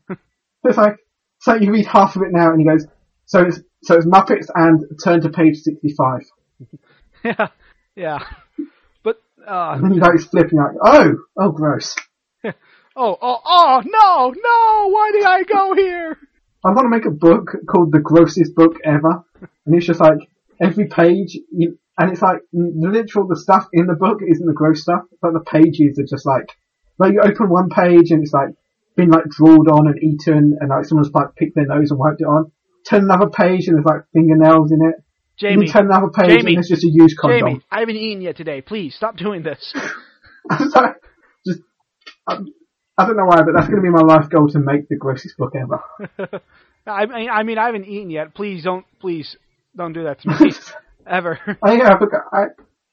It's 0.64 0.76
like, 0.76 0.96
so 1.40 1.54
you 1.54 1.72
read 1.72 1.86
half 1.86 2.16
of 2.16 2.22
it 2.22 2.28
now 2.32 2.50
and 2.50 2.60
he 2.60 2.66
goes, 2.66 2.86
so 3.24 3.42
it's, 3.42 3.60
so 3.82 3.96
it's 3.96 4.06
Muppets 4.06 4.48
and 4.54 4.84
turn 5.02 5.22
to 5.22 5.30
page 5.30 5.56
65. 5.56 6.20
yeah, 7.24 7.48
yeah. 7.96 8.18
But 9.02 9.20
uh, 9.46 9.72
And 9.74 9.84
then 9.84 9.94
you 9.94 10.00
like 10.00 10.20
flipping 10.30 10.58
like, 10.58 10.76
oh, 10.84 11.12
oh 11.38 11.50
gross. 11.50 11.96
oh, 12.44 12.52
oh, 12.96 13.38
oh, 13.44 13.82
no, 13.84 14.34
no! 14.36 14.88
Why 14.90 15.10
did 15.12 15.24
I 15.24 15.42
go 15.44 15.74
here? 15.74 16.18
I 16.64 16.68
want 16.70 16.84
to 16.84 16.90
make 16.90 17.06
a 17.06 17.10
book 17.10 17.56
called 17.66 17.90
The 17.90 18.00
Grossest 18.00 18.54
Book 18.54 18.76
Ever. 18.84 19.24
And 19.64 19.74
it's 19.74 19.86
just 19.86 20.00
like, 20.00 20.18
every 20.60 20.88
page, 20.88 21.38
you, 21.50 21.78
and 22.00 22.10
it's 22.12 22.22
like, 22.22 22.38
the 22.50 22.88
literal, 22.88 23.28
the 23.28 23.36
stuff 23.36 23.68
in 23.74 23.86
the 23.86 23.92
book 23.94 24.20
isn't 24.26 24.46
the 24.46 24.54
gross 24.54 24.80
stuff, 24.80 25.02
but 25.20 25.34
the 25.34 25.44
pages 25.44 25.98
are 25.98 26.08
just 26.08 26.24
like, 26.24 26.56
like 26.98 27.12
you 27.12 27.20
open 27.20 27.50
one 27.50 27.68
page 27.68 28.10
and 28.10 28.22
it's 28.22 28.32
like, 28.32 28.56
been 28.96 29.10
like 29.10 29.28
drawled 29.28 29.68
on 29.68 29.86
and 29.86 30.02
eaten 30.02 30.56
and 30.58 30.70
like 30.70 30.86
someone's 30.86 31.10
like 31.12 31.34
picked 31.36 31.56
their 31.56 31.66
nose 31.66 31.90
and 31.90 32.00
wiped 32.00 32.22
it 32.22 32.24
on. 32.24 32.50
Turn 32.88 33.04
another 33.04 33.28
page 33.28 33.68
and 33.68 33.76
there's 33.76 33.84
like 33.84 34.08
fingernails 34.14 34.72
in 34.72 34.80
it. 34.80 34.94
Jamie, 35.36 35.66
you 35.66 35.72
turn 35.72 35.86
another 35.86 36.08
page 36.08 36.40
Jamie, 36.40 36.54
and 36.54 36.60
it's 36.60 36.70
just 36.70 36.84
a 36.84 36.88
used 36.88 37.18
condom. 37.18 37.38
Jamie, 37.38 37.60
I 37.70 37.80
haven't 37.80 37.96
eaten 37.96 38.22
yet 38.22 38.36
today. 38.36 38.62
Please 38.62 38.94
stop 38.94 39.18
doing 39.18 39.42
this. 39.42 39.74
I'm 40.50 40.70
sorry. 40.70 40.94
Just, 41.46 41.60
I, 42.26 42.38
I 42.96 43.06
don't 43.06 43.16
know 43.16 43.26
why, 43.26 43.42
but 43.42 43.52
that's 43.54 43.68
going 43.68 43.82
to 43.82 43.82
be 43.82 43.90
my 43.90 44.00
life 44.00 44.30
goal 44.30 44.48
to 44.48 44.58
make 44.58 44.88
the 44.88 44.96
grossest 44.96 45.36
book 45.36 45.52
ever. 45.54 45.82
I 46.86 47.04
mean, 47.04 47.28
I 47.28 47.42
mean, 47.42 47.58
I 47.58 47.66
haven't 47.66 47.84
eaten 47.84 48.08
yet. 48.08 48.34
Please 48.34 48.64
don't, 48.64 48.86
please 49.00 49.36
don't 49.76 49.92
do 49.92 50.04
that 50.04 50.20
to 50.22 50.28
me 50.28 50.52
ever. 51.06 51.38
oh 51.62 51.72
yeah, 51.72 51.94
I 51.94 51.98
forgot. 51.98 52.22
I, 52.32 52.44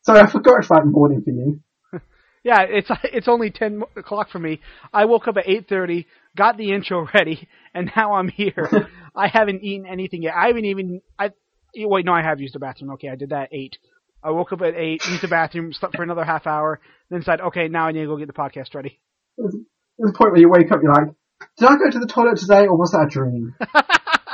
sorry, 0.02 0.20
I 0.22 0.32
forgot 0.32 0.60
it's 0.60 0.70
like 0.70 0.86
morning 0.86 1.22
for 1.24 1.32
you. 1.32 1.60
yeah, 2.44 2.62
it's 2.62 2.90
it's 3.04 3.28
only 3.28 3.52
ten 3.52 3.84
o'clock 3.96 4.30
for 4.30 4.40
me. 4.40 4.62
I 4.94 5.06
woke 5.06 5.28
up 5.28 5.38
at 5.38 5.48
eight 5.48 5.68
thirty, 5.68 6.08
got 6.36 6.58
the 6.58 6.72
intro 6.72 7.08
ready, 7.14 7.48
and 7.74 7.92
now 7.96 8.14
I'm 8.14 8.28
here. 8.28 8.90
I 9.16 9.28
haven't 9.28 9.64
eaten 9.64 9.86
anything 9.86 10.24
yet. 10.24 10.34
I 10.36 10.48
haven't 10.48 10.66
even. 10.66 11.02
I 11.18 11.32
wait, 11.76 12.06
no, 12.06 12.14
I 12.14 12.24
have 12.24 12.40
used 12.40 12.56
the 12.56 12.60
bathroom. 12.60 12.92
Okay, 12.92 13.10
I 13.10 13.16
did 13.16 13.30
that 13.30 13.44
at 13.44 13.54
eight. 13.54 13.78
I 14.24 14.32
woke 14.32 14.52
up 14.52 14.62
at 14.62 14.76
eight, 14.76 15.06
used 15.08 15.22
the 15.22 15.28
bathroom, 15.28 15.72
slept 15.74 15.96
for 15.96 16.04
another 16.04 16.24
half 16.24 16.48
hour, 16.48 16.80
then 17.10 17.22
said, 17.22 17.40
okay, 17.40 17.68
now 17.68 17.88
I 17.88 17.92
need 17.92 18.02
to 18.02 18.08
go 18.08 18.18
get 18.18 18.28
the 18.28 18.34
podcast 18.34 18.74
ready. 18.74 19.00
There's, 19.38 19.56
there's 19.98 20.10
a 20.10 20.18
point 20.18 20.32
where 20.32 20.42
you 20.42 20.50
wake 20.50 20.72
up, 20.72 20.80
you're 20.82 20.92
like, 20.92 21.14
did 21.58 21.70
I 21.70 21.78
go 21.78 21.90
to 21.92 22.00
the 22.00 22.08
toilet 22.08 22.38
today 22.38 22.66
or 22.66 22.76
was 22.76 22.92
that 22.92 23.06
a 23.06 23.10
dream? 23.10 23.56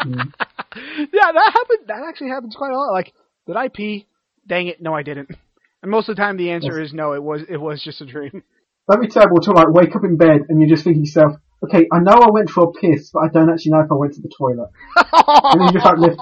Mm. 0.04 0.34
yeah, 1.14 1.32
that 1.32 1.52
happened. 1.54 1.88
That 1.88 2.04
actually 2.08 2.30
happens 2.30 2.56
quite 2.56 2.72
a 2.72 2.78
lot. 2.78 2.92
Like, 2.92 3.14
did 3.48 3.56
I 3.56 3.68
pee? 3.68 4.08
Dang 4.48 4.68
it, 4.68 4.82
no, 4.82 4.94
I 4.94 5.04
didn't. 5.04 5.30
And 5.82 5.91
most 5.91 6.10
of 6.10 6.16
the 6.16 6.22
time, 6.22 6.38
the 6.38 6.52
answer 6.52 6.82
is 6.82 6.94
no. 6.94 7.14
It 7.14 7.22
was 7.24 7.41
it 7.50 7.58
was 7.58 7.84
just 7.84 8.02
a 8.02 8.06
dream. 8.06 8.44
That'd 8.88 9.02
be 9.02 9.08
terrible 9.10 9.39
to 9.41 9.52
like 9.52 9.70
wake 9.70 9.96
up 9.96 10.04
in 10.04 10.18
bed 10.18 10.41
and 10.50 10.60
you're 10.60 10.70
just 10.70 10.84
think 10.84 10.96
to 10.98 11.00
yourself, 11.02 11.34
okay, 11.64 11.88
I 11.91 12.00
know 12.00 12.12
I 12.12 12.32
went 12.32 12.50
for 12.50 12.66
a 12.66 12.72
piss, 12.72 13.12
but 13.14 13.20
I 13.20 13.28
don't 13.30 13.50
actually 13.50 13.72
know 13.72 13.82
if 13.82 13.91
I 13.91 13.96
went 13.96 14.14
to 14.14 14.22
the 14.22 14.30
toilet. 14.38 14.70
And 14.96 15.62
then 15.62 15.68
you 15.68 15.74
just 15.74 15.86
like 15.86 15.98
lift, 15.98 16.20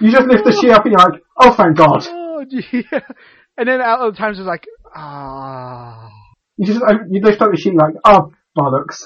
you 0.00 0.10
just 0.10 0.26
lift 0.26 0.44
the 0.44 0.52
sheet 0.52 0.70
up 0.70 0.84
and 0.84 0.92
you're 0.92 1.10
like, 1.10 1.22
oh 1.38 1.52
thank 1.54 1.76
God. 1.76 2.04
oh, 2.08 2.44
gee. 2.48 2.84
And 3.56 3.68
then 3.68 3.80
at 3.80 3.98
other 3.98 4.16
times 4.16 4.38
it's 4.38 4.46
like, 4.46 4.66
ah. 4.94 6.10
You 6.56 6.66
just, 6.66 6.80
you 7.10 7.20
lift 7.20 7.40
up 7.42 7.50
the 7.50 7.56
sheet 7.56 7.74
like, 7.74 7.94
oh 8.04 8.32
bollocks. 8.56 9.04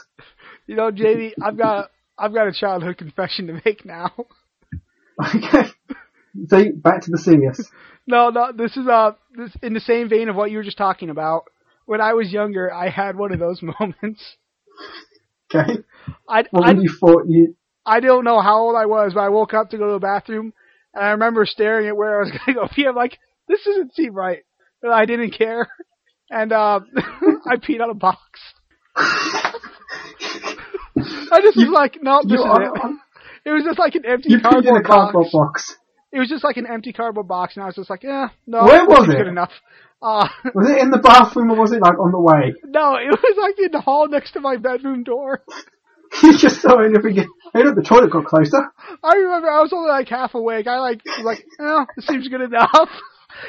You 0.67 0.77
know, 0.77 0.91
JD, 0.91 1.33
I've 1.43 1.57
got 1.57 1.91
I've 2.19 2.35
got 2.35 2.49
a 2.49 2.53
childhood 2.53 2.99
confession 2.99 3.47
to 3.47 3.61
make 3.65 3.85
now. 3.85 4.13
Okay. 5.35 5.69
See, 6.47 6.71
back 6.71 7.03
to 7.03 7.11
the 7.11 7.19
serious. 7.19 7.71
No, 8.11 8.31
no, 8.31 8.53
this 8.57 8.75
is 8.75 8.89
uh 8.89 9.13
this 9.37 9.55
in 9.63 9.75
the 9.75 9.81
same 9.81 10.09
vein 10.09 10.31
of 10.31 10.35
what 10.35 10.51
you 10.51 10.57
were 10.57 10.65
just 10.65 10.79
talking 10.79 11.11
about. 11.11 11.43
When 11.85 12.01
I 12.01 12.15
was 12.15 12.33
younger, 12.33 12.73
I 12.73 12.89
had 12.89 13.17
one 13.17 13.35
of 13.35 13.39
those 13.39 13.61
moments. 13.63 14.37
Okay. 15.55 15.83
I 16.27 16.45
Well, 16.51 16.65
I, 16.65 16.73
when 16.73 16.81
you 16.81 16.91
thought 16.99 17.25
you, 17.29 17.55
I 17.85 18.01
don't 18.01 18.25
know 18.25 18.41
how 18.41 18.61
old 18.61 18.77
I 18.77 18.87
was, 18.87 19.13
but 19.15 19.21
I 19.21 19.29
woke 19.29 19.53
up 19.53 19.69
to 19.71 19.77
go 19.77 19.89
to 19.89 19.93
the 19.93 19.99
bathroom, 19.99 20.55
and 20.95 21.05
I 21.05 21.11
remember 21.11 21.45
staring 21.45 21.87
at 21.87 21.99
where 21.99 22.17
I 22.17 22.21
was 22.25 22.31
going 22.31 22.47
to 22.47 22.55
go 22.55 22.67
pee. 22.75 22.87
I'm 22.87 22.97
like, 22.97 23.19
this 23.47 23.63
doesn't 23.65 23.95
seem 23.95 24.15
right. 24.15 24.43
But 24.81 24.93
I 24.93 25.05
didn't 25.05 25.33
care, 25.33 25.69
and 26.31 26.51
uh, 26.51 26.81
I 27.47 27.57
peed 27.57 27.83
on 27.83 27.91
a 27.91 27.95
box. 27.95 28.23
I 28.97 29.53
just 31.43 31.57
was 31.57 31.69
like, 31.73 31.99
no, 32.03 32.23
this 32.23 32.41
is 32.41 32.47
are, 32.47 32.63
it. 32.63 32.73
It 33.45 33.51
was 33.51 33.65
just 33.65 33.79
like 33.79 33.97
an 33.97 34.07
empty 34.07 34.31
you 34.31 34.39
peed 34.39 34.67
in 34.67 34.77
a 34.77 34.83
cardboard 34.83 34.87
cardboard 34.87 35.27
box. 35.33 35.33
box. 35.33 35.77
It 36.13 36.19
was 36.19 36.29
just 36.29 36.43
like 36.45 36.57
an 36.57 36.67
empty 36.67 36.93
cardboard 36.93 37.29
box, 37.29 37.57
and 37.57 37.63
I 37.63 37.67
was 37.67 37.75
just 37.77 37.91
like, 37.91 38.03
yeah, 38.03 38.29
no, 38.47 38.65
Where 38.65 38.85
was 38.87 39.09
it? 39.09 39.17
good 39.17 39.27
enough. 39.29 39.53
Uh, 40.01 40.29
Was 40.55 40.71
it 40.71 40.79
in 40.79 40.91
the 40.91 40.99
bathroom 40.99 41.51
or 41.51 41.57
was 41.59 41.73
it 41.73 41.83
like 41.83 41.99
on 41.99 42.13
the 42.13 42.21
way? 42.21 42.55
no, 42.65 42.95
it 42.95 43.11
was 43.11 43.37
like 43.37 43.59
in 43.59 43.73
the 43.73 43.81
hall 43.81 44.07
next 44.09 44.31
to 44.35 44.41
my 44.41 44.57
bedroom 44.57 45.03
door. 45.03 45.43
you 46.23 46.39
just 46.39 46.63
saw 46.63 46.79
it 46.79 46.93
you're 46.93 47.03
thinking, 47.03 47.27
hey 47.53 47.63
the 47.65 47.83
toilet 47.85 48.09
got 48.13 48.25
closer. 48.25 48.63
I 49.03 49.15
remember 49.17 49.51
I 49.51 49.61
was 49.61 49.73
only 49.73 49.91
like 49.91 50.09
half 50.09 50.35
awake. 50.37 50.69
I 50.69 50.79
like 50.79 51.03
was 51.05 51.25
like, 51.25 51.45
oh, 51.59 51.85
this 51.97 52.07
seems 52.07 52.29
good 52.29 52.43
enough. 52.43 52.71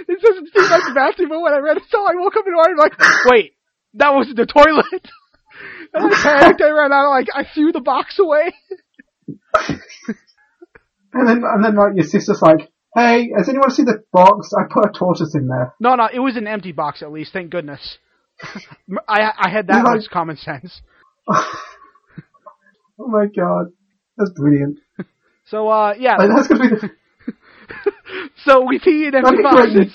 This 0.08 0.22
doesn't 0.22 0.50
seem 0.54 0.70
like 0.70 0.84
the 0.88 0.94
bathroom, 0.94 1.30
but 1.30 1.40
when 1.40 1.54
I 1.54 1.60
read 1.60 1.78
it, 1.78 1.84
so 1.90 2.00
I 2.00 2.12
woke 2.16 2.36
up 2.36 2.46
in 2.46 2.52
the 2.52 2.58
morning 2.58 2.78
like, 2.78 2.94
wait, 3.26 3.54
that 3.94 4.14
wasn't 4.14 4.38
the 4.38 4.46
toilet. 4.46 5.08
And 5.94 6.14
I 6.14 6.22
panicked. 6.22 6.62
I 6.62 6.70
ran 6.70 6.92
out. 6.92 7.10
Like 7.10 7.28
I 7.34 7.44
threw 7.54 7.72
the 7.72 7.80
box 7.80 8.18
away. 8.20 8.54
And 11.14 11.28
then, 11.28 11.42
and 11.44 11.64
then 11.64 11.76
like 11.76 11.94
your 11.96 12.06
sister's 12.06 12.42
like, 12.42 12.70
hey, 12.96 13.30
has 13.38 13.50
anyone 13.50 13.72
seen 13.72 13.86
the 13.86 14.04
box? 14.14 14.50
I 14.58 14.64
put 14.72 14.86
a 14.90 14.92
tortoise 14.98 15.34
in 15.36 15.48
there. 15.48 15.74
No, 15.80 15.96
no, 15.96 16.08
it 16.12 16.20
was 16.20 16.36
an 16.38 16.48
empty 16.48 16.72
box 16.72 17.02
at 17.02 17.12
least. 17.12 17.34
Thank 17.34 17.50
goodness. 17.52 17.98
I 19.08 19.32
I 19.38 19.50
had 19.50 19.68
that 19.68 19.84
like- 19.84 19.98
much 19.98 20.10
common 20.12 20.38
sense. 20.38 20.82
oh 21.30 23.08
my 23.08 23.26
god. 23.26 23.68
That's 24.18 24.32
brilliant. 24.32 24.80
So 25.46 25.68
uh, 25.68 25.96
yeah. 25.98 26.18
Like, 26.18 26.30
that's 26.36 26.48
gonna 26.48 26.70
be 26.70 26.76
the, 26.76 26.90
so 28.46 28.66
we 28.68 28.78
pee 28.78 29.08
in 29.08 29.16
empty 29.16 29.42
boxes. 29.42 29.92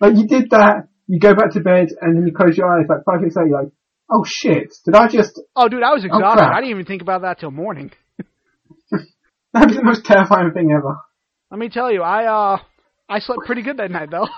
like 0.00 0.16
you 0.16 0.26
did 0.26 0.50
that, 0.50 0.88
you 1.06 1.20
go 1.20 1.32
back 1.36 1.52
to 1.52 1.60
bed 1.60 1.90
and 2.00 2.16
then 2.16 2.26
you 2.26 2.32
close 2.34 2.58
your 2.58 2.66
eyes 2.76 2.86
like 2.88 3.04
five 3.06 3.20
minutes 3.20 3.36
later 3.36 3.48
you're 3.50 3.62
like, 3.62 3.72
oh 4.10 4.24
shit, 4.26 4.72
did 4.84 4.96
I 4.96 5.06
just, 5.06 5.40
Oh, 5.54 5.68
dude, 5.68 5.84
I 5.84 5.92
was 5.92 6.04
exhausted. 6.04 6.38
crap. 6.40 6.52
I 6.52 6.56
didn't 6.60 6.70
even 6.72 6.86
think 6.86 7.02
about 7.02 7.22
that 7.22 7.38
till 7.38 7.52
morning. 7.52 7.92
that'd 9.54 9.70
be 9.70 9.76
the 9.76 9.82
most 9.82 10.04
terrifying 10.04 10.52
thing 10.52 10.70
ever. 10.72 10.98
Let 11.50 11.58
me 11.58 11.68
tell 11.68 11.90
you, 11.90 12.02
I 12.02 12.26
uh, 12.26 12.58
I 13.08 13.18
slept 13.18 13.42
pretty 13.46 13.62
good 13.62 13.78
that 13.78 13.90
night 13.90 14.10
though. 14.10 14.28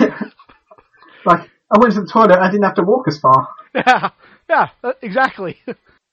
like, 1.26 1.50
I 1.70 1.78
went 1.78 1.94
to 1.94 2.00
the 2.00 2.10
toilet, 2.10 2.38
I 2.38 2.50
didn't 2.50 2.64
have 2.64 2.76
to 2.76 2.82
walk 2.82 3.06
as 3.08 3.18
far. 3.18 3.48
yeah, 3.74 4.10
yeah, 4.48 4.68
uh, 4.82 4.92
exactly. 5.02 5.58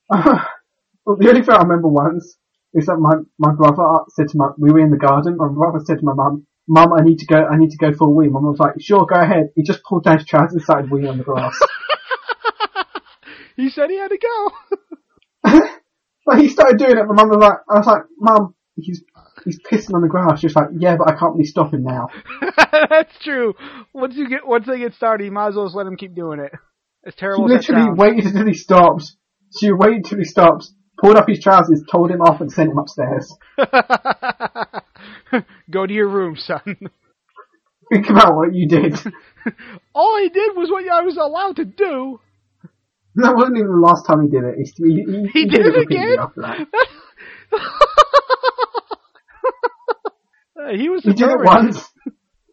well, 0.09 1.15
the 1.17 1.29
only 1.29 1.41
thing 1.41 1.55
I 1.55 1.61
remember 1.63 1.87
once 1.87 2.37
is 2.73 2.87
that 2.87 2.97
my, 2.97 3.13
my 3.39 3.53
brother 3.55 4.03
said 4.09 4.27
to 4.29 4.37
my, 4.37 4.49
we 4.57 4.71
were 4.71 4.79
in 4.79 4.91
the 4.91 4.97
garden, 4.97 5.37
my 5.37 5.47
brother 5.47 5.79
said 5.85 5.99
to 5.99 6.05
my 6.05 6.13
mum, 6.13 6.45
Mum, 6.69 6.91
I 6.91 7.01
need 7.01 7.19
to 7.19 7.25
go, 7.25 7.37
I 7.37 7.55
need 7.55 7.69
to 7.71 7.77
go 7.77 7.93
for 7.93 8.07
a 8.07 8.11
wee. 8.11 8.27
Mum 8.27 8.43
was 8.43 8.59
like, 8.59 8.73
sure, 8.81 9.05
go 9.05 9.15
ahead. 9.15 9.51
He 9.55 9.63
just 9.63 9.81
pulled 9.83 10.03
down 10.03 10.17
his 10.17 10.27
trousers 10.27 10.53
and 10.53 10.61
started 10.61 10.91
weeing 10.91 11.09
on 11.09 11.17
the 11.17 11.23
grass. 11.23 11.57
he 13.55 13.69
said 13.69 13.89
he 13.89 13.97
had 13.97 14.09
to 14.09 14.17
go. 14.17 14.76
But 16.27 16.39
he 16.39 16.49
started 16.49 16.77
doing 16.77 16.97
it, 16.97 17.05
my 17.07 17.13
mum 17.13 17.29
was 17.29 17.39
like, 17.39 17.59
I 17.69 17.77
was 17.77 17.87
like, 17.87 18.01
Mum, 18.19 18.53
he's, 18.75 19.01
he's 19.45 19.59
pissing 19.61 19.95
on 19.95 20.01
the 20.01 20.09
grass. 20.09 20.41
She 20.41 20.47
was 20.47 20.55
like, 20.57 20.67
yeah, 20.77 20.97
but 20.97 21.09
I 21.09 21.17
can't 21.17 21.33
really 21.33 21.45
stop 21.45 21.73
him 21.73 21.83
now. 21.83 22.09
That's 22.89 23.17
true. 23.23 23.55
Once 23.93 24.15
you 24.17 24.27
get 24.27 24.45
once 24.45 24.67
they 24.67 24.77
get 24.77 24.93
started, 24.93 25.23
you 25.23 25.31
might 25.31 25.47
as 25.47 25.55
well 25.55 25.65
just 25.65 25.75
let 25.77 25.87
him 25.87 25.95
keep 25.95 26.13
doing 26.13 26.41
it. 26.41 26.51
It's 27.03 27.15
terrible 27.15 27.47
that 27.47 27.69
literally 27.69 27.91
waited 27.95 28.25
until 28.25 28.45
he 28.45 28.53
stops. 28.53 29.15
She 29.57 29.71
waited 29.71 30.03
until 30.03 30.17
he 30.17 30.25
stops, 30.25 30.73
pulled 30.99 31.15
up 31.15 31.29
his 31.29 31.39
trousers, 31.39 31.81
told 31.89 32.11
him 32.11 32.21
off 32.21 32.41
and 32.41 32.51
sent 32.51 32.71
him 32.71 32.77
upstairs. 32.77 33.33
Go 35.71 35.87
to 35.87 35.93
your 35.93 36.09
room, 36.09 36.35
son. 36.35 36.77
Think 37.89 38.09
about 38.09 38.35
what 38.35 38.53
you 38.53 38.67
did. 38.67 38.99
All 39.95 40.19
he 40.19 40.27
did 40.27 40.57
was 40.57 40.69
what 40.69 40.85
I 40.89 41.01
was 41.01 41.15
allowed 41.15 41.55
to 41.55 41.65
do. 41.65 42.19
That 43.17 43.35
wasn't 43.35 43.57
even 43.57 43.71
the 43.71 43.81
last 43.81 44.05
time 44.05 44.21
he 44.21 44.29
did 44.29 44.43
it. 44.43 44.55
He, 44.57 44.63
he, 44.77 45.03
he, 45.03 45.27
He 45.33 45.45
did 45.49 45.65
it 45.65 45.75
again? 45.75 46.17
After 46.19 46.41
that. 46.41 46.67
He 50.77 50.89
was 50.89 51.03
He 51.03 51.13
did 51.13 51.29
it 51.29 51.39
once. 51.39 51.89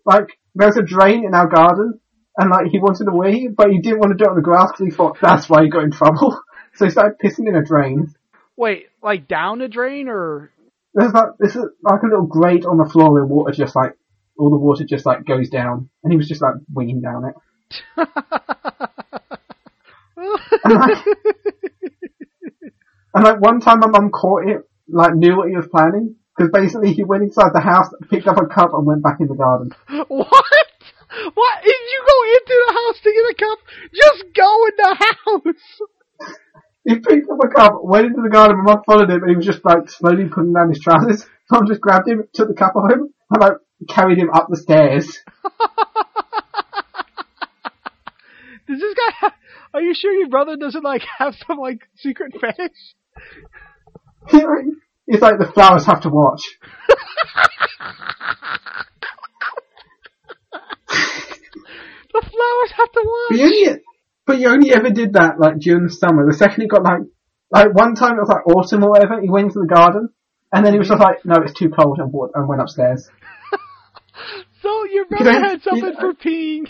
Like, 0.07 0.39
there's 0.55 0.79
a 0.79 0.83
drain 0.83 1.25
in 1.27 1.35
our 1.35 1.49
garden, 1.49 2.01
and 2.39 2.51
like, 2.51 2.67
he 2.71 2.79
wanted 2.79 3.05
to 3.05 3.13
wee, 3.13 3.49
but 3.55 3.71
he 3.71 3.81
didn't 3.81 3.99
want 3.99 4.17
to 4.17 4.23
do 4.23 4.25
it 4.25 4.31
on 4.31 4.37
the 4.37 4.43
grass 4.43 4.71
because 4.73 4.87
he 4.87 4.97
thought 4.97 5.19
that's 5.21 5.51
why 5.51 5.65
he 5.65 5.71
got 5.71 5.85
in 5.85 5.91
trouble. 5.91 6.41
So 6.77 6.87
he 6.87 6.91
started 6.91 7.21
pissing 7.23 7.47
in 7.47 7.55
a 7.55 7.63
drain. 7.65 8.13
Wait, 8.57 8.87
like 9.01 9.29
down 9.29 9.61
a 9.61 9.69
drain 9.69 10.09
or? 10.09 10.51
There's 10.93 11.13
like, 11.13 11.29
this 11.39 11.55
is 11.55 11.65
like 11.83 12.03
a 12.03 12.07
little 12.07 12.27
grate 12.27 12.65
on 12.65 12.79
the 12.79 12.91
floor 12.91 13.13
where 13.13 13.25
water 13.25 13.53
just 13.53 13.77
like, 13.77 13.93
all 14.37 14.51
the 14.51 14.57
water 14.57 14.85
just 14.85 15.07
like 15.07 15.25
goes 15.25 15.51
down, 15.51 15.89
and 16.03 16.13
he 16.13 16.17
was 16.17 16.27
just 16.27 16.43
like 16.43 16.55
winging 16.69 17.01
down 17.01 17.27
it. 17.27 17.37
And 20.65 20.75
like, 20.75 20.99
and 23.15 23.25
like 23.25 23.41
one 23.41 23.61
time 23.61 23.81
my 23.81 23.89
mum 23.89 24.11
caught 24.11 24.49
it, 24.49 24.63
like 24.89 25.15
knew 25.15 25.37
what 25.37 25.49
he 25.49 25.57
was 25.57 25.69
planning, 25.71 26.17
because 26.37 26.51
basically 26.53 26.93
he 26.93 27.05
went 27.05 27.23
inside 27.23 27.53
the 27.53 27.61
house, 27.61 27.89
picked 28.11 28.27
up 28.27 28.39
a 28.39 28.47
cup 28.47 28.71
and 28.75 28.87
went 28.87 29.03
back 29.03 29.19
in 29.21 29.29
the 29.29 29.35
garden. 29.35 29.71
what? 30.09 30.29
What? 31.35 31.59
If 31.63 31.81
you 31.93 32.05
go 32.07 32.19
into 32.35 32.65
the 32.67 32.73
house 32.73 33.01
to 33.01 33.13
get 33.13 33.31
a 33.31 33.35
cup, 33.39 33.59
just 33.95 34.25
go 34.35 34.67
in 34.67 34.75
the 34.77 34.95
house. 35.01 35.81
He 36.87 36.97
picked 36.97 37.31
up 37.31 37.39
a 37.43 37.49
cup, 37.49 37.83
went 37.83 38.07
into 38.07 38.21
the 38.21 38.29
garden, 38.29 38.59
my 38.59 38.75
mum 38.75 38.83
followed 38.85 39.09
him, 39.09 39.23
and 39.23 39.31
he 39.31 39.37
was 39.37 39.47
just 39.47 39.65
like 39.65 39.89
slowly 39.89 40.29
putting 40.29 40.53
down 40.53 40.69
his 40.69 40.81
trousers. 40.81 41.25
Mum 41.51 41.67
just 41.67 41.81
grabbed 41.81 42.07
him, 42.09 42.25
took 42.35 42.49
the 42.49 42.55
cup 42.55 42.77
off 42.77 42.93
him, 42.93 43.09
and 43.31 43.41
like 43.41 43.55
carried 43.89 44.19
him 44.19 44.29
up 44.31 44.49
the 44.51 44.57
stairs. 44.57 45.07
Does 48.67 48.81
this 48.81 48.95
guy? 48.95 49.13
Have, 49.21 49.33
are 49.75 49.83
you 49.83 49.95
sure 49.95 50.13
your 50.13 50.29
brother 50.29 50.57
doesn't 50.57 50.83
like 50.85 51.03
have 51.19 51.35
some 51.47 51.59
like 51.59 51.83
secret 51.97 52.33
fetish? 52.41 52.95
He's 55.07 55.21
like, 55.21 55.39
the 55.39 55.51
flowers 55.53 55.85
have 55.87 56.01
to 56.03 56.09
watch. 56.09 56.41
The 62.13 62.21
flowers 62.21 62.73
have 62.77 62.93
to 62.93 63.01
But 63.03 63.07
watch. 63.07 63.39
you 63.41 63.45
only, 63.45 63.81
but 64.27 64.39
you 64.39 64.49
only 64.49 64.73
ever 64.73 64.91
did 64.91 65.15
that 65.15 65.41
like 65.41 65.59
during 65.59 65.85
the 65.87 65.93
summer. 65.93 66.25
The 66.31 66.37
second 66.37 66.63
it 66.65 66.69
got 66.71 66.83
like, 66.85 67.01
like 67.51 67.75
one 67.75 67.95
time 67.95 68.13
it 68.17 68.21
was 68.21 68.29
like 68.29 68.47
autumn 68.47 68.85
or 68.85 68.91
whatever, 68.91 69.21
he 69.21 69.29
went 69.29 69.47
into 69.49 69.59
the 69.61 69.67
garden, 69.75 70.11
and 70.53 70.65
then 70.65 70.73
he 70.73 70.79
was 70.79 70.89
just 70.89 71.01
like, 71.01 71.25
no, 71.25 71.37
it's 71.43 71.59
too 71.59 71.71
cold, 71.71 71.99
and, 71.99 72.13
and 72.35 72.49
went 72.49 72.61
upstairs. 72.63 73.09
So 74.63 74.85
your 74.87 75.05
brother 75.07 75.25
don't- 75.33 75.43
had 75.45 75.63
something 75.63 75.85
you- 75.85 75.97
for 76.01 76.15
peeing. 76.15 76.69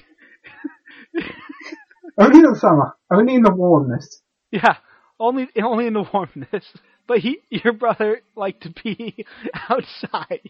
Only 2.19 2.39
in 2.39 2.53
the 2.53 2.59
summer. 2.59 2.97
Only 3.13 3.35
in 3.35 3.43
the 3.43 3.53
warmness. 3.53 4.21
Yeah, 4.51 4.77
only 5.19 5.49
only 5.63 5.87
in 5.87 5.95
the 5.95 6.09
warmness. 6.13 6.65
But 7.07 7.19
he, 7.19 7.41
your 7.51 7.73
brother, 7.73 8.23
liked 8.35 8.63
to 8.63 8.71
be 8.83 9.27
outside. 9.69 10.49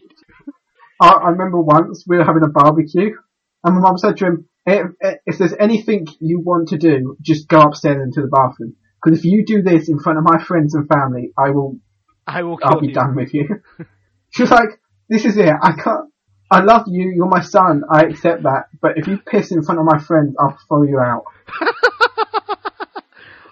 I, 1.01 1.09
I 1.09 1.29
remember 1.29 1.59
once 1.59 2.05
we 2.07 2.17
were 2.17 2.23
having 2.23 2.43
a 2.43 2.47
barbecue, 2.47 3.11
and 3.63 3.75
my 3.75 3.81
mum 3.81 3.97
said 3.97 4.17
to 4.17 4.25
him, 4.25 4.49
if, 4.65 4.87
eh, 5.01 5.15
if 5.25 5.37
there's 5.37 5.53
anything 5.59 6.07
you 6.19 6.39
want 6.39 6.69
to 6.69 6.77
do, 6.77 7.17
just 7.21 7.47
go 7.47 7.59
upstairs 7.61 8.01
into 8.01 8.21
the 8.21 8.27
bathroom. 8.27 8.75
Because 9.03 9.19
if 9.19 9.25
you 9.25 9.45
do 9.45 9.61
this 9.61 9.89
in 9.89 9.99
front 9.99 10.17
of 10.17 10.23
my 10.23 10.43
friends 10.43 10.73
and 10.73 10.87
family, 10.87 11.31
I 11.37 11.51
will, 11.51 11.77
I 12.25 12.43
will 12.43 12.57
kill 12.57 12.69
I'll 12.69 12.79
be 12.79 12.87
you. 12.87 12.93
done 12.93 13.15
with 13.15 13.33
you. 13.33 13.47
she 14.31 14.43
was 14.43 14.51
like, 14.51 14.79
this 15.09 15.25
is 15.25 15.37
it. 15.37 15.49
I 15.61 15.73
can't, 15.73 16.09
I 16.51 16.61
love 16.61 16.83
you. 16.87 17.11
You're 17.15 17.27
my 17.27 17.41
son. 17.41 17.83
I 17.91 18.03
accept 18.03 18.43
that. 18.43 18.65
But 18.81 18.97
if 18.97 19.07
you 19.07 19.17
piss 19.17 19.51
in 19.51 19.63
front 19.63 19.79
of 19.79 19.85
my 19.85 19.99
friends, 19.99 20.35
I'll 20.39 20.57
throw 20.67 20.83
you 20.83 20.99
out. 20.99 21.23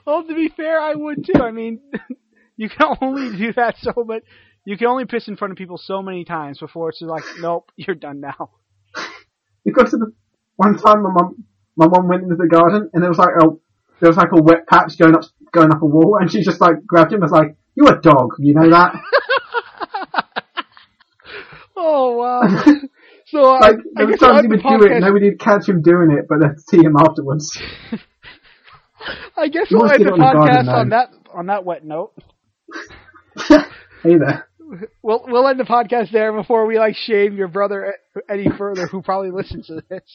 Well, 0.06 0.24
to 0.24 0.36
be 0.36 0.50
fair, 0.50 0.80
I 0.80 0.94
would 0.96 1.26
too. 1.26 1.42
I 1.42 1.52
mean, 1.52 1.80
you 2.58 2.70
can 2.70 2.98
only 3.02 3.38
do 3.38 3.54
that 3.54 3.76
so 3.80 3.94
much. 4.04 4.24
You 4.66 4.78
can 4.78 4.88
only 4.88 5.06
piss 5.06 5.28
in 5.28 5.38
front 5.38 5.52
of 5.52 5.58
people 5.58 5.78
so 5.78 6.02
many 6.02 6.26
times 6.26 6.60
before 6.60 6.90
it's 6.90 7.02
like, 7.02 7.24
nope, 7.40 7.72
you're 7.76 7.96
done 7.96 8.20
now. 8.22 8.52
To 9.66 9.98
the 9.98 10.12
one 10.58 10.78
time 10.78 11.04
my 11.04 11.10
mum, 11.10 11.46
my 11.78 11.88
mum 11.88 12.08
went 12.10 12.24
into 12.24 12.36
the 12.36 12.48
garden 12.48 12.90
and 12.94 13.02
there 13.02 13.10
was 13.10 13.18
like 13.18 13.34
a, 13.42 13.48
there 14.02 14.10
was 14.10 14.18
like 14.18 14.32
a 14.32 14.42
wet 14.42 14.68
patch 14.68 14.98
going 14.98 15.16
up, 15.16 15.24
going 15.52 15.72
up 15.72 15.82
a 15.82 15.86
wall, 15.86 16.18
and 16.20 16.30
she 16.30 16.42
just 16.42 16.60
like 16.60 16.86
grabbed 16.86 17.12
him 17.12 17.24
and 17.24 17.24
was 17.24 17.32
like, 17.32 17.56
you're 17.74 17.98
a 17.98 18.02
dog, 18.02 18.32
you 18.40 18.54
know 18.54 18.70
that?" 18.70 18.94
Oh 21.86 22.16
wow. 22.16 22.64
So 23.26 23.40
like 23.40 23.76
I 23.98 24.06
there 24.06 24.06
were 24.06 24.12
I'll 24.14 24.18
times 24.18 24.38
end 24.38 24.46
he 24.46 24.48
would 24.50 24.62
do 24.62 24.86
it, 24.86 24.92
podcast- 24.92 25.02
nobody 25.02 25.30
would 25.30 25.40
catch 25.40 25.68
him 25.68 25.82
doing 25.82 26.12
it, 26.12 26.26
but 26.28 26.40
they'd 26.40 26.60
see 26.60 26.78
him 26.78 26.96
afterwards. 26.98 27.58
I 29.38 29.48
guess 29.48 29.68
we'll 29.72 29.90
end 29.90 30.06
the 30.06 30.12
on 30.12 30.20
the 30.20 30.26
podcast 30.26 30.68
on 30.68 30.90
that 30.90 31.10
on 31.34 31.46
that 31.48 31.66
wet 31.66 31.84
note. 31.84 32.14
hey 33.48 34.18
there. 34.18 34.48
We'll 35.02 35.24
we'll 35.28 35.48
end 35.48 35.60
the 35.60 35.64
podcast 35.64 36.12
there 36.12 36.34
before 36.34 36.66
we 36.68 36.78
like 36.78 36.96
shame 36.96 37.36
your 37.36 37.48
brother 37.48 37.96
any 38.30 38.50
further, 38.58 38.88
who 38.88 39.02
probably 39.02 39.32
listens 39.32 39.68
to 39.68 39.84
this. 39.90 40.14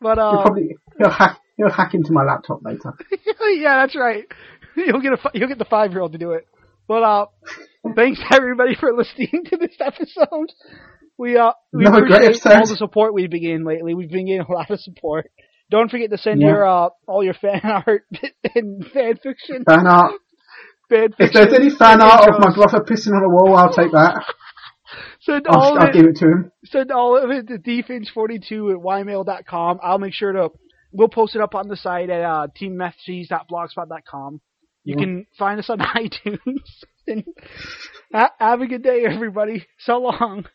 but 0.00 0.18
He'll 0.18 0.24
uh, 0.24 0.42
probably 0.42 0.76
he'll 0.98 1.10
hack 1.10 1.40
he'll 1.56 1.70
hack 1.70 1.94
into 1.94 2.12
my 2.12 2.24
laptop 2.24 2.64
later. 2.64 2.94
yeah, 3.50 3.82
that's 3.82 3.96
right. 3.96 4.24
You'll 4.76 5.00
get 5.00 5.12
a 5.12 5.30
you'll 5.34 5.48
get 5.48 5.58
the 5.58 5.64
five 5.66 5.92
year 5.92 6.00
old 6.00 6.12
to 6.12 6.18
do 6.18 6.32
it. 6.32 6.46
But 6.88 7.02
uh, 7.02 7.26
thanks 7.94 8.20
everybody 8.32 8.74
for 8.74 8.92
listening 8.92 9.44
to 9.46 9.56
this 9.56 9.76
episode. 9.80 10.52
We 11.18 11.36
uh 11.38 11.52
we 11.72 11.84
great 11.84 12.22
appreciate 12.24 12.46
all 12.54 12.66
the 12.66 12.76
support 12.76 13.14
we've 13.14 13.30
been 13.30 13.42
getting 13.42 13.64
lately. 13.64 13.94
We've 13.94 14.10
been 14.10 14.26
getting 14.26 14.42
a 14.48 14.52
lot 14.52 14.70
of 14.70 14.80
support. 14.80 15.30
Don't 15.70 15.90
forget 15.90 16.10
to 16.10 16.18
send 16.18 16.40
Yeah. 16.40 16.48
your 16.48 16.66
uh 16.66 16.88
all 17.06 17.24
your 17.24 17.34
fan 17.34 17.60
art 17.64 18.04
and 18.54 18.86
fan 18.92 19.16
fiction. 19.22 19.64
Fan 19.64 19.86
art. 19.86 20.12
Fan 20.88 21.08
If 21.18 21.32
there's 21.32 21.52
any 21.52 21.70
fan 21.70 22.00
art 22.00 22.28
of 22.28 22.38
my 22.40 22.54
brother 22.54 22.84
pissing 22.84 23.12
on 23.12 23.24
a 23.24 23.28
wall, 23.28 23.56
I'll 23.56 23.72
take 23.72 23.92
that. 23.92 24.24
send 25.20 25.46
all 25.48 25.62
I'll, 25.62 25.76
of 25.76 25.82
I'll 25.82 25.88
it 25.88 25.92
give 25.94 26.04
it 26.06 26.16
to 26.16 26.26
him. 26.26 26.52
send 26.64 26.92
all 26.92 27.16
of 27.16 27.30
it 27.30 27.48
to 27.48 27.58
dfinch42 27.58 28.72
at 28.72 28.78
ymail.com. 28.78 29.80
I'll 29.82 29.98
make 29.98 30.12
sure 30.14 30.32
to, 30.32 30.50
we'll 30.92 31.08
post 31.08 31.34
it 31.34 31.42
up 31.42 31.54
on 31.56 31.66
the 31.66 31.76
site 31.76 32.08
at 32.10 32.22
uh, 32.22 32.46
teammessages.blogspot.com. 32.60 34.40
You 34.84 34.94
Yeah. 34.96 35.04
can 35.04 35.26
find 35.36 35.58
us 35.58 35.68
on 35.70 35.78
iTunes. 35.80 36.38
have 38.12 38.60
a 38.60 38.66
good 38.66 38.82
day, 38.82 39.04
everybody. 39.04 39.66
So 39.78 39.98
long. 39.98 40.46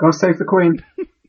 Go 0.00 0.10
save 0.10 0.38
the 0.38 0.44
Queen. 0.44 0.84